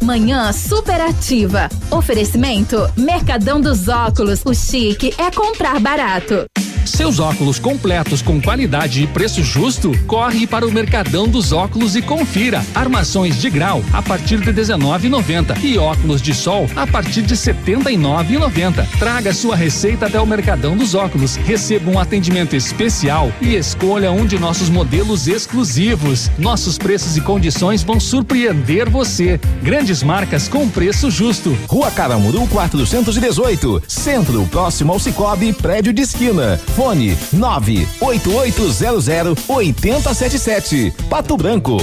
Manhã 0.00 0.52
superativa. 0.52 1.68
Oferecimento 1.90 2.76
Mercadão 2.96 3.60
dos 3.60 3.88
Óculos. 3.88 4.42
O 4.44 4.54
chique 4.54 5.12
é 5.18 5.32
comprar 5.32 5.80
barato. 5.80 6.44
Seus 6.84 7.18
óculos 7.18 7.58
completos 7.58 8.22
com 8.22 8.40
qualidade 8.40 9.02
e 9.02 9.06
preço 9.06 9.42
justo? 9.42 9.92
Corre 10.06 10.46
para 10.46 10.66
o 10.66 10.72
Mercadão 10.72 11.28
dos 11.28 11.52
Óculos 11.52 11.94
e 11.94 12.02
confira. 12.02 12.64
Armações 12.74 13.40
de 13.40 13.50
grau 13.50 13.82
a 13.92 14.02
partir 14.02 14.40
de 14.40 14.52
19,90 14.52 15.62
e 15.62 15.78
óculos 15.78 16.22
de 16.22 16.34
sol 16.34 16.68
a 16.74 16.86
partir 16.86 17.22
de 17.22 17.36
79,90. 17.36 18.86
Traga 18.98 19.34
sua 19.34 19.56
receita 19.56 20.06
até 20.06 20.20
o 20.20 20.26
Mercadão 20.26 20.76
dos 20.76 20.94
Óculos. 20.94 21.36
Receba 21.36 21.90
um 21.90 21.98
atendimento 21.98 22.56
especial 22.56 23.32
e 23.40 23.54
escolha 23.54 24.10
um 24.10 24.26
de 24.26 24.38
nossos 24.38 24.68
modelos 24.68 25.28
exclusivos. 25.28 26.30
Nossos 26.38 26.78
preços 26.78 27.16
e 27.16 27.20
condições 27.20 27.82
vão 27.82 28.00
surpreender 28.00 28.88
você. 28.88 29.38
Grandes 29.62 30.02
marcas 30.02 30.48
com 30.48 30.68
preço 30.68 31.10
justo. 31.10 31.56
Rua 31.68 31.90
Caramuru 31.90 32.46
418, 32.46 33.82
Centro, 33.86 34.46
próximo 34.46 34.92
ao 34.92 34.98
Cicobi, 34.98 35.52
prédio 35.52 35.92
de 35.92 36.02
esquina. 36.02 36.60
Fone 36.74 37.16
98800 37.32 39.48
8077. 39.48 40.92
Pato 41.08 41.36
Branco. 41.36 41.76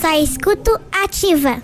Só 0.00 0.20
escuto 0.20 0.80
ativa. 0.90 1.62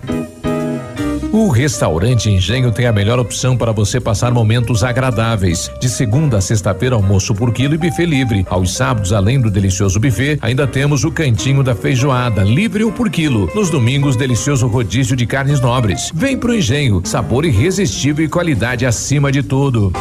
O 1.31 1.49
restaurante 1.49 2.27
Engenho 2.27 2.71
tem 2.71 2.87
a 2.87 2.91
melhor 2.91 3.19
opção 3.19 3.55
para 3.55 3.71
você 3.71 3.99
passar 3.99 4.31
momentos 4.31 4.83
agradáveis. 4.83 5.69
De 5.79 5.87
segunda 5.87 6.37
a 6.37 6.41
sexta-feira, 6.41 6.95
almoço 6.95 7.35
por 7.35 7.53
quilo 7.53 7.75
e 7.75 7.77
buffet 7.77 8.05
livre. 8.05 8.45
Aos 8.49 8.73
sábados, 8.73 9.13
além 9.13 9.39
do 9.39 9.51
delicioso 9.51 9.99
buffet, 9.99 10.39
ainda 10.41 10.65
temos 10.65 11.03
o 11.03 11.11
cantinho 11.11 11.63
da 11.63 11.75
feijoada, 11.75 12.43
livre 12.43 12.83
ou 12.83 12.91
por 12.91 13.11
quilo. 13.11 13.47
Nos 13.53 13.69
domingos, 13.69 14.15
delicioso 14.15 14.67
rodízio 14.67 15.15
de 15.15 15.27
carnes 15.27 15.61
nobres. 15.61 16.11
Vem 16.15 16.35
pro 16.35 16.55
Engenho, 16.55 17.01
sabor 17.05 17.45
irresistível 17.45 18.25
e 18.25 18.29
qualidade 18.29 18.85
acima 18.85 19.31
de 19.31 19.43
tudo. 19.43 19.93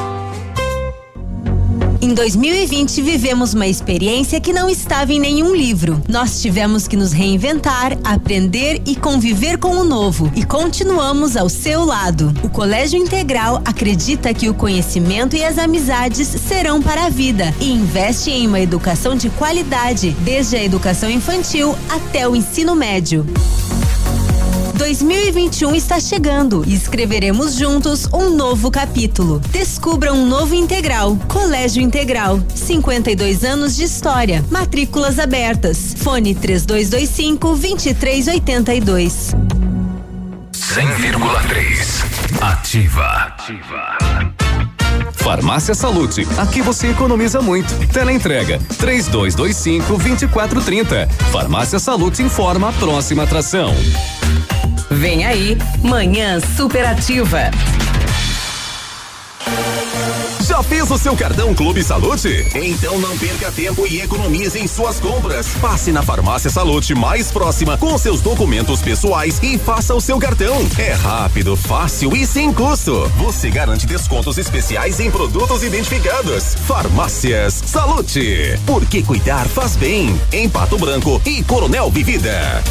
Em 2.09 2.15
2020, 2.15 3.03
vivemos 3.03 3.53
uma 3.53 3.67
experiência 3.67 4.41
que 4.41 4.51
não 4.51 4.71
estava 4.71 5.13
em 5.13 5.21
nenhum 5.21 5.55
livro. 5.55 6.03
Nós 6.09 6.41
tivemos 6.41 6.89
que 6.89 6.97
nos 6.97 7.13
reinventar, 7.13 7.99
aprender 8.03 8.81
e 8.87 8.97
conviver 8.97 9.59
com 9.59 9.77
o 9.77 9.85
novo. 9.85 10.33
E 10.35 10.43
continuamos 10.43 11.37
ao 11.37 11.51
seu 11.51 11.85
lado. 11.85 12.33
O 12.43 12.49
Colégio 12.49 12.99
Integral 12.99 13.61
acredita 13.63 14.33
que 14.33 14.49
o 14.49 14.55
conhecimento 14.55 15.37
e 15.37 15.45
as 15.45 15.59
amizades 15.59 16.29
serão 16.29 16.81
para 16.81 17.05
a 17.05 17.11
vida 17.11 17.55
e 17.61 17.71
investe 17.71 18.31
em 18.31 18.47
uma 18.47 18.59
educação 18.59 19.15
de 19.15 19.29
qualidade, 19.29 20.17
desde 20.23 20.57
a 20.57 20.65
educação 20.65 21.11
infantil 21.11 21.77
até 21.91 22.27
o 22.27 22.35
ensino 22.35 22.75
médio. 22.75 23.27
2021 24.79 25.75
está 25.75 25.99
chegando 25.99 26.63
e 26.65 26.73
escreveremos 26.73 27.57
juntos 27.57 28.07
um 28.13 28.31
novo 28.31 28.71
capítulo. 28.71 29.41
Descubra 29.51 30.13
um 30.13 30.25
novo 30.25 30.55
integral. 30.55 31.17
Colégio 31.27 31.83
Integral. 31.83 32.41
52 32.55 33.43
anos 33.43 33.75
de 33.77 33.83
história. 33.83 34.45
Matrículas 34.49 35.19
abertas. 35.19 35.95
Fone 35.97 36.33
3225 36.33 37.49
2382. 37.57 39.35
100,3. 40.53 42.41
Ativa. 42.41 43.05
Ativa. 43.05 43.99
Farmácia 45.13 45.75
Salute. 45.75 46.27
Aqui 46.39 46.63
você 46.63 46.89
economiza 46.89 47.43
muito. 47.43 47.75
Teleentrega 47.89 48.61
3225 48.79 49.99
2430. 49.99 51.09
Farmácia 51.33 51.81
Salute 51.81 52.23
informa 52.23 52.69
a 52.69 52.73
próxima 52.73 53.25
atração. 53.25 53.75
Vem 54.91 55.25
aí, 55.25 55.57
Manhã 55.83 56.41
Superativa. 56.57 57.51
Já 60.47 60.63
fez 60.63 60.91
o 60.91 60.97
seu 60.97 61.15
cartão 61.15 61.55
Clube 61.55 61.85
Salute? 61.85 62.47
Então 62.55 62.99
não 62.99 63.17
perca 63.19 63.53
tempo 63.53 63.87
e 63.87 64.01
economize 64.01 64.59
em 64.59 64.67
suas 64.67 64.99
compras. 64.99 65.49
Passe 65.61 65.93
na 65.93 66.03
Farmácia 66.03 66.51
Salute 66.51 66.95
mais 66.95 67.31
próxima 67.31 67.77
com 67.77 67.99
seus 67.99 68.23
documentos 68.23 68.81
pessoais 68.81 69.39
e 69.43 69.59
faça 69.59 69.95
o 69.95 70.01
seu 70.01 70.19
cartão. 70.19 70.57
É 70.79 70.95
rápido, 70.95 71.55
fácil 71.55 72.17
e 72.17 72.27
sem 72.27 72.51
custo. 72.53 73.09
Você 73.19 73.51
garante 73.51 73.87
descontos 73.87 74.39
especiais 74.39 74.99
em 75.01 75.11
produtos 75.11 75.63
identificados. 75.63 76.55
Farmácias 76.67 77.63
Salute. 77.67 78.59
Porque 78.65 79.03
cuidar 79.03 79.47
faz 79.47 79.77
bem. 79.77 80.19
Em 80.33 80.49
Pato 80.49 80.79
Branco 80.79 81.21
e 81.27 81.45
Coronel 81.45 81.91
Vivida. 81.91 82.65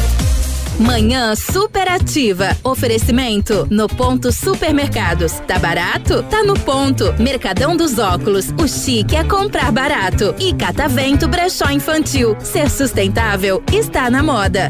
Manhã 0.78 1.34
superativa. 1.34 2.56
Oferecimento 2.62 3.66
no 3.68 3.88
ponto 3.88 4.30
supermercados. 4.30 5.40
Tá 5.46 5.58
barato? 5.58 6.22
Tá 6.24 6.44
no 6.44 6.54
ponto. 6.54 7.12
Mercadão 7.20 7.76
dos 7.76 7.98
óculos. 7.98 8.46
O 8.62 8.68
chique 8.68 9.16
é 9.16 9.24
comprar 9.24 9.72
barato. 9.72 10.34
E 10.38 10.54
Catavento 10.54 11.26
Brechó 11.26 11.68
Infantil. 11.70 12.36
Ser 12.40 12.70
sustentável 12.70 13.62
está 13.72 14.08
na 14.08 14.22
moda. 14.22 14.68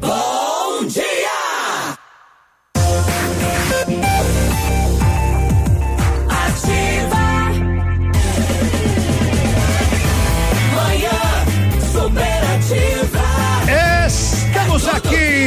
Bom 0.00 0.86
dia! 0.86 1.17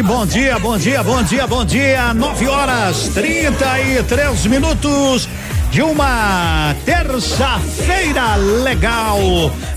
Bom 0.04 0.26
dia, 0.26 0.58
bom 0.58 0.78
dia, 0.78 1.04
bom 1.04 1.24
dia, 1.24 1.48
bom 1.48 1.66
dia. 1.66 2.14
9 2.14 2.48
horas 2.48 3.10
33 3.14 4.46
minutos 4.48 5.28
de 5.72 5.82
uma 5.82 6.76
terça-feira 6.86 8.36
legal, 8.36 9.20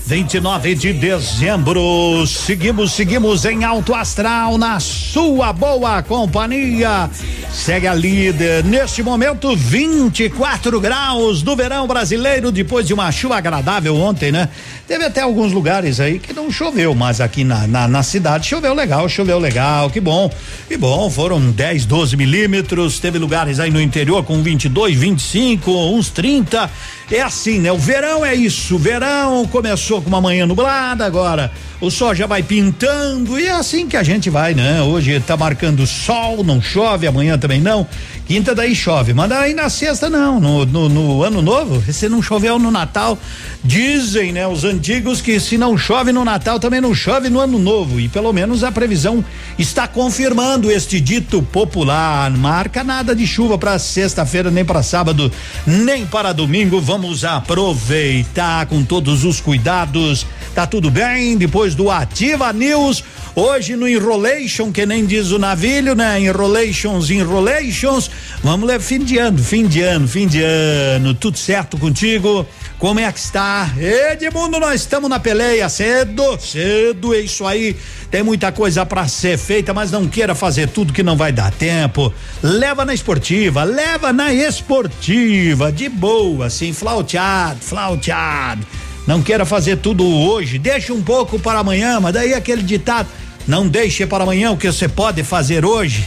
29 0.05 0.75
de 0.75 0.93
dezembro. 0.93 2.25
Seguimos, 2.27 2.91
seguimos 2.91 3.45
em 3.45 3.63
alto 3.63 3.93
astral 3.93 4.57
na 4.57 4.79
sua 4.79 5.53
boa 5.53 6.03
companhia. 6.03 7.09
Segue 7.51 7.87
a 7.87 7.93
líder 7.93 8.65
neste 8.65 9.01
momento 9.01 9.55
24 9.55 10.81
graus 10.81 11.41
do 11.41 11.55
verão 11.55 11.87
brasileiro 11.87 12.51
depois 12.51 12.85
de 12.85 12.93
uma 12.93 13.11
chuva 13.11 13.37
agradável 13.37 13.95
ontem, 13.95 14.31
né? 14.31 14.49
Teve 14.87 15.03
até 15.03 15.21
alguns 15.21 15.51
lugares 15.51 15.99
aí 15.99 16.19
que 16.19 16.31
não 16.31 16.51
choveu, 16.51 16.93
mas 16.93 17.19
aqui 17.19 17.43
na, 17.43 17.65
na, 17.65 17.87
na 17.87 18.03
cidade 18.03 18.47
choveu 18.47 18.71
legal, 18.75 19.09
choveu 19.09 19.39
legal, 19.39 19.89
que 19.89 19.99
bom, 19.99 20.31
que 20.67 20.77
bom. 20.77 21.09
Foram 21.09 21.51
10, 21.51 21.85
12 21.85 22.15
milímetros. 22.15 22.99
Teve 22.99 23.17
lugares 23.17 23.59
aí 23.59 23.71
no 23.71 23.81
interior 23.81 24.23
com 24.23 24.43
22, 24.43 24.95
25, 24.95 25.71
uns 25.71 26.11
30. 26.11 26.69
É 27.11 27.21
assim, 27.21 27.59
né? 27.59 27.71
O 27.71 27.79
verão 27.79 28.23
é 28.23 28.35
isso. 28.35 28.75
O 28.75 28.79
verão 28.79 29.47
começou 29.47 30.03
com 30.03 30.07
uma 30.07 30.21
manhã 30.21 30.45
nublada, 30.45 31.03
agora 31.03 31.51
o 31.81 31.91
sol 31.91 32.15
já 32.15 32.25
vai 32.25 32.41
pintando 32.41 33.39
e 33.39 33.45
é 33.45 33.51
assim 33.51 33.87
que 33.87 33.97
a 33.97 34.03
gente 34.03 34.29
vai, 34.29 34.53
né? 34.53 34.81
Hoje 34.81 35.19
tá 35.19 35.35
marcando 35.35 35.85
sol, 35.85 36.43
não 36.43 36.61
chove, 36.61 37.05
amanhã 37.05 37.37
também 37.37 37.59
não. 37.59 37.85
Quinta 38.25 38.55
daí 38.55 38.73
chove, 38.73 39.13
mas 39.13 39.29
daí 39.29 39.53
na 39.53 39.69
sexta 39.69 40.09
não. 40.09 40.39
No, 40.39 40.65
no, 40.65 40.89
no 40.89 41.23
ano 41.23 41.41
novo, 41.41 41.81
se 41.91 42.07
não 42.07 42.21
choveu 42.21 42.57
no 42.57 42.71
Natal, 42.71 43.17
dizem, 43.63 44.31
né? 44.31 44.47
Os 44.47 44.63
antigos 44.75 45.21
que 45.21 45.39
se 45.39 45.57
não 45.57 45.77
chove 45.77 46.11
no 46.11 46.25
Natal 46.25 46.59
também 46.59 46.81
não 46.81 46.93
chove 46.93 47.29
no 47.29 47.39
ano 47.39 47.57
novo 47.57 47.97
e 47.97 48.09
pelo 48.09 48.33
menos 48.33 48.61
a 48.61 48.71
previsão 48.71 49.23
está 49.57 49.87
confirmando 49.87 50.69
este 50.69 50.99
dito 50.99 51.41
popular. 51.41 52.29
Marca 52.31 52.83
nada 52.83 53.15
de 53.15 53.25
chuva 53.25 53.57
para 53.57 53.79
sexta-feira, 53.79 54.51
nem 54.51 54.65
para 54.65 54.83
sábado, 54.83 55.31
nem 55.65 56.05
para 56.05 56.33
domingo. 56.33 56.81
Vamos 56.81 57.23
aproveitar 57.23 58.65
com 58.65 58.83
todos 58.83 59.23
os 59.23 59.39
cuidados. 59.39 60.25
Tá 60.53 60.67
tudo 60.67 60.91
bem? 60.91 61.37
Depois 61.37 61.73
do 61.73 61.89
Ativa 61.89 62.51
News, 62.51 63.01
hoje 63.33 63.77
no 63.77 63.87
Enrolation, 63.87 64.71
que 64.73 64.85
nem 64.85 65.05
diz 65.05 65.31
o 65.31 65.39
navilho, 65.39 65.95
né? 65.95 66.19
Enrolations, 66.19 67.09
enrolations. 67.09 68.11
Vamos 68.43 68.67
ler 68.67 68.81
fim 68.81 68.99
de 68.99 69.17
ano, 69.17 69.37
fim 69.37 69.65
de 69.67 69.81
ano, 69.81 70.07
fim 70.07 70.27
de 70.27 70.43
ano. 70.43 71.13
Tudo 71.13 71.37
certo 71.37 71.77
contigo? 71.77 72.45
Como 72.77 72.99
é 72.99 73.09
que 73.09 73.19
está? 73.19 73.71
Edmundo, 73.79 74.59
nós 74.59 74.81
estamos 74.81 75.09
na 75.09 75.17
peleia 75.17 75.69
cedo, 75.69 76.37
cedo, 76.37 77.15
é 77.15 77.19
isso 77.21 77.45
aí. 77.45 77.75
Tem 78.11 78.21
muita 78.21 78.51
coisa 78.51 78.85
para 78.85 79.07
ser 79.07 79.37
feita, 79.37 79.73
mas 79.73 79.91
não 79.91 80.07
queira 80.07 80.35
fazer 80.35 80.67
tudo 80.67 80.91
que 80.91 81.01
não 81.01 81.15
vai 81.15 81.31
dar 81.31 81.51
tempo. 81.53 82.13
Leva 82.43 82.83
na 82.83 82.93
esportiva, 82.93 83.63
leva 83.63 84.11
na 84.11 84.33
esportiva, 84.33 85.71
de 85.71 85.87
boa, 85.87 86.47
assim, 86.47 86.73
flauteado, 86.73 87.59
flauteado. 87.61 88.67
Não 89.07 89.21
queira 89.21 89.45
fazer 89.45 89.77
tudo 89.77 90.05
hoje, 90.05 90.59
deixa 90.59 90.93
um 90.93 91.01
pouco 91.01 91.39
para 91.39 91.59
amanhã, 91.59 91.99
mas 92.01 92.13
daí 92.13 92.33
aquele 92.33 92.61
ditado, 92.61 93.07
não 93.47 93.67
deixe 93.67 94.05
para 94.05 94.23
amanhã 94.23 94.51
o 94.51 94.57
que 94.57 94.69
você 94.69 94.89
pode 94.89 95.23
fazer 95.23 95.63
hoje. 95.63 96.05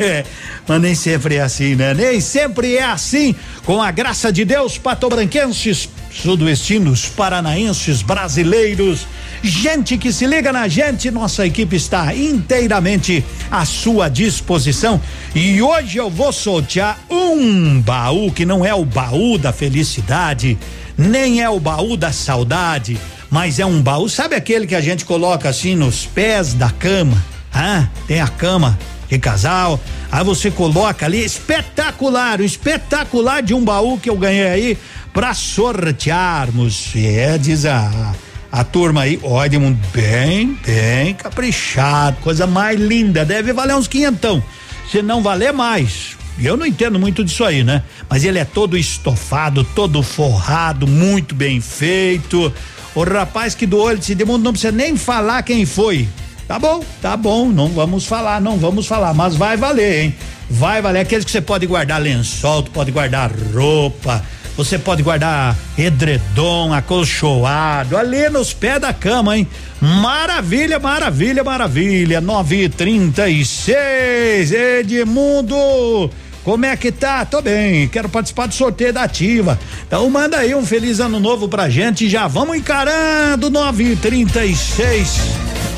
Mas 0.66 0.80
nem 0.80 0.94
sempre 0.94 1.36
é 1.36 1.40
assim, 1.40 1.74
né? 1.74 1.94
Nem 1.94 2.20
sempre 2.20 2.76
é 2.76 2.84
assim. 2.84 3.34
Com 3.64 3.82
a 3.82 3.90
graça 3.90 4.32
de 4.32 4.44
Deus, 4.44 4.78
patobranquenses, 4.78 5.88
sudoestinos, 6.10 7.06
paranaenses, 7.06 8.02
brasileiros, 8.02 9.06
gente 9.42 9.96
que 9.96 10.12
se 10.12 10.26
liga 10.26 10.52
na 10.52 10.68
gente, 10.68 11.10
nossa 11.10 11.46
equipe 11.46 11.76
está 11.76 12.14
inteiramente 12.14 13.24
à 13.50 13.64
sua 13.64 14.08
disposição. 14.08 15.00
E 15.34 15.60
hoje 15.62 15.98
eu 15.98 16.10
vou 16.10 16.32
sortear 16.32 16.98
um 17.08 17.80
baú 17.80 18.32
que 18.32 18.44
não 18.44 18.64
é 18.64 18.74
o 18.74 18.84
baú 18.84 19.38
da 19.38 19.52
felicidade, 19.52 20.58
nem 20.96 21.40
é 21.40 21.48
o 21.48 21.60
baú 21.60 21.96
da 21.96 22.12
saudade, 22.12 22.98
mas 23.30 23.58
é 23.58 23.66
um 23.66 23.80
baú, 23.80 24.08
sabe 24.08 24.34
aquele 24.34 24.66
que 24.66 24.74
a 24.74 24.80
gente 24.80 25.04
coloca 25.04 25.48
assim 25.48 25.76
nos 25.76 26.04
pés 26.04 26.52
da 26.52 26.70
cama? 26.70 27.16
Ah, 27.52 27.88
tem 28.06 28.20
a 28.20 28.28
cama 28.28 28.78
de 29.10 29.18
casal. 29.18 29.80
Aí 30.10 30.24
você 30.24 30.50
coloca 30.50 31.04
ali, 31.04 31.24
espetacular, 31.24 32.40
o 32.40 32.44
espetacular 32.44 33.42
de 33.42 33.52
um 33.52 33.64
baú 33.64 33.98
que 33.98 34.08
eu 34.08 34.16
ganhei 34.16 34.46
aí 34.46 34.78
para 35.12 35.34
sortearmos. 35.34 36.92
É, 36.94 37.36
diz 37.36 37.66
a, 37.66 38.14
a 38.50 38.62
turma 38.62 39.02
aí, 39.02 39.18
ó, 39.22 39.44
Edmundo, 39.44 39.78
bem, 39.92 40.56
bem 40.64 41.14
caprichado, 41.14 42.18
coisa 42.20 42.46
mais 42.46 42.80
linda, 42.80 43.24
deve 43.24 43.52
valer 43.52 43.74
uns 43.74 43.88
quinhentão. 43.88 44.42
Se 44.90 45.02
não 45.02 45.22
valer 45.22 45.52
mais, 45.52 46.16
eu 46.38 46.56
não 46.56 46.66
entendo 46.66 46.98
muito 46.98 47.24
disso 47.24 47.44
aí, 47.44 47.62
né? 47.62 47.82
Mas 48.08 48.24
ele 48.24 48.38
é 48.38 48.44
todo 48.44 48.76
estofado, 48.76 49.64
todo 49.74 50.02
forrado, 50.02 50.86
muito 50.86 51.34
bem 51.34 51.60
feito. 51.60 52.52
O 52.94 53.04
rapaz 53.04 53.54
que 53.54 53.66
doou 53.66 53.90
ele 53.90 54.00
disse, 54.00 54.12
Edmundo, 54.12 54.42
não 54.42 54.52
precisa 54.52 54.72
nem 54.72 54.96
falar 54.96 55.42
quem 55.42 55.64
foi. 55.64 56.08
Tá 56.50 56.58
bom, 56.58 56.82
tá 57.00 57.16
bom, 57.16 57.48
não 57.48 57.68
vamos 57.68 58.06
falar, 58.06 58.40
não 58.40 58.56
vamos 58.56 58.84
falar, 58.84 59.14
mas 59.14 59.36
vai 59.36 59.56
valer, 59.56 60.02
hein? 60.02 60.16
Vai 60.50 60.82
valer 60.82 60.98
aqueles 60.98 61.24
que 61.24 61.30
você 61.30 61.40
pode 61.40 61.64
guardar 61.64 62.02
lençol, 62.02 62.64
pode 62.64 62.90
guardar 62.90 63.30
roupa, 63.54 64.20
você 64.56 64.76
pode 64.76 65.00
guardar 65.00 65.56
edredom, 65.78 66.74
acolchoado, 66.74 67.96
ali 67.96 68.28
nos 68.30 68.52
pés 68.52 68.80
da 68.80 68.92
cama, 68.92 69.38
hein? 69.38 69.46
Maravilha, 69.80 70.80
maravilha, 70.80 71.44
maravilha. 71.44 72.20
936, 72.20 74.50
Edmundo. 74.50 76.10
Como 76.42 76.66
é 76.66 76.76
que 76.76 76.90
tá? 76.90 77.24
Tô 77.24 77.40
bem, 77.40 77.86
quero 77.86 78.08
participar 78.08 78.46
do 78.46 78.54
sorteio 78.54 78.92
da 78.92 79.04
ativa. 79.04 79.56
Então 79.86 80.10
manda 80.10 80.38
aí 80.38 80.52
um 80.52 80.66
feliz 80.66 80.98
ano 80.98 81.20
novo 81.20 81.48
pra 81.48 81.70
gente. 81.70 82.08
Já 82.08 82.26
vamos 82.26 82.56
encarando 82.56 83.50
936. 83.50 85.69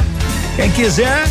Quem 0.56 0.70
quiser, 0.70 1.24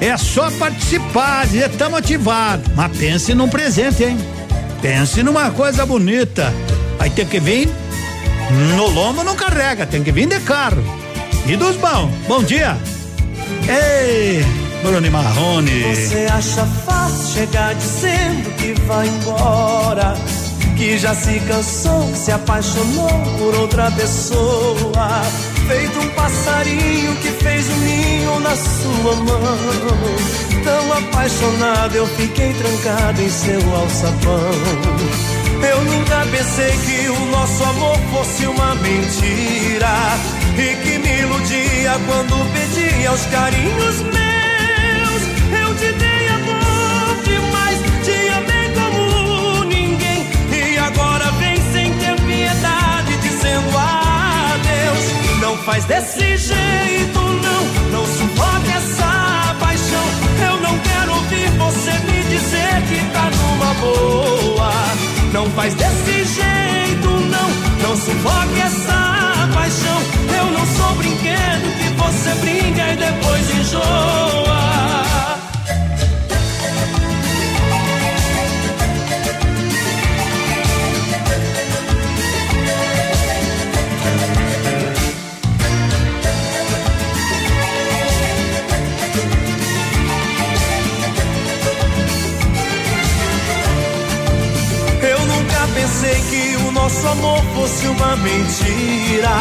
é 0.00 0.16
só 0.16 0.50
participar, 0.52 1.46
dizer 1.46 1.70
estamos 1.70 1.98
ativados. 1.98 2.66
Mas 2.74 2.96
pense 2.96 3.34
num 3.34 3.48
presente, 3.48 4.04
hein? 4.04 4.18
Pense 4.80 5.22
numa 5.22 5.50
coisa 5.50 5.84
bonita. 5.86 6.52
Aí 6.98 7.10
tem 7.10 7.26
que 7.26 7.40
vir 7.40 7.68
no 8.76 8.88
lombo 8.88 9.24
não 9.24 9.34
carrega, 9.34 9.86
tem 9.86 10.02
que 10.02 10.12
vir 10.12 10.26
de 10.26 10.40
carro. 10.40 10.82
E 11.46 11.56
dos 11.56 11.76
bons. 11.76 12.10
Bom 12.26 12.42
dia. 12.42 12.76
Ei, 13.68 14.44
Bruno 14.82 15.10
Marrone. 15.10 15.82
Você 15.94 16.26
acha 16.30 16.64
fácil 16.86 17.34
chegar 17.34 17.74
dizendo 17.74 18.54
que 18.56 18.74
vai 18.82 19.06
embora? 19.08 20.14
Que 20.76 20.98
já 20.98 21.14
se 21.14 21.40
cansou, 21.40 22.14
se 22.14 22.32
apaixonou 22.32 23.08
por 23.38 23.54
outra 23.54 23.90
pessoa 23.92 25.22
feito 25.66 25.98
um 25.98 26.08
passarinho 26.10 27.16
que 27.16 27.30
fez 27.30 27.68
um 27.68 27.76
ninho 27.78 28.40
na 28.40 28.56
sua 28.56 29.16
mão. 29.16 29.58
Tão 30.64 30.92
apaixonado 30.92 31.94
eu 31.94 32.06
fiquei 32.06 32.52
trancado 32.54 33.20
em 33.20 33.28
seu 33.28 33.60
alçapão. 33.74 34.50
Eu 35.62 35.84
nunca 35.84 36.26
pensei 36.30 36.72
que 36.84 37.08
o 37.08 37.26
nosso 37.26 37.64
amor 37.64 37.98
fosse 38.12 38.46
uma 38.46 38.74
mentira 38.76 39.94
e 40.58 40.76
que 40.82 40.98
me 40.98 41.20
iludia 41.20 41.92
quando 42.06 42.52
pedia 42.52 43.12
os 43.12 43.26
carinhos 43.26 44.02
meus. 44.02 44.33
Não 55.54 55.62
faz 55.62 55.84
desse 55.84 56.36
jeito, 56.36 57.20
não. 57.20 57.90
Não 57.92 58.06
suporta 58.06 58.70
essa 58.72 59.54
paixão. 59.60 60.04
Eu 60.48 60.60
não 60.60 60.78
quero 60.80 61.14
ouvir 61.14 61.48
você 61.50 61.92
me 61.92 62.24
dizer 62.24 62.82
que 62.88 63.12
tá 63.12 63.30
numa 63.30 63.74
boa. 63.74 64.72
Não 65.32 65.48
faz 65.50 65.74
desse 65.74 66.24
jeito, 66.24 67.08
não. 67.08 67.88
Não 67.88 67.96
suporta 67.96 68.58
essa 68.58 69.48
paixão. 69.54 70.02
Eu 70.36 70.50
não 70.50 70.66
sou 70.66 70.94
brinquedo 70.96 71.78
que 71.78 71.88
você 72.02 72.30
brinca 72.40 72.92
e 72.92 72.96
depois 72.96 73.50
enjoa. 73.50 74.63
Pensei 95.84 96.14
que 96.30 96.56
o 96.66 96.72
nosso 96.72 97.06
amor 97.06 97.44
fosse 97.54 97.86
uma 97.88 98.16
mentira 98.16 99.36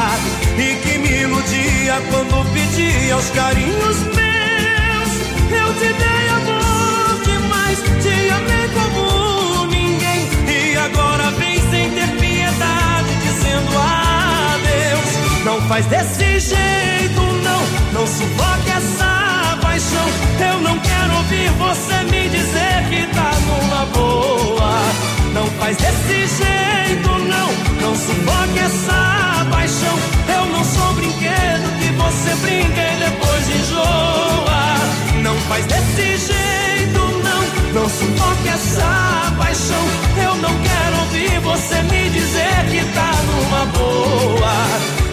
e 0.57 0.75
que 0.75 0.97
me 0.97 1.21
iludia 1.21 2.01
quando 2.11 2.43
pedia 2.51 3.15
os 3.15 3.29
carinhos 3.29 3.97
meus. 4.13 5.11
Eu 5.49 5.73
te 5.75 5.93
dei 5.93 6.27
amor 6.39 7.21
demais, 7.23 7.79
te 8.03 8.29
amei 8.29 8.67
como 8.75 9.67
ninguém 9.67 10.27
e 10.49 10.75
agora 10.75 11.31
vem 11.31 11.61
sem 11.71 11.89
ter 11.91 12.09
piedade 12.19 13.15
dizendo 13.23 13.71
adeus. 13.77 15.45
Não 15.45 15.61
faz 15.69 15.85
desse 15.85 16.39
jeito, 16.41 17.21
não, 17.21 17.61
não 17.93 18.05
sufoque 18.05 18.69
essa 18.69 19.57
paixão. 19.61 20.07
Eu 20.51 20.59
não 20.59 20.77
quero 20.79 21.15
ouvir 21.19 21.49
você 21.51 22.03
me 22.11 22.27
dizer 22.27 22.89
que 22.89 23.07
tá 23.15 23.31
numa 23.47 23.85
boa. 23.85 25.12
Não 25.33 25.47
faz 25.59 25.75
desse 25.77 26.27
jeito, 26.27 27.09
não. 27.09 27.49
Não 27.81 27.95
sufoque 27.95 28.59
essa 28.59 29.45
paixão. 29.49 29.97
Eu 30.27 30.45
não 30.45 30.63
sou 30.63 30.93
brinquedo 30.93 31.79
que 31.79 31.91
você 31.93 32.35
brinca 32.35 32.81
e 32.81 32.97
depois 32.99 33.49
enjoa. 33.49 35.23
Não 35.23 35.35
faz 35.49 35.65
desse 35.65 36.17
jeito, 36.31 36.99
não. 37.23 37.81
Não 37.81 37.89
sufoque 37.89 38.47
essa 38.47 39.33
paixão. 39.35 39.83
Eu 40.23 40.35
não 40.35 40.55
quero 40.61 40.99
ouvir 40.99 41.39
você 41.39 41.81
me 41.81 42.09
dizer 42.11 42.65
que 42.69 42.85
tá 42.93 43.11
numa 43.25 43.65
boa. 43.65 44.53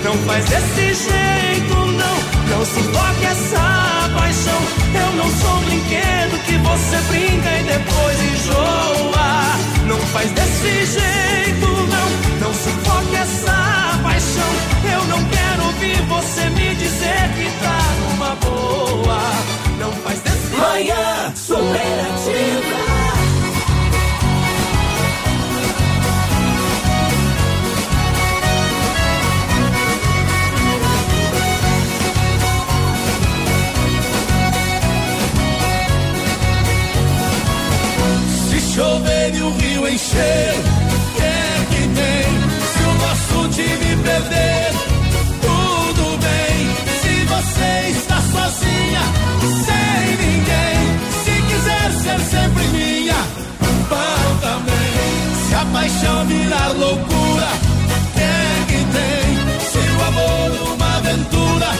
Não 0.04 0.18
faz 0.26 0.44
desse 0.44 1.08
jeito, 1.08 1.74
não. 1.74 2.56
Não 2.58 2.66
sufoque 2.66 3.24
essa 3.24 4.10
paixão. 4.14 4.60
Eu 4.94 5.12
não 5.16 5.30
sou 5.30 5.56
brinquedo 5.60 6.44
que 6.44 6.58
você 6.58 6.96
brinca 7.08 7.48
e 7.58 7.62
depois 7.62 8.20
enjoa. 8.34 9.69
Não 9.90 9.98
faz 9.98 10.30
desse 10.30 10.86
jeito, 10.86 11.66
não. 11.66 12.46
Não 12.46 12.54
sufoque 12.54 13.16
essa 13.16 13.98
paixão. 14.04 14.52
Eu 14.94 15.04
não 15.06 15.24
quero 15.24 15.64
ouvir 15.64 16.00
você 16.02 16.48
me 16.50 16.76
dizer 16.76 17.28
que 17.34 17.50
tá 17.58 17.82
numa 17.98 18.36
boa. 18.36 19.18
Não 19.80 19.90
faz 19.90 20.20
desse 20.20 20.56
Manhã 20.56 21.34
superativa. 21.34 22.79
Encher, 39.92 40.54
que 41.16 41.22
é 41.22 41.66
que 41.70 41.82
tem? 41.98 42.28
Se 42.72 42.82
o 42.82 42.94
nosso 43.04 43.48
time 43.48 43.96
perder, 44.02 44.72
tudo 45.42 46.18
bem. 46.18 46.58
Se 47.00 47.24
você 47.24 47.90
está 47.98 48.20
sozinha, 48.20 49.02
sem 49.66 50.16
ninguém, 50.24 50.78
se 51.24 51.34
quiser 51.42 51.90
ser 52.02 52.20
sempre 52.30 52.64
minha, 52.68 53.20
bom 53.88 54.36
também. 54.40 54.90
Se 55.48 55.54
a 55.54 55.64
paixão 55.72 56.26
virar 56.26 56.68
loucura, 56.68 57.48
que 58.14 58.22
é 58.22 58.64
que 58.68 58.80
tem? 58.96 59.28
Se 59.70 59.78
o 59.78 60.04
amor 60.04 60.72
uma 60.72 60.96
aventura, 60.98 61.70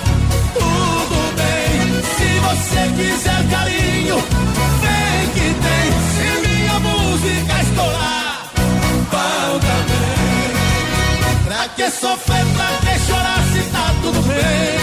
tudo 0.54 1.18
bem. 1.36 2.02
Se 2.16 2.28
você 2.40 2.80
quiser 2.96 3.48
carinho, 3.50 4.49
música 7.20 7.62
estourar. 7.62 8.50
Bom 9.10 9.58
também. 9.60 11.44
Pra 11.44 11.68
que 11.68 11.90
sofrer, 11.90 12.46
pra 12.56 12.68
que 12.80 12.98
chorar 13.00 13.44
se 13.52 13.62
tá 13.70 13.94
tudo 14.02 14.22
bem? 14.22 14.80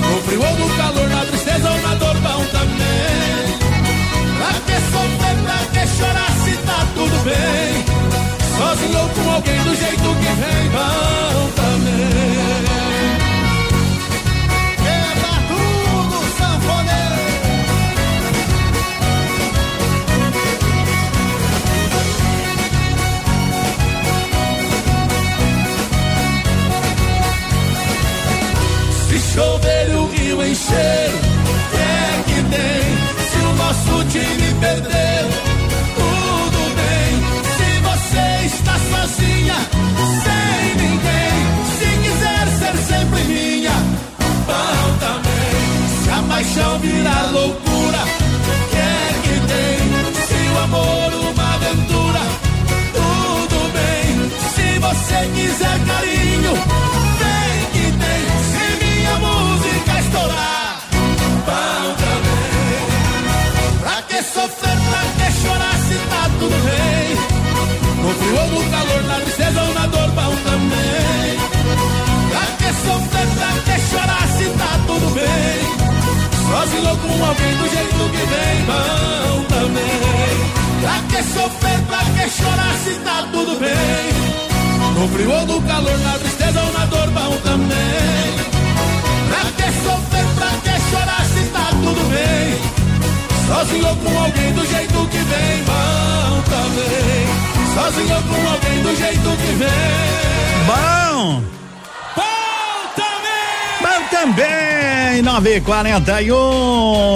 No 0.00 0.22
frio 0.22 0.42
ou 0.42 0.58
no 0.58 0.76
calor, 0.76 1.08
na 1.08 1.24
tristeza 1.24 1.70
ou 1.70 1.80
na 1.80 1.94
dor, 1.94 2.14
bom 2.16 2.44
também. 2.46 2.83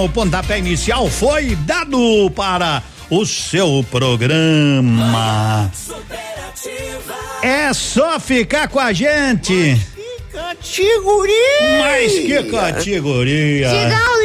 Pontapé 0.09 0.59
inicial 0.59 1.09
foi 1.09 1.55
dado 1.55 2.31
para 2.35 2.83
o 3.09 3.25
seu 3.25 3.85
programa. 3.89 5.71
É 7.41 7.73
só 7.73 8.19
ficar 8.19 8.67
com 8.67 8.79
a 8.79 8.91
gente. 8.91 9.79
Categoria! 10.31 11.79
Mas 11.79 12.13
que 12.13 12.43
categoria! 12.51 13.69
Digão 13.69 14.18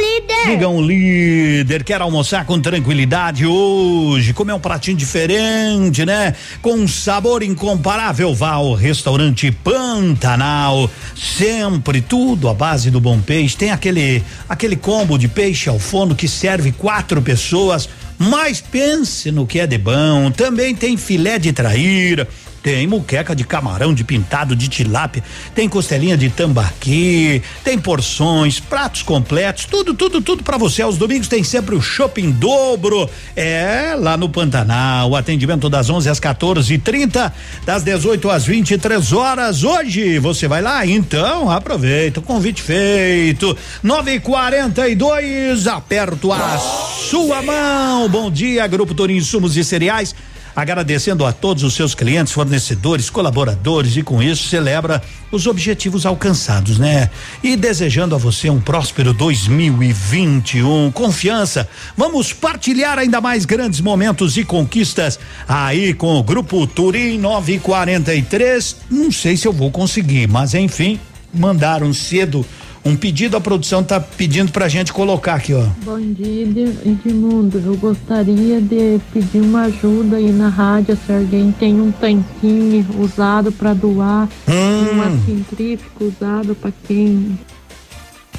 líder! 0.45 0.57
Digam 0.57 0.81
líder, 0.81 1.83
quer 1.83 2.01
almoçar 2.01 2.45
com 2.45 2.59
tranquilidade 2.59 3.45
hoje, 3.45 4.33
comer 4.33 4.53
um 4.53 4.59
pratinho 4.59 4.95
diferente, 4.95 6.05
né? 6.05 6.33
Com 6.61 6.73
um 6.73 6.87
sabor 6.87 7.43
incomparável, 7.43 8.33
vá 8.33 8.51
ao 8.51 8.73
restaurante 8.73 9.51
Pantanal. 9.51 10.89
Sempre 11.15 12.01
tudo 12.01 12.47
à 12.47 12.53
base 12.53 12.91
do 12.91 13.01
bom 13.01 13.19
peixe. 13.19 13.57
Tem 13.57 13.71
aquele 13.71 14.23
aquele 14.47 14.75
combo 14.75 15.17
de 15.17 15.27
peixe 15.27 15.69
ao 15.69 15.79
forno 15.79 16.15
que 16.15 16.27
serve 16.27 16.71
quatro 16.71 17.21
pessoas. 17.21 17.89
Mas 18.17 18.61
pense 18.61 19.29
no 19.29 19.45
que 19.45 19.59
é 19.59 19.67
de 19.67 19.77
bom. 19.77 20.31
Também 20.31 20.73
tem 20.73 20.95
filé 20.95 21.37
de 21.37 21.51
traíra. 21.51 22.27
Tem 22.65 22.87
muqueca 22.87 23.35
de 23.35 23.43
camarão, 23.43 23.93
de 23.93 24.03
pintado, 24.03 24.55
de 24.55 24.67
tilápia, 24.67 25.23
tem 25.53 25.69
costelinha 25.69 26.17
de 26.17 26.31
tambaqui, 26.31 27.39
tem 27.63 27.77
porções, 27.77 28.59
pratos 28.59 29.03
completos, 29.03 29.65
tudo, 29.65 29.93
tudo, 29.93 30.19
tudo 30.19 30.41
para 30.41 30.57
você. 30.57 30.81
Aos 30.81 30.97
domingos 30.97 31.27
tem 31.27 31.43
sempre 31.43 31.75
o 31.75 31.79
shopping 31.79 32.31
dobro. 32.31 33.07
É, 33.35 33.95
lá 33.95 34.17
no 34.17 34.27
Pantanal, 34.27 35.11
o 35.11 35.15
atendimento 35.15 35.69
das 35.69 35.91
11 35.91 36.09
às 36.09 36.19
14h30, 36.19 37.31
das 37.63 37.83
18 37.83 38.31
às 38.31 38.45
23 38.45 39.13
horas. 39.13 39.63
Hoje 39.63 40.17
você 40.17 40.47
vai 40.47 40.63
lá? 40.63 40.83
Então 40.87 41.51
aproveita, 41.51 42.19
convite 42.19 42.63
feito. 42.63 43.55
9h42, 43.85 45.67
aperto 45.71 46.33
a 46.33 46.57
sua 46.57 47.43
mão. 47.43 48.09
Bom 48.09 48.31
dia, 48.31 48.65
Grupo 48.65 48.95
Torinho 48.95 49.19
Insumos 49.19 49.55
e 49.55 49.63
Cereais 49.63 50.15
agradecendo 50.55 51.25
a 51.25 51.33
todos 51.33 51.63
os 51.63 51.73
seus 51.73 51.93
clientes, 51.93 52.31
fornecedores, 52.31 53.09
colaboradores 53.09 53.97
e 53.97 54.03
com 54.03 54.23
isso 54.23 54.47
celebra 54.47 55.01
os 55.31 55.47
objetivos 55.47 56.05
alcançados, 56.05 56.79
né? 56.79 57.09
E 57.43 57.55
desejando 57.55 58.15
a 58.15 58.17
você 58.17 58.49
um 58.49 58.61
próspero 58.61 59.13
2021, 59.13 60.91
confiança. 60.91 61.67
Vamos 61.97 62.31
partilhar 62.31 62.97
ainda 62.97 63.19
mais 63.19 63.43
grandes 63.43 63.81
momentos 63.81 64.37
e 64.37 64.45
conquistas 64.45 65.19
aí 65.47 65.93
com 65.93 66.17
o 66.17 66.23
grupo 66.23 66.65
Turim 66.65 67.17
943. 67.17 68.77
Não 68.89 69.11
sei 69.11 69.35
se 69.35 69.47
eu 69.47 69.51
vou 69.51 69.69
conseguir, 69.69 70.27
mas 70.27 70.53
enfim, 70.53 70.99
mandaram 71.33 71.93
cedo 71.93 72.45
um 72.85 72.95
pedido, 72.95 73.35
a 73.35 73.41
produção 73.41 73.83
tá 73.83 73.99
pedindo 73.99 74.51
pra 74.51 74.67
gente 74.67 74.93
colocar 74.93 75.33
aqui, 75.35 75.53
ó. 75.53 75.63
Bom 75.83 75.99
dia, 75.99 76.43
Edmundo. 76.85 77.59
Eu 77.65 77.75
gostaria 77.77 78.61
de 78.61 78.99
pedir 79.11 79.39
uma 79.39 79.63
ajuda 79.63 80.17
aí 80.17 80.31
na 80.31 80.49
rádio, 80.49 80.95
se 81.05 81.11
alguém 81.11 81.51
tem 81.51 81.81
um 81.81 81.91
tanquinho 81.91 82.85
usado 82.99 83.51
para 83.51 83.73
doar, 83.73 84.29
Hum. 84.47 84.91
uma 84.91 85.09
centrífuga 85.25 86.05
usada 86.05 86.53
para 86.53 86.71
quem 86.87 87.39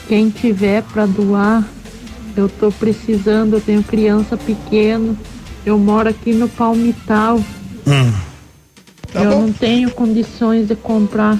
quem 0.09 0.31
tiver 0.31 0.83
para 0.85 1.05
doar. 1.07 1.67
Eu 2.37 2.49
tô 2.49 2.71
precisando, 2.71 3.55
eu 3.55 3.61
tenho 3.61 3.83
criança 3.83 4.37
pequena. 4.37 5.17
Eu 5.65 5.77
moro 5.79 6.09
aqui 6.09 6.33
no 6.33 6.49
Palmital. 6.49 7.39
Hum. 7.85 8.13
Tá 9.13 9.25
eu 9.25 9.31
bom. 9.31 9.41
não 9.47 9.53
tenho 9.53 9.91
condições 9.91 10.69
de 10.69 10.77
comprar. 10.77 11.37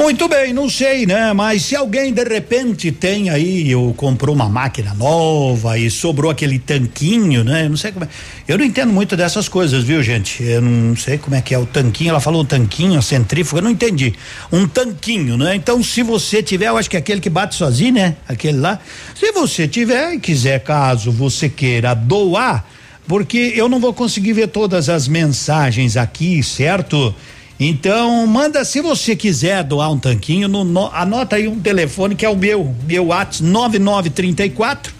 Muito 0.00 0.26
bem, 0.28 0.54
não 0.54 0.66
sei, 0.66 1.04
né? 1.04 1.30
Mas 1.34 1.62
se 1.62 1.76
alguém 1.76 2.10
de 2.10 2.24
repente 2.24 2.90
tem 2.90 3.28
aí, 3.28 3.74
ou 3.74 3.92
comprou 3.92 4.34
uma 4.34 4.48
máquina 4.48 4.94
nova 4.94 5.78
e 5.78 5.90
sobrou 5.90 6.30
aquele 6.30 6.58
tanquinho, 6.58 7.44
né? 7.44 7.68
Não 7.68 7.76
sei 7.76 7.92
como 7.92 8.06
é. 8.06 8.08
Eu 8.48 8.56
não 8.56 8.64
entendo 8.64 8.90
muito 8.94 9.14
dessas 9.14 9.46
coisas, 9.46 9.84
viu, 9.84 10.02
gente? 10.02 10.42
Eu 10.42 10.62
não 10.62 10.96
sei 10.96 11.18
como 11.18 11.36
é 11.36 11.42
que 11.42 11.54
é 11.54 11.58
o 11.58 11.66
tanquinho. 11.66 12.08
Ela 12.08 12.20
falou 12.20 12.40
um 12.40 12.46
tanquinho, 12.46 12.98
a 12.98 13.02
centrífuga, 13.02 13.60
eu 13.60 13.64
não 13.64 13.70
entendi. 13.70 14.14
Um 14.50 14.66
tanquinho, 14.66 15.36
né? 15.36 15.54
Então, 15.54 15.82
se 15.82 16.02
você 16.02 16.42
tiver, 16.42 16.68
eu 16.68 16.78
acho 16.78 16.88
que 16.88 16.96
é 16.96 16.98
aquele 16.98 17.20
que 17.20 17.28
bate 17.28 17.54
sozinho, 17.54 17.92
né? 17.92 18.16
Aquele 18.26 18.56
lá. 18.56 18.80
Se 19.14 19.30
você 19.32 19.68
tiver 19.68 20.14
e 20.14 20.18
quiser, 20.18 20.60
caso 20.60 21.12
você 21.12 21.46
queira 21.46 21.92
doar, 21.92 22.64
porque 23.06 23.52
eu 23.54 23.68
não 23.68 23.78
vou 23.78 23.92
conseguir 23.92 24.32
ver 24.32 24.48
todas 24.48 24.88
as 24.88 25.06
mensagens 25.06 25.98
aqui, 25.98 26.42
certo? 26.42 27.14
Então, 27.62 28.26
manda 28.26 28.64
se 28.64 28.80
você 28.80 29.14
quiser 29.14 29.62
doar 29.62 29.92
um 29.92 29.98
tanquinho, 29.98 30.48
no, 30.48 30.64
no- 30.64 30.90
anota 30.94 31.36
aí 31.36 31.46
um 31.46 31.60
telefone 31.60 32.14
que 32.14 32.24
é 32.24 32.28
o 32.28 32.34
meu, 32.36 32.74
meu 32.88 33.08
WhatsApp 33.08 33.42
9934 33.78 34.94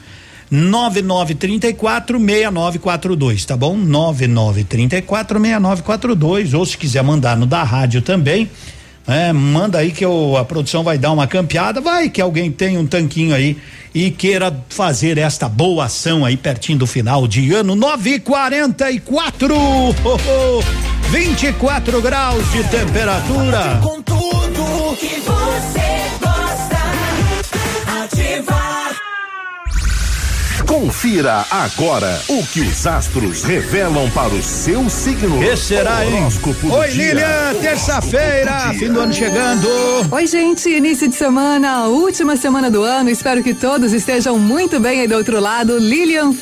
9934 0.51 2.19
6942, 2.19 3.45
tá 3.47 3.57
bom? 3.57 3.77
9934 3.77 5.41
6942, 5.41 6.53
ou 6.55 6.67
se 6.67 6.77
quiser 6.77 7.03
mandar 7.03 7.37
no 7.37 7.47
da 7.47 7.63
rádio 7.63 8.03
também, 8.03 8.51
é, 9.07 9.33
manda 9.33 9.79
aí 9.79 9.91
que 9.91 10.05
eu, 10.05 10.37
a 10.37 10.45
produção 10.45 10.85
vai 10.85 10.99
dar 10.99 11.13
uma 11.13 11.27
campeada, 11.27 11.81
vai 11.81 12.09
que 12.09 12.21
alguém 12.21 12.51
tem 12.51 12.79
um 12.79 12.87
tanquinho 12.87 13.35
aí 13.35 13.57
e 13.95 14.11
queira 14.11 14.57
fazer 14.69 15.19
esta 15.19 15.49
boa 15.49 15.87
ação 15.87 16.25
aí 16.25 16.37
pertinho 16.37 16.79
do 16.79 16.87
final 16.87 17.27
de 17.27 17.53
ano. 17.53 17.75
944 17.75 19.55
oh, 19.55 19.95
oh, 20.05 21.11
24 21.11 22.01
graus 22.01 22.53
de 22.53 22.63
temperatura. 22.65 23.81
Com 23.83 24.01
tudo 24.03 24.97
que 24.97 25.21
você 25.21 26.10
Confira 30.67 31.45
agora 31.51 32.21
o 32.29 32.47
que 32.47 32.61
os 32.61 32.87
astros 32.87 33.43
revelam 33.43 34.11
para 34.11 34.33
o 34.33 34.43
seu 34.43 34.89
signo. 34.89 35.39
Que 35.39 35.57
será, 35.57 36.05
hein? 36.05 36.29
Oi. 36.71 36.91
Lilian, 36.91 37.55
terça-feira, 37.61 38.73
fim 38.79 38.93
do 38.93 39.01
ano 39.01 39.13
chegando. 39.13 39.69
Oi, 40.11 40.27
gente, 40.27 40.69
início 40.69 41.09
de 41.09 41.15
semana, 41.15 41.87
última 41.87 42.37
semana 42.37 42.71
do 42.71 42.83
ano. 42.83 43.11
Espero 43.11 43.43
que 43.43 43.55
todos 43.55 43.93
estejam 43.93 44.39
muito 44.39 44.79
bem 44.81 45.01
aí 45.01 45.09
do 45.09 45.17
outro 45.17 45.41
lado. 45.41 45.79
Lilian 45.79 46.33